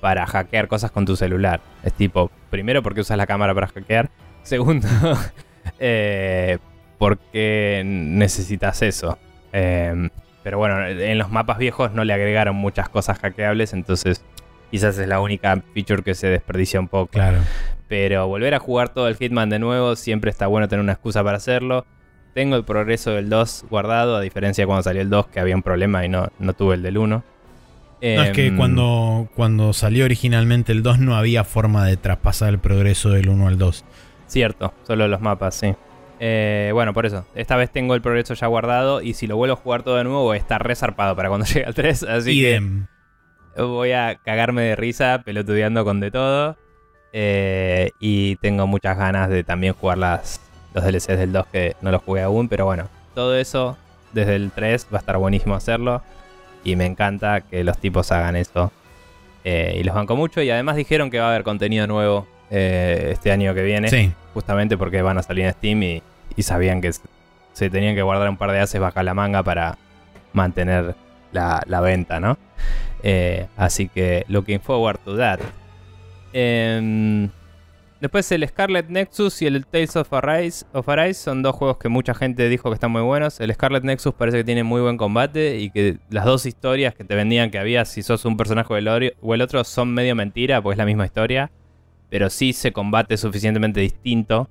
para 0.00 0.26
hackear 0.26 0.68
cosas 0.68 0.90
con 0.90 1.04
tu 1.06 1.16
celular. 1.16 1.60
Es 1.82 1.92
tipo, 1.94 2.30
primero 2.50 2.82
porque 2.82 3.00
usas 3.00 3.16
la 3.18 3.26
cámara 3.26 3.54
para 3.54 3.66
hackear, 3.66 4.10
segundo, 4.42 4.86
eh, 5.78 6.58
porque 6.98 7.82
necesitas 7.84 8.82
eso. 8.82 9.18
Eh, 9.52 10.08
pero 10.42 10.58
bueno, 10.58 10.86
en 10.86 11.18
los 11.18 11.30
mapas 11.30 11.58
viejos 11.58 11.92
no 11.92 12.04
le 12.04 12.12
agregaron 12.12 12.54
muchas 12.54 12.88
cosas 12.88 13.18
hackeables, 13.18 13.72
entonces 13.72 14.24
quizás 14.70 14.98
es 14.98 15.08
la 15.08 15.20
única 15.20 15.62
feature 15.74 16.02
que 16.02 16.14
se 16.14 16.28
desperdicia 16.28 16.80
un 16.80 16.88
poco. 16.88 17.12
Claro. 17.12 17.38
Pero 17.88 18.26
volver 18.26 18.54
a 18.54 18.58
jugar 18.58 18.88
todo 18.88 19.08
el 19.08 19.16
Hitman 19.16 19.48
de 19.48 19.58
nuevo, 19.58 19.96
siempre 19.96 20.30
está 20.30 20.46
bueno 20.46 20.68
tener 20.68 20.82
una 20.82 20.92
excusa 20.92 21.22
para 21.22 21.36
hacerlo. 21.36 21.86
Tengo 22.34 22.56
el 22.56 22.64
progreso 22.64 23.12
del 23.12 23.28
2 23.28 23.66
guardado, 23.70 24.16
a 24.16 24.20
diferencia 24.20 24.62
de 24.62 24.66
cuando 24.66 24.82
salió 24.82 25.00
el 25.00 25.08
2, 25.08 25.28
que 25.28 25.40
había 25.40 25.54
un 25.54 25.62
problema 25.62 26.04
y 26.04 26.08
no, 26.08 26.28
no 26.38 26.52
tuve 26.52 26.74
el 26.74 26.82
del 26.82 26.98
1. 26.98 27.24
No, 28.02 28.22
es 28.22 28.30
que 28.32 28.48
Em, 28.48 28.56
cuando, 28.56 29.28
cuando 29.34 29.72
salió 29.72 30.04
originalmente 30.04 30.72
el 30.72 30.82
2 30.82 30.98
no 30.98 31.16
había 31.16 31.44
forma 31.44 31.86
de 31.86 31.96
traspasar 31.96 32.50
el 32.50 32.58
progreso 32.58 33.10
del 33.10 33.28
1 33.28 33.48
al 33.48 33.58
2. 33.58 33.84
Cierto, 34.26 34.74
solo 34.86 35.08
los 35.08 35.20
mapas, 35.20 35.54
sí. 35.54 35.74
Eh, 36.20 36.70
bueno, 36.72 36.92
por 36.92 37.06
eso. 37.06 37.26
Esta 37.34 37.56
vez 37.56 37.70
tengo 37.70 37.94
el 37.94 38.02
progreso 38.02 38.34
ya 38.34 38.46
guardado 38.46 39.00
y 39.02 39.14
si 39.14 39.26
lo 39.26 39.36
vuelvo 39.36 39.54
a 39.54 39.56
jugar 39.56 39.82
todo 39.82 39.96
de 39.96 40.04
nuevo 40.04 40.34
estar 40.34 40.66
resarpado 40.66 41.16
para 41.16 41.28
cuando 41.28 41.46
llegue 41.52 41.64
al 41.64 41.74
3. 41.74 42.02
Así 42.02 42.32
Idem. 42.32 42.86
que 42.86 42.95
voy 43.56 43.92
a 43.92 44.16
cagarme 44.24 44.62
de 44.62 44.76
risa 44.76 45.22
pelotudeando 45.24 45.84
con 45.84 46.00
de 46.00 46.10
todo. 46.10 46.56
Eh, 47.12 47.90
y 47.98 48.36
tengo 48.36 48.66
muchas 48.66 48.96
ganas 48.98 49.28
de 49.30 49.42
también 49.44 49.72
jugar 49.74 49.98
las, 49.98 50.40
los 50.74 50.84
DLCs 50.84 51.06
del 51.18 51.32
2 51.32 51.46
que 51.46 51.76
no 51.80 51.90
los 51.90 52.02
jugué 52.02 52.22
aún. 52.22 52.48
Pero 52.48 52.64
bueno, 52.66 52.88
todo 53.14 53.36
eso 53.36 53.76
desde 54.12 54.34
el 54.36 54.50
3 54.50 54.88
va 54.92 54.98
a 54.98 55.00
estar 55.00 55.16
buenísimo 55.16 55.54
hacerlo. 55.54 56.02
Y 56.64 56.76
me 56.76 56.84
encanta 56.86 57.40
que 57.42 57.62
los 57.64 57.78
tipos 57.78 58.10
hagan 58.12 58.36
eso. 58.36 58.72
Eh, 59.44 59.76
y 59.80 59.84
los 59.84 59.94
banco 59.94 60.16
mucho. 60.16 60.42
Y 60.42 60.50
además 60.50 60.76
dijeron 60.76 61.10
que 61.10 61.18
va 61.20 61.26
a 61.26 61.30
haber 61.30 61.44
contenido 61.44 61.86
nuevo 61.86 62.26
eh, 62.50 63.10
este 63.12 63.30
año 63.32 63.54
que 63.54 63.62
viene 63.62 63.88
Sí. 63.88 64.12
justamente 64.34 64.76
porque 64.76 65.00
van 65.02 65.18
a 65.18 65.22
salir 65.22 65.44
en 65.46 65.52
Steam 65.52 65.82
y, 65.82 66.02
y 66.36 66.42
sabían 66.42 66.80
que 66.80 66.92
se- 66.92 67.02
se 67.52 67.70
tenían 67.70 67.94
que 67.94 68.02
guardar 68.02 68.28
un 68.28 68.36
par 68.36 68.52
de 68.52 68.60
haces 68.60 68.80
bajo 68.80 69.02
la 69.02 69.14
manga 69.14 69.42
para 69.42 69.78
mantener 70.32 70.94
la, 71.32 71.80
venta, 71.80 72.20
¿no? 72.20 72.38
Eh, 73.02 73.46
así 73.56 73.88
que 73.88 74.24
looking 74.28 74.60
forward 74.60 74.98
to 75.04 75.16
that. 75.16 75.40
Em, 76.32 77.28
después 78.00 78.30
el 78.32 78.46
Scarlet 78.48 78.88
Nexus 78.88 79.42
y 79.42 79.46
el 79.46 79.66
Tales 79.66 79.96
of 79.96 80.12
Arise, 80.12 80.66
of 80.72 80.88
Arise 80.88 81.20
son 81.20 81.42
dos 81.42 81.54
juegos 81.54 81.78
que 81.78 81.88
mucha 81.88 82.14
gente 82.14 82.48
dijo 82.48 82.70
que 82.70 82.74
están 82.74 82.90
muy 82.90 83.02
buenos. 83.02 83.40
El 83.40 83.52
Scarlet 83.54 83.84
Nexus 83.84 84.14
parece 84.14 84.38
que 84.38 84.44
tiene 84.44 84.64
muy 84.64 84.80
buen 84.80 84.96
combate 84.96 85.58
y 85.58 85.70
que 85.70 85.98
las 86.10 86.24
dos 86.24 86.46
historias 86.46 86.94
que 86.94 87.04
te 87.04 87.14
vendían 87.14 87.50
que 87.50 87.58
había 87.58 87.84
si 87.84 88.02
sos 88.02 88.24
un 88.24 88.36
personaje 88.36 88.72
o 88.72 88.76
el, 89.34 89.42
otro 89.42 89.64
son 89.64 89.94
medio 89.94 90.14
mentira, 90.14 90.60
porque 90.62 90.74
es 90.74 90.78
la 90.78 90.86
misma 90.86 91.06
historia 91.06 91.50
pero 92.08 92.30
sí 92.30 92.52
se 92.52 92.72
combate 92.72 93.16
suficientemente 93.16 93.80
distinto 93.80 94.48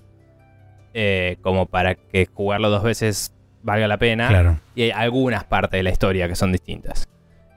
eh, 0.93 1.37
como 1.41 1.65
para 1.65 1.95
que 1.95 2.25
jugarlo 2.25 2.69
dos 2.69 2.83
veces 2.83 3.33
valga 3.65 3.87
la 3.87 3.97
pena. 3.97 4.29
Claro. 4.29 4.59
Y 4.75 4.83
hay 4.83 4.91
algunas 4.91 5.43
partes 5.43 5.79
de 5.79 5.83
la 5.83 5.89
historia 5.89 6.27
que 6.27 6.35
son 6.35 6.51
distintas. 6.51 7.09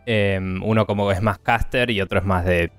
Eh, 0.07 0.41
uno 0.63 0.87
como 0.87 1.13
es 1.13 1.21
más 1.21 1.39
caster 1.39 1.91
y 1.91 2.01
otro 2.01 2.19
es 2.19 2.25
más 2.25 2.45
de 2.47 2.73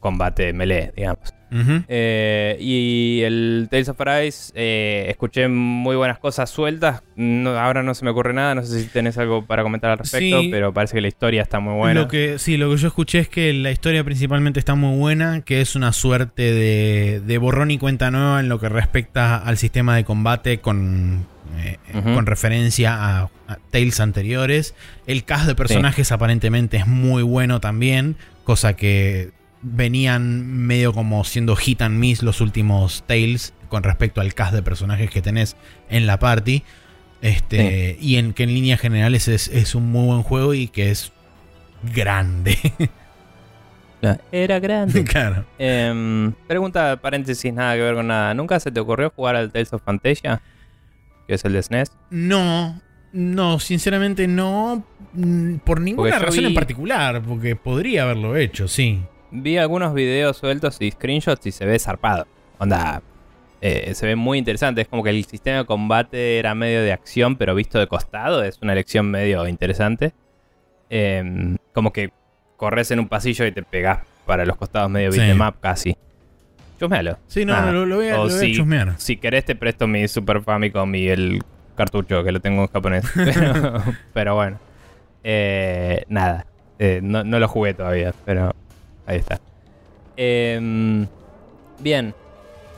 combate 0.00 0.52
melee, 0.52 0.92
digamos. 0.94 1.34
Eh, 1.50 2.56
y 2.60 3.22
el 3.24 3.68
Tales 3.70 3.88
of 3.88 4.00
Arise, 4.00 4.52
eh, 4.54 5.06
escuché 5.08 5.48
muy 5.48 5.96
buenas 5.96 6.18
cosas 6.18 6.50
sueltas. 6.50 7.02
No- 7.16 7.58
ahora 7.58 7.82
no 7.82 7.94
se 7.94 8.04
me 8.04 8.10
ocurre 8.10 8.32
nada, 8.34 8.54
no 8.54 8.62
sé 8.62 8.82
si 8.82 8.88
tenés 8.88 9.16
algo 9.18 9.44
para 9.46 9.62
comentar 9.62 9.90
al 9.90 9.98
respecto, 9.98 10.40
Sí. 10.42 10.48
pero 10.50 10.72
parece 10.72 10.94
que 10.94 11.00
la 11.00 11.08
historia 11.08 11.42
está 11.42 11.60
muy 11.60 11.74
buena. 11.74 12.00
Lo 12.00 12.08
que, 12.08 12.38
sí, 12.38 12.56
lo 12.56 12.70
que 12.70 12.76
yo 12.76 12.88
escuché 12.88 13.18
es 13.20 13.28
que 13.28 13.52
la 13.52 13.70
historia 13.70 14.04
principalmente 14.04 14.58
está 14.58 14.74
muy 14.74 14.96
buena, 14.98 15.40
que 15.42 15.60
es 15.60 15.74
una 15.76 15.92
suerte 15.92 16.42
de, 16.52 17.20
de 17.24 17.38
borrón 17.38 17.70
y 17.70 17.78
cuenta 17.78 18.10
nueva 18.10 18.40
en 18.40 18.48
lo 18.48 18.60
que 18.60 18.68
respecta 18.68 19.36
al 19.36 19.56
sistema 19.58 19.96
de 19.96 20.04
combate 20.04 20.58
con, 20.58 21.26
eh, 21.58 21.78
con 22.14 22.26
referencia 22.26 22.94
a, 22.94 23.22
a 23.48 23.58
Tales 23.70 24.00
anteriores. 24.00 24.74
El 25.06 25.24
cast 25.24 25.46
de 25.46 25.54
personajes 25.54 26.12
aparentemente 26.12 26.76
es 26.76 26.86
muy 26.86 27.22
bueno 27.22 27.60
también, 27.60 28.16
cosa 28.44 28.76
que 28.76 29.30
venían 29.62 30.46
medio 30.46 30.92
como 30.92 31.24
siendo 31.24 31.56
hit 31.56 31.82
and 31.82 31.98
miss 31.98 32.22
los 32.22 32.40
últimos 32.40 33.04
Tales 33.06 33.54
con 33.68 33.82
respecto 33.82 34.20
al 34.20 34.34
cast 34.34 34.54
de 34.54 34.62
personajes 34.62 35.10
que 35.10 35.20
tenés 35.22 35.56
en 35.90 36.06
la 36.06 36.18
party. 36.18 36.62
Este, 37.20 37.96
Y 38.00 38.16
en 38.16 38.32
que 38.32 38.44
en 38.44 38.54
líneas 38.54 38.80
generales 38.80 39.26
es, 39.28 39.48
es 39.48 39.74
un 39.74 39.90
muy 39.90 40.06
buen 40.06 40.22
juego 40.22 40.54
y 40.54 40.68
que 40.68 40.90
es 40.90 41.12
grande. 41.94 42.56
Era 44.30 44.60
grande. 44.60 45.02
claro. 45.04 45.44
Em, 45.58 46.32
pregunta, 46.46 46.96
paréntesis, 47.00 47.52
nada 47.52 47.74
que 47.74 47.82
ver 47.82 47.94
con 47.96 48.06
nada. 48.06 48.32
¿Nunca 48.34 48.60
se 48.60 48.70
te 48.70 48.78
ocurrió 48.78 49.10
jugar 49.10 49.34
al 49.36 49.50
Tales 49.50 49.72
of 49.72 49.82
Fantasia? 49.82 50.40
Que 51.26 51.34
es 51.34 51.44
el 51.44 51.52
de 51.52 51.62
SNES. 51.62 51.90
No, 52.10 52.80
No, 53.12 53.58
sinceramente 53.58 54.28
no. 54.28 54.84
mm, 55.14 55.56
Por 55.56 55.80
ninguna 55.80 56.18
razón 56.20 56.44
en 56.46 56.54
particular, 56.54 57.20
porque 57.22 57.56
podría 57.56 58.04
haberlo 58.04 58.36
hecho, 58.36 58.68
sí. 58.68 59.00
Vi 59.30 59.58
algunos 59.58 59.92
videos 59.94 60.36
sueltos 60.36 60.80
y 60.80 60.90
screenshots 60.90 61.46
y 61.46 61.52
se 61.52 61.66
ve 61.66 61.78
zarpado. 61.78 62.26
Onda, 62.58 63.02
eh, 63.60 63.92
se 63.94 64.06
ve 64.06 64.16
muy 64.16 64.38
interesante. 64.38 64.80
Es 64.82 64.88
como 64.88 65.02
que 65.02 65.10
el 65.10 65.24
sistema 65.24 65.58
de 65.58 65.64
combate 65.66 66.38
era 66.38 66.54
medio 66.54 66.82
de 66.82 66.92
acción, 66.92 67.36
pero 67.36 67.54
visto 67.54 67.78
de 67.78 67.86
costado. 67.86 68.42
Es 68.42 68.58
una 68.62 68.72
elección 68.72 69.10
medio 69.10 69.46
interesante. 69.46 70.12
Eh, 70.90 71.56
como 71.74 71.92
que 71.92 72.10
corres 72.56 72.90
en 72.90 73.00
un 73.00 73.08
pasillo 73.08 73.44
y 73.46 73.52
te 73.52 73.62
pegas 73.62 74.00
para 74.26 74.44
los 74.46 74.56
costados 74.56 74.90
medio 74.90 75.12
Sí. 75.12 75.18
beat'em 75.20 75.40
up 75.46 75.56
casi. 75.60 75.96
Chusmealo. 76.80 77.18
Sí, 77.26 77.44
no, 77.44 77.72
lo, 77.72 77.84
lo 77.86 77.96
voy 77.96 78.08
a, 78.08 78.20
O 78.20 78.24
lo 78.24 78.30
voy 78.30 78.36
a 78.36 78.40
si- 78.40 78.54
chusmear. 78.54 78.94
Si 78.98 79.16
querés 79.16 79.44
te 79.44 79.54
presto 79.56 79.86
mi 79.86 80.06
Super 80.08 80.42
Famicom 80.42 80.94
y 80.94 81.08
el 81.08 81.42
cartucho 81.76 82.22
que 82.24 82.32
lo 82.32 82.40
tengo 82.40 82.62
en 82.62 82.68
japonés. 82.68 83.04
pero, 83.14 83.82
pero 84.14 84.34
bueno. 84.36 84.58
Eh, 85.24 86.04
nada. 86.08 86.46
Eh, 86.78 87.00
no, 87.02 87.24
no 87.24 87.38
lo 87.40 87.48
jugué 87.48 87.74
todavía, 87.74 88.14
pero 88.24 88.54
ahí 89.08 89.18
está. 89.18 89.40
Em, 90.16 91.06
bien. 91.80 92.14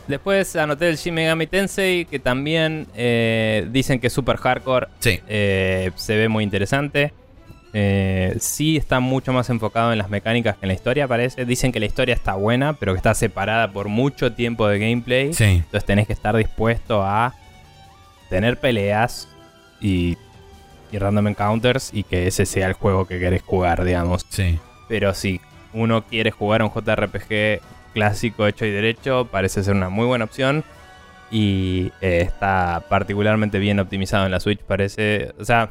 Después 0.07 0.57
anoté 0.57 0.89
el 0.89 0.97
Shin 0.97 1.15
Megami 1.15 1.47
Tensei, 1.47 2.05
que 2.05 2.19
también 2.19 2.87
eh, 2.97 3.67
dicen 3.71 4.01
que 4.01 4.07
es 4.07 4.13
super 4.13 4.37
hardcore. 4.37 4.89
Sí. 5.01 5.21
Eh, 5.29 5.91
se 5.97 6.17
ve 6.17 6.29
muy 6.29 6.43
interesante. 6.45 7.13
Eh, 7.73 8.37
sí 8.41 8.77
está 8.77 8.99
mucho 8.99 9.33
más 9.33 9.49
enfocado 9.51 9.93
en 9.93 9.99
las 9.99 10.11
mecánicas 10.11 10.57
que 10.57 10.67
en 10.67 10.69
la 10.69 10.75
historia, 10.75 11.07
parece. 11.07 11.45
Dicen 11.45 11.71
que 11.71 11.79
la 11.79 11.87
historia 11.87 12.15
está 12.15 12.35
buena, 12.35 12.73
pero 12.73 12.93
que 12.93 12.97
está 12.97 13.15
separada 13.15 13.73
por 13.73 13.89
mucho 13.89 14.33
tiempo 14.33 14.67
de 14.67 14.79
gameplay. 14.79 15.33
Sí. 15.33 15.45
Entonces 15.45 15.85
tenés 15.85 16.07
que 16.07 16.13
estar 16.13 16.37
dispuesto 16.37 17.03
a 17.03 17.35
tener 18.29 18.59
peleas 18.59 19.29
y, 19.81 20.17
y 20.91 20.99
random 20.99 21.29
encounters 21.29 21.91
y 21.93 22.03
que 22.03 22.27
ese 22.27 22.47
sea 22.47 22.67
el 22.67 22.75
juego 22.75 23.07
que 23.07 23.21
querés 23.21 23.43
jugar, 23.43 23.85
digamos. 23.85 24.27
Sí. 24.29 24.59
Pero 24.89 25.15
si 25.15 25.41
uno 25.73 26.03
quiere 26.03 26.31
jugar 26.31 26.63
un 26.63 26.71
JRPG 26.71 27.61
clásico 27.93 28.47
hecho 28.47 28.65
y 28.65 28.71
derecho, 28.71 29.29
parece 29.31 29.63
ser 29.63 29.75
una 29.75 29.89
muy 29.89 30.07
buena 30.07 30.25
opción. 30.25 30.65
Y 31.31 31.93
eh, 32.01 32.23
está 32.23 32.85
particularmente 32.89 33.59
bien 33.59 33.79
optimizado 33.79 34.25
en 34.27 34.33
la 34.33 34.41
Switch, 34.41 34.61
parece. 34.61 35.33
O 35.39 35.45
sea, 35.45 35.71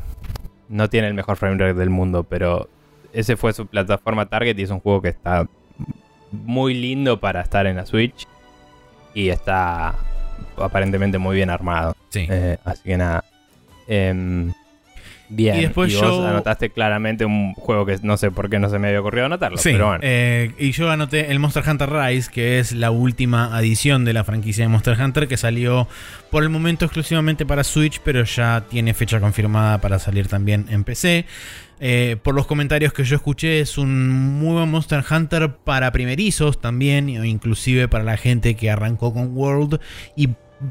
no 0.69 0.89
tiene 0.89 1.07
el 1.07 1.13
mejor 1.13 1.35
framerate 1.35 1.73
del 1.73 1.89
mundo, 1.89 2.23
pero 2.23 2.69
ese 3.11 3.35
fue 3.35 3.51
su 3.53 3.67
plataforma 3.67 4.27
target 4.27 4.57
y 4.57 4.63
es 4.63 4.69
un 4.69 4.79
juego 4.79 5.01
que 5.01 5.09
está 5.09 5.47
muy 6.31 6.73
lindo 6.73 7.19
para 7.19 7.41
estar 7.41 7.67
en 7.67 7.75
la 7.75 7.85
Switch. 7.85 8.25
Y 9.13 9.29
está 9.29 9.95
aparentemente 10.57 11.17
muy 11.17 11.35
bien 11.35 11.49
armado. 11.49 11.95
Sí. 12.09 12.25
Eh, 12.29 12.57
así 12.63 12.83
que 12.83 12.97
nada. 12.97 13.25
Em, 13.87 14.53
bien. 15.29 15.57
Y 15.57 15.61
después 15.61 15.93
vos 15.93 16.01
yo- 16.01 16.27
anotaste 16.27 16.71
claramente 16.71 17.23
un 17.25 17.53
juego 17.53 17.85
que 17.85 17.97
no 18.01 18.17
sé 18.17 18.31
por 18.31 18.49
qué 18.49 18.59
no 18.59 18.69
se 18.69 18.79
me 18.79 18.87
había 18.87 18.99
ocurrido 18.99 19.25
anotarlo. 19.27 19.57
Sí, 19.57 19.69
pero 19.71 19.87
bueno. 19.87 20.01
eh, 20.03 20.51
y 20.59 20.71
yo 20.71 20.89
anoté 20.91 21.31
el 21.31 21.39
Monster 21.39 21.63
Hunter 21.67 21.89
Rise, 21.89 22.29
que 22.31 22.59
es 22.59 22.71
la 22.71 22.91
última 22.91 23.55
adición 23.55 24.05
de 24.05 24.13
la 24.13 24.23
franquicia 24.23 24.63
de 24.65 24.69
Monster 24.69 24.99
Hunter, 24.99 25.27
que 25.27 25.37
salió 25.37 25.87
por 26.31 26.43
el 26.43 26.49
momento 26.49 26.85
exclusivamente 26.85 27.45
para 27.45 27.63
Switch, 27.63 28.01
pero 28.03 28.23
ya 28.23 28.63
tiene 28.69 28.93
fecha 28.93 29.19
confirmada 29.19 29.79
para 29.79 29.99
salir 29.99 30.27
también 30.27 30.65
en 30.69 30.83
PC. 30.83 31.25
Eh, 31.81 32.17
por 32.23 32.35
los 32.35 32.45
comentarios 32.45 32.91
que 32.91 33.05
yo 33.05 33.15
escuché, 33.15 33.61
es 33.61 33.77
un 33.77 34.09
muy 34.09 34.53
buen 34.53 34.69
Monster 34.69 35.01
Hunter 35.09 35.49
para 35.63 35.91
primerizos 35.93 36.59
también, 36.59 37.07
o 37.17 37.23
inclusive 37.23 37.87
para 37.87 38.03
la 38.03 38.17
gente 38.17 38.55
que 38.55 38.69
arrancó 38.69 39.13
con 39.13 39.35
World 39.37 39.79
y 40.17 40.27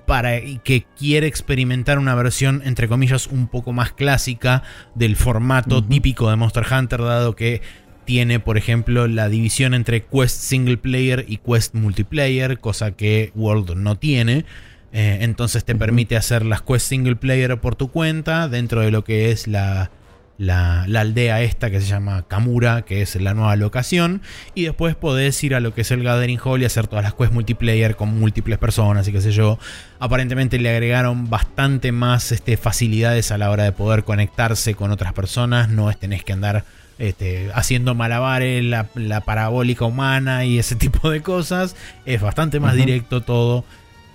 para 0.06 0.40
que 0.64 0.86
quiere 0.98 1.26
experimentar 1.26 1.98
una 1.98 2.14
versión 2.14 2.62
entre 2.64 2.88
comillas 2.88 3.26
un 3.26 3.48
poco 3.48 3.72
más 3.72 3.92
clásica 3.92 4.62
del 4.94 5.16
formato 5.16 5.82
típico 5.82 6.28
de 6.30 6.36
Monster 6.36 6.66
Hunter, 6.70 7.00
dado 7.00 7.34
que 7.34 7.62
tiene, 8.04 8.40
por 8.40 8.56
ejemplo, 8.56 9.06
la 9.06 9.28
división 9.28 9.74
entre 9.74 10.04
Quest 10.04 10.40
Single 10.40 10.78
Player 10.78 11.26
y 11.28 11.38
Quest 11.38 11.74
Multiplayer, 11.74 12.58
cosa 12.58 12.92
que 12.92 13.32
World 13.34 13.76
no 13.76 13.96
tiene. 13.96 14.46
Eh, 14.92 15.18
entonces 15.20 15.64
te 15.66 15.74
permite 15.74 16.16
hacer 16.16 16.44
las 16.46 16.62
Quest 16.62 16.88
Single 16.88 17.16
Player 17.16 17.60
por 17.60 17.76
tu 17.76 17.88
cuenta 17.88 18.48
dentro 18.48 18.80
de 18.80 18.90
lo 18.90 19.04
que 19.04 19.30
es 19.30 19.46
la, 19.46 19.90
la, 20.38 20.84
la 20.86 21.00
aldea 21.00 21.42
esta 21.42 21.70
que 21.70 21.80
se 21.80 21.86
llama 21.88 22.24
Kamura, 22.28 22.82
que 22.82 23.02
es 23.02 23.16
la 23.16 23.34
nueva 23.34 23.56
locación. 23.56 24.22
Y 24.54 24.64
después 24.64 24.94
podés 24.94 25.42
ir 25.42 25.54
a 25.54 25.60
lo 25.60 25.74
que 25.74 25.82
es 25.82 25.90
el 25.90 26.04
Gathering 26.04 26.38
Hall 26.42 26.62
y 26.62 26.64
hacer 26.64 26.86
todas 26.86 27.04
las 27.04 27.14
quests 27.14 27.34
multiplayer 27.34 27.96
con 27.96 28.18
múltiples 28.18 28.56
personas 28.58 29.06
y 29.08 29.12
qué 29.12 29.20
sé 29.20 29.32
yo. 29.32 29.58
Aparentemente 29.98 30.58
le 30.58 30.70
agregaron 30.70 31.28
bastante 31.28 31.90
más 31.90 32.30
este, 32.30 32.56
facilidades 32.56 33.32
a 33.32 33.38
la 33.38 33.50
hora 33.50 33.64
de 33.64 33.72
poder 33.72 34.04
conectarse 34.04 34.74
con 34.74 34.92
otras 34.92 35.12
personas. 35.12 35.68
No 35.68 35.90
es 35.90 35.98
tenés 35.98 36.22
que 36.22 36.32
andar 36.32 36.64
este, 36.98 37.50
haciendo 37.52 37.96
malabares, 37.96 38.64
la, 38.64 38.86
la 38.94 39.22
parabólica 39.22 39.84
humana 39.84 40.44
y 40.44 40.60
ese 40.60 40.76
tipo 40.76 41.10
de 41.10 41.20
cosas. 41.20 41.74
Es 42.06 42.20
bastante 42.20 42.60
más 42.60 42.74
directo 42.76 43.22
todo. 43.22 43.64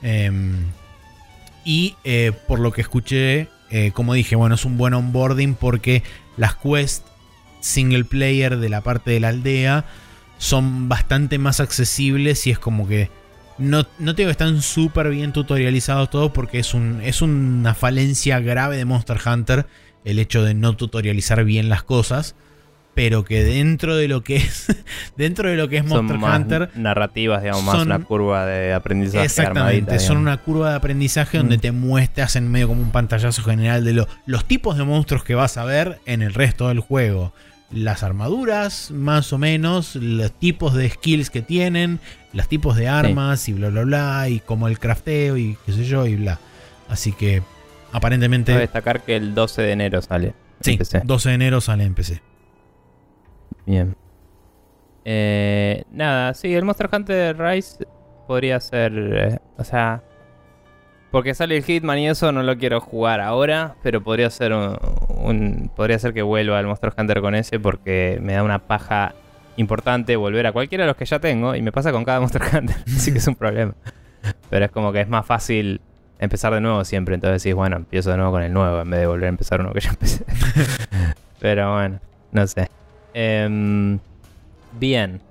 Em, 0.02 0.56
y 1.66 1.96
eh, 2.04 2.32
por 2.48 2.60
lo 2.60 2.72
que 2.72 2.82
escuché, 2.82 3.48
eh, 3.76 3.92
como 3.92 4.14
dije, 4.14 4.36
bueno, 4.36 4.54
es 4.54 4.66
un 4.66 4.78
buen 4.78 4.94
onboarding 4.94 5.56
porque 5.56 6.04
las 6.38 6.56
quests 6.56 7.04
single 7.60 8.06
player 8.06 8.58
de 8.58 8.70
la 8.70 8.82
parte 8.82 9.10
de 9.10 9.20
la 9.20 9.30
aldea 9.30 9.86
son 10.38 10.90
bastante 10.90 11.40
más 11.40 11.60
accesibles 11.60 12.46
y 12.46 12.52
es 12.52 12.60
como 12.60 12.88
que 12.88 13.10
no, 13.58 13.88
no 13.98 14.14
te 14.14 14.22
digo 14.22 14.28
que 14.28 14.34
están 14.34 14.62
súper 14.62 15.10
bien 15.10 15.34
tutorializados 15.34 16.12
todos 16.12 16.32
porque 16.32 16.60
es, 16.60 16.76
un, 16.76 17.02
es 17.02 17.24
una 17.24 17.74
falencia 17.74 18.40
grave 18.40 18.78
de 18.78 18.86
Monster 18.86 19.18
Hunter 19.26 19.66
el 20.06 20.20
hecho 20.20 20.44
de 20.44 20.54
no 20.54 20.76
tutorializar 20.76 21.44
bien 21.44 21.68
las 21.68 21.82
cosas. 21.82 22.36
Pero 22.96 23.26
que 23.26 23.44
dentro 23.44 23.96
de 23.96 24.08
lo 24.08 24.24
que 24.24 24.36
es 24.36 24.68
dentro 25.18 25.50
de 25.50 25.56
lo 25.58 25.68
que 25.68 25.78
es 25.78 25.82
son 25.90 26.06
Monster 26.06 26.18
más 26.20 26.40
Hunter 26.40 26.70
narrativas, 26.76 27.42
digamos, 27.42 27.64
más 27.64 27.76
son- 27.78 27.88
una 27.88 28.00
curva 28.06 28.46
de 28.46 28.72
aprendizaje 28.74 29.26
Exactamente, 29.26 29.98
son 30.00 30.18
una 30.18 30.38
curva 30.38 30.70
de 30.72 30.76
aprendizaje 30.76 31.38
donde 31.40 31.58
Mm. 31.58 31.62
te 31.62 31.72
muestras 31.72 32.36
en 32.36 32.52
medio 32.52 32.68
como 32.68 32.82
un 32.82 32.92
pantallazo 32.92 33.42
general 33.42 33.84
de 33.84 33.94
lo- 33.94 34.08
los 34.28 34.46
tipos 34.46 34.78
de 34.78 34.84
monstruos 34.84 35.24
que 35.24 35.34
vas 35.36 35.58
a 35.58 35.66
ver 35.66 36.00
en 36.06 36.22
el 36.22 36.34
resto 36.36 36.68
del 36.68 36.80
juego. 36.82 37.34
Las 37.72 38.04
armaduras, 38.04 38.92
más 38.92 39.34
o 39.34 39.40
menos, 39.40 39.96
los 39.96 40.32
tipos 40.32 40.76
de 40.76 40.88
skills 40.92 41.32
que 41.32 41.42
tienen, 41.42 42.00
los 42.32 42.48
tipos 42.48 42.76
de 42.78 42.88
armas 42.88 43.50
y 43.50 43.54
bla 43.54 43.70
bla 43.70 43.82
bla, 43.84 44.30
y 44.30 44.40
como 44.40 44.68
el 44.68 44.78
crafteo 44.78 45.38
y 45.38 45.58
qué 45.66 45.72
sé 45.72 45.86
yo 45.86 46.06
y 46.06 46.16
bla. 46.16 46.38
Así 46.88 47.12
que 47.14 47.42
aparentemente, 47.92 48.52
Cabe 48.52 48.62
destacar 48.62 49.02
que 49.02 49.16
el 49.16 49.34
12 49.34 49.64
de 49.64 49.72
enero 49.72 50.02
sale. 50.04 50.36
sí, 50.62 50.74
en 50.74 50.78
PC. 50.78 51.02
12 51.04 51.30
de 51.30 51.36
enero 51.36 51.62
sale 51.62 51.84
en 51.86 51.96
PC. 51.96 52.22
Bien. 53.66 53.96
Eh, 55.06 55.84
nada, 55.92 56.34
sí, 56.34 56.54
el 56.54 56.64
Monster 56.66 56.90
Hunter 56.92 57.38
Rise 57.38 57.86
podría 58.28 58.60
ser. 58.60 58.94
eh, 58.96 59.40
o 59.58 59.64
sea. 59.64 60.02
Porque 61.12 61.36
sale 61.36 61.56
el 61.58 61.64
Hitman 61.64 62.00
y 62.00 62.08
eso 62.10 62.32
no 62.32 62.42
lo 62.42 62.58
quiero 62.58 62.80
jugar 62.82 63.22
ahora. 63.22 63.76
Pero 63.84 64.02
podría 64.04 64.30
ser 64.30 64.54
un, 64.54 64.78
un- 65.18 65.72
Podría 65.76 66.00
ser 66.00 66.14
que 66.14 66.22
vuelva 66.24 66.58
al 66.58 66.66
Monster 66.66 66.92
Hunter 66.98 67.22
con 67.22 67.36
ese. 67.36 67.60
Porque 67.60 68.18
me 68.22 68.34
da 68.34 68.44
una 68.44 68.60
paja 68.60 69.14
importante 69.58 70.16
volver 70.16 70.48
a 70.48 70.52
cualquiera 70.52 70.86
de 70.86 70.88
los 70.88 70.98
que 70.98 71.06
ya 71.06 71.20
tengo. 71.20 71.56
Y 71.56 71.62
me 71.62 71.72
pasa 71.72 71.92
con 71.92 72.04
cada 72.04 72.20
Monster 72.20 72.42
Hunter. 72.54 72.76
Así 72.88 73.12
que 73.12 73.20
es 73.20 73.28
un 73.28 73.36
problema. 73.36 73.76
Pero 74.50 74.66
es 74.66 74.72
como 74.72 74.92
que 74.92 75.02
es 75.02 75.08
más 75.10 75.26
fácil 75.26 75.82
empezar 76.18 76.54
de 76.54 76.62
nuevo 76.62 76.84
siempre. 76.86 77.14
Entonces 77.14 77.44
decís, 77.44 77.54
bueno, 77.56 77.76
empiezo 77.76 78.10
de 78.10 78.18
nuevo 78.18 78.32
con 78.32 78.42
el 78.42 78.52
nuevo. 78.54 78.82
En 78.82 78.90
vez 78.90 79.00
de 79.02 79.06
volver 79.08 79.26
a 79.26 79.30
empezar 79.30 79.60
uno 79.62 79.72
que 79.72 79.82
ya 79.82 79.90
empecé. 79.92 80.26
Pero 81.40 81.74
bueno, 81.76 82.00
no 82.32 82.48
sé. 82.48 82.70
Em, 83.14 84.00
bien. 84.74 85.22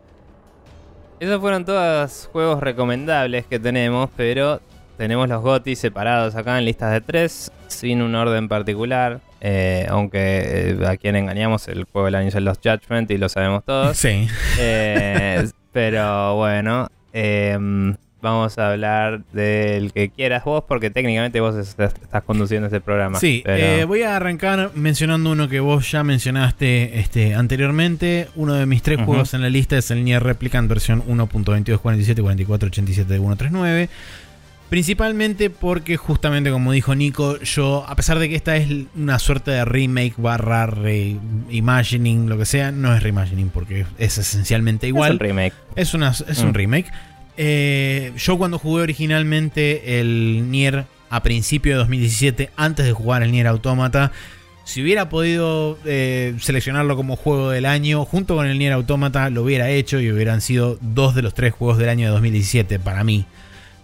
Esos 1.21 1.41
fueron 1.41 1.65
todos 1.65 2.29
juegos 2.33 2.61
recomendables 2.61 3.47
que 3.47 3.59
tenemos, 3.59 4.11
pero 4.17 4.61
tenemos 4.97 5.29
los 5.29 5.43
GOTY 5.43 5.77
separados 5.77 6.35
acá 6.35 6.59
en 6.59 6.65
listas 6.65 6.93
de 6.93 7.01
tres, 7.01 7.53
sin 7.69 8.03
un 8.03 8.15
orden 8.15 8.49
particular. 8.49 9.21
Eh, 9.41 9.87
aunque 9.89 10.71
eh, 10.71 10.87
a 10.87 10.97
quien 10.97 11.17
engañamos, 11.17 11.67
el 11.67 11.85
juego 11.85 12.07
del 12.07 12.15
año 12.15 12.29
es 12.29 12.35
el 12.37 12.45
Lost 12.45 12.65
Judgment 12.65 13.11
y 13.11 13.19
lo 13.19 13.29
sabemos 13.29 13.65
todos. 13.65 13.97
Sí. 14.03 14.29
Eh, 14.59 15.49
pero 15.73 16.37
bueno, 16.37 16.89
em, 17.13 17.97
vamos 18.23 18.57
a 18.57 18.71
hablar 18.71 19.25
del 19.33 19.93
que 19.93 20.09
quieras 20.11 20.45
vos, 20.45 20.63
porque 20.67 20.91
técnicamente 20.91 21.41
vos 21.41 21.57
estás, 21.57 21.93
estás 22.01 22.23
conduciendo 22.23 22.67
este 22.69 22.81
programa. 22.81 23.19
Sí, 23.19 23.43
pero- 23.45 23.57
eh, 23.67 23.85
voy 23.85 24.03
a 24.03 24.17
arrancar 24.17 24.71
mencionando 24.75 25.33
uno 25.33 25.49
que 25.49 25.61
vos 25.61 25.91
ya 25.91 26.05
mencionaste 26.05 27.01
este, 27.01 27.35
anteriormente. 27.35 28.29
Uno 28.37 28.55
de 28.55 28.65
mis 28.67 28.81
tres 28.83 29.01
juegos 29.05 29.35
en 29.35 29.43
la 29.43 29.51
lista 29.51 29.77
es 29.77 29.91
el 29.91 30.05
Nier 30.05 30.23
Replicant 30.23 30.69
versión 30.69 31.03
1.22474487 31.07 33.05
de 33.07 33.19
139. 33.19 33.89
Principalmente 34.69 35.51
porque 35.51 35.99
justamente 35.99 36.51
como 36.51 36.73
dijo 36.73 36.95
Nico, 36.95 37.39
yo, 37.41 37.85
a 37.87 37.95
pesar 37.95 38.19
de 38.19 38.31
que 38.31 38.37
esta 38.37 38.57
es 38.57 38.69
una 38.97 39.19
suerte 39.19 39.51
de 39.51 39.67
remake 39.67 40.15
barra 40.17 40.65
reimagining, 40.67 42.27
lo 42.31 42.39
que 42.39 42.47
sea, 42.47 42.73
no 42.73 42.95
es 42.95 43.03
reimagining 43.03 43.51
porque 43.51 43.85
es 43.99 44.17
esencialmente 44.17 44.87
Es 44.87 44.89
igual. 44.89 45.13
el 45.13 45.19
remake. 45.19 45.53
Es, 45.77 45.93
una, 45.93 46.09
es 46.11 46.39
un 46.39 46.51
Mm. 46.53 46.55
remake. 46.55 46.91
Eh, 47.37 48.13
yo 48.17 48.39
cuando 48.39 48.59
jugué 48.59 48.83
originalmente 48.83 50.01
el 50.01 50.51
Nier 50.51 50.85
a 51.11 51.23
principio 51.23 51.73
de 51.73 51.79
2017, 51.79 52.51
antes 52.57 52.87
de 52.87 52.93
jugar 52.93 53.23
el 53.23 53.33
Nier 53.33 53.47
Automata. 53.47 54.13
Si 54.65 54.81
hubiera 54.81 55.09
podido 55.09 55.77
eh, 55.85 56.35
seleccionarlo 56.41 56.95
como 56.97 57.17
juego 57.17 57.51
del 57.51 57.67
año, 57.67 58.05
junto 58.05 58.37
con 58.37 58.47
el 58.47 58.59
Nier 58.59 58.73
Automata, 58.73 59.29
lo 59.29 59.43
hubiera 59.43 59.69
hecho 59.71 59.99
y 60.01 60.11
hubieran 60.13 60.41
sido 60.41 60.79
dos 60.81 61.15
de 61.15 61.23
los 61.23 61.35
tres 61.35 61.53
juegos 61.53 61.79
del 61.79 61.89
año 61.89 62.07
de 62.07 62.13
2017 62.13 62.79
para 62.79 63.03
mí. 63.03 63.27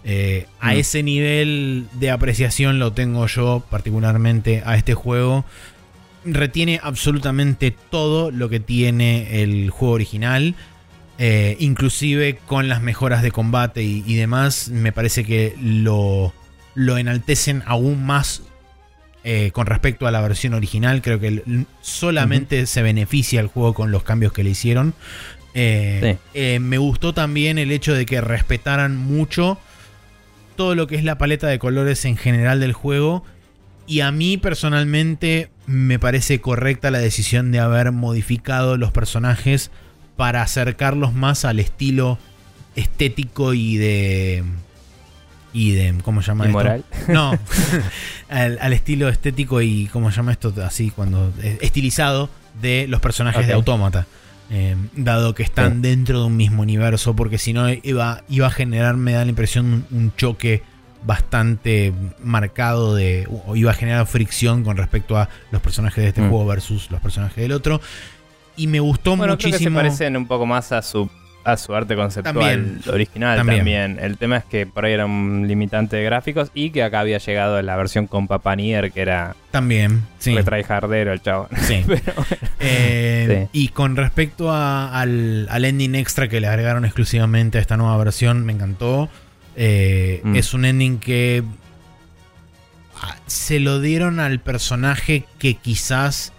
Eh, 0.04 0.46
a 0.60 0.74
Mm. 0.74 0.76
ese 0.78 1.02
nivel 1.02 1.86
de 1.94 2.10
apreciación 2.12 2.78
lo 2.78 2.92
tengo 2.92 3.26
yo 3.26 3.62
particularmente 3.68 4.62
a 4.64 4.76
este 4.76 4.94
juego. 4.94 5.44
Retiene 6.24 6.80
absolutamente 6.82 7.74
todo 7.90 8.30
lo 8.30 8.48
que 8.48 8.60
tiene 8.60 9.42
el 9.42 9.70
juego 9.70 9.94
original. 9.94 10.54
Eh, 11.18 11.56
inclusive 11.60 12.38
con 12.46 12.68
las 12.68 12.80
mejoras 12.80 13.22
de 13.22 13.30
combate 13.30 13.82
y, 13.82 14.02
y 14.06 14.14
demás. 14.14 14.68
Me 14.68 14.92
parece 14.92 15.24
que 15.24 15.54
lo, 15.60 16.32
lo 16.74 16.96
enaltecen 16.96 17.62
aún 17.66 18.06
más 18.06 18.42
eh, 19.24 19.50
con 19.52 19.66
respecto 19.66 20.06
a 20.06 20.10
la 20.10 20.20
versión 20.20 20.54
original. 20.54 21.02
Creo 21.02 21.18
que 21.18 21.42
solamente 21.82 22.66
se 22.66 22.82
beneficia 22.82 23.40
el 23.40 23.48
juego 23.48 23.74
con 23.74 23.90
los 23.90 24.04
cambios 24.04 24.32
que 24.32 24.44
le 24.44 24.50
hicieron. 24.50 24.94
Eh, 25.54 26.18
eh, 26.34 26.60
me 26.60 26.78
gustó 26.78 27.12
también 27.12 27.58
el 27.58 27.72
hecho 27.72 27.94
de 27.94 28.06
que 28.06 28.20
respetaran 28.20 28.96
mucho 28.96 29.58
todo 30.56 30.74
lo 30.74 30.86
que 30.86 30.94
es 30.94 31.04
la 31.04 31.18
paleta 31.18 31.48
de 31.48 31.58
colores 31.58 32.04
en 32.04 32.16
general 32.16 32.60
del 32.60 32.72
juego. 32.72 33.24
Y 33.88 34.00
a 34.00 34.12
mí 34.12 34.36
personalmente 34.36 35.50
me 35.66 35.98
parece 35.98 36.40
correcta 36.40 36.90
la 36.90 36.98
decisión 36.98 37.50
de 37.50 37.58
haber 37.58 37.90
modificado 37.90 38.76
los 38.76 38.92
personajes 38.92 39.72
para 40.18 40.42
acercarlos 40.42 41.14
más 41.14 41.44
al 41.46 41.60
estilo 41.60 42.18
estético 42.76 43.54
y 43.54 43.76
de... 43.78 44.44
Y 45.52 45.70
de... 45.72 45.94
¿Cómo 46.02 46.20
se 46.22 46.28
llama 46.28 46.44
¿Y 46.44 46.48
esto? 46.48 46.58
moral? 46.58 46.84
No, 47.08 47.38
al, 48.28 48.58
al 48.60 48.72
estilo 48.72 49.08
estético 49.08 49.62
y, 49.62 49.86
¿cómo 49.86 50.10
se 50.10 50.16
llama 50.18 50.32
esto? 50.32 50.52
Así, 50.64 50.90
cuando. 50.90 51.32
eh, 51.42 51.58
estilizado 51.62 52.28
de 52.60 52.86
los 52.88 53.00
personajes 53.00 53.46
de. 53.46 53.52
Autómata. 53.54 54.06
Eh, 54.50 54.76
dado 54.96 55.34
que 55.34 55.42
están 55.42 55.76
Sí. 55.76 55.80
dentro 55.82 56.20
de 56.20 56.26
un 56.26 56.36
mismo 56.36 56.62
universo, 56.62 57.14
porque 57.14 57.38
si 57.38 57.52
no 57.52 57.68
iba, 57.70 58.22
iba 58.28 58.46
a 58.46 58.50
generar, 58.50 58.96
me 58.96 59.12
da 59.12 59.24
la 59.24 59.30
impresión, 59.30 59.84
un, 59.90 59.96
un 59.98 60.12
choque 60.16 60.62
bastante 61.04 61.92
marcado 62.22 62.94
de. 62.94 63.26
o 63.46 63.56
iba 63.56 63.70
a 63.70 63.74
generar 63.74 64.06
fricción 64.06 64.64
con 64.64 64.76
respecto 64.76 65.16
a 65.16 65.28
los 65.52 65.62
personajes 65.62 66.02
de 66.02 66.08
este 66.08 66.22
Mm. 66.22 66.28
juego 66.30 66.46
versus 66.46 66.90
los 66.90 67.00
personajes 67.00 67.36
del 67.36 67.52
otro. 67.52 67.80
Y 68.58 68.66
me 68.66 68.80
gustó 68.80 69.16
Bueno, 69.16 69.38
creo 69.38 69.38
que 69.38 69.42
se 69.44 69.48
muchísimo. 69.70 69.76
parecen 69.78 70.16
un 70.16 70.26
poco 70.26 70.44
más 70.46 70.72
a 70.72 70.82
su 70.82 71.08
a 71.44 71.56
su 71.56 71.74
arte 71.74 71.96
conceptual 71.96 72.34
También. 72.34 72.80
original 72.92 73.38
También. 73.38 73.58
también. 73.60 73.98
El 74.02 74.18
tema 74.18 74.36
es 74.36 74.44
que 74.44 74.66
por 74.66 74.84
ahí 74.84 74.92
era 74.92 75.06
un 75.06 75.46
limitante 75.48 75.96
de 75.96 76.04
gráficos 76.04 76.50
y 76.52 76.68
que 76.70 76.82
acá 76.82 77.00
había 77.00 77.16
llegado 77.16 77.62
la 77.62 77.74
versión 77.76 78.06
con 78.06 78.26
Papa 78.28 78.54
Nier, 78.54 78.92
que 78.92 79.00
era 79.00 79.34
También, 79.50 80.02
sí. 80.18 80.34
retryhardero 80.34 81.10
el 81.10 81.22
chavo. 81.22 81.48
sí. 81.62 81.82
Pero 81.86 82.02
bueno. 82.16 82.26
Eh, 82.60 83.48
Y 83.52 83.68
con 83.68 83.96
respecto 83.96 84.50
a- 84.52 85.00
al, 85.00 85.46
al 85.50 85.64
ending 85.64 85.94
extra 85.94 86.28
que 86.28 86.38
le 86.40 86.48
agregaron 86.48 86.84
exclusivamente 86.84 87.56
a 87.56 87.62
esta 87.62 87.78
nueva 87.78 87.96
versión, 87.96 88.44
me 88.44 88.52
encantó. 88.52 89.08
Eh, 89.56 90.20
Mm. 90.24 90.36
Es 90.36 90.52
un 90.52 90.66
ending 90.66 90.98
que 90.98 91.42
ah, 93.00 93.16
se 93.26 93.58
lo 93.60 93.80
dieron 93.80 94.20
al 94.20 94.40
personaje 94.40 95.24
que 95.38 95.54
quizás 95.54 96.32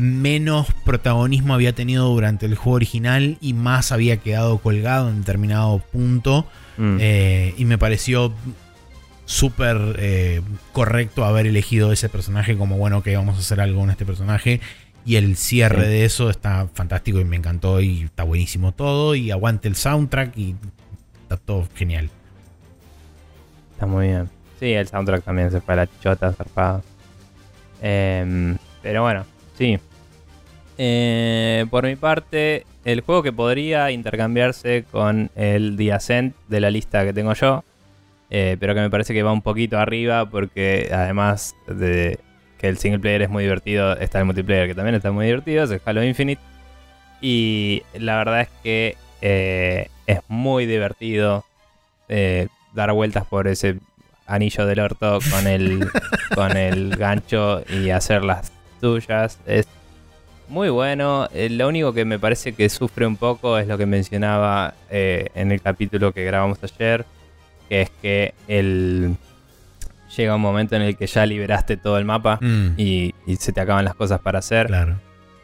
menos 0.00 0.66
protagonismo 0.84 1.54
había 1.54 1.74
tenido 1.74 2.08
durante 2.08 2.46
el 2.46 2.54
juego 2.54 2.76
original 2.76 3.36
y 3.40 3.52
más 3.52 3.92
había 3.92 4.16
quedado 4.16 4.58
colgado 4.58 5.10
en 5.10 5.20
determinado 5.20 5.78
punto. 5.78 6.46
Mm. 6.78 6.96
Eh, 7.00 7.54
y 7.58 7.64
me 7.66 7.78
pareció 7.78 8.32
súper 9.26 9.96
eh, 9.98 10.40
correcto 10.72 11.24
haber 11.24 11.46
elegido 11.46 11.92
ese 11.92 12.08
personaje 12.08 12.56
como 12.56 12.78
bueno 12.78 13.02
que 13.02 13.16
vamos 13.16 13.36
a 13.36 13.40
hacer 13.40 13.60
algo 13.60 13.80
con 13.80 13.90
este 13.90 14.04
personaje 14.04 14.60
y 15.06 15.16
el 15.16 15.36
cierre 15.36 15.84
Sí. 15.84 15.88
de 15.88 16.04
eso 16.04 16.30
está 16.30 16.66
fantástico 16.74 17.20
y 17.20 17.24
me 17.24 17.36
encantó 17.36 17.80
y 17.80 18.02
está 18.02 18.24
buenísimo 18.24 18.72
todo 18.72 19.14
y 19.14 19.30
aguante 19.30 19.68
el 19.68 19.76
soundtrack 19.76 20.36
y 20.36 20.56
está 21.22 21.36
todo 21.36 21.68
genial 21.76 22.10
Está 23.72 23.86
muy 23.86 24.08
bien. 24.08 24.28
Sí, 24.58 24.72
el 24.72 24.86
soundtrack 24.86 25.24
también 25.24 25.50
se 25.50 25.60
fue 25.62 25.72
a 25.72 25.76
la 25.78 25.88
chota, 26.02 26.32
zarpado. 26.34 26.82
Em, 27.80 28.58
pero 28.82 29.00
bueno, 29.02 29.24
sí. 29.56 29.78
Eh, 30.82 31.66
por 31.68 31.84
mi 31.84 31.94
parte, 31.94 32.64
el 32.86 33.02
juego 33.02 33.22
que 33.22 33.34
podría 33.34 33.90
intercambiarse 33.90 34.84
con 34.90 35.30
el 35.36 35.76
The 35.76 35.92
Ascent 35.92 36.34
de 36.48 36.58
la 36.58 36.70
lista 36.70 37.04
que 37.04 37.12
tengo 37.12 37.34
yo, 37.34 37.64
eh, 38.30 38.56
pero 38.58 38.74
que 38.74 38.80
me 38.80 38.88
parece 38.88 39.12
que 39.12 39.22
va 39.22 39.30
un 39.30 39.42
poquito 39.42 39.76
arriba 39.76 40.24
porque 40.30 40.88
además 40.90 41.54
de 41.66 42.18
que 42.56 42.68
el 42.68 42.78
single 42.78 43.00
player 43.00 43.20
es 43.20 43.28
muy 43.28 43.42
divertido, 43.42 43.94
está 43.98 44.20
el 44.20 44.24
multiplayer 44.24 44.68
que 44.68 44.74
también 44.74 44.94
está 44.94 45.12
muy 45.12 45.26
divertido, 45.26 45.64
es 45.64 45.70
el 45.70 45.82
Halo 45.84 46.02
Infinite. 46.02 46.40
Y 47.20 47.82
la 47.92 48.16
verdad 48.16 48.40
es 48.40 48.48
que 48.62 48.96
eh, 49.20 49.88
es 50.06 50.20
muy 50.28 50.64
divertido 50.64 51.44
dar 52.72 52.92
vueltas 52.92 53.26
por 53.26 53.48
ese 53.48 53.76
anillo 54.26 54.64
del 54.64 54.80
orto 54.80 55.18
con 55.30 55.46
el, 55.46 55.90
con 56.34 56.56
el 56.56 56.96
gancho 56.96 57.62
y 57.68 57.90
hacer 57.90 58.24
las 58.24 58.50
tuyas. 58.80 59.38
Es 59.44 59.68
muy 60.50 60.68
bueno. 60.68 61.28
Eh, 61.32 61.48
lo 61.48 61.68
único 61.68 61.92
que 61.92 62.04
me 62.04 62.18
parece 62.18 62.52
que 62.52 62.68
sufre 62.68 63.06
un 63.06 63.16
poco 63.16 63.56
es 63.58 63.66
lo 63.66 63.78
que 63.78 63.86
mencionaba 63.86 64.74
eh, 64.90 65.28
en 65.34 65.52
el 65.52 65.62
capítulo 65.62 66.12
que 66.12 66.24
grabamos 66.24 66.58
ayer, 66.62 67.06
que 67.68 67.82
es 67.82 67.90
que 68.02 68.34
el... 68.48 69.16
llega 70.16 70.34
un 70.34 70.42
momento 70.42 70.76
en 70.76 70.82
el 70.82 70.96
que 70.96 71.06
ya 71.06 71.24
liberaste 71.24 71.76
todo 71.76 71.98
el 71.98 72.04
mapa 72.04 72.38
Mm, 72.40 72.74
y, 72.76 73.14
y 73.26 73.36
se 73.36 73.52
te 73.52 73.60
acaban 73.60 73.84
las 73.84 73.94
cosas 73.94 74.20
para 74.20 74.40
hacer. 74.40 74.66
claro 74.66 74.98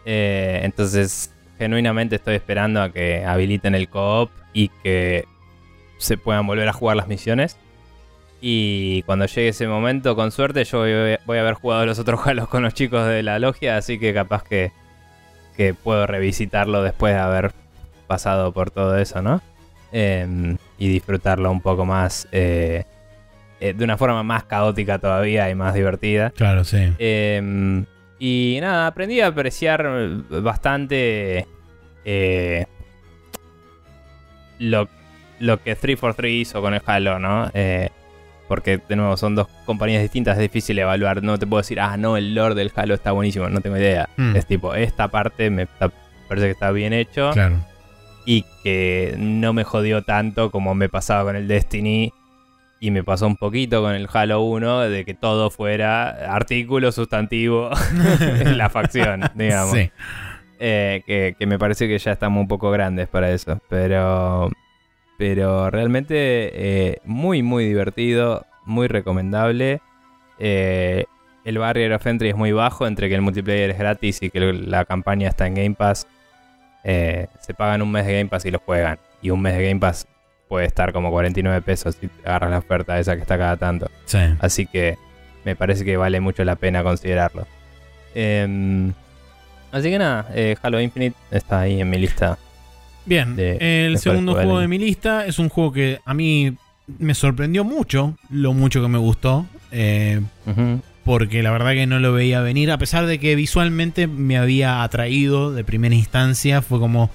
Eh, 0.04 0.60
entonces, 0.64 1.32
genuinamente 1.58 2.16
estoy 2.16 2.34
esperando 2.34 2.82
a 2.82 2.90
que 2.92 3.24
habiliten 3.24 3.74
el 3.74 3.88
co-op 3.88 4.30
y 4.52 4.68
que 4.82 5.24
se 5.98 6.18
puedan 6.18 6.46
volver 6.46 6.68
a 6.68 6.72
jugar 6.72 6.96
las 6.96 7.08
misiones. 7.08 7.56
Y 8.40 9.02
cuando 9.02 9.26
llegue 9.26 9.48
ese 9.48 9.66
momento, 9.66 10.14
con 10.14 10.30
suerte, 10.30 10.64
yo 10.64 10.80
voy, 10.80 11.16
voy 11.24 11.38
a 11.38 11.40
haber 11.40 11.54
jugado 11.54 11.86
los 11.86 11.98
otros 11.98 12.20
Halos 12.26 12.48
con 12.48 12.62
los 12.62 12.74
chicos 12.74 13.06
de 13.06 13.22
la 13.22 13.38
logia, 13.38 13.76
así 13.76 13.98
que 13.98 14.12
capaz 14.12 14.42
que, 14.44 14.72
que 15.56 15.74
puedo 15.74 16.06
revisitarlo 16.06 16.82
después 16.82 17.14
de 17.14 17.20
haber 17.20 17.52
pasado 18.06 18.52
por 18.52 18.70
todo 18.70 18.96
eso, 18.98 19.22
¿no? 19.22 19.42
Em, 19.92 20.56
y 20.78 20.88
disfrutarlo 20.88 21.50
un 21.50 21.60
poco 21.60 21.84
más, 21.84 22.28
eh, 22.32 22.84
eh, 23.60 23.72
de 23.72 23.84
una 23.84 23.96
forma 23.96 24.22
más 24.22 24.44
caótica 24.44 24.98
todavía 24.98 25.48
y 25.50 25.54
más 25.54 25.74
divertida. 25.74 26.30
claro 26.30 26.64
sí 26.64 26.92
Eh, 26.98 27.84
y 28.18 28.58
nada, 28.60 28.86
aprendí 28.86 29.20
a 29.20 29.28
apreciar 29.28 29.86
bastante 30.28 31.46
eh, 32.04 32.66
lo, 34.58 34.88
lo 35.38 35.62
que 35.62 35.74
343 35.74 36.32
hizo 36.32 36.62
con 36.62 36.72
el 36.74 36.80
Halo, 36.86 37.18
¿no? 37.18 37.50
Porque, 38.48 38.78
de 38.88 38.96
nuevo, 38.96 39.16
son 39.16 39.34
dos 39.34 39.48
compañías 39.64 40.02
distintas, 40.02 40.36
es 40.36 40.42
difícil 40.42 40.78
evaluar. 40.78 41.22
No 41.22 41.38
te 41.38 41.46
puedo 41.46 41.60
decir, 41.60 41.80
ah, 41.80 41.96
no, 41.96 42.16
el 42.16 42.34
lore 42.34 42.54
del 42.54 42.70
Halo 42.74 42.94
está 42.94 43.12
buenísimo, 43.12 43.48
no 43.48 43.60
tengo 43.60 43.76
idea. 43.76 44.08
Mm. 44.16 44.36
Es 44.36 44.46
tipo, 44.46 44.74
esta 44.74 45.08
parte 45.08 45.50
me 45.50 45.62
está- 45.64 45.90
parece 46.28 46.46
que 46.46 46.52
está 46.52 46.70
bien 46.70 46.92
hecho 46.92 47.30
claro 47.32 47.56
y 48.24 48.44
que 48.64 49.14
no 49.18 49.52
me 49.52 49.62
jodió 49.62 50.02
tanto 50.02 50.50
como 50.50 50.74
me 50.74 50.88
pasaba 50.88 51.22
con 51.24 51.36
el 51.36 51.46
Destiny 51.46 52.12
y 52.80 52.90
me 52.90 53.04
pasó 53.04 53.26
un 53.28 53.36
poquito 53.36 53.82
con 53.82 53.94
el 53.94 54.08
Halo 54.12 54.40
1 54.42 54.80
de 54.80 55.04
que 55.04 55.14
todo 55.14 55.48
fuera 55.50 56.08
artículo 56.34 56.90
sustantivo 56.90 57.70
en 58.20 58.58
la 58.58 58.68
facción, 58.68 59.22
digamos. 59.36 59.72
sí 59.76 59.90
Eh, 60.58 61.02
que, 61.06 61.36
que 61.38 61.46
me 61.46 61.58
parece 61.58 61.86
que 61.86 61.98
ya 61.98 62.12
estamos 62.12 62.40
un 62.40 62.48
poco 62.48 62.70
grandes 62.70 63.06
para 63.08 63.30
eso, 63.30 63.60
pero 63.68 64.50
pero 65.18 65.70
realmente 65.70 66.14
eh, 66.14 66.98
muy 67.04 67.42
muy 67.42 67.64
divertido, 67.66 68.46
muy 68.64 68.88
recomendable. 68.88 69.80
Eh, 70.38 71.04
el 71.44 71.58
barrier 71.58 71.92
of 71.92 72.06
entry 72.06 72.30
es 72.30 72.36
muy 72.36 72.52
bajo 72.52 72.86
entre 72.86 73.08
que 73.08 73.14
el 73.14 73.22
multiplayer 73.22 73.70
es 73.70 73.78
gratis 73.78 74.20
y 74.20 74.30
que 74.30 74.40
la 74.40 74.84
campaña 74.84 75.28
está 75.28 75.46
en 75.46 75.54
Game 75.54 75.74
Pass. 75.74 76.06
Eh, 76.82 77.28
se 77.40 77.54
pagan 77.54 77.82
un 77.82 77.92
mes 77.92 78.04
de 78.04 78.18
Game 78.18 78.28
Pass 78.28 78.44
y 78.46 78.50
lo 78.50 78.58
juegan. 78.58 78.98
Y 79.22 79.30
un 79.30 79.40
mes 79.40 79.56
de 79.56 79.66
Game 79.66 79.80
Pass 79.80 80.06
puede 80.48 80.66
estar 80.66 80.92
como 80.92 81.10
49 81.10 81.62
pesos 81.62 81.96
si 81.96 82.10
agarras 82.24 82.50
la 82.50 82.58
oferta 82.58 82.98
esa 82.98 83.14
que 83.14 83.22
está 83.22 83.38
cada 83.38 83.56
tanto. 83.56 83.90
sí 84.04 84.18
Así 84.40 84.66
que 84.66 84.96
me 85.44 85.54
parece 85.54 85.84
que 85.84 85.96
vale 85.96 86.20
mucho 86.20 86.44
la 86.44 86.56
pena 86.56 86.82
considerarlo. 86.82 87.46
Em, 88.14 88.92
así 89.70 89.90
que 89.90 89.98
nada, 89.98 90.26
eh, 90.34 90.56
Halo 90.60 90.80
Infinite 90.80 91.16
está 91.30 91.60
ahí 91.60 91.80
en 91.80 91.88
mi 91.88 91.98
lista. 91.98 92.38
Bien, 93.06 93.36
de- 93.36 93.86
el 93.86 93.92
de 93.94 93.98
segundo 93.98 94.32
juego 94.34 94.58
de 94.60 94.68
mi 94.68 94.78
lista 94.78 95.24
es 95.26 95.38
un 95.38 95.48
juego 95.48 95.72
que 95.72 96.00
a 96.04 96.12
mí 96.12 96.52
me 96.98 97.14
sorprendió 97.14 97.64
mucho, 97.64 98.16
lo 98.30 98.52
mucho 98.52 98.82
que 98.82 98.88
me 98.88 98.98
gustó, 98.98 99.46
eh, 99.72 100.20
porque 101.04 101.42
la 101.42 101.50
verdad 101.52 101.72
que 101.72 101.86
no 101.86 101.98
lo 102.00 102.12
veía 102.12 102.40
venir, 102.40 102.70
a 102.70 102.78
pesar 102.78 103.06
de 103.06 103.18
que 103.20 103.34
visualmente 103.36 104.06
me 104.08 104.36
había 104.36 104.82
atraído 104.82 105.52
de 105.52 105.64
primera 105.64 105.94
instancia, 105.94 106.62
fue 106.62 106.78
como... 106.78 107.10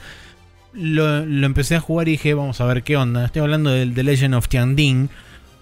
Lo, 0.74 1.26
lo 1.26 1.46
empecé 1.46 1.76
a 1.76 1.82
jugar 1.82 2.08
y 2.08 2.12
dije, 2.12 2.34
vamos 2.34 2.62
a 2.62 2.66
ver 2.66 2.84
qué 2.84 2.96
onda. 2.96 3.26
Estoy 3.26 3.42
hablando 3.42 3.72
del 3.72 3.94
The 3.94 4.04
Legend 4.04 4.36
of 4.36 4.48
Tianding, 4.48 5.10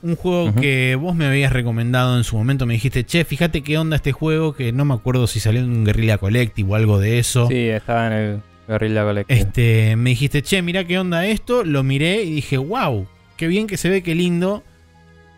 Un 0.04 0.16
juego 0.16 0.54
que 0.54 0.96
vos 0.96 1.16
me 1.16 1.26
habías 1.26 1.52
recomendado 1.52 2.16
en 2.16 2.24
su 2.24 2.38
momento. 2.38 2.68
Me 2.68 2.76
dijiste, 2.76 3.04
che, 3.04 3.26
fíjate 3.26 3.64
qué 3.64 3.80
onda 3.80 3.96
este 3.96 4.12
juego. 4.12 4.54
Que 4.54 4.72
no 4.72 4.86
me 4.86 4.94
acuerdo 4.94 5.26
si 5.26 5.40
salió 5.40 5.62
en 5.62 5.70
un 5.72 5.84
Guerrilla 5.84 6.20
Collective 6.20 6.72
o 6.72 6.76
algo 6.76 7.00
de 7.00 7.18
eso. 7.18 7.48
Sí, 7.48 7.56
estaba 7.70 8.06
en 8.08 8.14
el 8.14 8.42
Guerrilla 8.70 9.04
Collective. 9.04 9.40
Este, 9.40 9.96
me 9.96 10.12
dijiste, 10.12 10.44
che, 10.44 10.62
mira 10.62 10.86
qué 10.86 11.00
onda 11.00 11.26
esto. 11.26 11.64
Lo 11.64 11.84
miré 11.84 12.24
y 12.24 12.36
dije, 12.36 12.58
wow, 12.58 13.08
qué 13.36 13.48
bien 13.48 13.68
que 13.68 13.78
se 13.78 13.90
ve, 13.90 14.04
qué 14.04 14.14
lindo. 14.16 14.64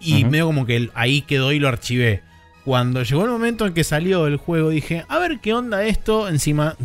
Y 0.01 0.25
medio 0.25 0.47
como 0.47 0.65
que 0.65 0.89
ahí 0.95 1.21
quedó 1.21 1.51
y 1.51 1.59
lo 1.59 1.67
archivé. 1.67 2.21
Cuando 2.65 3.01
llegó 3.03 3.23
el 3.23 3.31
momento 3.31 3.65
en 3.65 3.73
que 3.73 3.83
salió 3.83 4.27
el 4.27 4.37
juego, 4.37 4.69
dije, 4.69 5.05
a 5.07 5.17
ver 5.17 5.39
qué 5.39 5.53
onda 5.53 5.83
esto. 5.85 6.27
Encima, 6.27 6.75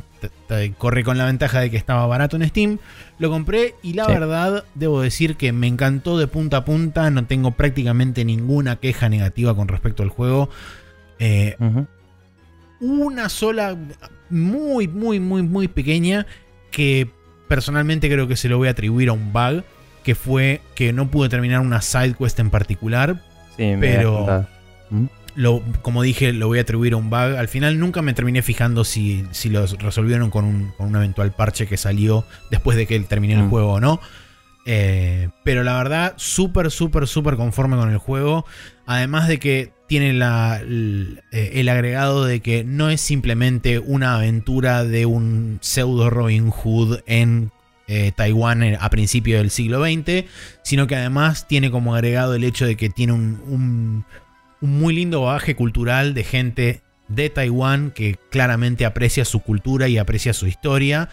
corre 0.78 1.02
con 1.02 1.18
la 1.18 1.26
ventaja 1.26 1.60
de 1.60 1.70
que 1.70 1.76
estaba 1.76 2.06
barato 2.06 2.36
en 2.36 2.48
Steam. 2.48 2.78
Lo 3.18 3.28
compré 3.30 3.74
y 3.82 3.94
la 3.94 4.06
verdad, 4.06 4.64
debo 4.74 5.00
decir 5.00 5.36
que 5.36 5.52
me 5.52 5.66
encantó 5.66 6.16
de 6.16 6.28
punta 6.28 6.58
a 6.58 6.64
punta. 6.64 7.10
No 7.10 7.26
tengo 7.26 7.50
prácticamente 7.50 8.24
ninguna 8.24 8.76
queja 8.76 9.08
negativa 9.08 9.56
con 9.56 9.68
respecto 9.68 10.02
al 10.02 10.10
juego. 10.10 10.48
Eh, 11.18 11.56
una 12.80 13.28
sola, 13.28 13.76
muy, 14.30 14.88
muy, 14.88 15.20
muy, 15.20 15.42
muy 15.42 15.68
pequeña, 15.68 16.26
que 16.70 17.08
personalmente 17.48 18.08
creo 18.10 18.26
que 18.28 18.36
se 18.36 18.48
lo 18.48 18.58
voy 18.58 18.68
a 18.68 18.72
atribuir 18.72 19.08
a 19.08 19.12
un 19.12 19.32
bug. 19.32 19.64
Que 20.02 20.14
fue 20.14 20.60
que 20.76 20.92
no 20.92 21.10
pude 21.10 21.28
terminar 21.28 21.60
una 21.60 21.82
side 21.82 22.14
quest 22.14 22.38
en 22.38 22.50
particular. 22.50 23.24
Sí, 23.56 23.74
pero 23.80 24.46
como 25.82 26.02
dije, 26.02 26.32
lo 26.32 26.46
voy 26.48 26.58
a 26.58 26.62
atribuir 26.62 26.94
a 26.94 26.96
un 26.96 27.10
bug. 27.10 27.36
Al 27.36 27.48
final 27.48 27.78
nunca 27.78 28.02
me 28.02 28.14
terminé 28.14 28.42
fijando 28.42 28.84
si, 28.84 29.26
si 29.32 29.48
lo 29.48 29.66
resolvieron 29.66 30.30
con 30.30 30.44
un, 30.44 30.72
con 30.76 30.88
un, 30.88 30.96
eventual 30.96 31.32
parche 31.32 31.66
que 31.66 31.76
salió 31.76 32.24
después 32.50 32.76
de 32.76 32.86
que 32.86 32.98
terminé 33.00 33.34
el 33.34 33.44
mm. 33.44 33.50
juego 33.50 33.72
o 33.72 33.80
no. 33.80 34.00
Eh, 34.66 35.28
pero 35.44 35.62
la 35.62 35.76
verdad, 35.76 36.14
súper, 36.16 36.70
súper, 36.70 37.06
súper 37.06 37.36
conforme 37.36 37.76
con 37.76 37.90
el 37.90 37.98
juego. 37.98 38.44
Además 38.84 39.28
de 39.28 39.38
que 39.38 39.72
tiene 39.86 40.12
la, 40.12 40.58
el, 40.60 41.22
eh, 41.32 41.70
agregado 41.70 42.24
de 42.24 42.40
que 42.40 42.64
no 42.64 42.90
es 42.90 43.00
simplemente 43.00 43.78
una 43.78 44.16
aventura 44.16 44.84
de 44.84 45.06
un 45.06 45.58
pseudo 45.60 46.10
Robin 46.10 46.50
Hood 46.50 47.00
en 47.06 47.52
eh, 47.86 48.10
Taiwán 48.16 48.76
a 48.80 48.90
principios 48.90 49.40
del 49.40 49.50
siglo 49.50 49.84
XX, 49.84 50.24
sino 50.62 50.88
que 50.88 50.96
además 50.96 51.46
tiene 51.46 51.70
como 51.70 51.94
agregado 51.94 52.34
el 52.34 52.42
hecho 52.42 52.66
de 52.66 52.76
que 52.76 52.90
tiene 52.90 53.12
un 53.12 54.04
un 54.60 54.78
muy 54.78 54.94
lindo 54.94 55.22
bagaje 55.22 55.54
cultural 55.54 56.14
de 56.14 56.24
gente 56.24 56.80
de 57.08 57.30
Taiwán 57.30 57.90
que 57.90 58.16
claramente 58.30 58.84
aprecia 58.84 59.24
su 59.24 59.40
cultura 59.40 59.88
y 59.88 59.98
aprecia 59.98 60.32
su 60.32 60.46
historia 60.46 61.08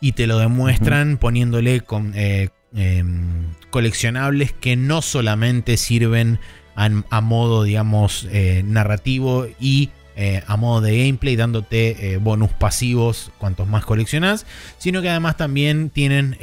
y 0.00 0.12
te 0.12 0.26
lo 0.26 0.38
demuestran 0.38 1.16
poniéndole 1.16 1.80
con, 1.80 2.12
eh, 2.14 2.50
em, 2.78 3.44
coleccionables 3.70 4.52
que 4.52 4.76
no 4.76 5.02
solamente 5.02 5.76
sirven 5.76 6.38
a, 6.74 7.20
modo, 7.20 7.64
digamos, 7.64 8.28
eh, 8.30 8.62
narrativo 8.64 9.48
y 9.58 9.90
eh, 10.14 10.44
a 10.46 10.56
modo 10.56 10.80
de 10.80 10.96
gameplay, 10.98 11.34
dándote 11.34 12.18
bonus 12.18 12.50
pasivos 12.52 13.32
cuantos 13.38 13.66
más 13.66 13.84
coleccionas, 13.84 14.46
sino 14.78 15.02
que 15.02 15.08
además 15.08 15.36
también 15.36 15.90
tienen 15.90 16.36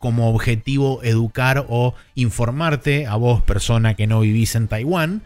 como 0.00 0.30
objetivo 0.30 1.02
educar 1.02 1.66
o 1.68 1.94
informarte 2.14 3.06
a 3.06 3.16
vos, 3.16 3.42
persona 3.42 3.94
que 3.94 4.06
no 4.06 4.20
vivís 4.20 4.54
en 4.54 4.66
Taiwán, 4.66 5.22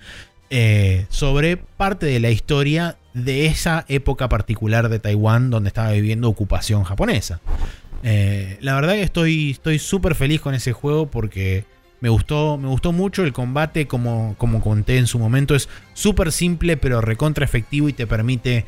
eh, 0.50 1.06
sobre 1.08 1.56
parte 1.56 2.06
de 2.06 2.20
la 2.20 2.30
historia 2.30 2.96
de 3.14 3.46
esa 3.46 3.84
época 3.88 4.28
particular 4.28 4.88
de 4.88 4.98
Taiwán 4.98 5.50
donde 5.50 5.68
estaba 5.68 5.92
viviendo 5.92 6.28
ocupación 6.28 6.82
japonesa. 6.82 7.40
Eh, 8.06 8.58
la 8.60 8.74
verdad 8.74 8.92
que 8.92 9.02
estoy 9.02 9.78
súper 9.78 10.14
feliz 10.14 10.40
con 10.40 10.54
ese 10.54 10.72
juego 10.72 11.10
porque 11.10 11.64
me 12.00 12.10
gustó, 12.10 12.58
me 12.58 12.68
gustó 12.68 12.92
mucho 12.92 13.24
el 13.24 13.32
combate, 13.32 13.86
como, 13.86 14.34
como 14.36 14.60
conté 14.60 14.98
en 14.98 15.06
su 15.06 15.18
momento. 15.18 15.54
Es 15.54 15.70
súper 15.94 16.30
simple 16.32 16.76
pero 16.76 17.00
recontra 17.00 17.46
efectivo 17.46 17.88
y 17.88 17.94
te 17.94 18.06
permite 18.06 18.66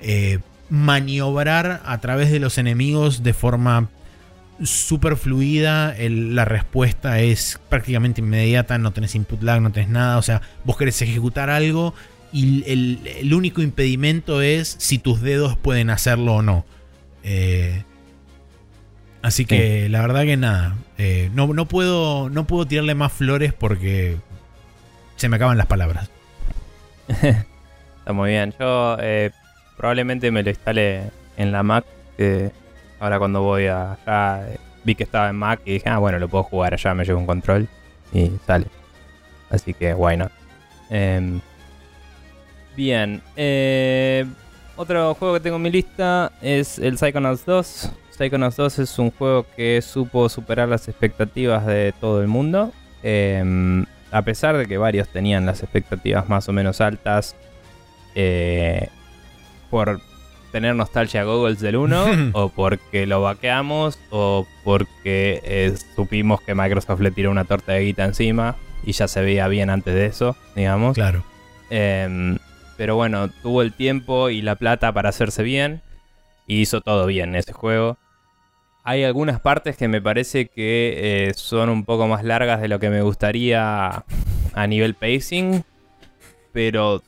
eh, 0.00 0.38
maniobrar 0.70 1.82
a 1.84 2.00
través 2.00 2.30
de 2.30 2.38
los 2.38 2.58
enemigos 2.58 3.24
de 3.24 3.34
forma 3.34 3.88
súper 4.62 5.16
fluida, 5.16 5.94
la 5.98 6.44
respuesta 6.44 7.20
es 7.20 7.60
prácticamente 7.68 8.20
inmediata, 8.20 8.78
no 8.78 8.92
tenés 8.92 9.14
input 9.14 9.42
lag, 9.42 9.60
no 9.60 9.70
tenés 9.70 9.90
nada, 9.90 10.16
o 10.16 10.22
sea, 10.22 10.40
vos 10.64 10.78
querés 10.78 11.02
ejecutar 11.02 11.50
algo 11.50 11.92
y 12.32 12.64
el, 12.66 13.34
único 13.34 13.62
impedimento 13.62 14.42
es 14.42 14.76
si 14.78 14.98
tus 14.98 15.20
dedos 15.20 15.56
pueden 15.58 15.90
hacerlo 15.90 16.36
o 16.36 16.42
no. 16.42 16.64
Eh, 17.22 17.82
así 19.26 19.44
que 19.44 19.88
la 19.88 20.00
verdad 20.00 20.22
que 20.22 20.36
nada, 20.36 20.76
eh, 20.98 21.30
no, 21.34 21.48
no, 21.48 21.66
puedo, 21.66 22.30
no 22.30 22.46
puedo 22.46 22.66
tirarle 22.66 22.94
más 22.94 23.12
flores 23.12 23.52
porque 23.52 24.16
se 25.16 25.28
me 25.28 25.36
acaban 25.36 25.58
las 25.58 25.66
palabras. 25.66 26.08
Está 27.08 28.12
muy 28.12 28.30
bien, 28.30 28.54
yo 28.58 28.96
eh, 29.00 29.32
probablemente 29.76 30.30
me 30.30 30.42
lo 30.42 30.50
instale 30.50 31.10
en 31.36 31.50
la 31.50 31.62
Mac. 31.62 31.84
Ahora 33.00 33.18
cuando 33.18 33.42
voy 33.42 33.66
allá, 33.66 34.46
vi 34.84 34.94
que 34.94 35.02
estaba 35.02 35.28
en 35.28 35.36
Mac 35.36 35.60
y 35.64 35.72
dije, 35.74 35.88
ah, 35.88 35.98
bueno, 35.98 36.18
lo 36.18 36.28
puedo 36.28 36.44
jugar 36.44 36.74
allá, 36.74 36.94
me 36.94 37.04
llevo 37.04 37.18
un 37.18 37.26
control 37.26 37.68
y 38.12 38.30
sale. 38.46 38.66
Así 39.50 39.74
que, 39.74 39.92
bueno. 39.92 40.30
Em, 40.88 41.40
bien. 42.76 43.22
Eh, 43.36 44.24
otro 44.76 45.14
juego 45.14 45.34
que 45.34 45.40
tengo 45.40 45.56
en 45.56 45.62
mi 45.62 45.70
lista 45.70 46.32
es 46.40 46.78
el 46.78 46.98
Psychonauts 46.98 47.44
2. 47.44 47.90
Psychonauts 48.16 48.56
2 48.56 48.78
es 48.78 48.98
un 48.98 49.10
juego 49.10 49.46
que 49.56 49.80
supo 49.82 50.28
superar 50.28 50.68
las 50.68 50.88
expectativas 50.88 51.66
de 51.66 51.92
todo 52.00 52.22
el 52.22 52.28
mundo. 52.28 52.72
Em, 53.02 53.84
a 54.10 54.22
pesar 54.22 54.56
de 54.56 54.66
que 54.66 54.78
varios 54.78 55.08
tenían 55.08 55.46
las 55.46 55.62
expectativas 55.62 56.28
más 56.28 56.48
o 56.48 56.52
menos 56.52 56.80
altas. 56.80 57.36
Eh, 58.14 58.88
por 59.70 60.00
tener 60.52 60.74
nostalgia 60.74 61.24
Googles 61.24 61.60
del 61.60 61.76
1, 61.76 62.06
o 62.32 62.48
porque 62.48 63.06
lo 63.06 63.20
vaqueamos, 63.20 63.98
o 64.10 64.46
porque 64.64 65.40
eh, 65.44 65.74
supimos 65.94 66.40
que 66.40 66.54
Microsoft 66.54 67.00
le 67.00 67.10
tiró 67.10 67.30
una 67.30 67.44
torta 67.44 67.72
de 67.72 67.84
guita 67.84 68.04
encima 68.04 68.56
y 68.84 68.92
ya 68.92 69.08
se 69.08 69.20
veía 69.20 69.48
bien 69.48 69.68
antes 69.68 69.94
de 69.94 70.06
eso, 70.06 70.36
digamos. 70.54 70.94
Claro. 70.94 71.24
Em, 71.68 72.38
pero 72.78 72.96
bueno, 72.96 73.28
tuvo 73.42 73.60
el 73.60 73.72
tiempo 73.72 74.30
y 74.30 74.40
la 74.40 74.54
plata 74.54 74.92
para 74.92 75.10
hacerse 75.10 75.42
bien 75.42 75.82
y 76.46 76.60
hizo 76.60 76.80
todo 76.80 77.06
bien 77.06 77.34
ese 77.34 77.52
juego. 77.52 77.98
Hay 78.88 79.02
algunas 79.02 79.40
partes 79.40 79.76
que 79.76 79.88
me 79.88 80.00
parece 80.00 80.46
que 80.46 81.26
eh, 81.28 81.34
son 81.34 81.70
un 81.70 81.84
poco 81.84 82.06
más 82.06 82.22
largas 82.22 82.60
de 82.60 82.68
lo 82.68 82.78
que 82.78 82.88
me 82.88 83.02
gustaría 83.02 84.04
a 84.54 84.66
nivel 84.68 84.94
pacing, 84.94 85.64
pero 86.52 87.02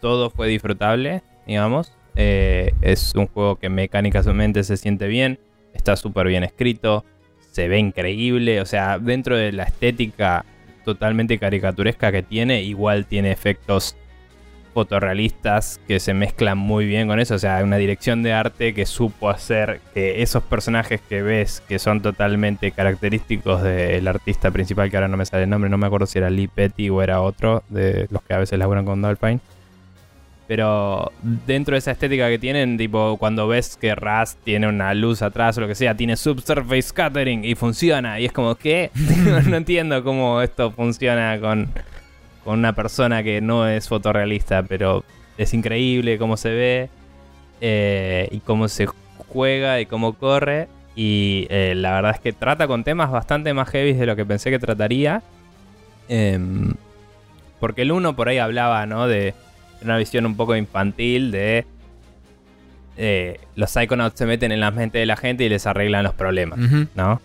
todo 0.00 0.30
fue 0.30 0.48
disfrutable, 0.48 1.22
digamos. 1.46 1.92
Eh, 2.16 2.74
es 2.80 3.14
un 3.14 3.28
juego 3.28 3.54
que 3.54 3.68
mecánicamente 3.68 4.64
se 4.64 4.76
siente 4.76 5.06
bien, 5.06 5.38
está 5.74 5.94
súper 5.94 6.26
bien 6.26 6.42
escrito, 6.42 7.04
se 7.52 7.68
ve 7.68 7.78
increíble, 7.78 8.60
o 8.60 8.66
sea, 8.66 8.98
dentro 8.98 9.36
de 9.36 9.52
la 9.52 9.62
estética 9.62 10.44
totalmente 10.84 11.38
caricaturesca 11.38 12.10
que 12.10 12.24
tiene, 12.24 12.64
igual 12.64 13.06
tiene 13.06 13.30
efectos 13.30 13.94
fotorrealistas 14.72 15.80
que 15.86 16.00
se 16.00 16.14
mezclan 16.14 16.58
muy 16.58 16.86
bien 16.86 17.08
con 17.08 17.20
eso, 17.20 17.34
o 17.34 17.38
sea, 17.38 17.62
una 17.62 17.76
dirección 17.76 18.22
de 18.22 18.32
arte 18.32 18.74
que 18.74 18.86
supo 18.86 19.30
hacer 19.30 19.80
que 19.94 20.22
esos 20.22 20.42
personajes 20.42 21.00
que 21.08 21.22
ves, 21.22 21.62
que 21.68 21.78
son 21.78 22.02
totalmente 22.02 22.70
característicos 22.72 23.62
del 23.62 24.08
artista 24.08 24.50
principal, 24.50 24.90
que 24.90 24.96
ahora 24.96 25.08
no 25.08 25.16
me 25.16 25.26
sale 25.26 25.44
el 25.44 25.50
nombre, 25.50 25.70
no 25.70 25.78
me 25.78 25.86
acuerdo 25.86 26.06
si 26.06 26.18
era 26.18 26.30
Lee 26.30 26.48
Petty 26.48 26.90
o 26.90 27.02
era 27.02 27.20
otro, 27.20 27.62
de 27.68 28.06
los 28.10 28.22
que 28.22 28.34
a 28.34 28.38
veces 28.38 28.58
laburan 28.58 28.84
con 28.84 29.02
Dolphin 29.02 29.40
pero 30.52 31.12
dentro 31.22 31.74
de 31.74 31.78
esa 31.78 31.92
estética 31.92 32.28
que 32.28 32.38
tienen, 32.38 32.76
tipo 32.76 33.16
cuando 33.16 33.48
ves 33.48 33.78
que 33.80 33.94
Raz 33.94 34.36
tiene 34.44 34.68
una 34.68 34.92
luz 34.92 35.22
atrás 35.22 35.56
o 35.56 35.62
lo 35.62 35.66
que 35.66 35.74
sea, 35.74 35.96
tiene 35.96 36.14
subsurface 36.14 36.82
scattering 36.82 37.42
y 37.42 37.54
funciona. 37.54 38.20
Y 38.20 38.26
es 38.26 38.32
como, 38.32 38.54
¿qué? 38.56 38.90
no 39.48 39.56
entiendo 39.56 40.04
cómo 40.04 40.42
esto 40.42 40.70
funciona 40.72 41.40
con, 41.40 41.70
con 42.44 42.58
una 42.58 42.72
persona 42.74 43.22
que 43.22 43.40
no 43.40 43.68
es 43.68 43.88
fotorrealista, 43.88 44.62
pero 44.62 45.04
es 45.38 45.54
increíble 45.54 46.18
cómo 46.18 46.36
se 46.36 46.50
ve 46.50 46.90
eh, 47.60 48.28
y 48.30 48.40
cómo 48.40 48.68
se 48.68 48.86
juega 48.86 49.80
y 49.80 49.86
cómo 49.86 50.14
corre. 50.14 50.68
Y 50.94 51.46
eh, 51.48 51.74
la 51.74 51.92
verdad 51.92 52.12
es 52.14 52.20
que 52.20 52.32
trata 52.32 52.66
con 52.66 52.84
temas 52.84 53.10
bastante 53.10 53.54
más 53.54 53.68
heavy 53.70 53.94
de 53.94 54.06
lo 54.06 54.16
que 54.16 54.26
pensé 54.26 54.50
que 54.50 54.58
trataría. 54.58 55.22
Em, 56.08 56.74
porque 57.60 57.82
el 57.82 57.92
uno 57.92 58.14
por 58.14 58.28
ahí 58.28 58.38
hablaba, 58.38 58.84
¿no? 58.86 59.06
De 59.06 59.34
una 59.82 59.96
visión 59.96 60.26
un 60.26 60.36
poco 60.36 60.56
infantil 60.56 61.30
de 61.30 61.64
eh, 62.96 63.40
los 63.56 63.70
Psychonauts 63.70 64.18
se 64.18 64.26
meten 64.26 64.52
en 64.52 64.60
la 64.60 64.70
mente 64.70 64.98
de 64.98 65.06
la 65.06 65.16
gente 65.16 65.44
y 65.44 65.48
les 65.48 65.66
arreglan 65.66 66.04
los 66.04 66.14
problemas, 66.14 66.58
¿no? 66.94 67.20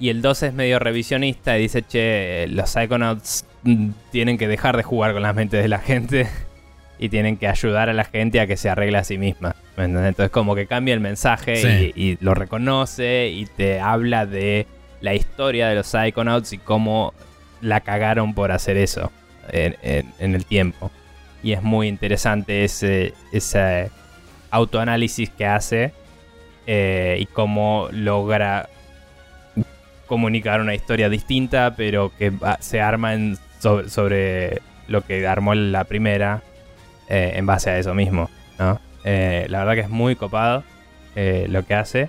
Y 0.00 0.08
el 0.08 0.22
2 0.22 0.42
es 0.44 0.54
medio 0.54 0.78
revisionista 0.78 1.56
y 1.58 1.62
dice, 1.62 1.82
che, 1.82 2.46
los 2.48 2.70
Psychonauts 2.70 3.44
mm, 3.62 3.90
tienen 4.10 4.38
que 4.38 4.48
dejar 4.48 4.76
de 4.76 4.82
jugar 4.82 5.12
con 5.12 5.22
las 5.22 5.34
mentes 5.34 5.62
de 5.62 5.68
la 5.68 5.78
gente 5.78 6.28
y 6.98 7.08
tienen 7.08 7.36
que 7.36 7.48
ayudar 7.48 7.88
a 7.88 7.92
la 7.92 8.04
gente 8.04 8.40
a 8.40 8.46
que 8.46 8.56
se 8.56 8.68
arregle 8.68 8.98
a 8.98 9.04
sí 9.04 9.18
misma. 9.18 9.54
Entonces 9.76 10.30
como 10.30 10.54
que 10.54 10.66
cambia 10.66 10.94
el 10.94 11.00
mensaje 11.00 11.92
y, 11.94 12.00
y, 12.00 12.18
lo 12.20 12.34
reconoce 12.34 13.28
y 13.28 13.46
te 13.46 13.80
habla 13.80 14.24
de 14.26 14.66
la 15.00 15.14
historia 15.14 15.68
de 15.68 15.74
los 15.74 15.88
Psychonauts 15.88 16.52
y 16.52 16.58
cómo 16.58 17.12
la 17.60 17.80
cagaron 17.80 18.34
por 18.34 18.52
hacer 18.52 18.76
eso 18.76 19.10
en, 19.48 20.34
el 20.34 20.44
tiempo. 20.44 20.90
Y 21.42 21.52
es 21.52 21.62
muy 21.62 21.88
interesante 21.88 22.64
ese, 22.64 23.14
ese 23.32 23.90
autoanálisis 24.50 25.30
que 25.30 25.46
hace 25.46 25.92
eh, 26.66 27.18
y 27.20 27.26
cómo 27.26 27.88
logra 27.92 28.68
comunicar 30.06 30.60
una 30.60 30.74
historia 30.74 31.08
distinta, 31.08 31.74
pero 31.76 32.12
que 32.16 32.32
se 32.60 32.80
arma 32.80 33.14
en, 33.14 33.38
sobre, 33.60 34.60
lo 34.88 35.02
que 35.02 35.26
armó 35.26 35.54
la 35.54 35.84
primera 35.84 36.42
eh, 37.08 37.32
en 37.36 37.46
base 37.46 37.70
a 37.70 37.78
eso 37.78 37.94
mismo. 37.94 38.30
Eh, 39.04 39.46
la 39.48 39.58
verdad 39.60 39.74
que 39.74 39.80
es 39.80 39.90
muy 39.90 40.16
copado 40.16 40.64
lo 41.14 41.64
que 41.64 41.74
hace 41.74 42.08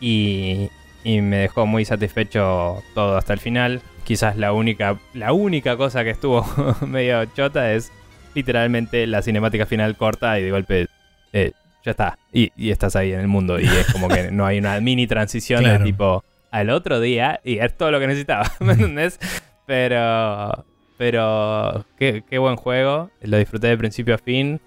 y, 0.00 0.68
y 1.04 1.20
me 1.20 1.38
dejó 1.38 1.66
muy 1.66 1.84
satisfecho 1.84 2.82
todo 2.94 3.16
hasta 3.16 3.32
el 3.32 3.40
final. 3.40 3.82
Quizás 4.04 4.36
la 4.36 4.52
única, 4.52 4.98
la 5.14 5.32
única 5.32 5.76
cosa 5.76 6.04
que 6.04 6.10
estuvo 6.10 6.44
medio 6.86 7.24
chota 7.26 7.72
es 7.72 7.92
literalmente 8.34 9.06
la 9.06 9.22
cinemática 9.22 9.66
final 9.66 9.96
corta 9.96 10.38
y 10.38 10.42
de 10.42 10.50
golpe 10.50 10.86
eh, 11.32 11.52
ya 11.84 11.90
está. 11.90 12.18
Y, 12.32 12.50
estás 12.70 12.96
ahí 12.96 13.12
en 13.12 13.20
el 13.20 13.28
mundo. 13.28 13.58
Y 13.60 13.66
es 13.66 13.92
como 13.92 14.08
que 14.08 14.30
no 14.32 14.46
hay 14.46 14.58
una 14.58 14.80
mini 14.80 15.06
transición 15.06 15.64
de 15.64 15.78
tipo 15.80 16.24
al 16.52 16.70
otro 16.70 17.00
día 17.00 17.40
y 17.42 17.58
es 17.58 17.76
todo 17.76 17.90
lo 17.90 17.98
que 17.98 18.06
necesitaba. 18.06 18.52
¿Me 18.60 18.74
entendés? 18.74 19.18
Pero. 19.66 20.64
Pero. 20.96 21.84
Qué, 21.98 22.38
buen 22.38 22.54
juego. 22.54 23.10
Lo 23.22 23.38
disfruté 23.38 23.66
de 23.68 23.78
principio 23.78 24.14
a 24.14 24.18
fin. 24.18 24.60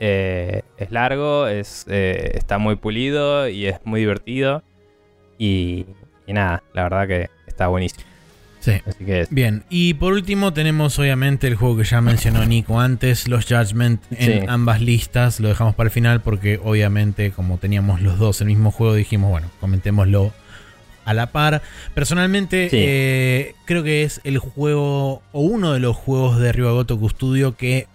Eh, 0.00 0.62
es 0.76 0.90
largo, 0.90 1.46
es, 1.46 1.86
eh, 1.88 2.32
está 2.34 2.58
muy 2.58 2.74
pulido 2.76 3.48
y 3.48 3.66
es 3.66 3.76
muy 3.84 4.00
divertido. 4.00 4.62
Y, 5.38 5.86
nada, 6.26 6.62
la 6.74 6.82
verdad 6.82 7.06
que 7.06 7.30
está 7.46 7.68
buenísimo. 7.68 8.04
Sí. 8.58 8.72
Así 8.86 9.04
que 9.04 9.26
Bien, 9.30 9.64
y 9.70 9.94
por 9.94 10.12
último 10.12 10.52
tenemos 10.52 10.96
obviamente 10.98 11.48
el 11.48 11.56
juego 11.56 11.78
que 11.78 11.84
ya 11.84 12.00
mencionó 12.00 12.44
Nico 12.46 12.80
antes, 12.80 13.28
los 13.28 13.46
Judgment 13.46 14.00
en 14.10 14.50
ambas 14.50 14.80
listas. 14.80 15.40
Lo 15.40 15.48
dejamos 15.48 15.74
para 15.74 15.88
el 15.88 15.92
final 15.92 16.20
porque 16.20 16.60
obviamente 16.62 17.30
como 17.30 17.58
teníamos 17.58 18.02
los 18.02 18.18
dos 18.18 18.40
el 18.40 18.48
mismo 18.48 18.70
juego 18.72 18.94
dijimos, 18.94 19.30
bueno, 19.30 19.50
comentémoslo 19.60 20.32
a 21.04 21.14
la 21.14 21.32
par. 21.32 21.62
Personalmente 21.94 22.68
eh, 22.72 23.54
creo 23.64 23.82
que 23.82 24.04
es 24.04 24.20
el 24.24 24.38
juego 24.38 25.22
o 25.32 25.40
uno 25.40 25.72
de 25.72 25.80
los 25.80 25.96
juegos 25.96 26.38
de 26.38 26.52
Goto 26.52 26.98
Studio 27.08 27.56
que 27.56 27.86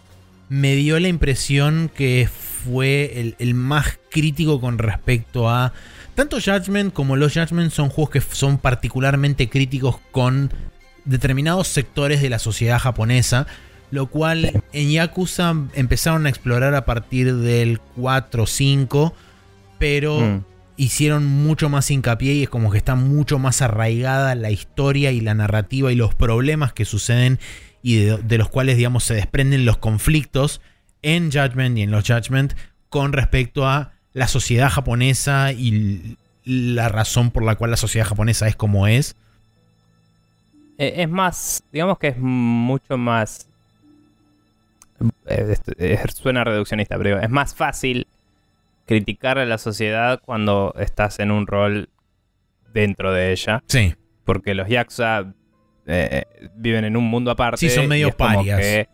me 0.50 0.76
dio 0.76 1.00
la 1.00 1.08
impresión 1.08 1.92
que 1.94 2.30
fue 2.30 3.20
el, 3.20 3.36
el 3.40 3.54
más 3.54 4.00
crítico 4.10 4.62
con 4.62 4.78
respecto 4.78 5.50
a 5.50 5.74
tanto 6.16 6.38
Judgment 6.44 6.94
como 6.94 7.16
los 7.16 7.34
Judgment 7.34 7.72
son 7.72 7.90
juegos 7.90 8.10
que 8.12 8.22
son 8.22 8.58
particularmente 8.58 9.50
críticos 9.50 9.98
con 10.12 10.52
determinados 11.06 11.68
sectores 11.68 12.22
de 12.22 12.30
la 12.30 12.40
sociedad 12.40 12.80
japonesa, 12.80 13.48
lo 13.92 14.08
cual 14.08 14.64
en 14.74 14.92
Yakuza 14.92 15.54
empezaron 15.74 16.26
a 16.26 16.30
explorar 16.30 16.76
a 16.76 16.86
partir 16.86 17.36
del 17.36 17.80
4 17.96 18.44
o 18.44 18.48
5, 18.48 19.14
pero 19.80 20.20
mm. 20.20 20.44
Hicieron 20.78 21.26
mucho 21.26 21.70
más 21.70 21.90
hincapié 21.91 22.34
y 22.34 22.44
es 22.44 22.49
como 22.49 22.72
que 22.72 22.78
está 22.78 22.95
mucho 22.95 23.40
más 23.40 23.62
arraigada 23.62 24.36
la 24.36 24.52
historia 24.52 25.12
y 25.12 25.20
la 25.20 25.34
narrativa 25.34 25.91
y 25.91 25.95
los 25.95 26.16
problemas 26.16 26.72
que 26.72 26.86
suceden 26.86 27.40
y 27.82 27.95
de, 27.98 28.38
los 28.38 28.49
cuales, 28.49 28.78
digamos, 28.78 29.04
se 29.04 29.16
desprenden 29.16 29.66
los 29.66 29.78
conflictos 29.78 30.62
en 31.02 31.32
Judgment 31.32 31.78
y 31.78 31.82
en 31.82 31.91
los 31.91 32.06
Judgment 32.08 32.54
con 32.90 33.14
respecto 33.14 33.68
a 33.68 33.94
la 34.14 34.28
sociedad 34.28 34.70
japonesa 34.70 35.52
y 35.52 36.18
la 36.44 36.90
razón 36.90 37.32
por 37.32 37.44
la 37.44 37.56
cual 37.56 37.72
la 37.72 37.78
sociedad 37.78 38.08
japonesa 38.08 38.48
es 38.48 38.56
como 38.56 38.88
es. 38.88 39.16
Eh, 40.78 40.94
es 40.98 41.10
más, 41.10 41.64
digamos 41.72 41.98
que 41.98 42.10
es 42.10 42.18
mucho 42.18 42.98
más... 42.98 43.48
Eh, 45.28 45.56
suena 46.14 46.44
reduccionista, 46.44 46.98
pero 46.98 47.20
es 47.20 47.30
más 47.30 47.54
fácil 47.54 48.08
criticar 48.88 49.38
a 49.38 49.45
la 49.45 49.57
sociedad 49.57 50.19
cuando 50.23 50.73
estás 50.80 51.19
en 51.19 51.30
un 51.30 51.45
rol 51.45 51.89
dentro 52.73 53.14
de 53.14 53.31
ella. 53.31 53.64
Sí. 53.68 53.93
Porque 54.26 54.55
los 54.55 54.68
Yakuza 54.68 55.34
eh, 55.85 56.23
viven 56.55 56.85
en 56.85 56.97
un 56.97 57.03
mundo 57.03 57.30
aparte. 57.30 57.57
Sí, 57.57 57.69
son 57.69 57.88
medio 57.88 58.11
parias. 58.15 58.88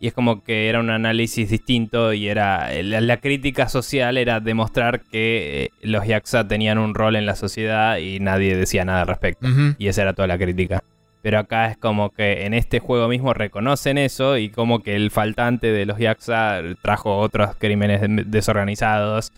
Y 0.00 0.06
es 0.06 0.12
como 0.12 0.44
que 0.44 0.68
era 0.68 0.78
un 0.78 0.90
análisis 0.90 1.50
distinto 1.50 2.12
y 2.12 2.28
era 2.28 2.70
la, 2.82 3.16
crítica 3.16 3.68
social 3.68 4.16
era 4.16 4.38
demostrar 4.38 5.00
que 5.00 5.64
eh, 5.64 5.70
los 5.82 6.06
Yakuza 6.06 6.46
tenían 6.46 6.78
un 6.78 6.94
rol 6.94 7.16
en 7.16 7.26
la 7.26 7.34
sociedad 7.34 7.98
y 7.98 8.20
nadie 8.20 8.56
decía 8.56 8.84
nada 8.84 9.00
al 9.00 9.08
respecto. 9.08 9.48
Y 9.76 9.88
esa 9.88 10.02
era 10.02 10.12
toda 10.12 10.28
la 10.28 10.38
crítica. 10.38 10.84
Pero 11.22 11.38
acá 11.40 11.70
es 11.70 11.76
como 11.76 12.10
que 12.10 12.46
en 12.46 12.54
este 12.54 12.78
juego 12.78 13.08
mismo 13.08 13.34
reconocen 13.34 13.98
eso 13.98 14.36
y 14.36 14.50
como 14.50 14.82
que 14.82 14.94
el 14.94 15.10
faltante 15.10 15.72
de 15.72 15.84
los 15.84 15.98
Yakuza 15.98 16.60
trajo 16.80 17.18
otros 17.18 17.56
crímenes 17.56 18.00
desorganizados 18.30 19.32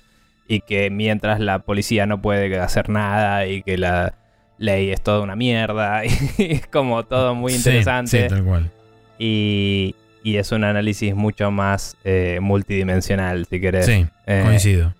y 0.46 0.60
que 0.60 0.90
mientras 0.90 1.40
la 1.40 1.60
policía 1.60 2.06
no 2.06 2.20
puede 2.20 2.58
hacer 2.58 2.88
nada 2.90 3.46
y 3.46 3.62
que 3.62 3.78
la 3.78 4.14
ley 4.58 4.90
es 4.90 5.00
toda 5.00 5.20
una 5.20 5.36
mierda 5.36 6.04
y 6.38 6.52
es 6.52 6.66
como 6.66 7.04
todo 7.04 7.34
muy 7.34 7.54
interesante. 7.54 8.22
Sí, 8.22 8.28
tal 8.28 8.44
cual. 8.44 8.70
Y, 9.18 9.94
y 10.22 10.36
es 10.36 10.52
un 10.52 10.64
análisis 10.64 11.14
mucho 11.14 11.50
más 11.50 11.96
eh, 12.04 12.38
multidimensional, 12.42 13.46
si 13.46 13.60
querés. 13.60 13.86
Sí, 13.86 14.06
eh, 14.26 14.42
coincido. 14.44 14.94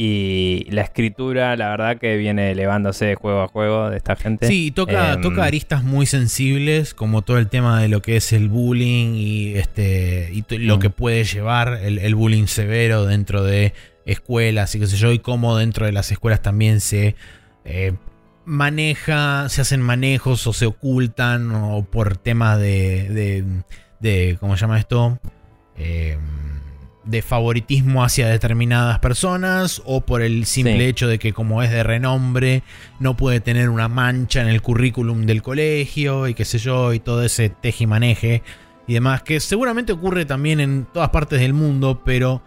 Y 0.00 0.64
la 0.70 0.82
escritura, 0.82 1.56
la 1.56 1.70
verdad 1.70 1.98
que 1.98 2.16
viene 2.16 2.52
elevándose 2.52 3.16
juego 3.16 3.42
a 3.42 3.48
juego 3.48 3.90
de 3.90 3.96
esta 3.96 4.14
gente. 4.14 4.46
Sí, 4.46 4.70
toca, 4.70 5.14
em, 5.14 5.22
toca 5.22 5.42
aristas 5.42 5.82
muy 5.82 6.06
sensibles, 6.06 6.94
como 6.94 7.22
todo 7.22 7.38
el 7.38 7.48
tema 7.48 7.82
de 7.82 7.88
lo 7.88 8.00
que 8.00 8.16
es 8.16 8.32
el 8.32 8.48
bullying 8.48 9.14
y 9.16 9.56
este 9.56 10.30
y 10.32 10.44
lo 10.58 10.76
mm. 10.76 10.80
que 10.80 10.90
puede 10.90 11.24
llevar 11.24 11.80
el, 11.82 12.14
bullying 12.14 12.46
severo 12.46 13.06
dentro 13.06 13.42
de 13.42 13.72
escuelas 14.06 14.72
y 14.76 14.78
qué 14.78 14.86
sé 14.86 14.96
yo, 14.96 15.10
y 15.10 15.18
cómo 15.18 15.56
dentro 15.56 15.84
de 15.84 15.90
las 15.90 16.12
escuelas 16.12 16.42
también 16.42 16.80
se 16.80 17.16
eh, 17.64 17.94
maneja, 18.44 19.48
se 19.48 19.62
hacen 19.62 19.82
manejos 19.82 20.46
o 20.46 20.52
se 20.52 20.66
ocultan 20.66 21.50
o 21.50 21.82
por 21.82 22.16
temas 22.18 22.60
de 22.60 23.64
de, 24.00 24.36
¿cómo 24.40 24.56
se 24.56 24.60
llama 24.62 24.78
esto? 24.78 25.18
Em, 25.76 26.20
de 27.08 27.22
favoritismo 27.22 28.04
hacia 28.04 28.28
determinadas 28.28 28.98
personas 28.98 29.80
o 29.86 30.02
por 30.02 30.20
el 30.20 30.44
simple 30.44 30.88
hecho 30.88 31.08
de 31.08 31.18
que 31.18 31.32
como 31.32 31.62
es 31.62 31.70
de 31.70 31.82
renombre 31.82 32.62
no 33.00 33.16
puede 33.16 33.40
tener 33.40 33.70
una 33.70 33.88
mancha 33.88 34.42
en 34.42 34.48
el 34.48 34.60
currículum 34.60 35.24
del 35.24 35.42
colegio 35.42 36.28
y 36.28 36.34
qué 36.34 36.44
sé 36.44 36.58
yo 36.58 36.92
y 36.92 37.00
todo 37.00 37.24
ese 37.24 37.48
tejimaneje 37.48 38.42
y 38.86 38.92
demás 38.92 39.22
que 39.22 39.40
seguramente 39.40 39.92
ocurre 39.92 40.26
también 40.26 40.60
en 40.60 40.86
todas 40.92 41.08
partes 41.08 41.40
del 41.40 41.54
mundo 41.54 42.02
pero 42.04 42.42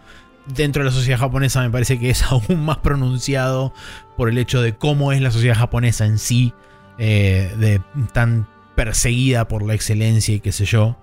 dentro 0.46 0.84
de 0.84 0.90
la 0.90 0.94
sociedad 0.94 1.18
japonesa 1.18 1.60
me 1.62 1.70
parece 1.70 1.98
que 1.98 2.10
es 2.10 2.22
aún 2.30 2.64
más 2.64 2.78
pronunciado 2.78 3.74
por 4.16 4.28
el 4.28 4.38
hecho 4.38 4.62
de 4.62 4.76
cómo 4.76 5.10
es 5.10 5.20
la 5.20 5.32
sociedad 5.32 5.56
japonesa 5.56 6.06
en 6.06 6.18
sí 6.18 6.54
eh, 6.98 7.52
de 7.58 7.80
tan 8.12 8.46
perseguida 8.76 9.48
por 9.48 9.64
la 9.64 9.74
excelencia 9.74 10.36
y 10.36 10.40
qué 10.40 10.52
sé 10.52 10.66
yo 10.66 11.01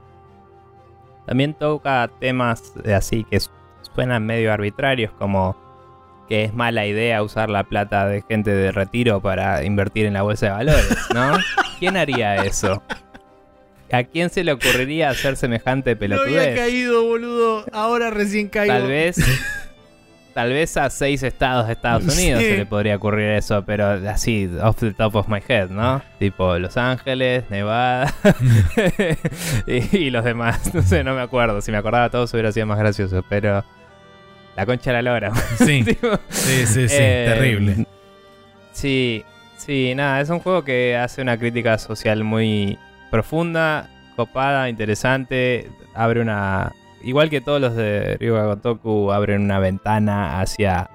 también 1.29 1.53
toca 1.53 2.09
temas 2.19 2.73
así 2.91 3.23
que 3.23 3.39
suenan 3.93 4.25
medio 4.25 4.51
arbitrarios, 4.51 5.11
como 5.11 5.55
que 6.27 6.43
es 6.43 6.55
mala 6.55 6.87
idea 6.87 7.21
usar 7.21 7.51
la 7.51 7.65
plata 7.65 8.07
de 8.07 8.23
gente 8.27 8.49
de 8.49 8.71
retiro 8.71 9.21
para 9.21 9.63
invertir 9.63 10.07
en 10.07 10.13
la 10.13 10.23
bolsa 10.23 10.47
de 10.47 10.51
valores, 10.53 10.97
¿no? 11.13 11.37
¿Quién 11.79 11.97
haría 11.97 12.37
eso? 12.37 12.81
¿A 13.91 14.03
quién 14.05 14.31
se 14.31 14.43
le 14.43 14.53
ocurriría 14.53 15.11
hacer 15.11 15.37
semejante 15.37 15.95
pelotudez? 15.95 16.33
No 16.33 16.41
había 16.41 16.55
caído, 16.55 17.03
boludo. 17.03 17.65
Ahora 17.73 18.09
recién 18.09 18.49
caído. 18.49 18.73
Tal 18.73 18.87
vez 18.87 19.17
Tal 20.33 20.49
vez 20.49 20.77
a 20.77 20.89
seis 20.89 21.23
estados 21.23 21.67
de 21.67 21.73
Estados 21.73 22.03
Unidos 22.17 22.41
se 22.41 22.57
le 22.57 22.65
podría 22.65 22.95
ocurrir 22.95 23.29
eso, 23.31 23.63
pero 23.65 23.87
así, 24.09 24.49
off 24.61 24.77
the 24.77 24.93
top 24.93 25.15
of 25.15 25.27
my 25.27 25.39
head, 25.47 25.69
¿no? 25.69 26.01
Tipo 26.19 26.57
Los 26.57 26.77
Ángeles, 26.77 27.49
Nevada 27.49 28.13
y, 29.67 30.09
los 30.09 30.23
demás. 30.23 30.73
No 30.73 30.81
sé, 30.81 31.03
no 31.03 31.15
me 31.15 31.21
acuerdo. 31.21 31.61
Si 31.61 31.71
me 31.71 31.77
acordaba 31.77 32.09
todos 32.09 32.33
hubiera 32.33 32.51
sido 32.51 32.65
más 32.65 32.79
gracioso, 32.79 33.23
pero 33.27 33.63
la 34.55 34.65
concha 34.65 34.91
de 34.91 35.01
la 35.01 35.11
lora. 35.11 35.33
Sí, 35.57 35.83
sí, 35.83 35.97
sí, 36.29 36.65
sí, 36.65 36.87
eh, 36.89 37.31
terrible. 37.33 37.85
Sí, 38.71 39.23
sí, 39.57 39.93
nada, 39.95 40.21
es 40.21 40.29
un 40.29 40.39
juego 40.39 40.63
que 40.63 40.95
hace 40.95 41.21
una 41.21 41.37
crítica 41.37 41.77
social 41.77 42.23
muy 42.23 42.77
profunda, 43.09 43.89
copada, 44.15 44.69
interesante, 44.69 45.69
abre 45.93 46.21
una 46.21 46.73
igual 47.01 47.29
que 47.29 47.41
todos 47.41 47.61
los 47.61 47.75
de 47.75 48.17
Ryuga 48.17 48.45
Gotoku, 48.45 49.11
abren 49.11 49.41
una 49.41 49.59
ventana 49.59 50.39
hacia 50.39 50.89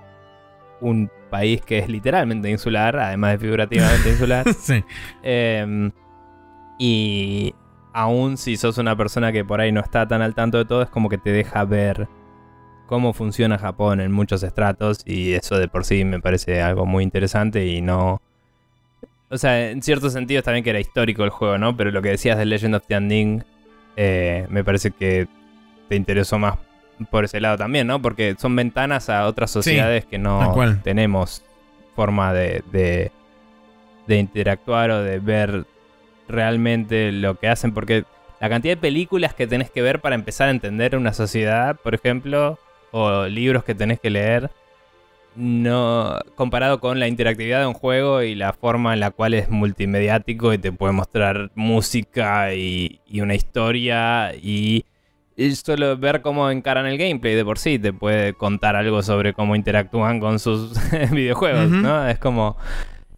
un 0.80 1.10
país 1.30 1.62
que 1.62 1.78
es 1.78 1.88
literalmente 1.88 2.50
insular, 2.50 2.96
además 2.96 3.32
de 3.32 3.38
figurativamente 3.38 4.10
insular. 4.10 4.46
sí. 4.58 4.84
Em, 5.22 5.90
y 6.78 7.54
aún 7.92 8.36
si 8.36 8.56
sos 8.56 8.78
una 8.78 8.96
persona 8.96 9.32
que 9.32 9.44
por 9.44 9.60
ahí 9.60 9.72
no 9.72 9.80
está 9.80 10.06
tan 10.06 10.22
al 10.22 10.34
tanto 10.34 10.58
de 10.58 10.64
todo, 10.64 10.82
es 10.82 10.90
como 10.90 11.08
que 11.08 11.18
te 11.18 11.30
deja 11.30 11.64
ver 11.64 12.08
cómo 12.86 13.12
funciona 13.12 13.58
Japón 13.58 14.00
en 14.00 14.12
muchos 14.12 14.42
estratos 14.42 15.02
y 15.06 15.32
eso 15.32 15.58
de 15.58 15.68
por 15.68 15.84
sí 15.84 16.04
me 16.04 16.20
parece 16.20 16.60
algo 16.60 16.86
muy 16.86 17.02
interesante 17.02 17.66
y 17.66 17.80
no... 17.80 18.20
o 19.30 19.38
sea, 19.38 19.70
en 19.70 19.82
ciertos 19.82 20.12
sentidos 20.12 20.44
también 20.44 20.64
que 20.64 20.70
era 20.70 20.80
histórico 20.80 21.24
el 21.24 21.30
juego, 21.30 21.56
¿no? 21.58 21.76
Pero 21.76 21.90
lo 21.90 22.02
que 22.02 22.10
decías 22.10 22.36
de 22.36 22.44
Legend 22.44 22.74
of 22.74 22.86
the 22.86 22.96
Undying, 22.96 23.44
eh, 23.96 24.46
me 24.50 24.64
parece 24.64 24.90
que 24.90 25.28
te 25.94 25.96
interesó 25.96 26.40
más 26.40 26.58
por 27.10 27.24
ese 27.24 27.40
lado 27.40 27.56
también, 27.56 27.86
¿no? 27.86 28.02
Porque 28.02 28.34
son 28.36 28.56
ventanas 28.56 29.08
a 29.08 29.26
otras 29.26 29.50
sociedades 29.50 30.04
que 30.04 30.18
no 30.18 30.54
tenemos 30.82 31.44
forma 31.94 32.32
de, 32.32 32.64
de, 32.72 33.12
de 34.08 34.18
interactuar 34.18 34.90
o 34.90 35.02
de 35.02 35.20
ver 35.20 35.64
realmente 36.28 37.12
lo 37.12 37.38
que 37.38 37.48
hacen, 37.48 37.72
porque 37.72 38.04
la 38.40 38.48
cantidad 38.48 38.72
de 38.72 38.80
películas 38.80 39.34
que 39.34 39.46
tenés 39.46 39.70
que 39.70 39.82
ver 39.82 40.00
para 40.00 40.16
empezar 40.16 40.48
a 40.48 40.50
entender 40.50 40.96
una 40.96 41.12
sociedad, 41.12 41.76
por 41.76 41.94
ejemplo, 41.94 42.58
o 42.90 43.26
libros 43.26 43.62
que 43.62 43.74
tenés 43.74 44.00
que 44.00 44.10
leer, 44.10 44.50
no 45.36 46.18
comparado 46.34 46.80
con 46.80 46.98
la 46.98 47.08
interactividad 47.08 47.60
de 47.60 47.66
un 47.66 47.74
juego 47.74 48.22
y 48.22 48.34
la 48.34 48.52
forma 48.52 48.94
en 48.94 49.00
la 49.00 49.10
cual 49.10 49.34
es 49.34 49.48
multimediático 49.48 50.52
y 50.52 50.58
te 50.58 50.72
puede 50.72 50.92
mostrar 50.92 51.50
música 51.54 52.54
y, 52.54 53.00
una 53.12 53.34
historia 53.34 54.34
y, 54.34 54.84
solo 55.54 55.96
ver 55.96 56.22
cómo 56.22 56.50
encaran 56.50 56.86
el 56.86 56.98
gameplay 56.98 57.34
de 57.34 57.44
por 57.44 57.58
sí 57.58 57.78
te 57.78 57.92
puede 57.92 58.34
contar 58.34 58.76
algo 58.76 59.02
sobre 59.02 59.32
cómo 59.32 59.56
interactúan 59.56 60.20
con 60.20 60.38
sus 60.38 60.72
videojuegos, 61.10 61.70
¿no? 61.70 62.06
Es 62.08 62.18
como... 62.18 62.56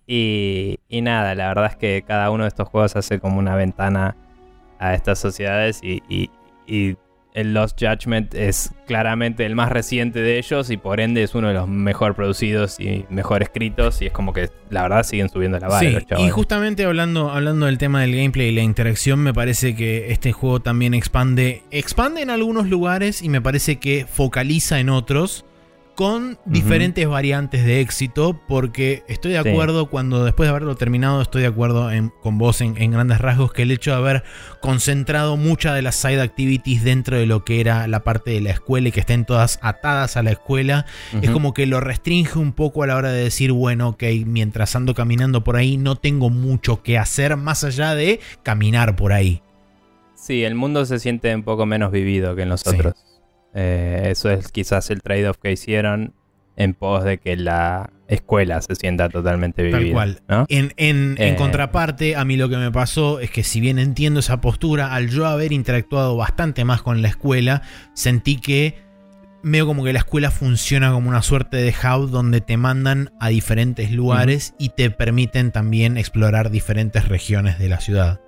Y, 0.08 0.78
y 0.88 1.00
nada, 1.00 1.34
la 1.34 1.48
verdad 1.48 1.66
es 1.66 1.76
que 1.76 2.04
cada 2.06 2.30
uno 2.30 2.44
de 2.44 2.48
estos 2.48 2.68
juegos 2.68 2.94
hace 2.94 3.18
como 3.18 3.40
una 3.40 3.56
ventana 3.56 4.16
a 4.78 4.94
estas 4.94 5.18
sociedades 5.18 5.80
y, 5.82 6.00
y 6.66 6.96
el 7.36 7.52
Lost 7.52 7.78
Judgment 7.78 8.34
es 8.34 8.72
claramente 8.86 9.44
el 9.44 9.54
más 9.54 9.70
reciente 9.70 10.20
de 10.20 10.38
ellos 10.38 10.70
y 10.70 10.78
por 10.78 11.00
ende 11.00 11.22
es 11.22 11.34
uno 11.34 11.48
de 11.48 11.54
los 11.54 11.68
mejor 11.68 12.14
producidos 12.14 12.80
y 12.80 13.04
mejor 13.10 13.42
escritos 13.42 14.00
y 14.00 14.06
es 14.06 14.12
como 14.12 14.32
que 14.32 14.48
la 14.70 14.82
verdad 14.82 15.02
siguen 15.04 15.28
subiendo 15.28 15.58
la 15.60 15.68
vara. 15.68 16.00
Sí, 16.00 16.06
y 16.18 16.30
justamente 16.30 16.86
hablando, 16.86 17.30
hablando 17.30 17.66
del 17.66 17.76
tema 17.76 18.00
del 18.00 18.16
gameplay 18.16 18.48
y 18.48 18.54
la 18.54 18.62
interacción, 18.62 19.20
me 19.20 19.34
parece 19.34 19.76
que 19.76 20.10
este 20.12 20.32
juego 20.32 20.60
también 20.60 20.94
expande, 20.94 21.62
expande 21.70 22.22
en 22.22 22.30
algunos 22.30 22.68
lugares 22.68 23.20
y 23.22 23.28
me 23.28 23.42
parece 23.42 23.76
que 23.76 24.06
focaliza 24.10 24.80
en 24.80 24.88
otros 24.88 25.44
con 25.96 26.38
diferentes 26.44 27.08
variantes 27.08 27.64
de 27.64 27.80
éxito, 27.80 28.38
porque 28.46 29.02
estoy 29.08 29.32
de 29.32 29.38
acuerdo 29.38 29.86
cuando 29.86 30.26
después 30.26 30.46
de 30.46 30.50
haberlo 30.50 30.76
terminado, 30.76 31.22
estoy 31.22 31.40
de 31.40 31.48
acuerdo 31.48 31.90
con 32.20 32.36
vos 32.36 32.60
en, 32.60 32.74
grandes 32.74 33.18
rasgos 33.18 33.52
que 33.52 33.62
el 33.62 33.70
hecho 33.70 33.92
de 33.92 33.96
haber 33.96 34.22
concentrado 34.60 35.38
muchas 35.38 35.74
de 35.74 35.80
las 35.80 35.96
side 35.96 36.20
activities 36.20 36.84
dentro 36.84 37.16
de 37.16 37.24
lo 37.24 37.44
que 37.44 37.60
era 37.60 37.88
la 37.88 38.04
parte 38.04 38.32
de 38.32 38.42
la 38.42 38.50
escuela 38.50 38.88
y 38.88 38.92
que 38.92 39.00
estén 39.00 39.24
todas 39.24 39.58
atadas 39.62 40.18
a 40.18 40.22
la 40.22 40.32
escuela, 40.32 40.84
es 41.22 41.30
como 41.30 41.54
que 41.54 41.64
lo 41.64 41.80
restringe 41.80 42.38
un 42.38 42.52
poco 42.52 42.82
a 42.82 42.86
la 42.86 42.96
hora 42.96 43.10
de 43.10 43.24
decir, 43.24 43.52
bueno, 43.52 43.88
ok, 43.88 44.04
mientras 44.26 44.76
ando 44.76 44.94
caminando 44.94 45.44
por 45.44 45.56
ahí 45.56 45.78
no 45.78 45.96
tengo 45.96 46.28
mucho 46.28 46.82
que 46.82 46.98
hacer 46.98 47.38
más 47.38 47.64
allá 47.64 47.94
de 47.94 48.20
caminar 48.42 48.96
por 48.96 49.14
ahí. 49.14 49.40
Sí, 50.14 50.44
el 50.44 50.56
mundo 50.56 50.84
se 50.84 50.98
siente 50.98 51.34
un 51.34 51.42
poco 51.42 51.64
menos 51.64 51.90
vivido 51.90 52.36
que 52.36 52.42
en 52.42 52.50
los 52.50 52.66
otros. 52.66 53.05
Eh, 53.58 54.08
eso 54.10 54.30
es 54.30 54.52
quizás 54.52 54.90
el 54.90 55.00
trade-off 55.00 55.38
que 55.38 55.50
hicieron 55.50 56.12
en 56.56 56.74
pos 56.74 57.04
de 57.04 57.16
que 57.18 57.36
la 57.36 57.90
escuela 58.06 58.60
se 58.60 58.74
sienta 58.74 59.08
totalmente 59.08 59.62
vivida. 59.62 59.78
Tal 59.78 59.92
cual. 59.92 60.46
En, 60.48 61.16
eh. 61.18 61.34
contraparte, 61.38 62.16
a 62.16 62.24
mí 62.26 62.36
lo 62.36 62.50
que 62.50 62.58
me 62.58 62.70
pasó 62.70 63.18
es 63.18 63.30
que 63.30 63.42
si 63.42 63.60
bien 63.60 63.78
entiendo 63.78 64.20
esa 64.20 64.42
postura, 64.42 64.92
al 64.94 65.08
yo 65.08 65.26
haber 65.26 65.52
interactuado 65.52 66.16
bastante 66.16 66.64
más 66.66 66.82
con 66.82 67.00
la 67.00 67.08
escuela, 67.08 67.62
sentí 67.94 68.38
que 68.40 68.74
veo 69.42 69.66
como 69.66 69.84
que 69.84 69.92
la 69.94 70.00
escuela 70.00 70.30
funciona 70.30 70.92
como 70.92 71.08
una 71.08 71.22
suerte 71.22 71.56
de 71.56 71.70
hub 71.70 72.10
donde 72.10 72.42
te 72.42 72.58
mandan 72.58 73.12
a 73.20 73.28
diferentes 73.28 73.90
lugares 73.90 74.54
y 74.58 74.70
te 74.70 74.90
permiten 74.90 75.50
también 75.50 75.96
explorar 75.96 76.50
diferentes 76.50 77.08
regiones 77.08 77.58
de 77.58 77.68
la 77.70 77.80
ciudad. 77.80 78.20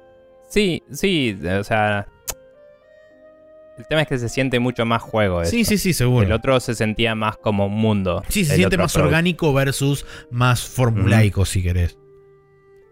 Sí, 0.48 0.82
sí, 0.90 1.38
o 1.44 1.64
sea, 1.64 2.06
el 3.78 3.86
tema 3.86 4.02
es 4.02 4.08
que 4.08 4.18
se 4.18 4.28
siente 4.28 4.58
mucho 4.58 4.84
más 4.84 5.00
juego. 5.02 5.44
Sí, 5.44 5.64
sí, 5.64 5.78
sí, 5.78 5.92
seguro. 5.92 6.26
El 6.26 6.32
otro 6.32 6.58
se 6.60 6.74
sentía 6.74 7.14
más 7.14 7.36
como 7.36 7.66
un 7.66 7.74
mundo. 7.74 8.22
Sí, 8.28 8.44
se 8.44 8.56
siente 8.56 8.76
más 8.76 8.96
orgánico 8.96 9.52
versus 9.52 10.04
más 10.30 10.66
formulaico, 10.66 11.44
si 11.44 11.62
querés. 11.62 11.96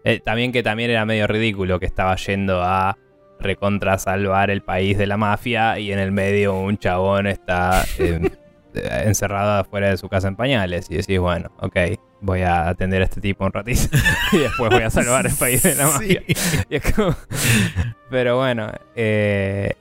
Eh, 0.03 0.21
también 0.23 0.53
que 0.53 0.63
también 0.63 0.89
era 0.89 1.05
medio 1.05 1.27
ridículo 1.27 1.79
que 1.79 1.85
estaba 1.85 2.15
yendo 2.15 2.63
a 2.63 2.97
recontra 3.39 3.97
salvar 3.97 4.49
el 4.49 4.61
país 4.61 4.97
de 4.97 5.05
la 5.05 5.17
mafia 5.17 5.77
y 5.79 5.91
en 5.91 5.99
el 5.99 6.11
medio 6.11 6.57
un 6.57 6.77
chabón 6.77 7.27
está 7.27 7.85
eh, 7.99 8.31
encerrado 8.73 9.59
afuera 9.59 9.89
de 9.89 9.97
su 9.97 10.07
casa 10.07 10.29
en 10.29 10.37
pañales 10.37 10.87
y 10.89 10.95
decís, 10.95 11.19
bueno, 11.19 11.51
ok, 11.59 11.77
voy 12.21 12.41
a 12.41 12.69
atender 12.69 13.01
a 13.01 13.05
este 13.05 13.21
tipo 13.21 13.45
un 13.45 13.51
ratito 13.51 13.97
y 14.31 14.37
después 14.37 14.71
voy 14.71 14.83
a 14.83 14.89
salvar 14.89 15.27
el 15.27 15.35
país 15.35 15.63
de 15.63 15.75
la 15.75 15.87
mafia. 15.87 16.23
Pero 18.09 18.37
bueno, 18.37 18.71
eh, 18.95 19.73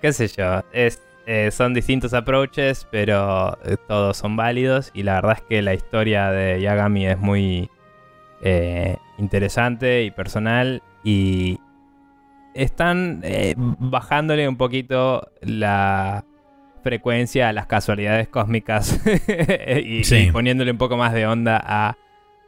qué 0.00 0.12
sé 0.12 0.28
yo, 0.28 0.64
es, 0.72 1.02
eh, 1.26 1.50
son 1.50 1.74
distintos 1.74 2.14
approaches, 2.14 2.86
pero 2.90 3.58
eh, 3.64 3.76
todos 3.86 4.16
son 4.16 4.36
válidos 4.36 4.90
y 4.94 5.02
la 5.02 5.14
verdad 5.14 5.36
es 5.38 5.42
que 5.42 5.62
la 5.62 5.74
historia 5.74 6.30
de 6.30 6.60
Yagami 6.60 7.06
es 7.06 7.18
muy 7.18 7.70
eh, 8.42 8.96
interesante 9.18 10.02
y 10.02 10.10
personal 10.10 10.82
y 11.04 11.58
están 12.54 13.22
bajándole 13.78 14.48
un 14.48 14.56
poquito 14.56 15.30
la 15.40 16.24
frecuencia 16.82 17.48
a 17.48 17.52
las 17.52 17.66
casualidades 17.66 18.26
cósmicas 18.28 19.00
y, 19.84 20.30
poniéndole 20.32 20.72
un 20.72 20.78
poco 20.78 20.96
más 20.96 21.12
de 21.12 21.26
onda 21.26 21.62
a 21.62 21.96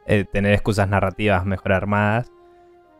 tener 0.05 0.53
excusas 0.53 0.89
narrativas 0.89 1.45
mejor 1.45 1.71
armadas 1.71 2.31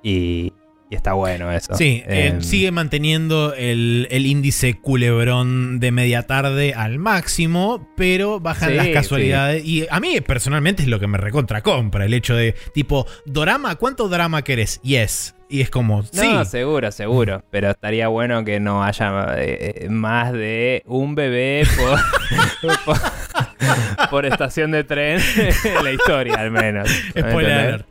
y, 0.02 0.54
está 0.96 1.14
bueno 1.14 1.52
eso. 1.52 1.76
Sí, 1.76 2.04
eh, 2.08 2.28
em, 2.28 2.42
sigue 2.42 2.72
manteniendo 2.72 3.54
el, 3.54 4.08
índice 4.12 4.76
culebrón 4.76 5.80
de 5.80 5.92
media 5.92 6.24
tarde 6.24 6.74
al 6.74 7.00
máximo, 7.00 7.88
pero 7.96 8.40
bajan 8.40 8.78
las 8.78 8.88
casualidades. 8.90 9.66
Y 9.66 9.86
a 9.90 10.00
mí 10.00 10.22
personalmente 10.22 10.84
es 10.84 10.88
lo 10.88 11.00
que 11.00 11.08
me 11.08 11.18
recontra 11.18 11.62
compra. 11.62 12.06
El 12.06 12.14
hecho 12.14 12.36
de, 12.36 12.56
tipo, 12.74 13.06
Dorama, 13.26 13.76
¿cuánto 13.76 14.10
drama 14.10 14.42
querés? 14.44 14.82
Yes. 14.82 15.36
Y 15.50 15.62
es 15.62 15.70
como, 15.70 16.04
no, 16.14 16.46
seguro, 16.46 16.92
seguro. 16.92 17.44
Pero 17.52 17.70
estaría 17.70 18.08
bueno 18.08 18.44
que 18.44 18.60
no 18.60 18.84
haya 18.84 19.36
eh, 19.38 19.88
más 19.88 20.34
de 20.34 20.82
un 20.88 21.14
bebé 21.14 21.64
por, 21.78 22.90
por, 24.10 24.26
estación 24.26 24.72
de 24.72 24.84
tren 24.84 25.22
en 25.64 25.84
la 25.84 25.92
historia, 25.92 26.36
al 26.40 26.50
menos. 26.50 26.90
Spoiler 27.12 27.86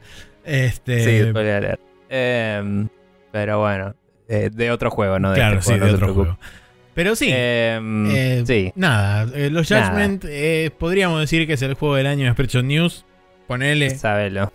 Este... 0.45 1.05
Sí, 1.05 1.31
spoiler 1.31 1.79
Em, 2.15 2.89
pero 3.31 3.61
bueno, 3.61 3.95
eh, 4.29 4.51
de 4.53 4.71
otro 4.71 4.91
juego, 4.91 5.19
¿no? 5.19 5.33
claro, 5.33 5.59
este 5.59 5.73
sí, 5.73 5.81
de 5.81 5.91
otro 5.91 6.13
juego. 6.13 6.39
Pero 6.93 7.17
sí, 7.17 7.31
em, 7.33 8.11
eh, 8.15 8.45
sí. 8.47 8.71
Nada, 8.77 9.27
eh, 9.35 9.49
los 9.49 9.67
Judgment 9.67 10.27
podríamos 10.79 11.21
decir 11.21 11.47
que 11.47 11.55
es 11.55 11.63
el 11.63 11.73
juego 11.73 11.95
del 11.97 12.07
año 12.07 12.27
de 12.27 12.33
Spreadshot 12.33 12.65
News. 12.65 13.07
Ponele. 13.47 13.91
Sabelo. 13.91 14.53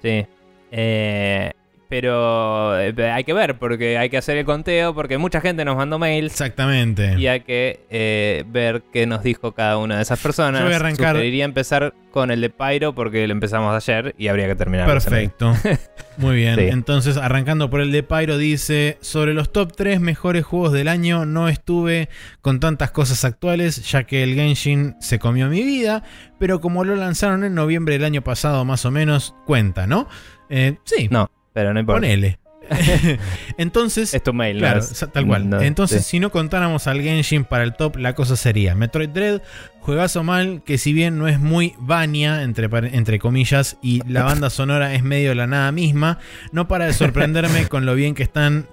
Sí. 0.00 0.26
Eh, 0.70 1.52
pero 1.92 2.80
eh, 2.80 2.94
hay 3.12 3.22
que 3.22 3.34
ver, 3.34 3.58
porque 3.58 3.98
hay 3.98 4.08
que 4.08 4.16
hacer 4.16 4.38
el 4.38 4.46
conteo, 4.46 4.94
porque 4.94 5.18
mucha 5.18 5.42
gente 5.42 5.62
nos 5.62 5.76
mandó 5.76 5.98
mails. 5.98 6.32
Exactamente. 6.32 7.16
Y 7.18 7.26
hay 7.26 7.40
que 7.40 7.84
eh, 7.90 8.44
ver 8.46 8.82
qué 8.90 9.06
nos 9.06 9.22
dijo 9.22 9.52
cada 9.52 9.76
una 9.76 9.96
de 9.96 10.02
esas 10.02 10.18
personas. 10.18 10.60
Yo 10.62 10.64
voy 10.64 10.72
a 10.72 10.76
arrancar. 10.76 11.16
Sugeriría 11.16 11.44
empezar 11.44 11.92
con 12.10 12.30
el 12.30 12.40
de 12.40 12.48
Pyro, 12.48 12.94
porque 12.94 13.26
lo 13.26 13.34
empezamos 13.34 13.76
ayer 13.76 14.14
y 14.16 14.28
habría 14.28 14.46
que 14.46 14.54
terminar. 14.54 14.86
Perfecto. 14.86 15.54
Muy 16.16 16.36
bien. 16.36 16.58
Entonces, 16.60 17.18
arrancando 17.18 17.68
por 17.68 17.82
el 17.82 17.92
de 17.92 18.02
Pyro, 18.02 18.38
dice: 18.38 18.96
Sobre 19.02 19.34
los 19.34 19.52
top 19.52 19.76
3 19.76 20.00
mejores 20.00 20.46
juegos 20.46 20.72
del 20.72 20.88
año, 20.88 21.26
no 21.26 21.50
estuve 21.50 22.08
con 22.40 22.58
tantas 22.58 22.90
cosas 22.90 23.22
actuales, 23.26 23.86
ya 23.90 24.04
que 24.04 24.22
el 24.22 24.34
Genshin 24.34 24.96
se 24.98 25.18
comió 25.18 25.48
mi 25.48 25.62
vida, 25.62 26.04
pero 26.38 26.62
como 26.62 26.84
lo 26.84 26.96
lanzaron 26.96 27.44
en 27.44 27.54
noviembre 27.54 27.98
del 27.98 28.06
año 28.06 28.22
pasado, 28.22 28.64
más 28.64 28.86
o 28.86 28.90
menos, 28.90 29.34
cuenta, 29.44 29.86
¿no? 29.86 30.08
Eh, 30.48 30.78
sí. 30.84 31.08
No. 31.10 31.30
Pero 31.52 31.72
no 31.72 31.80
importa. 31.80 32.00
Ponele. 32.00 32.38
Entonces, 33.58 34.14
es 34.14 34.22
tu 34.22 34.32
mail, 34.32 34.58
claro, 34.58 34.82
tal 35.12 35.26
cual. 35.26 35.62
Entonces, 35.62 36.06
si 36.06 36.20
no 36.20 36.30
contáramos 36.30 36.86
al 36.86 37.02
Genshin 37.02 37.44
para 37.44 37.64
el 37.64 37.74
top, 37.74 37.96
la 37.96 38.14
cosa 38.14 38.36
sería 38.36 38.74
Metroid 38.74 39.08
Dread, 39.08 39.42
juegazo 39.80 40.22
mal, 40.22 40.62
que 40.64 40.78
si 40.78 40.92
bien 40.92 41.18
no 41.18 41.28
es 41.28 41.40
muy 41.40 41.74
Vania, 41.78 42.42
entre, 42.42 42.68
entre 42.96 43.18
comillas, 43.18 43.78
y 43.82 44.02
la 44.08 44.22
banda 44.24 44.50
sonora 44.50 44.94
es 44.94 45.02
medio 45.02 45.34
la 45.34 45.46
nada 45.46 45.72
misma, 45.72 46.18
no 46.52 46.68
para 46.68 46.86
de 46.86 46.92
sorprenderme 46.92 47.66
con 47.68 47.86
lo 47.86 47.94
bien 47.94 48.14
que 48.14 48.22
están, 48.22 48.68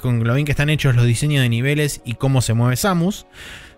con 0.00 0.24
lo 0.24 0.34
bien 0.34 0.46
que 0.46 0.52
están 0.52 0.70
hechos 0.70 0.94
los 0.94 1.06
diseños 1.06 1.42
de 1.42 1.48
niveles 1.48 2.02
y 2.04 2.14
cómo 2.14 2.42
se 2.42 2.54
mueve 2.54 2.76
Samus. 2.76 3.26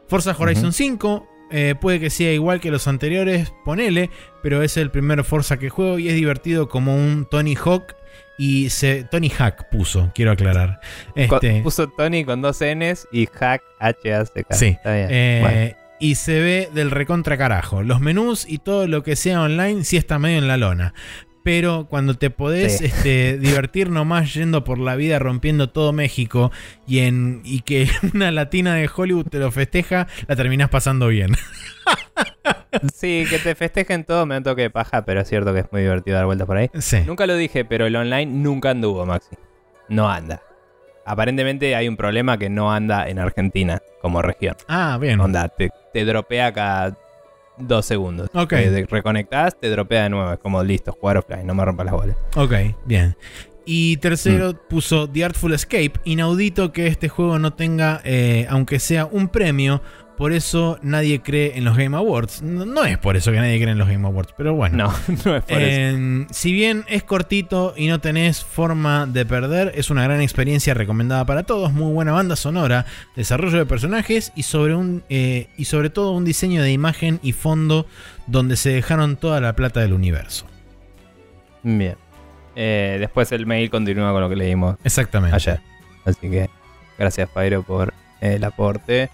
Forza 0.08 0.36
Horizon 0.38 0.72
5, 0.72 1.28
eh, 1.50 1.74
puede 1.80 1.98
que 1.98 2.10
sea 2.10 2.32
igual 2.32 2.60
que 2.60 2.70
los 2.70 2.86
anteriores, 2.86 3.52
ponele, 3.64 4.10
pero 4.42 4.62
es 4.62 4.76
el 4.76 4.90
primer 4.90 5.24
Forza 5.24 5.58
que 5.58 5.68
juego 5.68 5.98
y 5.98 6.08
es 6.08 6.14
divertido 6.14 6.68
como 6.68 6.96
un 6.96 7.26
Tony 7.28 7.56
Hawk 7.56 7.95
y 8.38 8.70
se, 8.70 9.04
Tony 9.04 9.28
Hack 9.30 9.70
puso, 9.70 10.10
quiero 10.14 10.32
aclarar. 10.32 10.80
Este, 11.14 11.62
puso 11.62 11.88
Tony 11.88 12.24
con 12.24 12.42
dos 12.42 12.60
Ns 12.60 13.06
y 13.12 13.26
Hack 13.26 13.62
H-A-C-K. 13.80 14.54
Sí. 14.54 14.66
Está 14.66 14.94
bien. 14.94 15.08
Eh, 15.10 15.76
y 15.98 16.16
se 16.16 16.40
ve 16.40 16.68
del 16.74 16.90
recontra 16.90 17.38
carajo. 17.38 17.82
Los 17.82 18.00
menús 18.00 18.44
y 18.48 18.58
todo 18.58 18.86
lo 18.86 19.02
que 19.02 19.16
sea 19.16 19.40
online 19.42 19.84
sí 19.84 19.96
está 19.96 20.18
medio 20.18 20.38
en 20.38 20.48
la 20.48 20.56
lona. 20.58 20.92
pero 21.42 21.86
cuando 21.88 22.14
te 22.14 22.28
podés 22.30 22.78
Sí. 22.78 22.86
este, 22.86 23.38
divertir 23.40 23.88
nomás 23.88 24.34
yendo 24.34 24.64
por 24.64 24.78
la 24.80 24.96
vida 24.96 25.20
rompiendo 25.20 25.70
todo 25.70 25.92
México 25.92 26.50
y, 26.88 26.98
en, 26.98 27.40
y 27.44 27.60
que 27.60 27.88
una 28.14 28.32
latina 28.32 28.74
de 28.74 28.90
Hollywood 28.94 29.28
te 29.28 29.38
lo 29.38 29.50
festeja, 29.52 30.08
la 30.26 30.34
terminás 30.36 30.68
pasando 30.70 31.06
bien. 31.06 31.30
Sí, 32.94 33.24
que 33.28 33.38
te 33.38 33.54
festejen 33.54 34.04
todo, 34.04 34.26
me 34.26 34.34
da 34.34 34.38
un 34.38 34.44
toque 34.44 34.62
de 34.62 34.70
paja, 34.70 35.04
pero 35.04 35.20
es 35.20 35.28
cierto 35.28 35.52
que 35.52 35.60
es 35.60 35.66
muy 35.72 35.82
divertido 35.82 36.16
dar 36.16 36.26
vueltas 36.26 36.46
por 36.46 36.56
ahí. 36.56 36.70
Sí. 36.78 36.98
Nunca 37.06 37.26
lo 37.26 37.36
dije, 37.36 37.64
pero 37.64 37.86
el 37.86 37.96
online 37.96 38.26
nunca 38.26 38.70
anduvo, 38.70 39.04
Maxi. 39.06 39.36
No 39.88 40.08
anda. 40.10 40.42
Aparentemente 41.04 41.74
hay 41.76 41.86
un 41.88 41.96
problema 41.96 42.36
que 42.38 42.48
no 42.50 42.72
anda 42.72 43.08
en 43.08 43.18
Argentina 43.18 43.80
como 44.02 44.22
región. 44.22 44.56
Ah, 44.68 44.98
bien. 45.00 45.20
Onda, 45.20 45.48
te, 45.48 45.70
te 45.92 46.04
dropea 46.04 46.52
cada 46.52 46.96
dos 47.58 47.86
segundos. 47.86 48.28
Ok. 48.34 48.50
Te 48.50 48.86
reconectás, 48.90 49.58
te 49.58 49.70
dropea 49.70 50.04
de 50.04 50.10
nuevo. 50.10 50.32
Es 50.32 50.38
como 50.40 50.62
listo, 50.64 50.92
jugar 50.92 51.18
offline, 51.18 51.46
no 51.46 51.54
me 51.54 51.64
rompas 51.64 51.86
las 51.86 51.94
bolas. 51.94 52.16
Ok, 52.34 52.52
bien. 52.84 53.16
Y 53.64 53.96
tercero 53.98 54.52
Mm. 54.52 54.58
puso 54.68 55.08
The 55.08 55.24
Artful 55.24 55.52
Escape. 55.54 55.92
Inaudito 56.04 56.72
que 56.72 56.86
este 56.88 57.08
juego 57.08 57.38
no 57.38 57.52
tenga, 57.52 58.00
eh, 58.04 58.46
aunque 58.50 58.78
sea 58.80 59.06
un 59.06 59.28
premio. 59.28 59.82
Por 60.16 60.32
eso 60.32 60.78
nadie 60.80 61.20
cree 61.20 61.58
en 61.58 61.64
los 61.64 61.76
Game 61.76 61.94
Awards. 61.94 62.40
No, 62.40 62.64
no 62.64 62.84
es 62.84 62.96
por 62.96 63.16
eso 63.16 63.32
que 63.32 63.36
nadie 63.38 63.58
cree 63.60 63.72
en 63.72 63.78
los 63.78 63.88
Game 63.88 64.06
Awards, 64.06 64.32
pero 64.36 64.54
bueno. 64.54 64.76
No, 64.76 65.14
no 65.24 65.36
es 65.36 65.44
por 65.44 65.60
eso. 65.60 65.96
Eh, 65.96 66.26
si 66.30 66.52
bien 66.52 66.84
es 66.88 67.02
cortito 67.02 67.74
y 67.76 67.88
no 67.88 68.00
tenés 68.00 68.42
forma 68.42 69.04
de 69.06 69.26
perder, 69.26 69.72
es 69.74 69.90
una 69.90 70.04
gran 70.04 70.22
experiencia 70.22 70.72
recomendada 70.72 71.26
para 71.26 71.42
todos. 71.42 71.72
Muy 71.72 71.92
buena 71.92 72.12
banda 72.12 72.34
sonora, 72.34 72.86
desarrollo 73.14 73.58
de 73.58 73.66
personajes 73.66 74.32
y 74.34 74.44
sobre, 74.44 74.74
un, 74.74 75.04
eh, 75.10 75.48
y 75.58 75.66
sobre 75.66 75.90
todo 75.90 76.12
un 76.12 76.24
diseño 76.24 76.62
de 76.62 76.72
imagen 76.72 77.20
y 77.22 77.32
fondo 77.32 77.86
donde 78.26 78.56
se 78.56 78.70
dejaron 78.70 79.16
toda 79.16 79.40
la 79.42 79.54
plata 79.54 79.80
del 79.80 79.92
universo. 79.92 80.46
Bien. 81.62 81.96
Eh, 82.54 82.96
después 82.98 83.30
el 83.32 83.44
mail 83.44 83.68
continúa 83.68 84.12
con 84.12 84.22
lo 84.22 84.30
que 84.30 84.36
leímos 84.36 84.76
Exactamente. 84.82 85.36
ayer. 85.36 85.60
Así 86.06 86.30
que 86.30 86.48
gracias, 86.98 87.28
Pairo, 87.28 87.62
por 87.62 87.92
el 88.22 88.42
aporte. 88.44 89.10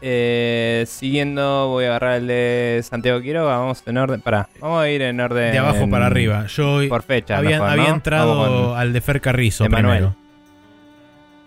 Eh, 0.00 0.84
siguiendo, 0.86 1.68
voy 1.68 1.84
a 1.84 1.88
agarrar 1.88 2.16
el 2.18 2.26
de 2.28 2.80
Santiago 2.84 3.20
Quiroga. 3.20 3.56
Vamos 3.58 3.82
en 3.86 3.96
orden. 3.96 4.20
Pará, 4.20 4.48
vamos 4.60 4.82
a 4.82 4.88
ir 4.88 5.02
en 5.02 5.20
orden. 5.20 5.52
De 5.52 5.58
abajo 5.58 5.88
para 5.90 6.06
arriba. 6.06 6.46
Yo 6.46 6.80
Por 6.88 7.02
fecha. 7.02 7.38
había, 7.38 7.58
mejor, 7.58 7.68
había 7.70 7.88
¿no? 7.88 7.94
entrado 7.94 8.76
al 8.76 8.92
de 8.92 9.00
Fer 9.00 9.20
Carrizo 9.20 9.64
primero. 9.66 10.14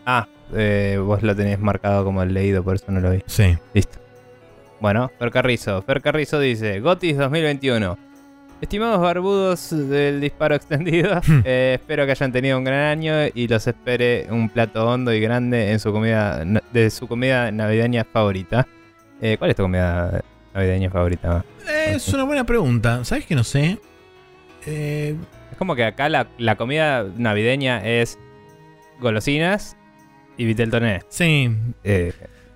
Ah, 0.05 0.27
eh, 0.53 0.99
vos 1.01 1.21
lo 1.23 1.35
tenés 1.35 1.59
marcado 1.59 2.03
como 2.03 2.21
el 2.23 2.33
leído, 2.33 2.63
por 2.63 2.75
eso 2.75 2.85
no 2.89 2.99
lo 2.99 3.11
vi. 3.11 3.23
Sí. 3.27 3.57
Listo. 3.73 3.99
Bueno, 4.79 5.11
Fer 5.19 5.31
Carrizo. 5.31 5.81
Fer 5.83 6.01
Carrizo 6.01 6.39
dice: 6.39 6.79
Gotis 6.79 7.17
2021. 7.17 7.97
Estimados 8.61 9.01
barbudos 9.01 9.69
del 9.89 10.21
disparo 10.21 10.53
extendido, 10.55 11.19
Hmm. 11.27 11.41
eh, 11.45 11.77
espero 11.79 12.05
que 12.05 12.11
hayan 12.11 12.31
tenido 12.31 12.57
un 12.59 12.63
gran 12.63 12.79
año 12.99 13.13
y 13.33 13.47
los 13.47 13.65
espere 13.65 14.27
un 14.29 14.49
plato 14.49 14.87
hondo 14.87 15.11
y 15.11 15.19
grande 15.19 15.71
en 15.71 15.79
su 15.79 15.91
comida 15.91 16.43
de 16.71 16.89
su 16.91 17.07
comida 17.07 17.51
navideña 17.51 18.03
favorita. 18.05 18.67
Eh, 19.19 19.35
¿Cuál 19.39 19.49
es 19.51 19.55
tu 19.57 19.63
comida 19.63 20.21
navideña 20.53 20.91
favorita? 20.91 21.43
Eh, 21.67 21.93
es 21.95 22.07
una 22.13 22.23
buena 22.23 22.43
pregunta. 22.43 23.03
¿Sabes 23.03 23.25
que 23.25 23.33
no 23.33 23.43
sé? 23.43 23.79
Eh, 24.67 25.15
Es 25.51 25.57
como 25.57 25.75
que 25.75 25.83
acá 25.83 26.07
la, 26.07 26.27
la 26.37 26.55
comida 26.55 27.03
navideña 27.17 27.83
es 27.83 28.19
golosinas 28.99 29.75
y 30.37 30.45
vitel 30.45 30.69
toné. 30.69 31.01
sí, 31.09 31.49
Eh, 31.83 32.13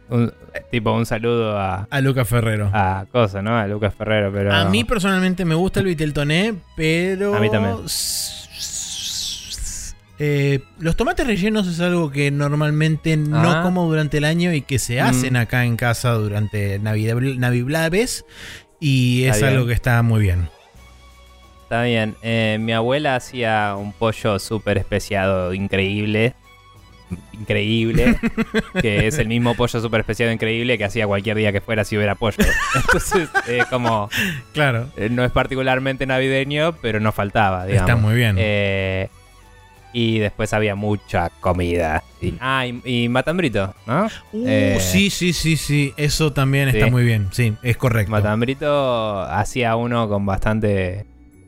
un- 0.10 0.34
tipo 0.72 0.92
un 0.94 1.06
saludo 1.06 1.58
a, 1.60 1.88
a 1.90 2.02
Luca 2.02 2.26
Ferrero. 2.26 2.70
a 2.74 3.06
Cosa, 3.12 3.42
¿no? 3.42 3.58
A 3.58 3.68
Lucas 3.68 3.94
Ferrero, 3.96 4.32
pero... 4.34 4.54
A 4.54 4.66
mí 4.66 4.84
personalmente 4.84 5.46
me 5.46 5.56
gusta 5.56 5.80
el 5.82 5.88
Viteltoné, 5.88 6.54
pero. 6.76 7.36
A 7.36 7.40
mí 7.40 7.50
también. 7.50 7.76
Eh, 10.18 10.62
los 10.80 10.96
tomates 10.96 11.28
rellenos 11.28 11.68
es 11.68 11.82
algo 11.82 12.10
que 12.10 12.32
normalmente 12.32 13.18
no 13.18 13.52
Ah. 13.52 13.62
como 13.64 13.86
durante 13.86 14.18
el 14.20 14.24
año 14.24 14.54
y 14.54 14.62
que 14.62 14.80
se 14.80 15.02
hacen 15.02 15.34
Mm. 15.34 15.38
acá 15.38 15.66
en 15.66 15.76
casa 15.76 16.12
durante 16.14 16.80
Navidad, 16.80 17.16
Navidades. 17.18 18.26
Y 18.80 19.24
es 19.26 19.44
algo 19.44 19.66
que 19.68 19.74
está 19.74 20.02
muy 20.04 20.22
bien. 20.22 20.48
Está 21.64 21.84
bien. 21.84 22.16
Eh, 22.22 22.58
mi 22.62 22.72
abuela 22.72 23.16
hacía 23.16 23.76
un 23.78 23.92
pollo 23.92 24.40
súper 24.40 24.78
especiado, 24.78 25.54
increíble. 25.54 26.34
Increíble. 27.34 28.18
que 28.82 29.08
es 29.08 29.18
el 29.20 29.28
mismo 29.28 29.56
pollo 29.56 29.80
súper 29.80 30.02
especiado, 30.02 30.32
increíble 30.32 30.78
que 30.78 30.86
hacía 30.86 31.08
cualquier 31.08 31.38
día 31.38 31.52
que 31.52 31.62
fuera 31.62 31.84
si 31.84 31.98
hubiera 31.98 32.16
pollo. 32.16 32.38
Entonces, 32.76 33.30
eh, 33.48 33.64
como... 33.70 34.10
Claro, 34.54 34.88
eh, 34.98 35.10
no 35.10 35.24
es 35.24 35.32
particularmente 35.32 36.06
navideño, 36.06 36.74
pero 36.82 37.00
no 37.00 37.12
faltaba, 37.12 37.66
digamos. 37.66 37.90
está 37.90 38.02
muy 38.02 38.16
bien. 38.16 38.36
Eh, 38.38 39.10
y 39.98 40.20
después 40.20 40.52
había 40.52 40.76
mucha 40.76 41.30
comida. 41.40 42.04
Sí. 42.20 42.36
Ah, 42.42 42.68
y, 42.68 42.82
y 42.84 43.08
matambrito, 43.08 43.74
¿no? 43.88 44.08
Uh, 44.34 44.44
eh, 44.46 44.78
sí, 44.82 45.10
sí, 45.10 45.32
sí, 45.32 45.56
sí. 45.56 45.94
Eso 45.96 46.34
también 46.34 46.70
sí. 46.70 46.78
está 46.78 46.92
muy 46.92 47.06
bien. 47.06 47.30
Sí, 47.32 47.54
es 47.64 47.78
correcto. 47.78 48.12
Matambrito 48.12 49.22
hacía 49.22 49.78
uno 49.78 50.10
con 50.10 50.26
bastante 50.26 51.06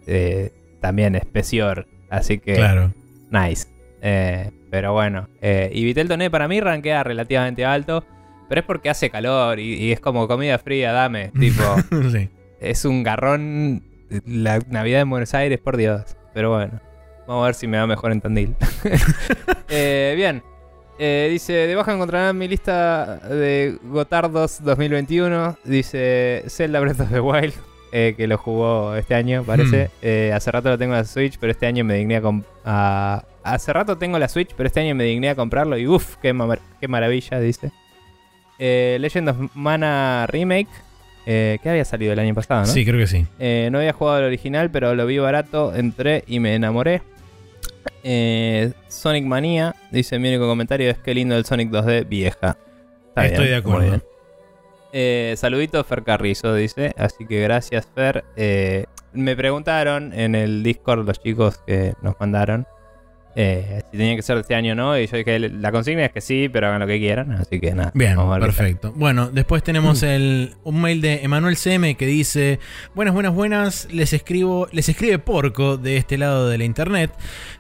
eh, 0.07 0.53
también 0.80 1.15
especior. 1.15 1.88
Así 2.10 2.39
que 2.39 2.56
Claro. 2.56 2.94
nice. 3.30 3.68
Eh, 4.02 4.52
pero 4.69 4.94
bueno. 4.94 5.27
eh, 5.41 5.69
y 5.73 5.84
Vitel 5.84 6.07
Toné 6.07 6.30
para 6.30 6.48
mí 6.48 6.60
rankea 6.60 7.03
relativamente 7.03 7.65
alto. 7.65 8.03
Pero 8.49 8.61
es 8.61 8.65
porque 8.65 8.89
hace 8.89 9.10
calor 9.10 9.60
y, 9.60 9.73
y 9.73 9.91
es 9.91 9.99
como 9.99 10.27
comida 10.27 10.57
fría, 10.57 10.94
dame. 10.94 11.31
tipo, 11.39 11.64
sí. 12.11 12.30
es 12.61 12.85
un 12.85 13.03
garrón. 13.03 13.84
La 14.26 14.60
Navidad 14.69 15.02
en 15.02 15.10
Buenos 15.10 15.34
Aires, 15.34 15.60
por 15.60 15.76
Dios. 15.76 16.15
Pero 16.34 16.52
bueno. 16.52 16.80
Vamos 17.27 17.44
a 17.44 17.48
ver 17.48 17.56
si 17.56 17.68
me 17.68 17.77
va 17.77 17.85
mejor 17.88 18.11
en 18.14 18.22
Tandil. 18.22 18.56
Eh, 19.69 20.14
bien. 20.15 20.44
Eh, 20.99 21.27
dice, 21.30 21.53
de 21.53 21.76
baja 21.76 21.94
encontrarán 21.94 22.38
mi 22.38 22.48
lista 22.48 23.18
de 23.18 23.77
Gotardos 23.84 24.64
2021. 24.64 25.57
Dice 25.65 26.44
Zelda 26.48 26.80
Breath 26.80 27.02
of 27.02 27.11
the 27.11 27.19
Wild, 27.19 27.53
eh, 27.91 28.14
que 28.18 28.27
lo 28.27 28.38
jugó 28.38 28.95
este 28.95 29.14
año, 29.14 29.44
parece. 29.44 29.89
Eh, 30.02 30.31
hace 30.34 30.52
rato 30.52 30.69
lo 30.69 30.77
tengo 30.77 30.94
en 30.94 30.99
la 30.99 31.06
Switch, 31.06 31.38
pero 31.38 31.52
este 31.52 31.68
año 31.68 31.84
me 31.84 31.95
digné 31.95 32.22
a- 32.65 33.26
Hace 33.53 33.73
rato 33.73 33.97
tengo 33.97 34.17
la 34.19 34.27
Switch, 34.27 34.51
pero 34.55 34.67
este 34.67 34.79
año 34.79 34.95
me 34.95 35.03
digné 35.03 35.29
a 35.29 35.35
comprarlo 35.35 35.77
y 35.77 35.87
uff, 35.87 36.15
qué, 36.21 36.33
ma- 36.33 36.57
qué 36.79 36.87
maravilla, 36.87 37.39
dice. 37.39 37.71
Eh, 38.59 38.97
Legend 38.99 39.29
of 39.29 39.37
Mana 39.53 40.25
Remake, 40.27 40.67
eh, 41.25 41.59
que 41.61 41.69
había 41.69 41.85
salido 41.85 42.13
el 42.13 42.19
año 42.19 42.33
pasado, 42.33 42.61
¿no? 42.61 42.67
Sí, 42.67 42.85
creo 42.85 42.97
que 42.99 43.07
sí. 43.07 43.25
Eh, 43.39 43.69
no 43.71 43.77
había 43.79 43.93
jugado 43.93 44.19
el 44.19 44.25
original, 44.25 44.71
pero 44.71 44.95
lo 44.95 45.05
vi 45.05 45.17
barato, 45.19 45.75
entré 45.75 46.23
y 46.27 46.39
me 46.39 46.55
enamoré. 46.55 47.01
Sonic 48.87 49.25
Manía, 49.25 49.75
dice 49.91 50.17
mi 50.19 50.29
único 50.29 50.47
comentario 50.47 50.89
es 50.89 50.97
que 50.97 51.13
lindo 51.13 51.35
el 51.35 51.45
Sonic 51.45 51.69
2D 51.71 52.07
vieja. 52.07 52.57
Está 53.09 53.25
Estoy 53.25 53.45
bien, 53.45 53.49
de 53.51 53.55
acuerdo. 53.57 54.01
Eh, 54.93 55.33
saludito 55.37 55.83
Fer 55.83 56.03
Carrizo, 56.03 56.53
dice. 56.55 56.93
Así 56.97 57.25
que 57.27 57.41
gracias, 57.41 57.87
Fer. 57.93 58.23
Eh, 58.35 58.85
me 59.13 59.35
preguntaron 59.35 60.13
en 60.13 60.35
el 60.35 60.63
Discord 60.63 61.05
los 61.05 61.21
chicos 61.21 61.57
que 61.67 61.93
nos 62.01 62.15
mandaron 62.19 62.65
eh, 63.39 63.84
si 63.91 63.97
tenía 63.99 64.15
que 64.15 64.23
ser 64.23 64.35
de 64.35 64.41
este 64.41 64.55
año 64.55 64.72
o 64.72 64.76
no. 64.76 64.97
Y 64.97 65.05
yo 65.05 65.15
dije, 65.15 65.38
la 65.38 65.72
consigna 65.72 66.05
es 66.05 66.11
que 66.11 66.22
sí, 66.22 66.49
pero 66.51 66.68
hagan 66.68 66.80
lo 66.80 66.88
que 66.88 66.97
quieran. 66.97 67.34
Así 67.34 67.59
que 67.59 67.76
nada. 67.76 67.91
Bien, 67.93 68.18
perfecto. 68.39 68.93
Bueno, 68.95 69.30
después 69.30 69.61
tenemos 69.61 70.01
el, 70.01 70.55
un 70.64 70.81
mail 70.81 71.01
de 71.01 71.23
Emanuel 71.23 71.55
CM 71.55 71.93
que 71.95 72.07
dice: 72.07 72.59
Buenas, 72.95 73.14
buenas, 73.14 73.35
buenas. 73.35 73.88
Les 73.91 74.11
escribo, 74.11 74.68
les 74.72 74.89
escribe 74.89 75.19
Porco 75.19 75.77
de 75.77 75.97
este 75.97 76.18
lado 76.18 76.49
de 76.49 76.57
la 76.57 76.64
internet. 76.64 77.11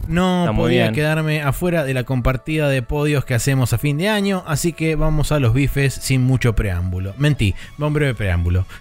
No 0.07 0.45
Está 0.45 0.55
podía 0.55 0.91
quedarme 0.93 1.43
afuera 1.43 1.83
de 1.83 1.93
la 1.93 2.05
compartida 2.05 2.69
de 2.69 2.81
podios 2.81 3.23
que 3.23 3.35
hacemos 3.35 3.71
a 3.71 3.77
fin 3.77 3.99
de 3.99 4.09
año, 4.09 4.43
así 4.47 4.73
que 4.73 4.95
vamos 4.95 5.31
a 5.31 5.39
los 5.39 5.53
bifes 5.53 5.93
sin 5.93 6.23
mucho 6.23 6.55
preámbulo. 6.55 7.13
Mentí, 7.19 7.53
va 7.79 7.85
un 7.85 7.93
breve 7.93 8.15
preámbulo. 8.15 8.65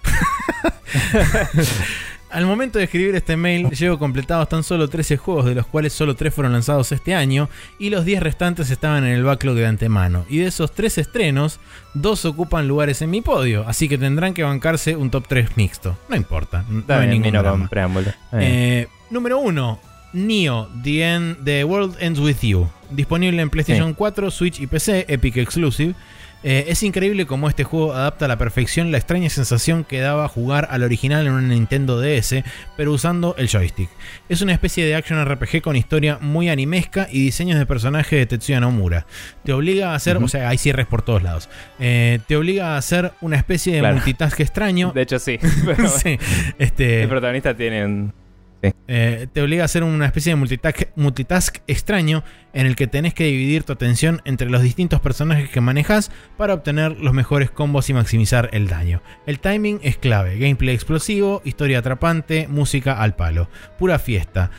Al 2.29 2.45
momento 2.45 2.77
de 2.77 2.85
escribir 2.85 3.15
este 3.15 3.37
mail, 3.37 3.69
llevo 3.71 3.97
completados 3.97 4.49
tan 4.49 4.63
solo 4.63 4.87
13 4.87 5.17
juegos, 5.17 5.45
de 5.45 5.55
los 5.55 5.65
cuales 5.67 5.93
solo 5.93 6.15
3 6.15 6.33
fueron 6.33 6.53
lanzados 6.53 6.91
este 6.91 7.13
año, 7.13 7.49
y 7.79 7.89
los 7.89 8.05
10 8.05 8.21
restantes 8.21 8.69
estaban 8.69 9.05
en 9.05 9.11
el 9.11 9.23
backlog 9.23 9.55
de 9.55 9.65
antemano. 9.65 10.25
Y 10.29 10.39
de 10.39 10.47
esos 10.47 10.71
3 10.73 10.97
estrenos, 10.97 11.59
2 11.93 12.25
ocupan 12.25 12.67
lugares 12.67 13.01
en 13.01 13.09
mi 13.09 13.21
podio, 13.21 13.67
así 13.67 13.87
que 13.87 13.97
tendrán 13.97 14.33
que 14.33 14.43
bancarse 14.43 14.95
un 14.95 15.09
top 15.09 15.25
3 15.27 15.57
mixto. 15.57 15.97
No 16.09 16.15
importa, 16.15 16.65
no 16.69 16.83
hay 16.87 17.07
bien, 17.07 17.21
ningún 17.21 17.67
preámbulo. 17.69 18.11
Eh, 18.33 18.87
número 19.09 19.39
1. 19.39 19.79
Neo, 20.13 20.69
The, 20.83 21.03
End, 21.03 21.43
The 21.43 21.63
World 21.63 21.95
Ends 21.99 22.19
With 22.19 22.37
You. 22.41 22.67
Disponible 22.89 23.41
en 23.41 23.49
PlayStation 23.49 23.93
4, 23.93 24.31
Switch 24.31 24.59
y 24.59 24.67
PC, 24.67 25.05
Epic 25.07 25.37
Exclusive. 25.37 25.95
Eh, 26.43 26.65
es 26.67 26.83
increíble 26.83 27.25
cómo 27.25 27.49
este 27.49 27.63
juego 27.63 27.93
adapta 27.93 28.25
a 28.25 28.27
la 28.27 28.37
perfección 28.37 28.91
la 28.91 28.97
extraña 28.97 29.29
sensación 29.29 29.83
que 29.83 29.99
daba 29.99 30.27
jugar 30.27 30.67
al 30.71 30.83
original 30.83 31.25
en 31.27 31.33
un 31.33 31.47
Nintendo 31.49 31.99
DS, 31.99 32.43
pero 32.77 32.93
usando 32.93 33.35
el 33.37 33.49
joystick. 33.49 33.89
Es 34.29 34.41
una 34.41 34.53
especie 34.53 34.85
de 34.85 34.95
action 34.95 35.23
RPG 35.25 35.61
con 35.61 35.75
historia 35.75 36.19
muy 36.21 36.49
animesca 36.49 37.07
y 37.11 37.21
diseños 37.21 37.57
de 37.57 37.65
personaje 37.65 38.15
de 38.17 38.25
Tetsuya 38.27 38.59
Nomura. 38.59 39.05
Te 39.43 39.51
obliga 39.53 39.91
a 39.93 39.95
hacer, 39.95 40.17
o 40.17 40.27
sea, 40.27 40.49
hay 40.49 40.57
cierres 40.57 40.85
por 40.85 41.01
todos 41.01 41.23
lados. 41.23 41.49
Eh, 41.79 42.19
te 42.27 42.35
obliga 42.37 42.75
a 42.75 42.77
hacer 42.77 43.13
una 43.21 43.37
especie 43.37 43.73
de 43.73 43.79
Claro. 43.79 43.95
multitask 43.95 44.39
extraño. 44.39 44.91
De 44.93 45.01
hecho, 45.01 45.19
sí. 45.19 45.39
Pero 45.65 45.87
Sí, 45.97 46.17
este, 46.59 47.01
El 47.03 47.09
protagonista 47.09 47.55
tiene 47.55 47.83
un, 47.85 48.13
Eh, 48.61 49.27
te 49.31 49.41
obliga 49.41 49.63
a 49.63 49.65
hacer 49.65 49.83
una 49.83 50.05
especie 50.05 50.31
de 50.31 50.35
multitask, 50.35 50.81
multitask, 50.95 51.57
extraño 51.67 52.23
en 52.53 52.65
el 52.65 52.75
que 52.75 52.87
tenés 52.87 53.13
que 53.13 53.25
dividir 53.25 53.63
tu 53.63 53.73
atención 53.73 54.21
entre 54.25 54.49
los 54.49 54.61
distintos 54.61 54.99
personajes 54.99 55.49
que 55.49 55.61
manejas 55.61 56.11
para 56.37 56.53
obtener 56.53 56.99
los 56.99 57.13
mejores 57.13 57.51
combos 57.51 57.89
y 57.89 57.93
maximizar 57.93 58.49
el 58.53 58.67
daño. 58.67 59.01
El 59.25 59.39
timing 59.39 59.79
es 59.83 59.97
clave, 59.97 60.37
gameplay 60.37 60.73
explosivo, 60.73 61.41
historia 61.45 61.79
atrapante, 61.79 62.47
música 62.47 63.01
al 63.01 63.15
palo, 63.15 63.49
pura 63.77 63.99
fiesta 63.99 64.51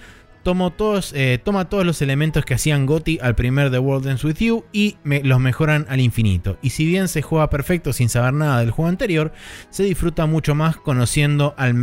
eh, 1.14 1.38
toma 1.42 1.68
todos 1.68 1.84
los 1.84 2.00
elementos 2.02 2.44
que 2.44 2.54
hacían 2.54 2.86
Gotti 2.86 3.18
al 3.20 3.34
primer 3.34 3.70
The 3.70 3.78
World 3.78 4.06
Ends 4.06 4.24
With 4.24 4.38
You 4.38 4.64
y 4.72 4.96
los 5.04 5.40
mejoran 5.40 5.86
al 5.88 6.00
infinito. 6.00 6.58
Y 6.62 6.70
si 6.70 6.86
bien 6.86 7.08
se 7.08 7.22
juega 7.22 7.50
perfecto 7.50 7.92
sin 7.92 8.08
saber 8.08 8.34
nada 8.34 8.60
del 8.60 8.70
juego 8.70 8.88
anterior, 8.88 9.32
se 9.70 9.82
disfruta 9.82 10.26
mucho 10.26 10.54
más 10.54 10.76
conociendo 10.76 11.54
al, 11.56 11.74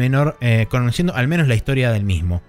eh, 0.42 0.68
menos 1.28 1.48
la 1.48 1.56
historia 1.56 1.92
del 1.92 2.04
mismo. 2.04 2.42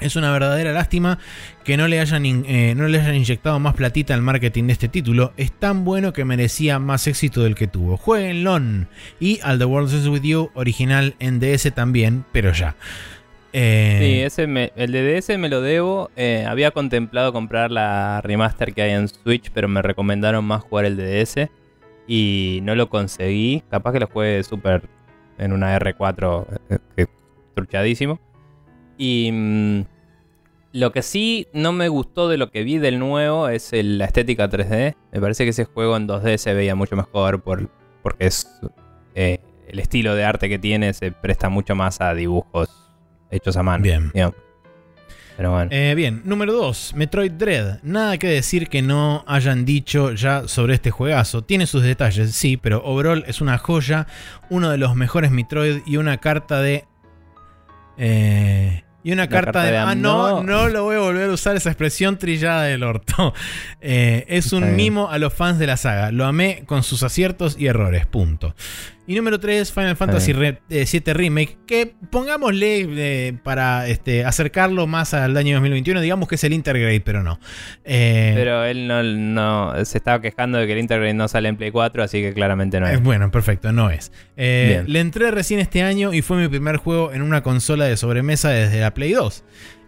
Es 0.00 0.16
una 0.16 0.32
verdadera 0.32 0.72
lástima 0.72 1.18
que 1.64 1.76
no 1.76 1.86
le, 1.86 2.00
hayan, 2.00 2.24
eh, 2.26 2.74
no 2.76 2.88
le 2.88 3.00
hayan 3.00 3.14
inyectado 3.14 3.60
más 3.60 3.74
platita 3.74 4.12
al 4.12 4.22
marketing 4.22 4.64
de 4.64 4.72
este 4.72 4.88
título. 4.88 5.32
Es 5.36 5.52
tan 5.52 5.84
bueno 5.84 6.12
que 6.12 6.24
merecía 6.24 6.78
más 6.78 7.06
éxito 7.06 7.42
del 7.42 7.54
que 7.54 7.68
tuvo. 7.68 7.96
Jueguenlo 7.96 8.60
y 9.20 9.40
al 9.42 9.58
The 9.58 9.64
World 9.64 9.92
Ends 9.92 10.08
With 10.08 10.22
You 10.22 10.50
original 10.54 11.14
en 11.20 11.38
DS 11.38 11.72
también, 11.74 12.24
pero 12.32 12.52
ya. 12.52 12.76
Eh, 13.56 13.98
sí, 14.00 14.20
ese 14.20 14.72
el 14.74 14.90
de 14.90 15.14
DS 15.14 15.38
me 15.38 15.48
lo 15.48 15.60
debo. 15.60 16.10
Eh, 16.16 16.44
había 16.46 16.72
contemplado 16.72 17.32
comprar 17.32 17.70
la 17.70 18.20
remaster 18.20 18.74
que 18.74 18.82
hay 18.82 18.90
en 18.90 19.06
Switch, 19.06 19.52
pero 19.52 19.68
me 19.68 19.80
recomendaron 19.80 20.44
más 20.44 20.64
jugar 20.64 20.86
el 20.86 20.96
de 20.96 21.24
DS. 21.24 21.48
Y 22.08 22.58
no 22.64 22.74
lo 22.74 22.90
conseguí. 22.90 23.62
Capaz 23.70 23.92
que 23.92 24.00
lo 24.00 24.08
juegue 24.08 24.42
súper 24.42 24.88
en 25.38 25.52
una 25.52 25.78
R4, 25.78 26.46
eh, 26.96 27.06
truchadísimo. 27.54 28.18
Y 28.98 29.30
mm, 29.32 29.84
lo 30.72 30.90
que 30.90 31.02
sí 31.02 31.46
no 31.52 31.72
me 31.72 31.86
gustó 31.86 32.28
de 32.28 32.38
lo 32.38 32.50
que 32.50 32.64
vi 32.64 32.78
del 32.78 32.98
nuevo 32.98 33.48
es 33.48 33.70
la 33.72 34.06
estética 34.06 34.50
3D. 34.50 34.96
Me 35.12 35.20
parece 35.20 35.44
que 35.44 35.50
ese 35.50 35.64
juego 35.64 35.96
en 35.96 36.08
2D 36.08 36.38
se 36.38 36.54
veía 36.54 36.74
mucho 36.74 36.96
mejor 36.96 37.40
por, 37.40 37.70
porque 38.02 38.26
es 38.26 38.48
el 39.14 39.78
estilo 39.78 40.16
de 40.16 40.24
arte 40.24 40.48
que 40.48 40.58
tiene 40.58 40.92
se 40.92 41.12
presta 41.12 41.48
mucho 41.48 41.76
más 41.76 42.00
a 42.00 42.14
dibujos 42.14 42.83
hechos 43.30 43.56
a 43.56 43.62
mano. 43.62 43.82
Bien. 43.82 44.12
Pero 45.36 45.50
bueno. 45.50 45.70
Eh, 45.72 45.94
bien, 45.96 46.22
número 46.24 46.52
2, 46.52 46.92
Metroid 46.94 47.32
Dread. 47.32 47.80
Nada 47.82 48.18
que 48.18 48.28
decir 48.28 48.68
que 48.68 48.82
no 48.82 49.24
hayan 49.26 49.64
dicho 49.64 50.12
ya 50.12 50.46
sobre 50.46 50.74
este 50.74 50.90
juegazo. 50.90 51.42
Tiene 51.42 51.66
sus 51.66 51.82
detalles, 51.82 52.32
sí, 52.32 52.56
pero 52.56 52.84
overall 52.84 53.24
es 53.26 53.40
una 53.40 53.58
joya, 53.58 54.06
uno 54.48 54.70
de 54.70 54.78
los 54.78 54.94
mejores 54.94 55.30
Metroid 55.30 55.82
y 55.86 55.96
una 55.96 56.18
carta 56.18 56.60
de... 56.60 56.84
Eh, 57.98 58.84
y 59.02 59.12
una 59.12 59.28
carta, 59.28 59.62
de, 59.64 59.76
Ah, 59.76 59.94
no, 59.94 60.42
no 60.42 60.68
lo 60.68 60.84
voy 60.84 60.96
a 60.96 61.00
volver 61.00 61.28
a 61.28 61.32
usar 61.32 61.56
esa 61.56 61.68
expresión 61.68 62.18
trillada 62.18 62.62
del 62.62 62.82
orto. 62.82 63.34
Eh, 63.86 64.24
es 64.28 64.54
un 64.54 64.76
mimo 64.76 65.10
a 65.10 65.18
los 65.18 65.34
fans 65.34 65.58
de 65.58 65.66
la 65.66 65.76
saga. 65.76 66.10
Lo 66.10 66.24
amé 66.24 66.62
con 66.64 66.82
sus 66.82 67.02
aciertos 67.02 67.54
y 67.58 67.66
errores. 67.66 68.06
Punto. 68.06 68.54
Y 69.06 69.14
número 69.14 69.38
3, 69.38 69.70
Final 69.70 69.96
Fantasy 69.96 70.32
VII 70.32 70.58
eh, 70.70 71.12
Remake, 71.12 71.58
que 71.66 71.94
pongámosle 72.10 72.86
eh, 72.88 73.34
para 73.42 73.86
este, 73.86 74.24
acercarlo 74.24 74.86
más 74.86 75.12
al 75.12 75.36
año 75.36 75.54
2021, 75.56 76.00
digamos 76.00 76.28
que 76.28 76.36
es 76.36 76.44
el 76.44 76.52
Intergrade, 76.52 77.00
pero 77.00 77.22
no. 77.22 77.38
pero 77.84 78.64
él 78.64 78.88
no, 78.88 79.72
se 79.84 79.98
estaba 79.98 80.20
quejando 80.20 80.58
de 80.58 80.66
que 80.66 80.72
el 80.72 80.78
Intergrade 80.78 81.14
no 81.14 81.28
sale 81.28 81.48
en 81.48 81.56
Play 81.56 81.70
4, 81.70 82.02
así 82.02 82.22
que 82.22 82.32
claramente 82.32 82.80
no 82.80 82.86
es. 82.86 83.02
bueno, 83.02 83.30
perfecto, 83.30 83.72
no 83.72 83.90
es. 83.90 84.10
le 84.36 85.00
entré 85.00 85.30
recién 85.30 85.60
este 85.60 85.82
año 85.82 86.14
y 86.14 86.22
fue 86.22 86.38
mi 86.38 86.48
primer 86.48 86.76
juego 86.78 87.12
en 87.12 87.22
una 87.22 87.42
consola 87.42 87.84
de 87.84 87.96
sobremesa 87.96 88.48
desde 88.50 88.80
la 88.80 88.94
Play 88.94 89.12
2. 89.12 89.44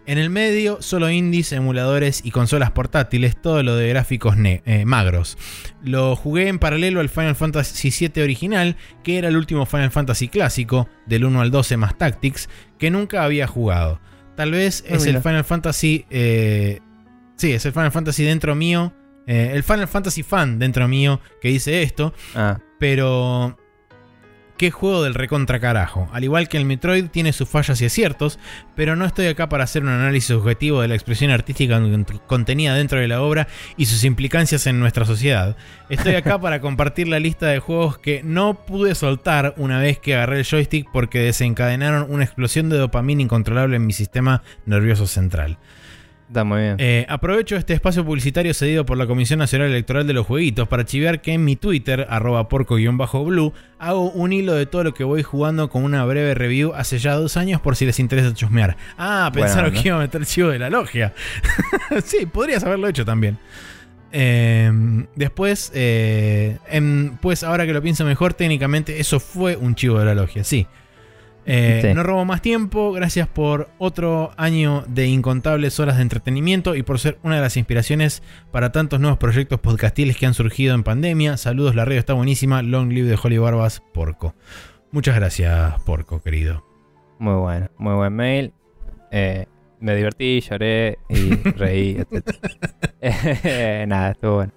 En 0.07 0.17
el 0.17 0.29
medio, 0.29 0.81
solo 0.81 1.09
indies, 1.09 1.51
emuladores 1.51 2.21
y 2.23 2.31
consolas 2.31 2.71
portátiles, 2.71 3.35
todo 3.35 3.61
lo 3.61 3.75
de 3.75 3.89
gráficos 3.89 4.37
eh, 4.37 4.85
magros. 4.85 5.37
Lo 5.83 6.15
jugué 6.15 6.47
en 6.47 6.59
paralelo 6.59 7.01
al 7.01 7.09
Final 7.09 7.35
Fantasy 7.35 7.89
VII 8.07 8.23
original, 8.23 8.77
que 9.03 9.17
era 9.17 9.27
el 9.27 9.35
último 9.35 9.65
Final 9.65 9.91
Fantasy 9.91 10.29
clásico, 10.29 10.87
del 11.07 11.25
1 11.25 11.41
al 11.41 11.51
12 11.51 11.75
más 11.75 11.97
Tactics, 11.97 12.47
que 12.79 12.89
nunca 12.89 13.25
había 13.25 13.47
jugado. 13.47 13.99
Tal 14.37 14.51
vez 14.51 14.85
ah, 14.89 14.93
es 14.95 15.05
el 15.07 15.21
Final 15.21 15.43
Fantasy. 15.43 16.05
Eh, 16.09 16.79
sí, 17.35 17.51
es 17.51 17.65
el 17.65 17.73
Final 17.73 17.91
Fantasy 17.91 18.23
dentro 18.23 18.55
mío. 18.55 18.93
Eh, 19.25 19.51
el 19.53 19.63
Final 19.63 19.89
Fantasy 19.89 20.23
fan 20.23 20.57
dentro 20.57 20.87
mío 20.87 21.19
que 21.41 21.49
dice 21.49 21.83
esto. 21.83 22.13
Ah. 22.33 22.59
Pero 22.79 23.57
qué 24.57 24.71
juego 24.71 25.03
del 25.03 25.13
recontra 25.13 25.59
carajo. 25.59 26.09
Al 26.11 26.23
igual 26.23 26.49
que 26.49 26.57
el 26.57 26.65
Metroid 26.65 27.05
tiene 27.09 27.33
sus 27.33 27.47
fallas 27.47 27.79
y 27.81 27.85
aciertos, 27.85 28.39
pero 28.75 28.95
no 28.95 29.05
estoy 29.05 29.27
acá 29.27 29.49
para 29.49 29.63
hacer 29.63 29.83
un 29.83 29.89
análisis 29.89 30.31
objetivo 30.31 30.81
de 30.81 30.87
la 30.87 30.95
expresión 30.95 31.31
artística 31.31 31.79
contenida 32.25 32.75
dentro 32.75 32.99
de 32.99 33.07
la 33.07 33.21
obra 33.21 33.47
y 33.77 33.85
sus 33.85 34.03
implicancias 34.03 34.67
en 34.67 34.79
nuestra 34.79 35.05
sociedad. 35.05 35.55
Estoy 35.89 36.15
acá 36.15 36.37
para 36.41 36.59
compartir 36.59 37.07
la 37.07 37.19
lista 37.19 37.47
de 37.47 37.59
juegos 37.59 37.97
que 37.99 38.21
no 38.23 38.65
pude 38.65 38.95
soltar 38.95 39.53
una 39.57 39.79
vez 39.79 39.99
que 39.99 40.15
agarré 40.15 40.39
el 40.39 40.45
joystick 40.45 40.87
porque 40.91 41.19
desencadenaron 41.19 42.07
una 42.09 42.23
explosión 42.23 42.69
de 42.69 42.77
dopamina 42.77 43.21
incontrolable 43.21 43.75
en 43.75 43.85
mi 43.85 43.93
sistema 43.93 44.43
nervioso 44.65 45.07
central. 45.07 45.57
Está 46.27 46.43
muy 46.43 46.59
bien. 46.59 46.75
Eh, 46.77 47.05
aprovecho 47.07 47.55
este 47.55 47.73
espacio 47.73 48.03
publicitario 48.03 48.53
cedido 48.53 48.85
por 48.85 48.97
la 48.97 49.07
Comisión 49.07 49.39
Nacional 49.39 49.69
Electoral 49.69 50.05
de 50.05 50.13
los 50.13 50.25
Jueguitos 50.25 50.67
para 50.67 50.83
chivear 50.85 51.21
que 51.21 51.33
en 51.33 51.45
mi 51.45 51.55
Twitter, 51.55 52.05
arroba 52.09 52.49
porco-blue, 52.49 53.53
hago 53.79 54.11
un 54.11 54.33
hilo 54.33 54.53
de 54.53 54.65
todo 54.65 54.83
lo 54.83 54.93
que 54.93 55.05
voy 55.05 55.23
jugando 55.23 55.69
con 55.69 55.85
una 55.85 56.03
breve 56.03 56.33
review 56.33 56.73
hace 56.75 56.99
ya 56.99 57.13
dos 57.13 57.37
años 57.37 57.61
por 57.61 57.77
si 57.77 57.85
les 57.85 57.99
interesa 57.99 58.33
chusmear. 58.33 58.75
Ah, 58.97 59.31
pensaron 59.33 59.71
que 59.71 59.87
iba 59.87 59.95
a 59.95 59.99
meter 59.99 60.21
el 60.21 60.27
chivo 60.27 60.49
de 60.49 60.59
la 60.59 60.69
logia. 60.69 61.13
sí, 62.03 62.25
podrías 62.25 62.63
haberlo 62.65 62.89
hecho 62.89 63.05
también. 63.05 63.37
Eh, 64.11 64.69
después, 65.15 65.71
eh, 65.73 66.57
pues 67.21 67.43
ahora 67.43 67.65
que 67.65 67.73
lo 67.73 67.81
pienso 67.81 68.03
mejor, 68.03 68.33
técnicamente 68.33 68.99
eso 68.99 69.21
fue 69.21 69.55
un 69.55 69.75
chivo 69.75 69.99
de 69.99 70.05
la 70.05 70.15
logia, 70.15 70.43
sí. 70.43 70.67
Eh, 71.49 71.93
no 71.95 72.03
robo 72.03 72.25
más 72.25 72.41
tiempo, 72.41 72.91
gracias 72.91 73.25
por 73.29 73.69
otro 73.77 74.31
año 74.35 74.83
de 74.89 75.07
incontables 75.07 75.79
horas 75.79 75.95
de 75.95 76.01
entretenimiento 76.01 76.75
y 76.75 76.83
por 76.83 76.99
ser 76.99 77.19
una 77.23 77.37
de 77.37 77.41
las 77.41 77.55
inspiraciones 77.55 78.21
para 78.51 78.73
tantos 78.73 78.99
nuevos 78.99 79.17
proyectos 79.17 79.61
podcastiles 79.61 80.17
que 80.17 80.25
han 80.25 80.33
surgido 80.33 80.75
en 80.75 80.83
pandemia. 80.83 81.37
Saludos, 81.37 81.73
la 81.73 81.85
radio 81.85 81.99
está 81.99 82.13
buenísima. 82.13 82.61
Long 82.63 82.91
live 82.91 83.07
de 83.07 83.17
Holly 83.21 83.37
Barbas, 83.37 83.81
Porco. 83.93 84.35
Muchas 84.91 85.15
gracias, 85.15 85.81
Porco, 85.83 86.21
querido. 86.21 86.65
Muy 87.17 87.35
bueno, 87.35 87.69
muy 87.77 87.93
buen 87.93 88.13
mail. 88.13 88.53
Eh, 89.11 89.45
me 89.79 89.95
divertí, 89.95 90.41
lloré 90.41 90.99
y 91.07 91.33
reí, 91.51 92.03
etc. 92.11 93.87
nada, 93.87 94.11
estuvo 94.11 94.35
bueno. 94.35 94.53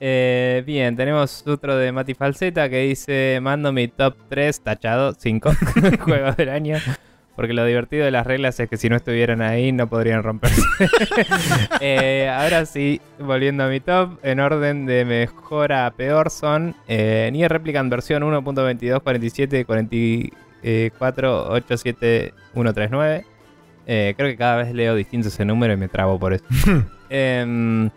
Eh, 0.00 0.62
bien, 0.66 0.96
tenemos 0.96 1.46
otro 1.46 1.76
de 1.76 1.92
Mati 1.92 2.14
Falseta 2.14 2.68
que 2.70 2.80
dice: 2.80 3.38
Mando 3.42 3.70
mi 3.72 3.86
top 3.88 4.16
3 4.30 4.60
tachado, 4.62 5.12
5 5.12 5.52
juegos 6.00 6.36
del 6.36 6.48
año. 6.48 6.78
Porque 7.36 7.54
lo 7.54 7.64
divertido 7.64 8.04
de 8.04 8.10
las 8.10 8.26
reglas 8.26 8.60
es 8.60 8.68
que 8.68 8.76
si 8.76 8.88
no 8.90 8.96
estuvieran 8.96 9.40
ahí 9.40 9.72
no 9.72 9.86
podrían 9.88 10.22
romperse. 10.22 10.62
Eh, 11.80 12.28
ahora 12.28 12.66
sí, 12.66 13.00
volviendo 13.18 13.64
a 13.64 13.68
mi 13.68 13.80
top, 13.80 14.18
en 14.22 14.40
orden 14.40 14.84
de 14.84 15.06
mejor 15.06 15.72
a 15.72 15.90
peor 15.92 16.28
son 16.28 16.74
eh, 16.88 17.30
Nier 17.32 17.50
Replicant 17.50 17.90
versión 17.90 18.22
1.22, 18.22 19.00
Eh, 23.86 24.14
creo 24.16 24.28
que 24.28 24.36
cada 24.36 24.56
vez 24.56 24.74
leo 24.74 24.94
distinto 24.94 25.28
ese 25.28 25.46
número 25.46 25.72
y 25.72 25.76
me 25.78 25.88
trabo 25.88 26.18
por 26.18 26.34
eso. 26.34 26.44
eh, 27.10 27.90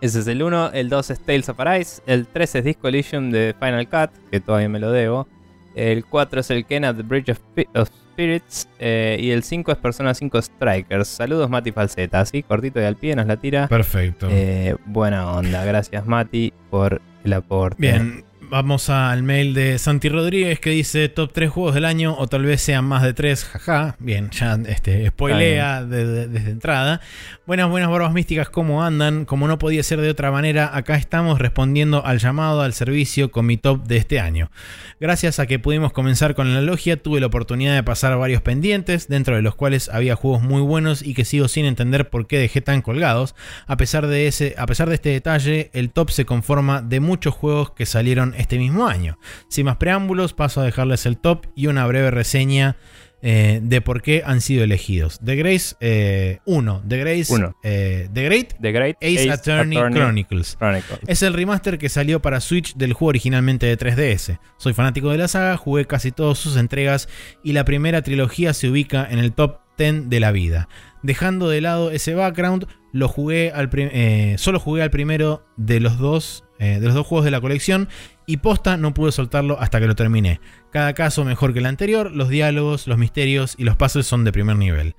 ese 0.00 0.20
es 0.20 0.26
el 0.26 0.42
1. 0.42 0.70
El 0.72 0.88
2 0.88 1.10
es 1.10 1.20
Tales 1.20 1.48
of 1.48 1.60
Arise. 1.60 2.02
El 2.06 2.26
3 2.26 2.54
es 2.56 2.64
Disco 2.64 2.88
Elysium 2.88 3.30
de 3.30 3.54
Final 3.58 3.88
Cut, 3.88 4.10
que 4.30 4.40
todavía 4.40 4.68
me 4.68 4.78
lo 4.78 4.90
debo. 4.90 5.28
El 5.74 6.04
4 6.04 6.40
es 6.40 6.50
el 6.50 6.64
Ken 6.64 6.84
at 6.84 6.96
the 6.96 7.02
Bridge 7.02 7.30
of, 7.30 7.90
Spirits. 8.12 8.68
Eh, 8.78 9.18
y 9.20 9.30
el 9.30 9.42
5 9.42 9.72
es 9.72 9.78
Persona 9.78 10.14
5 10.14 10.42
Strikers. 10.42 11.08
Saludos, 11.08 11.48
Mati 11.50 11.72
Falseta. 11.72 12.20
Así, 12.20 12.42
cortito 12.42 12.80
y 12.80 12.84
al 12.84 12.96
pie 12.96 13.14
nos 13.14 13.26
la 13.26 13.36
tira. 13.36 13.68
Perfecto. 13.68 14.28
Eh, 14.30 14.76
buena 14.86 15.30
onda. 15.32 15.64
Gracias, 15.64 16.06
Mati, 16.06 16.52
por 16.70 17.00
el 17.24 17.32
aporte. 17.32 17.76
Bien, 17.78 18.24
vamos 18.50 18.90
al 18.90 19.22
mail 19.22 19.54
de 19.54 19.78
Santi 19.78 20.08
Rodríguez 20.08 20.58
que 20.58 20.70
dice 20.70 21.08
top 21.08 21.30
3 21.32 21.50
juegos 21.50 21.74
del 21.74 21.84
año 21.84 22.16
o 22.18 22.26
tal 22.26 22.42
vez 22.42 22.60
sean 22.60 22.84
más 22.84 23.02
de 23.02 23.14
3, 23.14 23.44
jaja. 23.44 23.96
Bien, 24.00 24.28
ya 24.30 24.58
este, 24.66 25.06
spoilea 25.06 25.84
desde 25.84 26.50
entrada. 26.50 27.00
Buenas, 27.46 27.70
buenas 27.70 27.90
barbas 27.90 28.12
místicas, 28.12 28.50
¿cómo 28.50 28.82
andan? 28.82 29.24
Como 29.24 29.46
no 29.46 29.58
podía 29.58 29.82
ser 29.84 30.00
de 30.00 30.10
otra 30.10 30.32
manera, 30.32 30.76
acá 30.76 30.96
estamos 30.96 31.38
respondiendo 31.38 32.04
al 32.04 32.18
llamado 32.18 32.62
al 32.62 32.72
servicio 32.74 33.30
con 33.30 33.46
mi 33.46 33.56
top 33.56 33.84
de 33.84 33.96
este 33.98 34.18
año. 34.18 34.50
Gracias 34.98 35.38
a 35.38 35.46
que 35.46 35.58
pudimos 35.58 35.92
comenzar 35.92 36.34
con 36.34 36.52
la 36.52 36.60
logia, 36.60 37.00
tuve 37.00 37.20
la 37.20 37.26
oportunidad 37.26 37.74
de 37.74 37.82
pasar 37.82 38.16
varios 38.18 38.42
pendientes, 38.42 39.08
dentro 39.08 39.36
de 39.36 39.42
los 39.42 39.54
cuales 39.54 39.88
había 39.88 40.16
juegos 40.16 40.42
muy 40.42 40.60
buenos 40.60 41.02
y 41.02 41.14
que 41.14 41.24
sigo 41.24 41.48
sin 41.48 41.64
entender 41.64 42.10
por 42.10 42.26
qué 42.26 42.38
dejé 42.38 42.60
tan 42.60 42.82
colgados. 42.82 43.34
A 43.66 43.76
pesar 43.76 44.08
de, 44.08 44.26
ese, 44.26 44.54
a 44.58 44.66
pesar 44.66 44.88
de 44.88 44.96
este 44.96 45.10
detalle, 45.10 45.70
el 45.72 45.90
top 45.90 46.10
se 46.10 46.24
conforma 46.24 46.82
de 46.82 47.00
muchos 47.00 47.34
juegos 47.34 47.70
que 47.70 47.86
salieron 47.86 48.34
este 48.40 48.58
mismo 48.58 48.86
año. 48.86 49.18
Sin 49.48 49.66
más 49.66 49.76
preámbulos, 49.76 50.32
paso 50.34 50.60
a 50.60 50.64
dejarles 50.64 51.06
el 51.06 51.18
top 51.18 51.46
y 51.54 51.66
una 51.66 51.86
breve 51.86 52.10
reseña 52.10 52.76
eh, 53.22 53.60
de 53.62 53.82
por 53.82 54.00
qué 54.00 54.22
han 54.24 54.40
sido 54.40 54.64
elegidos. 54.64 55.20
The 55.22 55.36
Grace 55.36 56.38
1, 56.46 56.82
The 56.88 56.96
Grace, 56.96 57.32
Uno. 57.32 57.54
eh, 57.62 58.08
The 58.12 58.24
Great 58.24 58.54
The 58.60 58.72
Great 58.72 58.96
Ace, 59.02 59.30
Attorney, 59.30 59.76
Chronicles. 59.76 60.56
Chronicles. 60.56 61.00
Es 61.06 61.22
el 61.22 61.34
remaster 61.34 61.76
que 61.78 61.90
salió 61.90 62.22
para 62.22 62.40
Switch 62.40 62.74
del 62.76 62.94
juego 62.94 63.10
originalmente 63.10 63.66
de 63.66 63.76
3DS. 63.78 64.38
Soy 64.56 64.72
fanático 64.72 65.10
de 65.10 65.18
la 65.18 65.28
saga, 65.28 65.56
jugué 65.58 65.86
casi 65.86 66.12
todas 66.12 66.38
sus 66.38 66.56
entregas 66.56 67.08
y 67.44 67.52
la 67.52 67.64
primera 67.66 68.00
trilogía 68.02 68.54
se 68.54 68.70
ubica 68.70 69.06
en 69.10 69.18
el 69.18 69.32
top 69.32 69.58
10 69.76 70.08
de 70.08 70.20
la 70.20 70.32
vida. 70.32 70.68
Dejando 71.02 71.48
de 71.48 71.60
lado 71.60 71.90
ese 71.90 72.14
background, 72.14 72.66
lo 72.92 73.08
jugué 73.08 73.52
al 73.52 73.68
eh, 73.72 74.36
solo 74.38 74.60
jugué 74.60 74.82
al 74.82 74.90
primero 74.90 75.44
de 75.56 75.80
los 75.80 75.98
dos 75.98 76.44
eh, 76.60 76.78
de 76.78 76.86
los 76.86 76.94
dos 76.94 77.06
juegos 77.06 77.24
de 77.24 77.32
la 77.32 77.40
colección 77.40 77.88
y 78.26 78.36
posta 78.36 78.76
no 78.76 78.94
pude 78.94 79.10
soltarlo 79.10 79.58
hasta 79.58 79.80
que 79.80 79.86
lo 79.86 79.96
terminé. 79.96 80.40
Cada 80.70 80.92
caso 80.92 81.24
mejor 81.24 81.52
que 81.52 81.58
el 81.58 81.66
anterior, 81.66 82.12
los 82.12 82.28
diálogos, 82.28 82.86
los 82.86 82.98
misterios 82.98 83.54
y 83.58 83.64
los 83.64 83.76
puzzles 83.76 84.06
son 84.06 84.24
de 84.24 84.30
primer 84.30 84.56
nivel. 84.56 84.94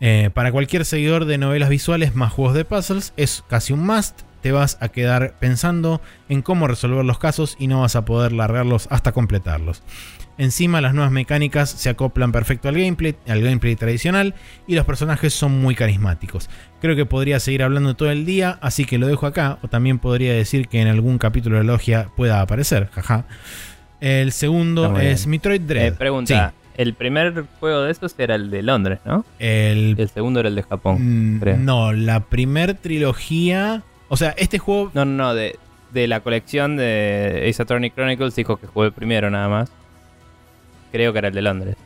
Eh, 0.00 0.30
para 0.34 0.52
cualquier 0.52 0.84
seguidor 0.84 1.24
de 1.24 1.38
novelas 1.38 1.70
visuales 1.70 2.14
más 2.14 2.32
juegos 2.32 2.54
de 2.54 2.66
puzzles, 2.66 3.14
es 3.16 3.44
casi 3.48 3.72
un 3.72 3.86
must. 3.86 4.25
Te 4.46 4.52
vas 4.52 4.78
a 4.80 4.90
quedar 4.90 5.34
pensando 5.40 6.00
en 6.28 6.40
cómo 6.40 6.68
resolver 6.68 7.04
los 7.04 7.18
casos 7.18 7.56
y 7.58 7.66
no 7.66 7.80
vas 7.80 7.96
a 7.96 8.04
poder 8.04 8.30
largarlos 8.30 8.86
hasta 8.92 9.10
completarlos. 9.10 9.82
Encima 10.38 10.80
las 10.80 10.94
nuevas 10.94 11.10
mecánicas 11.10 11.68
se 11.68 11.88
acoplan 11.88 12.30
perfecto 12.30 12.68
al 12.68 12.76
gameplay, 12.76 13.16
al 13.26 13.42
gameplay 13.42 13.74
tradicional 13.74 14.36
y 14.68 14.76
los 14.76 14.84
personajes 14.84 15.34
son 15.34 15.60
muy 15.60 15.74
carismáticos. 15.74 16.48
Creo 16.80 16.94
que 16.94 17.06
podría 17.06 17.40
seguir 17.40 17.64
hablando 17.64 17.96
todo 17.96 18.12
el 18.12 18.24
día, 18.24 18.56
así 18.60 18.84
que 18.84 18.98
lo 18.98 19.08
dejo 19.08 19.26
acá, 19.26 19.58
o 19.62 19.66
también 19.66 19.98
podría 19.98 20.32
decir 20.32 20.68
que 20.68 20.80
en 20.80 20.86
algún 20.86 21.18
capítulo 21.18 21.58
de 21.58 21.64
Logia 21.64 22.10
pueda 22.16 22.40
aparecer, 22.40 22.88
jaja. 22.92 23.24
El 24.00 24.30
segundo 24.30 24.96
es. 24.96 25.26
Metroid 25.26 25.62
Dread. 25.62 25.86
Eh, 25.86 25.90
pregunta, 25.90 26.54
el 26.76 26.94
primer 26.94 27.46
juego 27.58 27.82
de 27.82 27.90
estos 27.90 28.14
era 28.16 28.36
el 28.36 28.48
de 28.52 28.62
Londres, 28.62 29.00
¿no? 29.04 29.24
El 29.40 30.08
segundo 30.14 30.38
era 30.38 30.48
el 30.48 30.54
de 30.54 30.62
Japón. 30.62 31.34
Mm, 31.34 31.40
creo. 31.40 31.56
No, 31.56 31.92
la 31.92 32.20
primer 32.20 32.74
trilogía. 32.74 33.82
O 34.08 34.16
sea, 34.16 34.34
este 34.38 34.58
juego. 34.58 34.90
No, 34.94 35.04
no, 35.04 35.12
no, 35.24 35.34
de, 35.34 35.58
de 35.92 36.06
la 36.06 36.20
colección 36.20 36.76
de 36.76 37.46
Ace 37.48 37.62
Attorney 37.62 37.90
Chronicles 37.90 38.34
dijo 38.36 38.56
que 38.56 38.66
jugué 38.66 38.86
el 38.88 38.92
primero 38.92 39.30
nada 39.30 39.48
más. 39.48 39.70
Creo 40.92 41.12
que 41.12 41.18
era 41.18 41.28
el 41.28 41.34
de 41.34 41.42
Londres. 41.42 41.76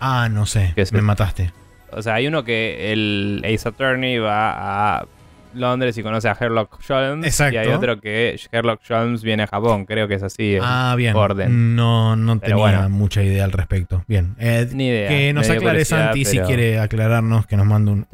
Ah, 0.00 0.28
no 0.30 0.46
sé. 0.46 0.72
¿Qué 0.74 0.82
es 0.82 0.92
Me 0.92 1.02
mataste. 1.02 1.52
O 1.90 2.02
sea, 2.02 2.14
hay 2.14 2.26
uno 2.26 2.44
que 2.44 2.92
el 2.92 3.42
Ace 3.44 3.68
Attorney 3.68 4.18
va 4.18 4.96
a 4.98 5.06
Londres 5.54 5.96
y 5.96 6.02
conoce 6.02 6.28
a 6.28 6.34
Sherlock 6.34 6.78
Holmes. 6.88 7.26
Exacto. 7.26 7.54
Y 7.54 7.58
hay 7.58 7.68
otro 7.68 8.00
que 8.00 8.36
Sherlock 8.52 8.80
Holmes 8.90 9.22
viene 9.22 9.44
a 9.44 9.46
Japón. 9.46 9.86
Creo 9.86 10.08
que 10.08 10.14
es 10.14 10.22
así. 10.22 10.58
Ah, 10.60 10.94
bien. 10.96 11.14
orden. 11.14 11.76
No, 11.76 12.16
no 12.16 12.38
Pero 12.40 12.56
tenía 12.56 12.78
bueno. 12.78 12.88
mucha 12.90 13.22
idea 13.22 13.44
al 13.44 13.52
respecto. 13.52 14.04
Bien. 14.08 14.34
Eh, 14.40 14.68
Ni 14.72 14.88
idea. 14.88 15.08
que 15.08 15.32
nos 15.32 15.48
aclare 15.48 15.84
Santi 15.84 16.24
si 16.24 16.38
quiere 16.40 16.80
aclararnos, 16.80 17.46
que 17.46 17.56
nos 17.56 17.66
mande 17.66 17.92
un 17.92 18.06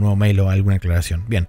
nuevo 0.00 0.16
mail 0.16 0.38
o 0.40 0.50
alguna 0.50 0.76
aclaración. 0.76 1.24
Bien. 1.28 1.48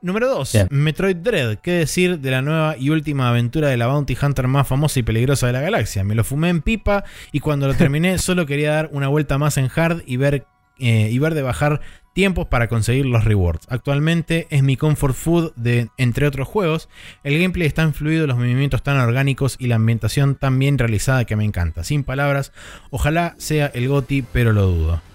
Número 0.00 0.28
2. 0.28 0.52
Bien. 0.52 0.68
Metroid 0.70 1.16
Dread. 1.16 1.58
¿Qué 1.58 1.72
decir 1.72 2.20
de 2.20 2.30
la 2.30 2.40
nueva 2.40 2.76
y 2.78 2.90
última 2.90 3.28
aventura 3.28 3.68
de 3.68 3.76
la 3.76 3.88
Bounty 3.88 4.16
Hunter 4.20 4.46
más 4.46 4.68
famosa 4.68 5.00
y 5.00 5.02
peligrosa 5.02 5.48
de 5.48 5.52
la 5.52 5.60
galaxia? 5.60 6.04
Me 6.04 6.14
lo 6.14 6.22
fumé 6.22 6.50
en 6.50 6.62
pipa 6.62 7.04
y 7.32 7.40
cuando 7.40 7.66
lo 7.66 7.74
terminé 7.74 8.18
solo 8.18 8.46
quería 8.46 8.72
dar 8.72 8.90
una 8.92 9.08
vuelta 9.08 9.38
más 9.38 9.56
en 9.56 9.68
hard 9.74 10.02
y 10.06 10.16
ver, 10.16 10.46
eh, 10.78 11.08
y 11.10 11.18
ver 11.18 11.34
de 11.34 11.42
bajar 11.42 11.80
tiempos 12.12 12.46
para 12.46 12.68
conseguir 12.68 13.06
los 13.06 13.24
rewards. 13.24 13.66
Actualmente 13.70 14.46
es 14.50 14.62
mi 14.62 14.76
comfort 14.76 15.14
food 15.14 15.52
de 15.56 15.88
entre 15.98 16.26
otros 16.26 16.46
juegos. 16.46 16.88
El 17.24 17.38
gameplay 17.38 17.66
está 17.66 17.82
tan 17.82 17.94
fluido, 17.94 18.26
los 18.26 18.36
movimientos 18.36 18.82
tan 18.82 18.98
orgánicos 18.98 19.56
y 19.58 19.66
la 19.66 19.76
ambientación 19.76 20.36
tan 20.36 20.58
bien 20.58 20.78
realizada 20.78 21.24
que 21.24 21.36
me 21.36 21.44
encanta. 21.44 21.82
Sin 21.82 22.04
palabras, 22.04 22.52
ojalá 22.90 23.34
sea 23.38 23.66
el 23.66 23.88
GOTI, 23.88 24.22
pero 24.32 24.52
lo 24.52 24.66
dudo. 24.66 25.07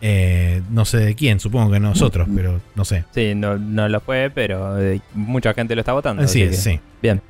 Eh, 0.00 0.62
no 0.70 0.84
sé 0.84 0.98
de 0.98 1.14
quién, 1.14 1.40
supongo 1.40 1.72
que 1.72 1.80
nosotros, 1.80 2.28
pero 2.34 2.60
no 2.76 2.84
sé. 2.84 3.04
Sí, 3.12 3.34
no, 3.34 3.58
no 3.58 3.88
lo 3.88 4.00
fue, 4.00 4.30
pero 4.32 4.80
eh, 4.80 5.00
mucha 5.14 5.54
gente 5.54 5.74
lo 5.74 5.80
está 5.80 5.92
votando. 5.92 6.22
Así 6.22 6.42
así 6.42 6.54
es, 6.54 6.64
que- 6.64 6.70
sí. 6.74 6.80
Bien. 7.02 7.20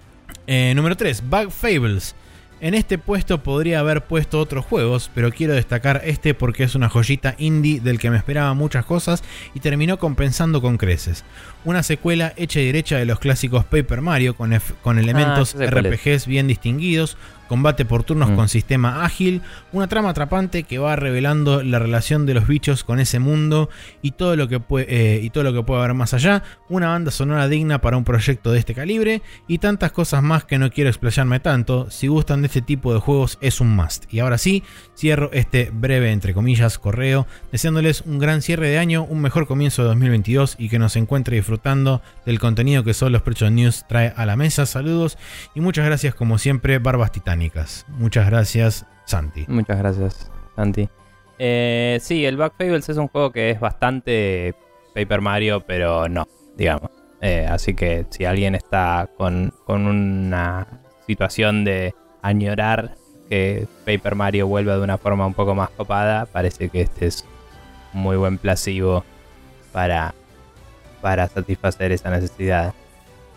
Eh, 0.47 0.73
número 0.77 0.97
3, 0.97 1.23
Bug 1.29 1.51
Fables. 1.51 2.15
En 2.61 2.75
este 2.75 2.99
puesto 2.99 3.41
podría 3.45 3.79
haber 3.79 4.03
puesto 4.03 4.41
otros 4.41 4.65
juegos, 4.65 5.13
pero 5.15 5.31
quiero 5.31 5.55
destacar 5.55 6.01
este 6.05 6.35
porque 6.35 6.65
es 6.65 6.75
una 6.75 6.89
joyita 6.89 7.37
indie 7.39 7.79
del 7.81 8.01
que 8.01 8.11
me 8.11 8.17
esperaba 8.17 8.53
muchas 8.53 8.85
cosas 8.85 9.23
y 9.55 9.61
terminó 9.61 10.01
compensando 10.01 10.61
con 10.61 10.77
creces. 10.77 11.25
Una 11.65 11.85
secuela 11.85 12.33
hecha 12.37 12.59
y 12.59 12.67
derecha 12.67 12.97
de 12.99 13.05
los 13.05 13.21
clásicos 13.21 13.65
Paper 13.65 14.01
Mario 14.01 14.35
con, 14.35 14.53
con 14.83 14.99
elementos 14.99 15.55
cuál 15.55 15.87
es. 15.87 16.03
RPGs 16.05 16.27
bien 16.27 16.49
distinguidos, 16.49 17.17
combate 17.49 17.85
por 17.85 18.05
turnos 18.05 18.31
Mm. 18.31 18.37
con 18.37 18.49
sistema 18.49 19.05
ágil, 19.05 19.43
una 19.73 19.89
trama 19.89 20.11
atrapante 20.11 20.63
que 20.63 20.79
va 20.79 20.95
revelando 20.97 21.63
la 21.63 21.79
relación 21.79 22.27
de 22.27 22.35
los 22.35 22.47
bichos 22.47 22.85
con 22.85 23.01
ese 23.01 23.19
mundo 23.19 23.69
y 24.03 24.13
todo 24.13 24.37
lo 24.37 24.49
que 24.49 24.61
puede, 24.61 24.87
eh, 24.89 25.21
y 25.23 25.31
todo 25.31 25.45
lo 25.45 25.53
que 25.53 25.63
puede 25.63 25.81
haber 25.81 25.95
más 25.95 26.15
allá, 26.15 26.43
una 26.69 26.89
banda 26.89 27.11
sonora 27.11 27.49
digna 27.49 27.81
para 27.81 27.97
un 27.97 28.05
proyecto 28.05 28.53
de 28.53 28.59
este 28.59 28.75
calibre 28.75 29.23
y 29.47 29.59
tantas 29.59 29.93
cosas 29.93 30.23
más 30.23 30.45
que 30.45 30.59
no 30.59 30.71
quiero 30.71 30.91
explayarme 30.91 31.41
tanto. 31.41 31.91
Si 31.91 32.07
gustan 32.07 32.43
de 32.43 32.47
este 32.47 32.63
tipo 32.63 32.93
de 32.93 33.01
juegos 33.01 33.39
es 33.41 33.61
un 33.61 33.75
must. 33.75 34.05
Y 34.13 34.21
ahora 34.21 34.39
sí, 34.39 34.63
cierro 34.97 35.31
este 35.33 35.71
breve 35.73 36.13
entre 36.13 36.35
comillas 36.35 36.79
correo 36.79 37.27
deseándoles 37.51 38.03
un 38.03 38.19
gran 38.19 38.43
cierre 38.43 38.69
de 38.69 38.79
año, 38.79 39.05
un 39.05 39.21
mejor 39.21 39.47
comienzo 39.47 39.83
de 39.83 39.89
2022 39.89 40.57
y 40.59 40.69
que 40.69 40.79
nos 40.79 40.97
encuentre 40.97 41.37
disfrutando 41.37 42.03
del 42.27 42.39
contenido 42.39 42.85
que 42.85 42.95
solo 42.95 43.19
Spreadshot 43.19 43.53
News 43.53 43.85
trae 43.89 44.13
a 44.17 44.27
la 44.27 44.37
mesa. 44.37 44.67
Saludos 44.67 45.17
y 45.55 45.61
muchas 45.61 45.87
gracias 45.87 46.15
como 46.15 46.39
siempre, 46.39 46.79
Barbas 46.79 47.13
Muchas 47.89 48.27
gracias, 48.27 48.87
Santi. 49.05 49.45
Muchas 49.49 49.79
gracias, 49.79 50.31
Santi. 50.57 50.89
Eh, 51.39 51.99
sí, 52.01 52.25
el 52.27 52.37
Back 52.37 52.55
Fables 52.59 52.89
es 52.89 52.97
un 52.97 53.09
juego 53.09 53.31
que 53.31 53.51
es 53.51 53.61
bastante 53.61 54.55
Paper 54.95 55.21
Mario, 55.21 55.65
pero 55.67 56.09
no, 56.09 56.27
digamos. 56.57 56.91
Eh, 57.21 57.47
así 57.49 57.75
que 57.75 58.07
si 58.11 58.25
alguien 58.25 58.55
está 58.55 59.09
con, 59.17 59.53
con 59.65 59.87
una 59.87 60.67
situación 61.07 61.65
de 61.65 61.95
añorar 62.23 62.97
que 63.29 63.67
Paper 63.85 64.15
Mario 64.15 64.47
vuelva 64.47 64.77
de 64.77 64.83
una 64.83 64.99
forma 64.99 65.27
un 65.27 65.35
poco 65.35 65.55
más 65.55 65.71
copada, 65.71 66.27
parece 66.27 66.69
que 66.69 66.83
este 66.83 67.07
es 67.07 67.25
un 67.95 68.01
muy 68.01 68.17
buen 68.17 68.39
placebo 68.39 69.05
para, 69.73 70.15
para 71.01 71.29
satisfacer 71.29 71.93
esa 71.93 72.11
necesidad. 72.11 72.75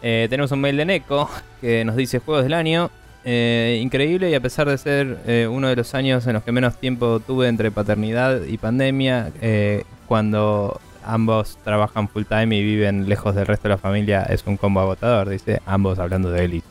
Eh, 0.02 0.28
tenemos 0.30 0.52
un 0.52 0.61
mail 0.61 0.78
de 0.78 0.86
Neko 0.86 1.30
que 1.60 1.86
nos 1.86 1.95
dice 1.95 2.19
juegos 2.19 2.44
del 2.44 2.53
año. 2.53 2.90
Eh, 3.23 3.80
increíble 3.81 4.31
y 4.31 4.34
a 4.34 4.39
pesar 4.39 4.68
de 4.68 4.77
ser 4.80 5.19
eh, 5.27 5.48
uno 5.49 5.68
de 5.68 5.76
los 5.76 5.93
años 5.93 6.26
en 6.26 6.34
los 6.34 6.43
que 6.43 6.52
menos 6.52 6.77
tiempo 6.77 7.19
tuve 7.19 7.48
entre 7.48 7.69
paternidad 7.69 8.43
y 8.45 8.57
pandemia, 8.57 9.31
eh, 9.41 9.84
cuando 10.07 10.81
ambos 11.03 11.57
trabajan 11.64 12.10
full 12.10 12.23
time 12.23 12.56
y 12.56 12.64
viven 12.64 13.07
lejos 13.07 13.35
del 13.35 13.45
resto 13.45 13.68
de 13.68 13.76
la 13.76 13.77
familia, 13.77 14.23
es 14.23 14.43
un 14.48 14.57
combo 14.57 14.80
agotador, 14.80 15.30
dice, 15.30 15.61
ambos 15.65 15.99
hablando 15.99 16.31
de 16.31 16.45
él 16.45 16.53
y 16.56 16.64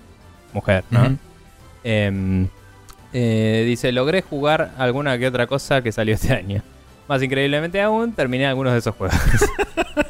mujer, 0.53 0.85
¿no? 0.91 1.17
Eh, 3.13 3.65
dice, 3.67 3.93
logré 3.93 4.23
jugar 4.23 4.73
alguna 4.79 5.19
que 5.19 5.27
otra 5.27 5.47
cosa 5.47 5.83
que 5.83 5.93
salió 5.93 6.15
este 6.15 6.33
año. 6.33 6.63
Más 7.11 7.21
increíblemente 7.25 7.83
aún, 7.83 8.13
terminé 8.13 8.47
algunos 8.47 8.73
de 8.73 8.79
esos 8.79 8.95
juegos. 8.95 9.19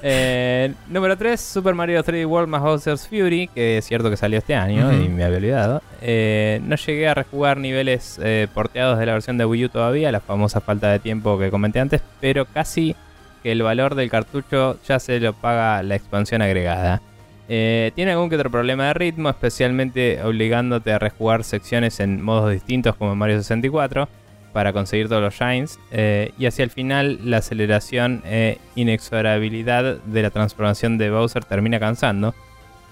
Eh, 0.03 0.73
número 0.89 1.17
3, 1.17 1.39
Super 1.39 1.75
Mario 1.75 2.03
3D 2.03 2.27
World 2.27 2.49
más 2.49 2.63
Bowser's 2.63 3.07
Fury, 3.07 3.49
que 3.49 3.79
es 3.79 3.85
cierto 3.85 4.09
que 4.09 4.17
salió 4.17 4.39
este 4.39 4.55
año 4.55 4.91
y 4.95 5.09
me 5.09 5.25
había 5.25 5.37
olvidado. 5.37 5.83
Eh, 6.01 6.61
no 6.65 6.77
llegué 6.77 7.09
a 7.09 7.13
rejugar 7.13 7.59
niveles 7.59 8.19
eh, 8.23 8.49
porteados 8.55 8.99
de 8.99 9.05
la 9.05 9.13
versión 9.13 9.37
de 9.37 9.45
Wii 9.45 9.67
U 9.67 9.69
todavía, 9.69 10.11
la 10.11 10.21
famosa 10.21 10.61
falta 10.63 10.91
de 10.91 11.01
tiempo 11.01 11.39
que 11.39 11.51
comenté 11.51 11.81
antes, 11.81 12.01
pero 12.21 12.47
casi 12.47 12.97
que 13.43 13.53
el 13.53 13.63
valor 13.63 13.95
del 13.95 14.11
cartucho 14.11 14.79
ya 14.87 14.99
se 15.01 15.21
lo 15.21 15.35
paga 15.35 15.83
la 15.83 15.97
expansión 15.97 16.41
agregada. 16.41 17.03
Eh, 17.49 17.93
tiene 17.95 18.13
algún 18.13 18.31
que 18.31 18.37
otro 18.37 18.51
problema 18.51 18.87
de 18.87 18.95
ritmo, 18.95 19.29
especialmente 19.29 20.23
obligándote 20.23 20.93
a 20.93 20.99
rejugar 20.99 21.45
secciones 21.45 22.01
en 22.01 22.23
modos 22.23 22.53
distintos 22.53 22.95
como 22.95 23.13
en 23.13 23.19
Mario 23.19 23.37
64 23.37 24.09
para 24.53 24.73
conseguir 24.73 25.09
todos 25.09 25.23
los 25.23 25.35
shines. 25.35 25.79
eh, 25.91 26.33
y 26.39 26.47
hacia 26.47 26.63
el 26.63 26.71
final, 26.71 27.21
la 27.25 27.39
aceleración 27.39 28.23
e 28.25 28.59
inexorabilidad 28.75 29.99
de 29.99 30.23
la 30.23 30.31
transformación 30.31 30.99
de 30.99 31.11
Bowser 31.11 31.45
termina 31.45 31.79
cansando. 31.79 32.35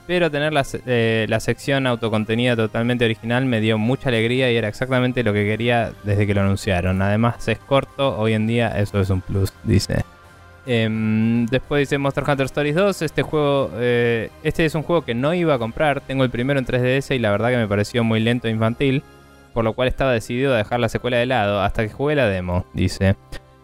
Pero 0.07 0.31
tener 0.31 0.55
eh, 0.87 1.27
la 1.29 1.39
sección 1.39 1.87
autocontenida 1.87 2.57
totalmente 2.57 3.05
original 3.05 3.45
me 3.45 3.61
dio 3.61 3.77
mucha 3.77 4.09
alegría 4.09 4.51
y 4.51 4.57
era 4.57 4.69
exactamente 4.69 5.23
lo 5.23 5.35
que 5.35 5.45
quería 5.45 5.93
desde 6.03 6.27
que 6.27 6.33
lo 6.33 6.41
anunciaron. 6.41 7.03
Además, 7.03 7.47
es 7.47 7.59
corto, 7.59 8.17
hoy 8.19 8.33
en 8.33 8.47
día 8.47 8.69
eso 8.79 9.01
es 9.01 9.11
un 9.11 9.21
plus, 9.21 9.53
dice. 9.65 10.05
Em, 10.65 11.45
después 11.47 11.81
dice 11.81 11.99
Monster 11.99 12.25
Hunter 12.27 12.47
Stories 12.47 12.75
2. 12.75 13.03
Este 13.03 13.23
juego, 13.23 13.71
este 13.79 14.65
es 14.65 14.75
un 14.75 14.83
juego 14.83 15.03
que 15.03 15.15
no 15.15 15.35
iba 15.35 15.55
a 15.55 15.59
comprar. 15.59 16.01
Tengo 16.01 16.25
el 16.25 16.31
primero 16.31 16.59
en 16.59 16.65
3DS 16.65 17.15
y 17.15 17.19
la 17.19 17.31
verdad 17.31 17.51
que 17.51 17.57
me 17.59 17.69
pareció 17.69 18.03
muy 18.03 18.21
lento 18.21 18.49
e 18.49 18.51
infantil. 18.51 19.03
Por 19.59 19.65
lo 19.65 19.73
cual 19.73 19.89
estaba 19.89 20.13
decidido 20.13 20.55
a 20.55 20.57
dejar 20.57 20.79
la 20.79 20.89
secuela 20.89 21.17
de 21.17 21.27
lado 21.27 21.61
hasta 21.61 21.83
que 21.83 21.93
jugué 21.93 22.15
la 22.15 22.29
demo, 22.29 22.65
dice. 22.75 23.17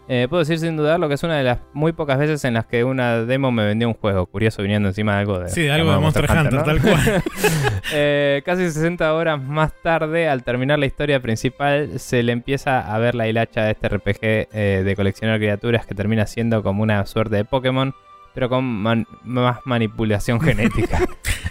Eh, 0.08 0.26
puedo 0.28 0.40
decir 0.40 0.58
sin 0.58 0.76
dudar 0.76 0.98
lo 0.98 1.06
que 1.06 1.14
es 1.14 1.22
una 1.22 1.38
de 1.38 1.44
las 1.44 1.60
muy 1.72 1.92
pocas 1.92 2.18
veces 2.18 2.44
en 2.44 2.54
las 2.54 2.66
que 2.66 2.82
una 2.82 3.20
demo 3.20 3.52
me 3.52 3.64
vendió 3.64 3.86
un 3.86 3.94
juego. 3.94 4.26
Curioso 4.26 4.60
viniendo 4.60 4.88
encima 4.88 5.12
de 5.12 5.18
algo 5.20 5.38
de. 5.38 5.50
Sí, 5.50 5.62
de 5.62 5.70
algo 5.70 5.92
de 5.92 5.98
Monster 6.00 6.28
Hunter, 6.28 6.64
tal 6.64 6.80
cual. 6.82 7.22
Eh, 7.92 8.42
casi 8.44 8.68
60 8.68 9.14
horas 9.14 9.40
más 9.40 9.72
tarde, 9.84 10.26
al 10.28 10.42
terminar 10.42 10.80
la 10.80 10.86
historia 10.86 11.20
principal, 11.20 12.00
se 12.00 12.24
le 12.24 12.32
empieza 12.32 12.80
a 12.92 12.98
ver 12.98 13.14
la 13.14 13.28
hilacha 13.28 13.62
de 13.62 13.70
este 13.70 13.88
RPG 13.88 14.18
eh, 14.20 14.82
de 14.84 14.96
coleccionar 14.96 15.38
criaturas 15.38 15.86
que 15.86 15.94
termina 15.94 16.26
siendo 16.26 16.64
como 16.64 16.82
una 16.82 17.06
suerte 17.06 17.36
de 17.36 17.44
Pokémon 17.44 17.94
pero 18.34 18.48
con 18.48 18.64
más 18.64 19.58
manipulación 19.64 20.40
genética. 20.40 20.98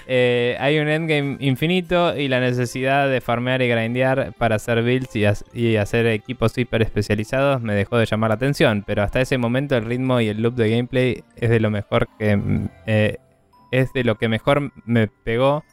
Eh, 0.07 0.57
hay 0.59 0.79
un 0.79 0.87
endgame 0.87 1.37
infinito 1.39 2.15
y 2.17 2.27
la 2.27 2.39
necesidad 2.39 3.09
de 3.09 3.21
farmear 3.21 3.61
y 3.61 3.67
grindear 3.67 4.33
para 4.37 4.55
hacer 4.55 4.83
builds 4.83 5.15
y, 5.53 5.77
hacer 5.77 6.07
equipos 6.07 6.57
hiper 6.57 6.81
especializados 6.81 7.61
me 7.61 7.73
dejó 7.73 7.97
de 7.97 8.05
llamar 8.05 8.29
la 8.29 8.35
atención, 8.35 8.83
pero 8.85 9.03
hasta 9.03 9.21
ese 9.21 9.37
momento 9.37 9.75
el 9.75 9.85
ritmo 9.85 10.19
y 10.19 10.27
el 10.27 10.41
loop 10.41 10.55
de 10.55 10.69
gameplay 10.69 11.23
es 11.35 11.49
de 11.49 11.59
lo 11.59 11.69
mejor 11.69 12.07
que 12.19 12.37
eh, 12.85 13.17
es 13.71 13.93
de 13.93 14.03
lo 14.03 14.17
que 14.17 14.27
mejor 14.27 14.71
me 14.85 15.07
pegó 15.07 15.63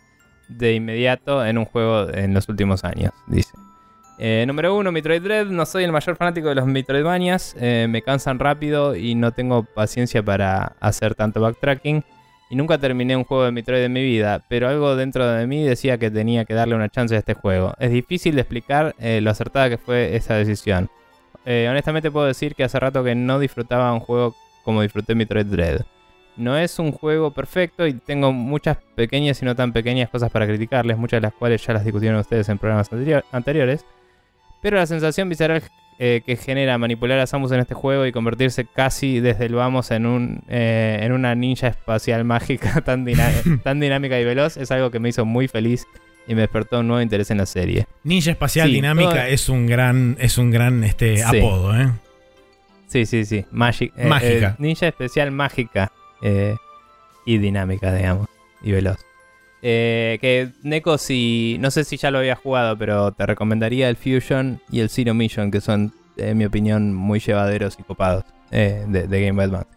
de 0.48 0.74
inmediato 0.74 1.44
en 1.44 1.58
un 1.58 1.64
juego 1.64 2.08
en 2.12 2.34
los 2.34 2.48
últimos 2.48 2.84
años, 2.84 3.12
dice. 3.26 3.52
Eh, 4.22 4.44
número 4.46 4.76
uno, 4.76 4.92
Metroid 4.92 5.22
Dread. 5.22 5.46
No 5.46 5.64
soy 5.64 5.84
el 5.84 5.92
mayor 5.92 6.14
fanático 6.14 6.50
de 6.50 6.54
los 6.54 6.66
Metroidvanias. 6.66 7.56
Eh, 7.58 7.86
me 7.88 8.02
cansan 8.02 8.38
rápido 8.38 8.94
y 8.94 9.14
no 9.14 9.32
tengo 9.32 9.62
paciencia 9.62 10.22
para 10.22 10.76
hacer 10.78 11.14
tanto 11.14 11.40
backtracking. 11.40 12.04
Y 12.50 12.56
nunca 12.56 12.78
terminé 12.78 13.16
un 13.16 13.24
juego 13.24 13.44
de 13.44 13.52
Metroid 13.52 13.84
en 13.84 13.92
mi 13.92 14.02
vida, 14.02 14.44
pero 14.48 14.68
algo 14.68 14.96
dentro 14.96 15.26
de 15.26 15.46
mí 15.46 15.62
decía 15.62 15.98
que 15.98 16.10
tenía 16.10 16.44
que 16.44 16.52
darle 16.52 16.74
una 16.74 16.88
chance 16.88 17.14
a 17.14 17.18
este 17.18 17.34
juego. 17.34 17.74
Es 17.78 17.92
difícil 17.92 18.34
de 18.34 18.40
explicar 18.42 18.94
eh, 18.98 19.20
lo 19.20 19.30
acertada 19.30 19.70
que 19.70 19.78
fue 19.78 20.16
esa 20.16 20.34
decisión. 20.34 20.90
honestamente 21.46 22.10
puedo 22.10 22.26
decir 22.26 22.54
que 22.54 22.64
hace 22.64 22.78
rato 22.80 23.04
que 23.04 23.14
no 23.14 23.38
disfrutaba 23.38 23.92
un 23.92 24.00
juego 24.00 24.34
como 24.64 24.82
disfruté 24.82 25.14
Metroid 25.14 25.46
Dread. 25.46 25.82
No 26.36 26.56
es 26.56 26.78
un 26.78 26.92
juego 26.92 27.32
perfecto 27.32 27.86
y 27.86 27.94
tengo 27.94 28.32
muchas 28.32 28.78
pequeñas 28.94 29.40
y 29.42 29.44
no 29.44 29.54
tan 29.54 29.72
pequeñas 29.72 30.08
cosas 30.10 30.30
para 30.30 30.46
criticarles, 30.46 30.96
muchas 30.96 31.18
de 31.18 31.26
las 31.26 31.34
cuales 31.34 31.64
ya 31.64 31.74
las 31.74 31.84
discutieron 31.84 32.18
ustedes 32.18 32.48
en 32.48 32.58
programas 32.58 32.90
anteriores. 33.32 33.84
Pero 34.62 34.76
la 34.76 34.86
sensación 34.86 35.28
visceral 35.28 35.62
eh, 36.02 36.22
que 36.24 36.36
genera 36.36 36.78
manipular 36.78 37.18
a 37.18 37.26
Samus 37.26 37.52
en 37.52 37.60
este 37.60 37.74
juego 37.74 38.06
y 38.06 38.12
convertirse 38.12 38.64
casi 38.64 39.20
desde 39.20 39.44
el 39.44 39.54
vamos 39.54 39.90
en, 39.90 40.06
un, 40.06 40.40
eh, 40.48 40.98
en 41.02 41.12
una 41.12 41.34
ninja 41.34 41.66
espacial 41.66 42.24
mágica 42.24 42.80
tan, 42.80 43.04
tan 43.62 43.80
dinámica 43.80 44.18
y 44.18 44.24
veloz 44.24 44.56
es 44.56 44.70
algo 44.70 44.90
que 44.90 44.98
me 44.98 45.10
hizo 45.10 45.26
muy 45.26 45.46
feliz 45.46 45.86
y 46.26 46.34
me 46.34 46.40
despertó 46.40 46.80
un 46.80 46.88
nuevo 46.88 47.02
interés 47.02 47.30
en 47.30 47.36
la 47.36 47.44
serie. 47.44 47.86
Ninja 48.02 48.30
espacial 48.30 48.72
dinámica 48.72 49.28
es 49.28 49.50
un 49.50 49.66
gran, 49.66 50.16
es 50.18 50.38
un 50.38 50.50
gran 50.50 50.84
este, 50.84 51.22
apodo, 51.22 51.78
¿eh? 51.78 51.90
Sí, 52.86 53.04
sí, 53.04 53.26
sí. 53.26 53.36
Eh, 53.36 53.46
mágica. 53.52 54.56
ninja 54.58 54.88
especial 54.88 55.30
mágica 55.32 55.92
y 57.26 57.36
dinámica, 57.36 57.92
digamos, 57.92 58.26
y 58.62 58.72
veloz. 58.72 59.09
Eh, 59.62 60.18
que 60.20 60.50
Neko, 60.62 60.96
si 60.96 61.58
no 61.60 61.70
sé 61.70 61.84
si 61.84 61.96
ya 61.96 62.10
lo 62.10 62.18
había 62.18 62.34
jugado, 62.34 62.76
pero 62.78 63.12
te 63.12 63.26
recomendaría 63.26 63.88
el 63.88 63.96
Fusion 63.96 64.60
y 64.70 64.80
el 64.80 64.88
Zero 64.88 65.12
Mission, 65.12 65.50
que 65.50 65.60
son, 65.60 65.92
en 66.16 66.38
mi 66.38 66.44
opinión, 66.46 66.94
muy 66.94 67.20
llevaderos 67.20 67.76
y 67.78 67.82
copados 67.82 68.24
eh, 68.50 68.84
de, 68.88 69.06
Game 69.06 69.32
Boy 69.32 69.44
Advance. 69.44 69.68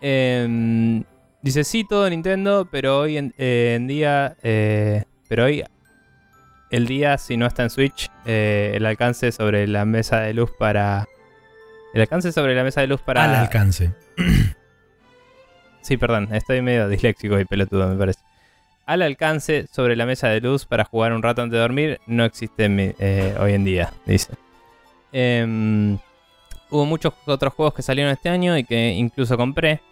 Em, 0.00 1.02
dice 1.42 1.64
sí 1.64 1.84
todo 1.84 2.08
Nintendo, 2.08 2.68
pero 2.70 3.00
hoy 3.00 3.16
en, 3.16 3.34
eh, 3.38 3.78
día, 3.82 4.36
pero 5.28 5.44
hoy 5.44 5.64
el 6.70 6.86
día 6.86 7.18
si 7.18 7.36
no 7.36 7.46
está 7.46 7.64
en 7.64 7.70
Switch, 7.70 8.10
el 8.24 8.86
alcance 8.86 9.32
sobre 9.32 9.66
la 9.66 9.84
mesa 9.84 10.20
de 10.20 10.34
luz 10.34 10.52
para, 10.56 11.08
el 11.92 12.02
alcance 12.02 12.30
sobre 12.30 12.54
la 12.54 12.62
mesa 12.62 12.82
de 12.82 12.86
luz 12.86 13.00
para, 13.00 13.24
al 13.24 13.34
alcance. 13.34 13.90
sí, 15.80 15.96
perdón, 15.96 16.28
estoy 16.32 16.62
medio 16.62 16.88
disléxico 16.88 17.40
y 17.40 17.44
pelotudo 17.44 17.88
me 17.88 17.96
parece 17.96 18.27
al 18.88 19.02
alcance 19.02 19.66
sobre 19.70 19.96
la 19.96 20.06
mesa 20.06 20.28
de 20.28 20.40
luz 20.40 20.64
para 20.64 20.82
jugar 20.82 21.12
un 21.12 21.22
rato 21.22 21.42
antes 21.42 21.52
de 21.52 21.58
dormir 21.58 22.00
no 22.06 22.24
existe 22.24 22.94
eh, 22.98 23.34
hoy 23.38 23.52
en 23.52 23.62
día, 23.62 23.92
dice. 24.06 24.32
Em, 25.12 25.98
hubo 26.70 26.86
muchos 26.86 27.12
otros 27.26 27.52
juegos 27.52 27.74
que 27.74 27.82
salieron 27.82 28.10
este 28.10 28.30
año 28.30 28.56
y 28.56 28.64
que 28.64 28.92
incluso 28.92 29.36
compré, 29.36 29.82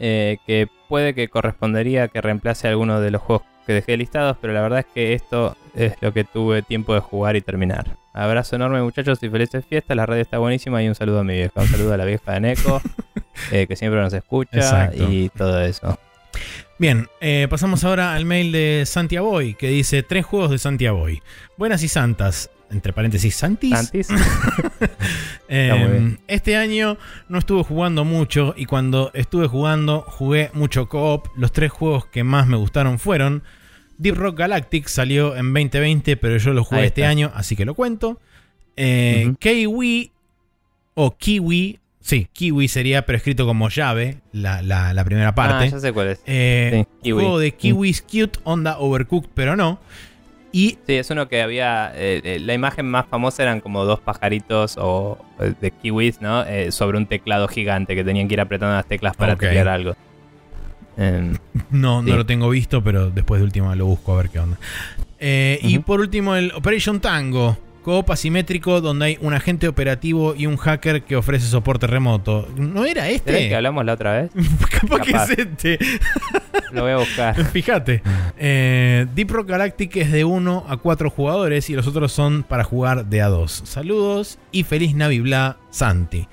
eh, 0.00 0.38
que 0.48 0.68
puede 0.88 1.14
que 1.14 1.28
correspondería 1.28 2.08
que 2.08 2.20
reemplace 2.20 2.66
alguno 2.66 3.00
de 3.00 3.12
los 3.12 3.22
juegos 3.22 3.46
que 3.68 3.72
dejé 3.72 3.96
listados, 3.96 4.36
pero 4.40 4.52
la 4.52 4.62
verdad 4.62 4.80
es 4.80 4.86
que 4.86 5.12
esto 5.14 5.56
es 5.76 5.94
lo 6.00 6.12
que 6.12 6.24
tuve 6.24 6.62
tiempo 6.62 6.92
de 6.94 7.00
jugar 7.00 7.36
y 7.36 7.42
terminar. 7.42 7.96
Abrazo 8.12 8.56
enorme 8.56 8.82
muchachos 8.82 9.22
y 9.22 9.28
felices 9.28 9.64
fiestas, 9.64 9.96
la 9.96 10.06
radio 10.06 10.22
está 10.22 10.38
buenísima 10.38 10.82
y 10.82 10.88
un 10.88 10.96
saludo 10.96 11.20
a 11.20 11.24
mi 11.24 11.34
vieja, 11.34 11.60
un 11.60 11.68
saludo 11.68 11.94
a 11.94 11.96
la 11.96 12.04
vieja 12.04 12.32
de 12.32 12.40
Neko, 12.40 12.82
eh, 13.52 13.68
que 13.68 13.76
siempre 13.76 14.00
nos 14.00 14.12
escucha 14.12 14.90
y 14.92 15.28
todo 15.28 15.60
eso. 15.60 15.96
Bien, 16.78 17.08
eh, 17.20 17.46
pasamos 17.50 17.84
ahora 17.84 18.14
al 18.14 18.24
mail 18.24 18.52
de 18.52 18.84
Santiago, 18.86 19.38
que 19.58 19.68
dice 19.68 20.02
tres 20.02 20.24
juegos 20.24 20.50
de 20.50 20.58
Santiago. 20.58 21.06
Buenas 21.56 21.82
y 21.82 21.88
santas, 21.88 22.50
entre 22.70 22.92
paréntesis, 22.92 23.34
Santis. 23.34 23.70
Santis. 23.70 24.08
Em, 25.52 26.16
este 26.28 26.56
año 26.56 26.96
no 27.28 27.38
estuve 27.38 27.64
jugando 27.64 28.04
mucho 28.04 28.54
y 28.56 28.66
cuando 28.66 29.10
estuve 29.14 29.48
jugando 29.48 30.04
jugué 30.06 30.50
mucho 30.54 30.88
co-op. 30.88 31.26
Los 31.36 31.50
tres 31.50 31.72
juegos 31.72 32.06
que 32.06 32.22
más 32.22 32.46
me 32.46 32.56
gustaron 32.56 33.00
fueron 33.00 33.42
Deep 33.98 34.16
Rock 34.16 34.38
Galactic, 34.38 34.86
salió 34.86 35.36
en 35.36 35.52
2020, 35.52 36.16
pero 36.16 36.38
yo 36.38 36.54
lo 36.54 36.62
jugué 36.64 36.86
este 36.86 37.04
año, 37.04 37.32
así 37.34 37.56
que 37.56 37.64
lo 37.64 37.74
cuento. 37.74 38.20
Eh, 38.76 39.34
Kiwi 39.40 40.12
o 40.94 41.16
Kiwi 41.16 41.80
Sí, 42.00 42.28
Kiwi 42.32 42.68
sería, 42.68 43.04
pero 43.04 43.18
escrito 43.18 43.46
como 43.46 43.68
llave, 43.68 44.18
la, 44.32 44.62
la, 44.62 45.04
primera 45.04 45.34
parte. 45.34 45.64
Ah, 45.64 45.66
ya 45.66 45.80
sé 45.80 45.92
cuál 45.92 46.08
es. 46.08 46.22
Eh, 46.26 46.84
Juego 47.02 47.38
de 47.38 47.52
Kiwis 47.52 48.02
Cute, 48.02 48.40
onda 48.44 48.78
Overcooked, 48.78 49.28
pero 49.34 49.54
no. 49.54 49.78
Y, 50.50 50.78
sí, 50.86 50.94
es 50.94 51.10
uno 51.10 51.28
que 51.28 51.42
había. 51.42 51.92
Eh, 51.94 52.20
eh, 52.24 52.40
la 52.40 52.54
imagen 52.54 52.86
más 52.86 53.06
famosa 53.06 53.42
eran 53.42 53.60
como 53.60 53.84
dos 53.84 54.00
pajaritos 54.00 54.76
o 54.78 55.18
de 55.60 55.70
kiwis, 55.70 56.20
¿no? 56.20 56.44
sobre 56.70 56.98
un 56.98 57.06
teclado 57.06 57.46
gigante 57.46 57.94
que 57.94 58.02
tenían 58.02 58.26
que 58.26 58.34
ir 58.34 58.40
apretando 58.40 58.74
las 58.74 58.86
teclas 58.86 59.14
para 59.14 59.34
okay. 59.34 59.56
algo. 59.58 59.94
Em, 60.96 61.36
no, 61.70 62.02
no 62.02 62.16
lo 62.16 62.26
tengo 62.26 62.48
visto, 62.48 62.82
pero 62.82 63.10
después 63.10 63.40
de 63.40 63.44
última 63.44 63.76
lo 63.76 63.86
busco 63.86 64.14
a 64.14 64.16
ver 64.16 64.30
qué 64.30 64.40
onda. 64.40 64.58
Y 65.20 65.78
por 65.80 66.00
último, 66.00 66.34
el 66.34 66.50
Operation 66.52 66.98
Tango. 66.98 67.58
Coop 67.82 68.10
asimétrico 68.10 68.80
donde 68.80 69.06
hay 69.06 69.18
un 69.20 69.34
agente 69.34 69.68
operativo 69.68 70.34
y 70.34 70.46
un 70.46 70.56
hacker 70.56 71.02
que 71.02 71.16
ofrece 71.16 71.46
soporte 71.46 71.86
remoto. 71.86 72.48
¿No 72.56 72.84
era 72.84 73.08
este? 73.08 73.48
que 73.48 73.54
hablamos 73.54 73.84
la 73.84 73.94
otra 73.94 74.22
vez? 74.22 74.30
Capaz, 74.80 75.00
que 75.00 75.10
es 75.10 75.38
este. 75.38 75.78
Lo 76.72 76.82
voy 76.82 76.92
a 76.92 76.96
buscar. 76.98 77.44
Fíjate. 77.52 78.02
Eh, 78.38 79.06
Deep 79.14 79.30
Rock 79.30 79.48
Galactic 79.48 79.96
es 79.96 80.12
de 80.12 80.24
1 80.24 80.66
a 80.68 80.76
4 80.76 81.10
jugadores 81.10 81.70
y 81.70 81.74
los 81.74 81.86
otros 81.86 82.12
son 82.12 82.42
para 82.42 82.64
jugar 82.64 83.06
de 83.06 83.22
a 83.22 83.28
2. 83.28 83.62
Saludos 83.64 84.38
y 84.52 84.64
feliz 84.64 84.94
Navibla, 84.94 85.56
Santi. 85.70 86.28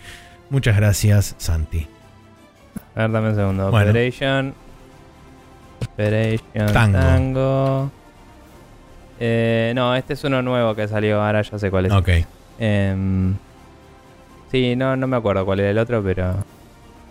Muchas 0.50 0.76
gracias, 0.76 1.36
Santi. 1.38 1.88
A 2.96 3.02
ver, 3.02 3.12
dame 3.12 3.30
un 3.30 3.36
segundo. 3.36 3.68
Operation. 3.70 4.54
Operation 5.94 6.74
Tango. 6.74 7.92
Eh, 9.20 9.74
no, 9.76 9.96
este 9.96 10.14
es 10.14 10.24
uno 10.24 10.42
nuevo 10.42 10.76
que 10.76 10.88
salió, 10.88 11.22
ahora 11.22 11.42
ya 11.42 11.58
sé 11.60 11.72
cuál 11.72 11.88
es. 11.88 11.92
Ok. 11.92 12.10
Em, 12.60 13.36
sí, 14.52 14.76
no, 14.76 14.96
no 14.96 15.08
me 15.08 15.18
acuerdo 15.18 15.46
cuál 15.46 15.60
era 15.60 15.72
el 15.72 15.78
otro, 15.78 16.04
pero... 16.04 16.36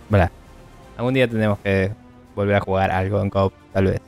Voilà. 0.09 0.31
Algún 0.97 1.13
día 1.13 1.27
tendremos 1.27 1.59
que 1.59 1.91
volver 2.35 2.55
a 2.55 2.59
jugar 2.61 2.91
algo 2.91 3.21
en 3.21 3.29
COP, 3.29 3.53
tal 3.73 3.85
vez. 3.85 4.01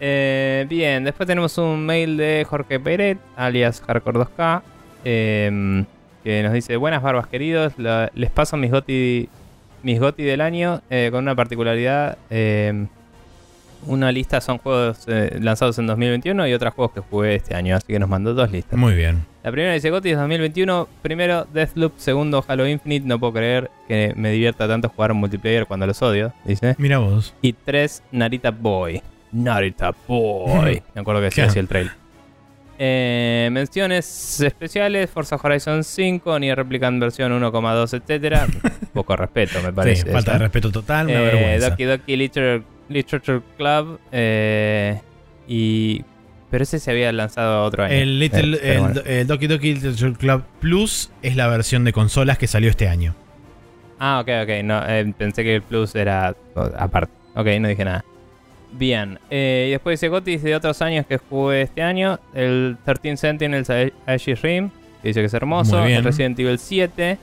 Eh, 0.00 0.66
bien, 0.68 1.04
después 1.04 1.26
tenemos 1.26 1.56
un 1.58 1.84
mail 1.84 2.16
de 2.16 2.46
Jorge 2.48 2.78
Peret, 2.78 3.18
alias 3.36 3.82
Hardcore2K, 3.82 4.62
em, 5.04 5.84
que 6.22 6.42
nos 6.42 6.52
dice, 6.52 6.76
buenas 6.76 7.02
barbas 7.02 7.26
queridos, 7.26 7.72
les 7.78 8.30
paso 8.30 8.56
mis 8.56 8.70
goti, 8.70 9.28
mis 9.82 9.98
goti 9.98 10.22
del 10.22 10.40
año 10.40 10.82
eh, 10.90 11.08
con 11.10 11.24
una 11.24 11.34
particularidad 11.34 12.18
em, 12.30 12.88
una 13.86 14.12
lista 14.12 14.40
son 14.40 14.58
juegos 14.58 15.04
eh, 15.06 15.38
lanzados 15.40 15.78
en 15.78 15.86
2021 15.86 16.48
y 16.48 16.52
otros 16.52 16.74
juegos 16.74 16.94
que 16.94 17.00
jugué 17.00 17.36
este 17.36 17.54
año, 17.54 17.76
así 17.76 17.86
que 17.86 17.98
nos 17.98 18.08
mandó 18.08 18.34
dos 18.34 18.50
listas. 18.50 18.78
Muy 18.78 18.94
bien. 18.94 19.24
La 19.42 19.52
primera 19.52 19.74
dice 19.74 19.90
Gotti 19.90 20.10
es 20.10 20.18
2021, 20.18 20.88
primero 21.02 21.46
Deathloop, 21.52 21.92
segundo 21.98 22.44
Halo 22.46 22.66
Infinite, 22.66 23.06
no 23.06 23.18
puedo 23.18 23.34
creer 23.34 23.70
que 23.86 24.12
me 24.16 24.30
divierta 24.30 24.66
tanto 24.66 24.88
jugar 24.88 25.14
multiplayer 25.14 25.66
cuando 25.66 25.86
los 25.86 26.02
odio, 26.02 26.32
dice. 26.44 26.74
Mira 26.78 26.98
vos. 26.98 27.34
Y 27.42 27.52
tres 27.52 28.02
Narita 28.10 28.50
Boy. 28.50 29.02
Narita 29.32 29.94
Boy. 30.06 30.82
me 30.94 31.00
acuerdo 31.00 31.20
que 31.20 31.26
decía 31.26 31.44
así 31.44 31.58
el 31.58 31.68
trail. 31.68 31.90
Eh, 32.78 33.48
menciones 33.52 34.40
especiales, 34.40 35.08
Forza 35.08 35.38
Horizon 35.42 35.82
5, 35.82 36.38
ni 36.40 36.52
Replicant 36.52 37.00
versión 37.00 37.32
1,2, 37.32 38.02
etcétera. 38.02 38.46
Poco 38.92 39.16
respeto, 39.16 39.62
me 39.62 39.72
parece. 39.72 40.02
Sí, 40.02 40.10
falta 40.10 40.32
de 40.32 40.38
respeto 40.38 40.70
total, 40.70 41.06
una 41.06 41.20
eh, 41.20 41.24
vergüenza. 41.24 41.70
Doki 41.70 41.84
Doki 41.84 42.16
Literature 42.16 42.75
Literature 42.88 43.42
Club. 43.56 43.98
Eh, 44.12 45.00
y. 45.48 46.04
Pero 46.50 46.62
ese 46.62 46.78
se 46.78 46.90
había 46.90 47.12
lanzado 47.12 47.64
otro 47.64 47.84
año. 47.84 47.94
El, 47.94 48.20
Little, 48.20 48.58
eh, 48.62 49.24
Doki 49.26 49.48
Doki 49.48 49.74
Literature 49.74 50.14
Club 50.14 50.44
Plus 50.60 51.10
es 51.22 51.34
la 51.34 51.48
versión 51.48 51.84
de 51.84 51.92
consolas 51.92 52.38
que 52.38 52.46
salió 52.46 52.70
este 52.70 52.88
año. 52.88 53.14
Ah, 53.98 54.20
ok, 54.20 54.28
ok. 54.42 54.64
No, 54.64 54.80
eh, 54.86 55.12
pensé 55.16 55.42
que 55.42 55.56
el 55.56 55.62
plus 55.62 55.94
era 55.94 56.34
aparte. 56.78 57.12
Ok, 57.34 57.46
no 57.60 57.68
dije 57.68 57.84
nada. 57.84 58.04
Bien. 58.72 59.18
Eh, 59.30 59.66
y 59.68 59.70
después 59.72 59.98
dice 59.98 60.08
Gotis 60.08 60.42
de 60.42 60.54
otros 60.54 60.80
años 60.82 61.06
que 61.06 61.18
jugué 61.18 61.62
este 61.62 61.82
año. 61.82 62.18
El 62.34 62.76
13 62.84 63.16
Sentinels 63.16 63.70
Aegis 63.70 64.42
Rim, 64.42 64.70
que 65.02 65.08
dice 65.08 65.20
que 65.20 65.26
es 65.26 65.34
hermoso. 65.34 65.84
El 65.84 66.04
Resident 66.04 66.38
Evil 66.38 66.58
7 66.58 67.18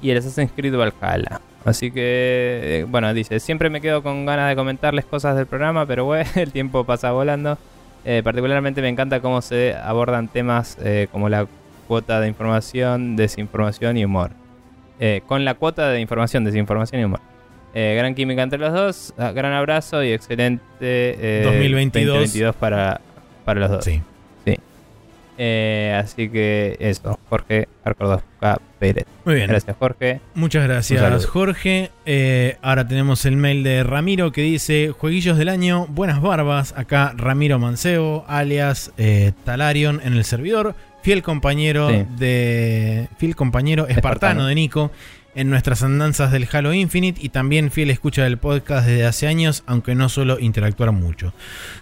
y 0.00 0.10
el 0.10 0.18
Assassin's 0.18 0.52
Creed 0.54 0.74
Valhalla. 0.74 1.40
Así 1.64 1.90
que, 1.90 2.80
eh, 2.80 2.86
bueno, 2.88 3.12
dice, 3.14 3.40
siempre 3.40 3.70
me 3.70 3.80
quedo 3.80 4.02
con 4.02 4.26
ganas 4.26 4.48
de 4.48 4.56
comentarles 4.56 5.04
cosas 5.04 5.36
del 5.36 5.46
programa, 5.46 5.86
pero 5.86 6.04
bueno, 6.04 6.28
el 6.36 6.52
tiempo 6.52 6.84
pasa 6.84 7.12
volando. 7.12 7.58
Eh, 8.04 8.20
particularmente 8.24 8.82
me 8.82 8.88
encanta 8.88 9.20
cómo 9.20 9.42
se 9.42 9.74
abordan 9.74 10.26
temas 10.28 10.76
eh, 10.82 11.06
como 11.12 11.28
la 11.28 11.46
cuota 11.86 12.20
de 12.20 12.28
información, 12.28 13.16
desinformación 13.16 13.96
y 13.96 14.04
humor. 14.04 14.30
Eh, 14.98 15.22
con 15.26 15.44
la 15.44 15.54
cuota 15.54 15.88
de 15.90 16.00
información, 16.00 16.44
desinformación 16.44 17.00
y 17.00 17.04
humor. 17.04 17.20
Eh, 17.74 17.94
gran 17.96 18.14
química 18.14 18.42
entre 18.42 18.58
los 18.58 18.72
dos, 18.72 19.14
ah, 19.16 19.32
gran 19.32 19.52
abrazo 19.52 20.02
y 20.02 20.12
excelente 20.12 20.62
eh, 20.80 21.42
2022. 21.44 22.14
2022 22.14 22.56
para, 22.56 23.00
para 23.44 23.60
los 23.60 23.70
dos. 23.70 23.84
Sí. 23.84 24.02
Eh, 25.38 25.98
así 25.98 26.28
que 26.28 26.76
eso, 26.78 27.18
Jorge 27.30 27.66
Pérez. 28.78 29.06
Muy 29.24 29.36
bien. 29.36 29.48
Gracias, 29.48 29.76
Jorge. 29.78 30.20
Muchas 30.34 30.64
gracias. 30.64 31.26
Jorge. 31.26 31.90
Eh, 32.04 32.56
ahora 32.62 32.86
tenemos 32.86 33.24
el 33.24 33.36
mail 33.36 33.62
de 33.62 33.82
Ramiro 33.84 34.32
que 34.32 34.42
dice: 34.42 34.92
Jueguillos 34.96 35.38
del 35.38 35.48
año, 35.48 35.86
buenas 35.88 36.20
barbas. 36.20 36.74
Acá 36.76 37.12
Ramiro 37.16 37.58
Mancebo, 37.58 38.24
alias 38.28 38.92
eh, 38.98 39.32
Talarion 39.44 40.00
en 40.04 40.14
el 40.14 40.24
servidor. 40.24 40.74
Fiel 41.02 41.22
compañero 41.22 41.88
Sí. 41.90 42.04
de. 42.18 43.08
Fiel 43.18 43.34
compañero 43.36 43.84
espartano, 43.88 44.12
Espartano. 44.14 44.46
de 44.46 44.54
Nico 44.54 44.90
en 45.34 45.48
nuestras 45.48 45.82
andanzas 45.82 46.30
del 46.30 46.48
Halo 46.52 46.74
Infinite 46.74 47.20
y 47.22 47.30
también 47.30 47.70
fiel 47.70 47.90
escucha 47.90 48.24
del 48.24 48.38
podcast 48.38 48.86
desde 48.86 49.06
hace 49.06 49.26
años, 49.26 49.62
aunque 49.66 49.94
no 49.94 50.08
suelo 50.08 50.38
interactuar 50.38 50.92
mucho. 50.92 51.32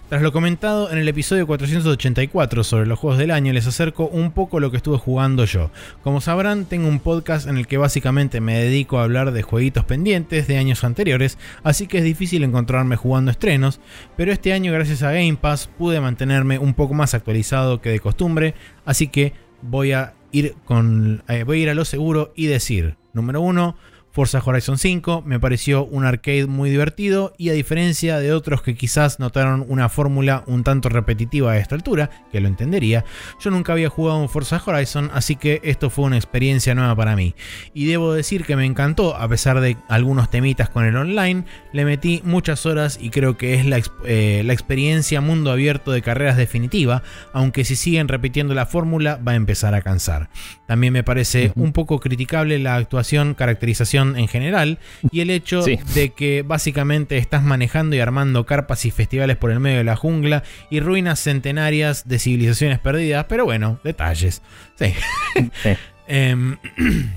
Tras 0.09 0.21
lo 0.21 0.31
comentado 0.31 0.91
en 0.91 0.97
el 0.97 1.07
episodio 1.07 1.47
484 1.47 2.63
sobre 2.63 2.85
los 2.85 2.97
juegos 2.97 3.19
del 3.19 3.31
año, 3.31 3.51
les 3.51 3.67
acerco 3.67 4.07
un 4.07 4.31
poco 4.31 4.59
lo 4.59 4.71
que 4.71 4.77
estuve 4.77 4.97
jugando 4.97 5.45
yo. 5.45 5.69
Como 6.03 6.21
sabrán, 6.21 6.65
tengo 6.65 6.87
un 6.87 6.99
podcast 6.99 7.47
en 7.47 7.57
el 7.57 7.67
que 7.67 7.77
básicamente 7.77 8.39
me 8.39 8.57
dedico 8.57 8.99
a 8.99 9.03
hablar 9.03 9.31
de 9.31 9.41
jueguitos 9.41 9.85
pendientes 9.85 10.47
de 10.47 10.57
años 10.57 10.83
anteriores, 10.83 11.37
así 11.63 11.87
que 11.87 11.97
es 11.97 12.03
difícil 12.03 12.43
encontrarme 12.43 12.95
jugando 12.95 13.31
estrenos, 13.31 13.79
pero 14.15 14.31
este 14.31 14.53
año 14.53 14.71
gracias 14.71 15.03
a 15.03 15.11
Game 15.11 15.37
Pass 15.39 15.69
pude 15.77 15.99
mantenerme 15.99 16.57
un 16.57 16.73
poco 16.73 16.93
más 16.93 17.13
actualizado 17.13 17.81
que 17.81 17.89
de 17.89 17.99
costumbre, 17.99 18.53
así 18.85 19.07
que 19.07 19.33
voy 19.61 19.91
a 19.91 20.13
ir 20.31 20.55
con 20.65 21.23
eh, 21.27 21.43
voy 21.43 21.59
a 21.59 21.63
ir 21.63 21.69
a 21.69 21.73
lo 21.73 21.85
seguro 21.85 22.31
y 22.35 22.47
decir, 22.47 22.95
número 23.13 23.41
1, 23.41 23.75
Forza 24.11 24.41
Horizon 24.45 24.77
5 24.77 25.23
me 25.25 25.39
pareció 25.39 25.85
un 25.85 26.03
arcade 26.03 26.45
muy 26.45 26.69
divertido 26.69 27.33
y 27.37 27.49
a 27.49 27.53
diferencia 27.53 28.19
de 28.19 28.33
otros 28.33 28.61
que 28.61 28.75
quizás 28.75 29.19
notaron 29.19 29.65
una 29.69 29.87
fórmula 29.87 30.43
un 30.47 30.63
tanto 30.63 30.89
repetitiva 30.89 31.53
a 31.53 31.57
esta 31.57 31.75
altura, 31.75 32.09
que 32.31 32.41
lo 32.41 32.49
entendería, 32.49 33.05
yo 33.39 33.51
nunca 33.51 33.71
había 33.71 33.89
jugado 33.89 34.19
un 34.19 34.27
Forza 34.27 34.61
Horizon, 34.65 35.09
así 35.13 35.37
que 35.37 35.61
esto 35.63 35.89
fue 35.89 36.05
una 36.05 36.17
experiencia 36.17 36.75
nueva 36.75 36.95
para 36.95 37.15
mí. 37.15 37.35
Y 37.73 37.85
debo 37.85 38.13
decir 38.13 38.45
que 38.45 38.57
me 38.57 38.65
encantó, 38.65 39.15
a 39.15 39.29
pesar 39.29 39.61
de 39.61 39.77
algunos 39.87 40.29
temitas 40.29 40.69
con 40.69 40.83
el 40.85 40.97
online, 40.97 41.45
le 41.71 41.85
metí 41.85 42.21
muchas 42.25 42.65
horas 42.65 42.99
y 43.01 43.11
creo 43.11 43.37
que 43.37 43.53
es 43.53 43.65
la, 43.65 43.81
eh, 44.03 44.43
la 44.45 44.53
experiencia 44.53 45.21
mundo 45.21 45.51
abierto 45.51 45.91
de 45.91 46.01
carreras 46.01 46.35
definitiva, 46.35 47.01
aunque 47.31 47.63
si 47.63 47.77
siguen 47.77 48.09
repitiendo 48.09 48.53
la 48.53 48.65
fórmula 48.65 49.19
va 49.25 49.31
a 49.31 49.35
empezar 49.35 49.73
a 49.73 49.81
cansar. 49.81 50.29
También 50.67 50.91
me 50.91 51.03
parece 51.03 51.53
un 51.55 51.71
poco 51.71 51.99
criticable 51.99 52.59
la 52.59 52.75
actuación, 52.75 53.35
caracterización 53.35 54.00
en 54.01 54.27
general 54.27 54.79
y 55.11 55.21
el 55.21 55.29
hecho 55.29 55.61
Sí. 55.61 55.79
de 55.95 56.09
que 56.09 56.43
básicamente 56.45 57.17
estás 57.17 57.43
manejando 57.43 57.95
y 57.95 57.99
armando 57.99 58.45
carpas 58.45 58.85
y 58.85 58.91
festivales 58.91 59.37
por 59.37 59.51
el 59.51 59.59
medio 59.59 59.77
de 59.79 59.83
la 59.83 59.95
jungla 59.95 60.43
y 60.69 60.79
ruinas 60.79 61.19
centenarias 61.19 62.07
de 62.07 62.19
civilizaciones 62.19 62.79
perdidas, 62.79 63.25
pero 63.29 63.45
bueno, 63.45 63.79
detalles. 63.83 64.41
Sí. 64.75 64.93
Sí. 65.63 65.69
Em, 66.07 66.57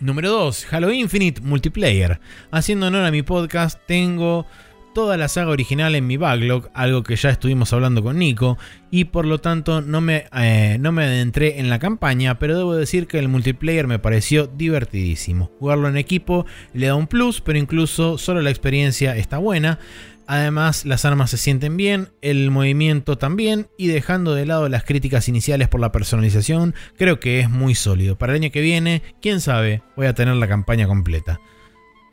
número 0.00 0.30
2, 0.30 0.72
Halo 0.72 0.92
Infinite 0.92 1.40
Multiplayer. 1.40 2.20
Haciendo 2.50 2.86
honor 2.86 3.04
a 3.04 3.10
mi 3.10 3.22
podcast, 3.22 3.78
tengo 3.86 4.46
toda 4.94 5.16
la 5.16 5.28
saga 5.28 5.50
original 5.50 5.94
en 5.94 6.06
mi 6.06 6.16
backlog, 6.16 6.70
algo 6.74 7.02
que 7.02 7.16
ya 7.16 7.30
estuvimos 7.30 7.72
hablando 7.72 8.02
con 8.02 8.18
Nico, 8.18 8.58
y 8.90 9.04
por 9.04 9.26
lo 9.26 9.38
tanto 9.38 9.80
no 9.80 10.00
me, 10.00 10.26
eh, 10.36 10.78
no 10.80 10.92
me 10.92 11.04
adentré 11.04 11.60
en 11.60 11.70
la 11.70 11.78
campaña, 11.78 12.38
pero 12.38 12.56
debo 12.56 12.74
decir 12.74 13.06
que 13.06 13.18
el 13.18 13.28
multiplayer 13.28 13.86
me 13.86 13.98
pareció 13.98 14.46
divertidísimo. 14.46 15.50
Jugarlo 15.58 15.88
en 15.88 15.96
equipo 15.96 16.46
le 16.74 16.86
da 16.86 16.94
un 16.94 17.06
plus, 17.06 17.40
pero 17.40 17.58
incluso 17.58 18.18
solo 18.18 18.42
la 18.42 18.50
experiencia 18.50 19.16
está 19.16 19.38
buena. 19.38 19.78
Además, 20.26 20.84
las 20.84 21.04
armas 21.04 21.30
se 21.30 21.38
sienten 21.38 21.76
bien, 21.76 22.10
el 22.22 22.52
movimiento 22.52 23.18
también, 23.18 23.66
y 23.76 23.88
dejando 23.88 24.32
de 24.34 24.46
lado 24.46 24.68
las 24.68 24.84
críticas 24.84 25.28
iniciales 25.28 25.66
por 25.66 25.80
la 25.80 25.90
personalización, 25.90 26.74
creo 26.96 27.18
que 27.18 27.40
es 27.40 27.50
muy 27.50 27.74
sólido. 27.74 28.16
Para 28.16 28.32
el 28.32 28.42
año 28.42 28.52
que 28.52 28.60
viene, 28.60 29.02
quién 29.20 29.40
sabe, 29.40 29.82
voy 29.96 30.06
a 30.06 30.14
tener 30.14 30.36
la 30.36 30.46
campaña 30.46 30.86
completa. 30.86 31.40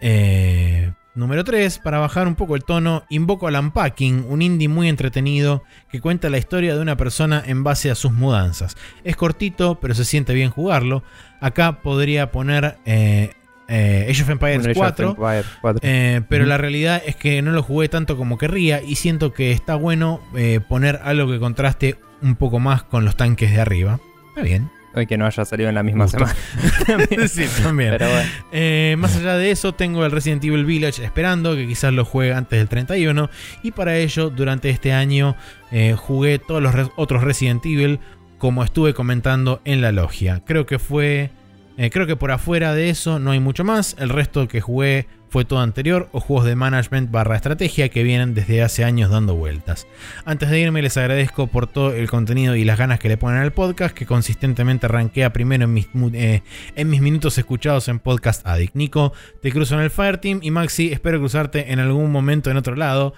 Eh, 0.01 0.93
número 1.18 1.44
3, 1.44 1.80
para 1.80 1.99
bajar 1.99 2.27
un 2.27 2.35
poco 2.35 2.56
el 2.56 2.64
tono, 2.64 3.03
invoco 3.10 3.48
al 3.48 3.56
Unpacking, 3.56 4.26
un 4.30 4.41
indie 4.41 4.69
muy 4.69 4.88
entretenido 4.88 5.64
que 5.91 6.02
cuenta 6.02 6.30
la 6.30 6.38
historia 6.38 6.76
de 6.76 6.81
una 6.81 6.95
persona 6.95 7.44
en 7.45 7.64
base 7.64 7.91
a 7.91 7.95
sus 7.95 8.11
mudanzas. 8.11 8.77
Es 9.03 9.15
cortito, 9.15 9.80
pero 9.80 9.94
se 9.94 10.06
siente 10.06 10.34
bien 10.34 10.52
jugarlo. 10.52 11.03
Acá 11.41 11.81
podría 11.81 12.31
poner 12.31 12.77
eh, 12.85 13.31
eh, 13.68 14.07
Age 14.10 14.23
of 14.23 14.30
Empires 14.30 14.65
Un 14.65 14.72
Age 14.72 14.80
of 14.80 14.85
4. 14.85 15.10
Empires 15.10 15.45
4. 15.61 15.80
Eh, 15.84 16.22
pero 16.30 16.45
la 16.45 16.57
realidad 16.57 17.02
es 17.06 17.15
que 17.15 17.41
no 17.41 17.52
lo 17.52 17.64
jugué 17.64 17.89
tanto 17.89 18.15
como 18.18 18.38
querría 18.38 18.81
y 18.81 18.95
siento 18.95 19.34
que 19.34 19.52
está 19.52 19.76
bueno 19.76 20.22
eh, 20.35 20.61
poner 20.68 20.99
algo 21.03 21.30
que 21.31 21.39
contraste 21.39 21.98
un 22.22 22.35
poco 22.35 22.60
más 22.60 22.84
con 22.84 23.06
los 23.06 23.18
tanques 23.18 23.52
de 23.52 23.60
arriba. 23.60 23.99
Está 24.30 24.41
bien. 24.41 24.69
Hoy 24.98 25.06
que 25.06 25.18
no 25.18 25.26
haya 25.26 25.45
salido 25.45 25.69
en 25.69 25.76
la 25.76 25.84
misma 25.84 26.06
Justo. 26.06 26.26
semana. 26.26 27.07
sí, 27.28 27.45
también. 27.61 27.91
Pero 27.91 28.10
bueno. 28.10 28.30
Eh, 28.52 28.95
más 28.98 29.15
allá 29.15 29.36
de 29.38 29.52
eso, 29.52 29.74
tengo 29.74 30.06
el 30.06 30.11
Resident 30.11 30.44
Evil 30.44 30.65
Village 30.65 31.03
esperando, 31.03 31.56
que 31.56 31.68
quizás 31.68 31.94
lo 31.94 32.03
juegue 32.06 32.34
antes 32.34 32.57
del 32.60 32.68
31. 32.68 33.30
Y 33.64 33.72
para 33.72 33.98
ello, 33.98 34.30
durante 34.30 34.69
este 34.69 34.94
año, 34.94 35.36
eh, 35.72 35.94
jugué 35.98 36.40
todos 36.40 36.61
los 36.61 36.74
otros 36.95 37.24
Resident 37.24 37.65
Evil, 37.65 37.99
como 38.38 38.64
estuve 38.64 38.94
comentando 38.94 39.61
en 39.65 39.82
la 39.82 39.91
logia. 39.91 40.41
Creo 40.45 40.65
que 40.65 40.80
fue. 40.80 41.32
eh, 41.78 41.90
creo 41.91 42.07
que 42.07 42.15
por 42.15 42.32
afuera 42.32 42.74
de 42.74 42.90
eso 42.90 43.19
no 43.19 43.32
hay 43.32 43.40
mucho 43.40 43.64
más. 43.64 43.95
El 43.99 44.10
resto 44.10 44.48
que 44.48 44.61
jugué 44.61 45.07
fue 45.29 45.45
todo 45.45 45.59
anterior 45.59 46.09
o 46.11 46.19
juegos 46.19 46.45
de 46.45 46.55
management 46.55 47.11
barra 47.11 47.35
estrategia 47.35 47.89
que 47.89 48.03
vienen 48.03 48.33
desde 48.33 48.63
hace 48.63 48.83
años 48.83 49.09
dando 49.09 49.35
vueltas. 49.35 49.87
Antes 50.25 50.49
de 50.49 50.59
irme 50.59 50.81
les 50.81 50.97
agradezco 50.97 51.47
por 51.47 51.67
todo 51.67 51.93
el 51.93 52.09
contenido 52.09 52.55
y 52.55 52.63
las 52.63 52.77
ganas 52.77 52.99
que 52.99 53.09
le 53.09 53.17
ponen 53.17 53.41
al 53.41 53.53
podcast 53.53 53.95
que 53.95 54.05
consistentemente 54.05 54.87
rankea 54.87 55.33
primero 55.33 55.65
en 55.65 55.73
mis, 55.73 55.87
eh, 56.13 56.43
en 56.75 56.89
mis 56.89 57.01
minutos 57.01 57.37
escuchados 57.37 57.87
en 57.87 57.99
Podcast 57.99 58.45
Addict. 58.45 58.75
Nico, 58.75 59.13
te 59.41 59.51
cruzo 59.51 59.75
en 59.75 59.81
el 59.81 59.89
Fireteam 59.89 60.39
y 60.41 60.51
Maxi, 60.51 60.91
espero 60.91 61.19
cruzarte 61.19 61.71
en 61.71 61.79
algún 61.79 62.11
momento 62.11 62.49
en 62.49 62.57
otro 62.57 62.75
lado. 62.75 63.13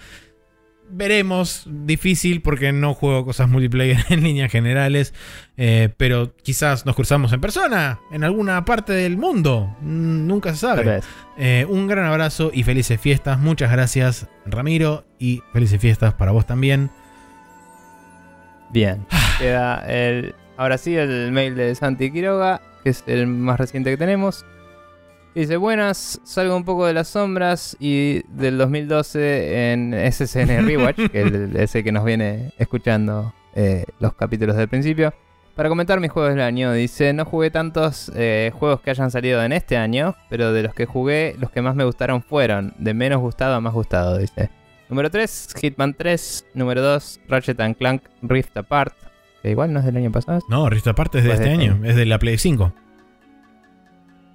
Veremos, 0.91 1.68
difícil 1.68 2.41
porque 2.41 2.72
no 2.72 2.94
juego 2.94 3.26
cosas 3.26 3.49
multiplayer 3.49 3.98
en 4.10 4.24
líneas 4.24 4.52
generales, 4.52 5.14
eh, 5.57 5.90
pero 5.98 6.36
quizás 6.36 6.86
nos 6.86 6.95
cruzamos 6.95 7.32
en 7.34 7.41
persona, 7.41 7.99
en 8.11 8.24
alguna 8.24 8.66
parte 8.66 8.94
del 8.94 9.18
mundo, 9.18 9.76
nunca 9.82 10.52
se 10.52 10.57
sabe. 10.57 11.02
Eh, 11.38 11.66
un 11.70 11.88
gran 11.88 12.06
abrazo 12.06 12.52
y 12.53 12.64
felices 12.64 12.99
fiestas, 12.99 13.40
muchas 13.40 13.72
gracias 13.72 14.28
Ramiro 14.45 15.06
y 15.20 15.41
felices 15.53 15.80
fiestas 15.80 16.14
para 16.14 16.32
vos 16.32 16.45
también. 16.45 16.90
Bien. 18.72 19.06
Queda 19.40 19.80
el. 19.88 20.36
Ahora 20.57 20.78
sí, 20.78 20.95
el 20.95 21.32
mail 21.32 21.56
de 21.56 21.74
Santi 21.74 22.11
Quiroga, 22.11 22.61
que 22.84 22.90
es 22.90 23.03
el 23.07 23.28
más 23.28 23.57
reciente 23.57 23.90
que 23.90 23.98
tenemos. 23.98 24.45
Dice: 25.36 25.58
Buenas, 25.58 26.20
salgo 26.24 26.56
un 26.56 26.66
poco 26.66 26.86
de 26.86 26.94
las 26.94 27.08
sombras 27.10 27.78
y 27.80 28.22
del 28.30 28.58
2012 28.58 29.72
en 29.74 29.94
SSN 30.12 30.66
Rewatch, 30.66 30.96
que 31.12 31.22
es 31.22 31.28
el- 31.28 31.56
ese 31.56 31.84
que 31.84 31.92
nos 31.92 32.04
viene 32.04 32.52
escuchando 32.58 33.34
eh, 33.56 33.86
los 34.00 34.14
capítulos 34.16 34.56
del 34.56 34.68
principio. 34.68 35.14
Para 35.56 35.70
comentar 35.70 36.00
mis 36.00 36.12
juegos 36.12 36.32
del 36.34 36.42
año, 36.42 36.72
dice: 36.74 37.14
No 37.14 37.26
jugué 37.26 37.52
tantos 37.52 38.12
eh, 38.16 38.52
juegos 38.54 38.82
que 38.82 38.90
hayan 38.90 39.12
salido 39.12 39.42
en 39.44 39.52
este 39.54 39.78
año, 39.78 40.16
pero 40.30 40.52
de 40.52 40.64
los 40.64 40.74
que 40.74 40.86
jugué, 40.86 41.36
los 41.40 41.52
que 41.52 41.62
más 41.62 41.76
me 41.76 41.84
gustaron 41.84 42.22
fueron 42.24 42.74
de 42.80 42.94
menos 42.94 43.20
gustado 43.20 43.56
a 43.56 43.62
más 43.62 43.74
gustado, 43.74 44.18
dice. 44.18 44.50
Número 44.90 45.12
3, 45.12 45.50
Hitman 45.62 45.94
3. 45.94 46.46
Número 46.56 46.82
2, 46.82 47.22
Ratchet 47.28 47.60
and 47.60 47.78
Clank 47.78 48.02
Rift 48.24 48.58
Apart. 48.58 48.94
Que 49.44 49.52
igual 49.52 49.72
no 49.72 49.80
es 49.80 49.86
del 49.86 49.96
año 49.98 50.12
pasado, 50.12 50.42
No, 50.50 50.68
Rista 50.70 50.90
Aparte 50.92 51.20
es 51.20 51.24
de 51.24 51.30
Pues 51.30 51.40
este 51.40 51.50
de- 51.56 51.56
año, 51.64 51.80
es 51.86 51.96
de 51.96 52.06
la 52.06 52.18
Play 52.20 52.38
5. 52.38 52.74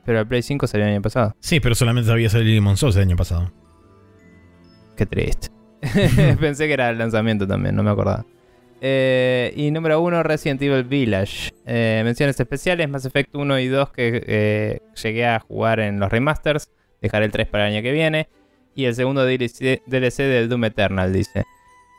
Pero 0.04 0.20
el 0.20 0.26
Play 0.26 0.42
5 0.42 0.66
salió 0.66 0.86
el 0.86 0.92
año 0.92 1.02
pasado. 1.02 1.34
Sí, 1.40 1.60
pero 1.60 1.74
solamente 1.74 2.10
había 2.10 2.28
salido 2.30 2.54
Demon 2.54 2.76
Souls 2.76 2.96
el 2.96 3.02
año 3.02 3.16
pasado. 3.16 3.52
Qué 4.96 5.06
triste. 5.06 5.48
Pensé 6.40 6.66
que 6.66 6.72
era 6.72 6.90
el 6.90 6.98
lanzamiento 6.98 7.46
también, 7.46 7.74
no 7.76 7.82
me 7.82 7.90
acordaba. 7.90 8.24
Eh, 8.80 9.52
y 9.56 9.70
número 9.70 10.00
1, 10.00 10.22
Resident 10.22 10.60
Evil 10.62 10.84
Village. 10.84 11.52
Eh, 11.66 12.02
menciones 12.04 12.38
especiales, 12.38 12.88
Mass 12.88 13.06
Effect 13.06 13.34
1 13.34 13.58
y 13.60 13.68
2 13.68 13.90
que 13.92 14.24
eh, 14.26 14.80
llegué 15.02 15.26
a 15.26 15.40
jugar 15.40 15.80
en 15.80 15.98
los 15.98 16.10
remasters. 16.10 16.70
dejaré 17.00 17.26
el 17.26 17.32
3 17.32 17.48
para 17.48 17.66
el 17.66 17.74
año 17.74 17.82
que 17.82 17.92
viene. 17.92 18.28
Y 18.74 18.84
el 18.84 18.94
segundo 18.94 19.24
DLC, 19.24 19.82
DLC 19.86 20.18
del 20.24 20.48
Doom 20.48 20.64
Eternal, 20.64 21.12
dice. 21.12 21.44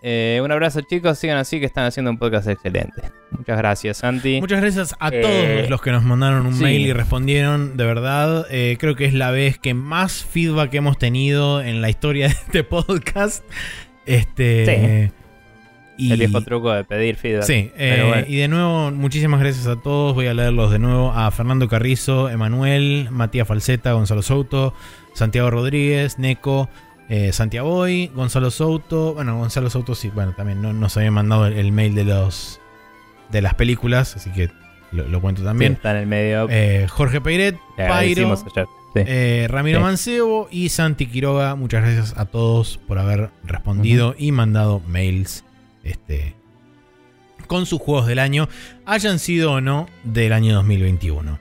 Eh, 0.07 0.39
un 0.43 0.51
abrazo 0.51 0.81
chicos, 0.81 1.17
sigan 1.17 1.37
así 1.39 1.59
que 1.59 1.65
están 1.65 1.85
haciendo 1.85 2.11
un 2.11 2.19
podcast 2.19 2.47
excelente. 2.47 3.01
Muchas 3.31 3.57
gracias, 3.57 3.97
Santi. 3.97 4.39
Muchas 4.39 4.61
gracias 4.61 4.95
a 4.99 5.09
Eh, 5.09 5.21
todos 5.21 5.69
los 5.71 5.81
que 5.81 5.91
nos 5.91 6.03
mandaron 6.03 6.45
un 6.45 6.53
sí. 6.53 6.61
mail 6.61 6.81
y 6.85 6.93
respondieron. 6.93 7.75
De 7.75 7.85
verdad, 7.85 8.45
eh, 8.51 8.77
creo 8.79 8.95
que 8.95 9.05
es 9.05 9.15
la 9.15 9.31
vez 9.31 9.57
que 9.57 9.73
más 9.73 10.23
feedback 10.23 10.71
hemos 10.75 10.99
tenido 10.99 11.59
en 11.59 11.81
la 11.81 11.89
historia 11.89 12.27
de 12.27 12.33
este 12.33 12.63
podcast. 12.63 13.43
Este. 14.05 15.11
Y, 15.97 16.11
El 16.11 16.19
viejo 16.19 16.41
truco 16.41 16.71
de 16.71 16.83
pedir 16.83 17.15
feedback. 17.15 17.43
Sí, 17.45 17.71
eh, 17.75 18.03
bueno. 18.07 18.27
y 18.27 18.35
de 18.35 18.47
nuevo, 18.47 18.91
muchísimas 18.91 19.39
gracias 19.39 19.65
a 19.65 19.77
todos. 19.81 20.13
Voy 20.13 20.27
a 20.27 20.35
leerlos 20.35 20.69
de 20.71 20.77
nuevo 20.77 21.11
a 21.13 21.31
Fernando 21.31 21.67
Carrizo, 21.67 22.29
Emanuel, 22.29 23.07
Matías 23.09 23.47
Falseta, 23.47 23.93
Gonzalo 23.93 24.21
Souto, 24.21 24.75
Santiago 25.13 25.49
Rodríguez, 25.49 26.19
Neco, 26.19 26.69
eh, 27.09 27.31
Santiago 27.31 27.69
Boy, 27.69 28.07
Gonzalo 28.13 28.51
Souto. 28.51 29.13
Bueno, 29.13 29.37
Gonzalo 29.37 29.69
Souto 29.69 29.95
sí, 29.95 30.09
bueno, 30.09 30.33
también 30.35 30.61
no, 30.61 30.73
nos 30.73 30.95
había 30.97 31.11
mandado 31.11 31.47
el, 31.47 31.53
el 31.53 31.71
mail 31.71 31.95
de 31.95 32.03
los 32.05 32.59
de 33.31 33.41
las 33.41 33.53
películas, 33.55 34.15
así 34.15 34.31
que 34.31 34.49
lo, 34.91 35.07
lo 35.07 35.19
cuento 35.21 35.41
Sí, 35.41 35.45
también. 35.45 35.73
está 35.73 35.91
en 35.91 35.97
el 35.97 36.07
medio. 36.07 36.47
Eh, 36.49 36.87
Jorge 36.89 37.21
Peiret, 37.21 37.57
Pairo, 37.75 37.93
agradecimos 38.29 38.43
ayer. 38.55 38.65
Sí. 38.93 39.01
eh, 39.07 39.47
Ramiro 39.49 39.79
Sí. 39.79 39.83
Mancebo 39.83 40.47
y 40.51 40.69
Santi 40.69 41.07
Quiroga. 41.07 41.55
Muchas 41.55 41.83
gracias 41.83 42.17
a 42.17 42.25
todos 42.25 42.77
por 42.87 42.97
haber 42.99 43.29
respondido 43.43 44.15
y 44.17 44.31
mandado 44.31 44.79
mails 44.87 45.43
este, 45.83 46.33
con 47.47 47.65
sus 47.65 47.81
juegos 47.81 48.07
del 48.07 48.19
año, 48.19 48.47
hayan 48.85 49.19
sido 49.19 49.53
o 49.53 49.61
no 49.61 49.87
del 50.03 50.31
año 50.33 50.53
2021. 50.55 51.39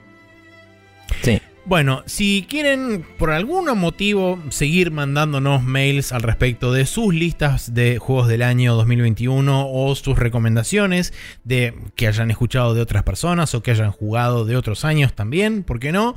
Sí. 1.23 1.41
Bueno, 1.67 2.03
si 2.05 2.47
quieren 2.47 3.07
por 3.19 3.31
algún 3.31 3.67
motivo 3.79 4.39
seguir 4.51 4.91
mandándonos 4.91 5.63
mails 5.63 6.13
al 6.13 6.21
respecto 6.21 6.75
de 6.75 6.85
sus 6.85 7.15
listas 7.15 7.73
de 7.73 7.97
juegos 7.99 8.29
del 8.29 8.43
año 8.43 8.75
2021 8.75 9.71
o 9.71 9.95
sus 9.95 10.19
recomendaciones 10.19 11.15
de 11.43 11.75
que 11.97 12.07
hayan 12.07 12.31
escuchado 12.31 12.75
de 12.75 12.83
otras 12.83 13.03
personas 13.03 13.55
o 13.55 13.63
que 13.63 13.71
hayan 13.71 13.93
jugado 13.93 14.45
de 14.45 14.57
otros 14.57 14.85
años 14.85 15.15
también, 15.15 15.63
¿por 15.63 15.81
qué 15.81 15.91
no? 15.91 16.15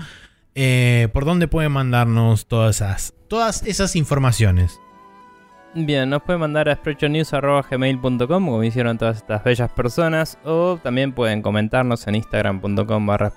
Eh, 0.55 1.07
¿Por 1.13 1.23
dónde 1.23 1.47
pueden 1.47 1.71
mandarnos 1.71 2.47
todas 2.47 2.77
esas, 2.77 3.13
todas 3.29 3.63
esas 3.63 3.95
informaciones? 3.95 4.81
Bien, 5.85 6.09
nos 6.09 6.23
pueden 6.23 6.39
mandar 6.39 6.69
a 6.69 6.75
sprechonews.gmail.com 6.75 8.27
como 8.27 8.63
hicieron 8.63 8.97
todas 8.97 9.17
estas 9.17 9.43
bellas 9.43 9.71
personas 9.71 10.39
o 10.43 10.79
también 10.81 11.13
pueden 11.13 11.43
comentarnos 11.43 12.07
en 12.07 12.15
instagram.com 12.15 13.05
barra 13.05 13.31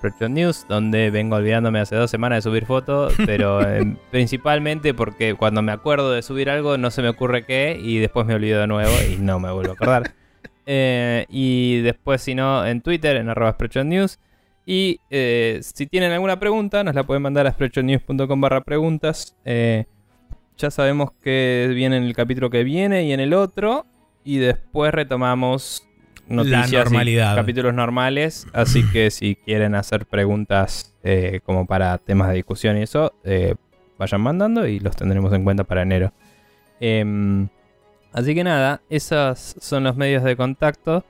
donde 0.67 1.11
vengo 1.11 1.35
olvidándome 1.35 1.79
hace 1.79 1.95
dos 1.95 2.09
semanas 2.09 2.37
de 2.37 2.49
subir 2.49 2.65
fotos, 2.65 3.13
pero 3.27 3.61
eh, 3.61 3.95
principalmente 4.09 4.95
porque 4.95 5.35
cuando 5.35 5.61
me 5.61 5.71
acuerdo 5.71 6.11
de 6.11 6.23
subir 6.23 6.49
algo 6.49 6.79
no 6.79 6.89
se 6.89 7.03
me 7.03 7.09
ocurre 7.09 7.45
qué 7.45 7.79
y 7.79 7.99
después 7.99 8.25
me 8.25 8.33
olvido 8.33 8.59
de 8.59 8.65
nuevo 8.65 8.91
y 9.07 9.17
no 9.17 9.39
me 9.39 9.51
vuelvo 9.51 9.71
a 9.71 9.75
acordar. 9.75 10.13
Eh, 10.67 11.25
y 11.27 11.81
después 11.81 12.21
si 12.21 12.35
no 12.35 12.63
en 12.67 12.81
Twitter 12.81 13.17
en 13.17 13.29
arroba 13.29 13.53
sprechonews 13.53 14.19
y 14.63 14.99
eh, 15.09 15.59
si 15.63 15.87
tienen 15.87 16.11
alguna 16.11 16.39
pregunta 16.39 16.83
nos 16.83 16.93
la 16.93 17.03
pueden 17.03 17.23
mandar 17.23 17.47
a 17.47 17.51
sprechonews.com 17.51 18.39
barra 18.39 18.61
preguntas. 18.61 19.35
Eh, 19.43 19.85
ya 20.57 20.71
sabemos 20.71 21.11
que 21.23 21.71
viene 21.73 21.97
en 21.97 22.03
el 22.03 22.15
capítulo 22.15 22.49
que 22.49 22.63
viene 22.63 23.03
y 23.05 23.13
en 23.13 23.19
el 23.19 23.33
otro. 23.33 23.85
Y 24.23 24.37
después 24.37 24.93
retomamos 24.93 25.87
noticias 26.27 26.85
normalidad. 26.85 27.35
capítulos 27.35 27.73
normales. 27.73 28.47
Así 28.53 28.83
que 28.93 29.11
si 29.11 29.35
quieren 29.35 29.75
hacer 29.75 30.05
preguntas 30.05 30.93
eh, 31.03 31.41
como 31.45 31.65
para 31.65 31.97
temas 31.97 32.29
de 32.29 32.35
discusión 32.35 32.77
y 32.77 32.83
eso, 32.83 33.13
eh, 33.23 33.55
vayan 33.97 34.21
mandando 34.21 34.67
y 34.67 34.79
los 34.79 34.95
tendremos 34.95 35.33
en 35.33 35.43
cuenta 35.43 35.63
para 35.63 35.81
enero. 35.81 36.13
Em, 36.79 37.47
así 38.13 38.33
que 38.33 38.43
nada, 38.43 38.81
esos 38.89 39.55
son 39.59 39.83
los 39.83 39.95
medios 39.95 40.23
de 40.23 40.35
contacto. 40.35 41.05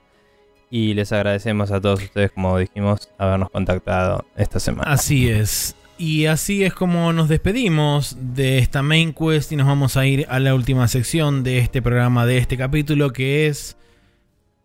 Y 0.74 0.94
les 0.94 1.12
agradecemos 1.12 1.70
a 1.72 1.82
todos 1.82 2.02
ustedes, 2.02 2.32
como 2.32 2.58
dijimos, 2.58 3.10
habernos 3.18 3.50
contactado 3.50 4.26
esta 4.38 4.58
semana. 4.58 4.94
Así 4.94 5.30
es. 5.30 5.76
Y 6.02 6.26
así 6.26 6.64
es 6.64 6.74
como 6.74 7.14
nos 7.14 7.30
despedimos 7.30 8.18
de 8.20 8.58
esta 8.58 8.82
main 8.82 9.14
quest 9.14 9.52
y 9.52 9.56
nos 9.56 9.68
vamos 9.68 9.98
a 9.98 10.08
ir 10.08 10.26
a 10.30 10.40
la 10.40 10.56
última 10.56 10.88
sección 10.88 11.44
de 11.44 11.60
este 11.60 11.84
programa, 11.84 12.26
de 12.26 12.40
este 12.40 12.58
capítulo, 12.58 13.14
que 13.14 13.46
es 13.46 13.78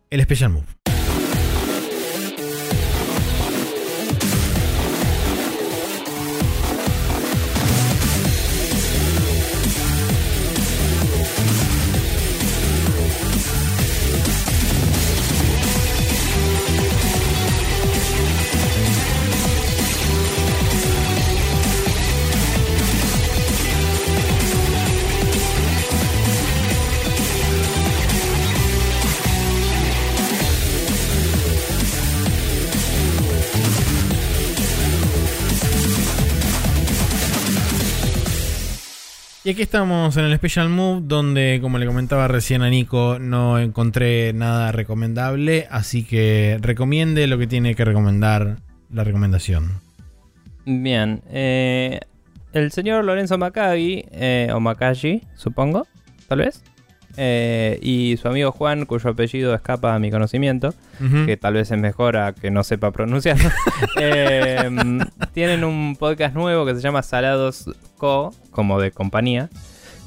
el 0.08 0.22
Special 0.22 0.52
Move. 0.52 0.95
Y 39.46 39.50
aquí 39.50 39.62
estamos 39.62 40.16
en 40.16 40.24
el 40.24 40.36
Special 40.38 40.68
Move, 40.68 41.02
donde, 41.04 41.60
como 41.62 41.78
le 41.78 41.86
comentaba 41.86 42.26
recién 42.26 42.62
a 42.62 42.68
Nico, 42.68 43.20
no 43.20 43.60
encontré 43.60 44.32
nada 44.32 44.72
recomendable, 44.72 45.68
así 45.70 46.02
que 46.02 46.58
recomiende 46.60 47.28
lo 47.28 47.38
que 47.38 47.46
tiene 47.46 47.76
que 47.76 47.84
recomendar 47.84 48.56
la 48.90 49.04
recomendación. 49.04 49.80
Bien, 50.64 51.22
eh, 51.30 52.00
el 52.54 52.72
señor 52.72 53.04
Lorenzo 53.04 53.38
Macagi, 53.38 54.06
eh, 54.10 54.50
o 54.52 54.58
Macagi, 54.58 55.22
supongo, 55.36 55.86
tal 56.26 56.38
vez, 56.40 56.64
eh, 57.16 57.78
y 57.82 58.16
su 58.16 58.28
amigo 58.28 58.52
Juan, 58.52 58.86
cuyo 58.86 59.10
apellido 59.10 59.54
escapa 59.54 59.94
a 59.94 59.98
mi 59.98 60.10
conocimiento, 60.10 60.74
que 61.26 61.36
tal 61.36 61.54
vez 61.54 61.70
es 61.70 61.78
mejor 61.78 62.16
a 62.16 62.32
que 62.32 62.50
no 62.50 62.64
sepa 62.64 62.90
pronunciar, 62.90 63.36
eh, 64.00 64.68
tienen 65.32 65.64
un 65.64 65.96
podcast 65.96 66.34
nuevo 66.34 66.64
que 66.66 66.74
se 66.74 66.80
llama 66.80 67.02
Salados 67.02 67.70
Co, 67.96 68.34
como 68.50 68.80
de 68.80 68.90
compañía, 68.90 69.48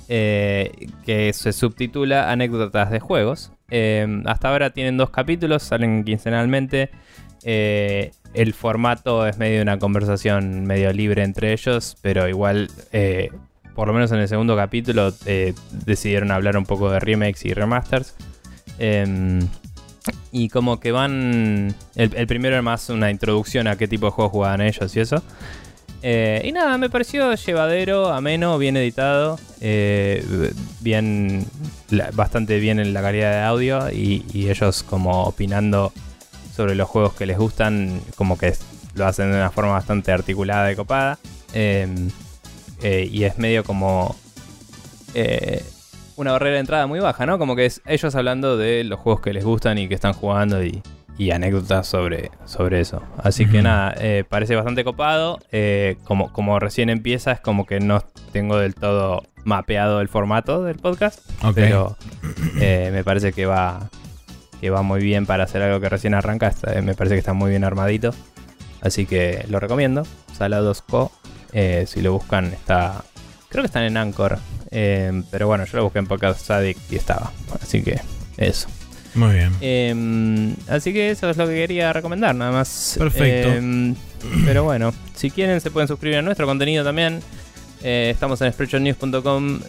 eh, 0.08 0.88
que 1.06 1.34
se 1.34 1.54
subtitula 1.54 2.32
Anécdotas 2.32 2.92
de 2.92 3.00
Juegos. 3.00 3.52
Eh, 3.72 4.22
hasta 4.26 4.50
ahora 4.50 4.72
tienen 4.72 4.98
dos 4.98 5.10
capítulos, 5.12 5.64
salen 5.64 6.04
quincenalmente. 6.04 6.90
Eh, 7.44 8.12
el 8.34 8.54
formato 8.54 9.26
es 9.26 9.38
medio 9.38 9.62
una 9.62 9.80
conversación 9.80 10.66
medio 10.66 10.92
libre 10.94 11.24
entre 11.24 11.54
ellos, 11.54 11.98
pero 12.02 12.28
igual, 12.28 12.70
eh, 12.92 13.32
por 13.80 13.88
lo 13.88 13.94
menos 13.94 14.12
en 14.12 14.20
el 14.20 14.28
segundo 14.28 14.58
capítulo, 14.58 15.14
eh, 15.26 15.54
decidieron 15.72 16.32
hablar 16.32 16.58
un 16.58 16.66
poco 16.66 16.92
de 16.92 17.00
remakes 17.00 17.46
y 17.46 17.54
remasters. 17.54 18.14
Em, 18.78 19.40
y 20.34 20.50
como 20.50 20.82
que 20.82 20.92
van. 20.92 21.74
El, 21.96 22.28
primero 22.28 22.56
era 22.56 22.62
más 22.62 22.90
una 22.90 23.10
introducción 23.10 23.68
a 23.68 23.78
qué 23.78 23.88
tipo 23.88 24.08
de 24.08 24.12
juegos 24.12 24.34
jugaban 24.34 24.60
ellos 24.60 24.94
y 24.98 25.00
eso. 25.00 25.24
Eh, 26.02 26.42
y 26.44 26.52
nada, 26.52 26.78
me 26.78 26.90
pareció 26.90 27.34
llevadero, 27.34 28.10
ameno, 28.10 28.58
bien 28.58 28.76
editado. 28.76 29.40
eh, 29.62 30.26
bien. 30.82 31.46
bastante 32.12 32.60
bien 32.60 32.82
en 32.82 32.94
la 32.94 33.02
calidad 33.02 33.32
de 33.32 33.42
audio. 33.44 33.90
Y, 33.92 34.50
ellos 34.50 34.84
como 34.84 35.24
opinando 35.24 35.94
sobre 36.54 36.76
los 36.76 36.90
juegos 36.90 37.14
que 37.14 37.26
les 37.26 37.38
gustan. 37.38 38.02
Como 38.18 38.38
que 38.38 38.56
lo 38.96 39.06
hacen 39.06 39.32
de 39.32 39.38
una 39.38 39.52
forma 39.52 39.72
bastante 39.72 40.12
articulada 40.12 40.70
y 40.70 40.76
copada. 40.76 41.18
Eh, 41.54 41.88
eh, 42.82 43.08
y 43.12 43.24
es 43.24 43.38
medio 43.38 43.64
como. 43.64 44.16
eh, 45.14 45.64
una 46.16 46.34
barrera 46.34 46.56
de 46.56 46.60
entrada 46.60 46.86
muy 46.86 47.00
baja, 47.00 47.26
¿no? 47.26 47.40
Como 47.40 47.56
que 47.56 47.66
es 47.66 47.82
ellos 47.86 48.14
hablando 48.16 48.58
de 48.58 48.84
los 48.84 49.00
juegos 49.00 49.22
que 49.22 49.32
les 49.32 49.46
gustan 49.46 49.78
y 49.78 49.88
que 49.88 49.96
están 49.96 50.12
jugando 50.12 50.62
y, 50.62 50.84
y 51.18 51.32
anécdotas 51.32 51.88
sobre, 51.88 52.30
sobre 52.44 52.82
eso. 52.82 53.02
Así 53.24 53.46
que 53.48 53.62
nada, 53.62 53.96
eh, 53.98 54.26
parece 54.28 54.54
bastante 54.58 54.84
copado. 54.84 55.40
Como, 56.04 56.34
como 56.34 56.60
recién 56.60 56.90
empieza, 56.90 57.32
es 57.32 57.40
como 57.40 57.66
que 57.66 57.80
no 57.80 58.02
tengo 58.34 58.58
del 58.58 58.76
todo 58.76 59.24
mapeado 59.46 60.02
el 60.02 60.10
formato 60.10 60.64
del 60.64 60.76
podcast. 60.76 61.20
Pero 61.56 61.96
me 62.92 63.02
parece 63.06 63.32
que 63.32 63.46
va, 63.46 63.90
que 64.60 64.70
va 64.70 64.82
muy 64.82 65.02
bien 65.02 65.26
para 65.26 65.46
hacer 65.46 65.62
algo 65.62 65.80
que 65.80 65.88
recién 65.88 66.14
arranca. 66.14 66.54
Me 66.84 66.96
parece 66.96 67.16
que 67.16 67.20
está 67.20 67.32
muy 67.32 67.50
bien 67.50 67.64
armadito. 67.64 68.14
Así 68.82 69.06
que 69.06 69.46
lo 69.50 69.62
recomiendo. 69.62 70.04
Salados 70.34 70.82
Co. 70.82 71.14
Eh, 71.54 71.86
si 71.88 72.02
lo 72.02 72.14
buscan, 72.14 72.46
está. 72.46 73.04
Creo 73.50 73.64
que 73.64 73.68
están 73.68 73.84
en 73.84 73.98
Anchor. 73.98 74.38
Eh, 74.72 75.24
pero 75.32 75.48
bueno, 75.48 75.66
yo 75.66 75.78
lo 75.78 75.84
busqué 75.86 76.00
en 76.00 76.08
Podcast 76.08 76.50
Addict 76.52 76.92
y 76.92 76.96
estaba. 76.96 77.32
Así 77.62 77.82
que 77.82 78.00
eso. 78.38 78.68
Muy 79.16 79.34
bien. 79.34 79.54
Eh, 79.62 80.56
así 80.68 80.94
que 80.94 81.12
eso 81.12 81.30
es 81.30 81.38
lo 81.38 81.48
que 81.48 81.56
quería 81.56 81.92
recomendar, 81.94 82.36
nada 82.36 82.52
más. 82.52 82.96
Perfecto. 82.98 83.50
Eh, 83.52 83.96
pero 84.46 84.64
bueno, 84.64 84.94
si 85.16 85.32
quieren 85.32 85.60
se 85.62 85.72
pueden 85.72 85.88
suscribir 85.88 86.18
a 86.20 86.22
nuestro 86.22 86.46
contenido 86.46 86.84
también. 86.84 87.22
Eh, 87.82 88.10
estamos 88.14 88.42
en 88.42 88.52
spreadshotnews.com 88.52 89.60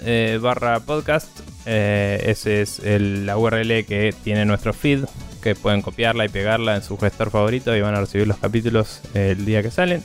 barra 0.41 0.81
podcast. 0.81 1.29
Ese 1.65 2.63
es 2.63 2.81
el, 2.81 3.27
la 3.27 3.37
URL 3.37 3.85
que 3.85 4.15
tiene 4.25 4.45
nuestro 4.45 4.73
feed, 4.73 5.05
que 5.43 5.55
pueden 5.55 5.81
copiarla 5.81 6.25
y 6.25 6.29
pegarla 6.29 6.75
en 6.75 6.83
su 6.83 6.99
gestor 6.99 7.31
favorito 7.31 7.75
y 7.77 7.81
van 7.81 7.95
a 7.95 8.01
recibir 8.01 8.27
los 8.27 8.39
capítulos 8.39 9.01
el 9.15 9.45
día 9.45 9.63
que 9.63 9.71
salen. 9.71 10.03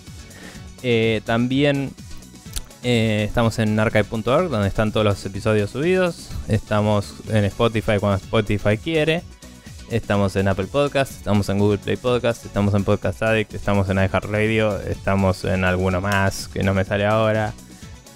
También 1.25 1.91
estamos 2.83 3.57
en 3.59 3.79
archive.org, 3.79 4.49
donde 4.49 4.67
están 4.67 4.91
todos 4.91 5.05
los 5.05 5.25
episodios 5.25 5.71
subidos. 5.71 6.29
Estamos 6.47 7.15
en 7.29 7.45
Spotify 7.45 7.99
cuando 7.99 8.17
Spotify 8.17 8.77
quiere. 8.77 9.23
Estamos 9.91 10.35
en 10.35 10.47
Apple 10.47 10.65
Podcast, 10.65 11.11
estamos 11.11 11.47
en 11.49 11.59
Google 11.59 11.77
Play 11.77 11.95
Podcast, 11.95 12.43
estamos 12.43 12.73
en 12.73 12.83
Podcast 12.83 13.21
Addict, 13.21 13.53
estamos 13.53 13.87
en 13.89 13.97
iHeartRadio, 13.97 14.79
estamos 14.79 15.45
en 15.45 15.63
alguno 15.63 16.01
más 16.01 16.47
que 16.47 16.63
no 16.63 16.73
me 16.73 16.83
sale 16.85 17.05
ahora. 17.05 17.53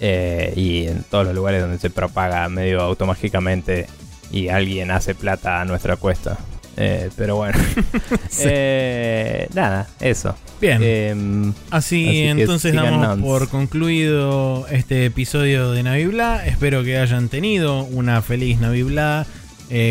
Eh, 0.00 0.52
y 0.56 0.86
en 0.86 1.04
todos 1.04 1.26
los 1.26 1.34
lugares 1.34 1.60
donde 1.60 1.78
se 1.78 1.90
propaga 1.90 2.48
medio 2.48 2.80
automáticamente 2.80 3.86
y 4.32 4.48
alguien 4.48 4.90
hace 4.90 5.14
plata 5.14 5.60
a 5.60 5.64
nuestra 5.64 5.96
cuesta. 5.96 6.38
Eh, 6.82 7.10
pero 7.14 7.36
bueno, 7.36 7.58
eh, 8.40 9.46
nada, 9.54 9.86
eso. 10.00 10.34
Bien. 10.60 10.82
Em, 10.82 11.52
así, 11.70 12.20
entonces 12.26 12.74
damos 12.74 13.18
por 13.20 13.48
concluido 13.48 14.66
este 14.70 15.04
episodio 15.04 15.72
de 15.72 15.82
Navibla. 15.82 16.46
Espero 16.46 16.82
que 16.82 16.98
hayan 16.98 17.28
tenido 17.28 17.84
una 17.84 18.22
feliz 18.22 18.60
Navibla 18.60 19.26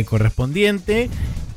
correspondiente. 0.06 1.10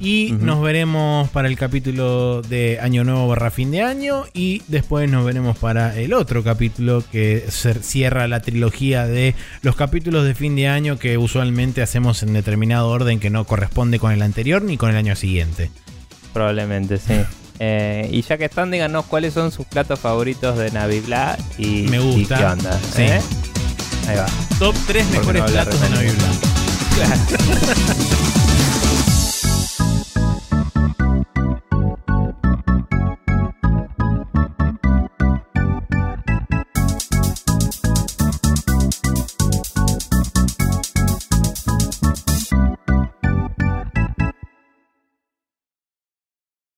Y 0.03 0.33
nos 0.33 0.61
veremos 0.61 1.31
para 1.31 1.47
el 1.47 1.57
capítulo 1.57 2.43
de 2.43 2.81
Año 2.83 3.05
Nuevo 3.05 3.29
barra 3.29 3.53
fin 3.53 3.71
de 3.71 3.83
año. 3.83 4.25
Y 4.35 4.61
después 4.67 5.09
nos 5.09 5.25
veremos 5.25 5.57
para 5.57 5.97
el 5.97 6.13
otro 6.13 6.43
capítulo 6.43 7.05
que 7.13 7.45
cierra 7.49 8.27
la 8.27 8.41
trilogía 8.41 9.07
de 9.07 9.37
los 9.63 9.77
capítulos 9.77 10.25
de 10.25 10.35
fin 10.35 10.57
de 10.57 10.67
año 10.67 10.99
que 10.99 11.19
usualmente 11.19 11.83
hacemos 11.83 12.25
en 12.25 12.33
determinado 12.33 12.89
orden 12.89 13.21
que 13.21 13.31
no 13.31 13.45
corresponde 13.45 14.01
con 14.01 14.11
el 14.11 14.23
anterior 14.23 14.61
ni 14.63 14.77
con 14.77 14.91
el 14.91 14.97
año 14.97 15.15
siguiente. 15.15 15.71
Probablemente, 16.33 16.99
sí. 16.99 17.15
Eh, 17.65 18.09
y 18.11 18.23
ya 18.23 18.39
que 18.39 18.47
están, 18.47 18.73
díganos 18.73 19.05
cuáles 19.05 19.35
son 19.35 19.53
sus 19.53 19.67
platos 19.67 20.01
favoritos 20.01 20.59
de 20.59 20.73
Navibla 20.73 21.39
y, 21.59 21.83
Me 21.83 22.01
gusta. 22.01 22.39
qué 22.39 22.45
onda. 22.45 22.81
Sí. 22.93 23.03
¿eh? 23.03 23.21
Ahí 24.09 24.17
va. 24.17 24.27
Top 24.59 24.75
3 24.89 25.11
mejores 25.11 25.43
platos 25.45 25.81
de 25.81 25.91
Navibla. 25.91 26.25
Claro. 26.97 27.21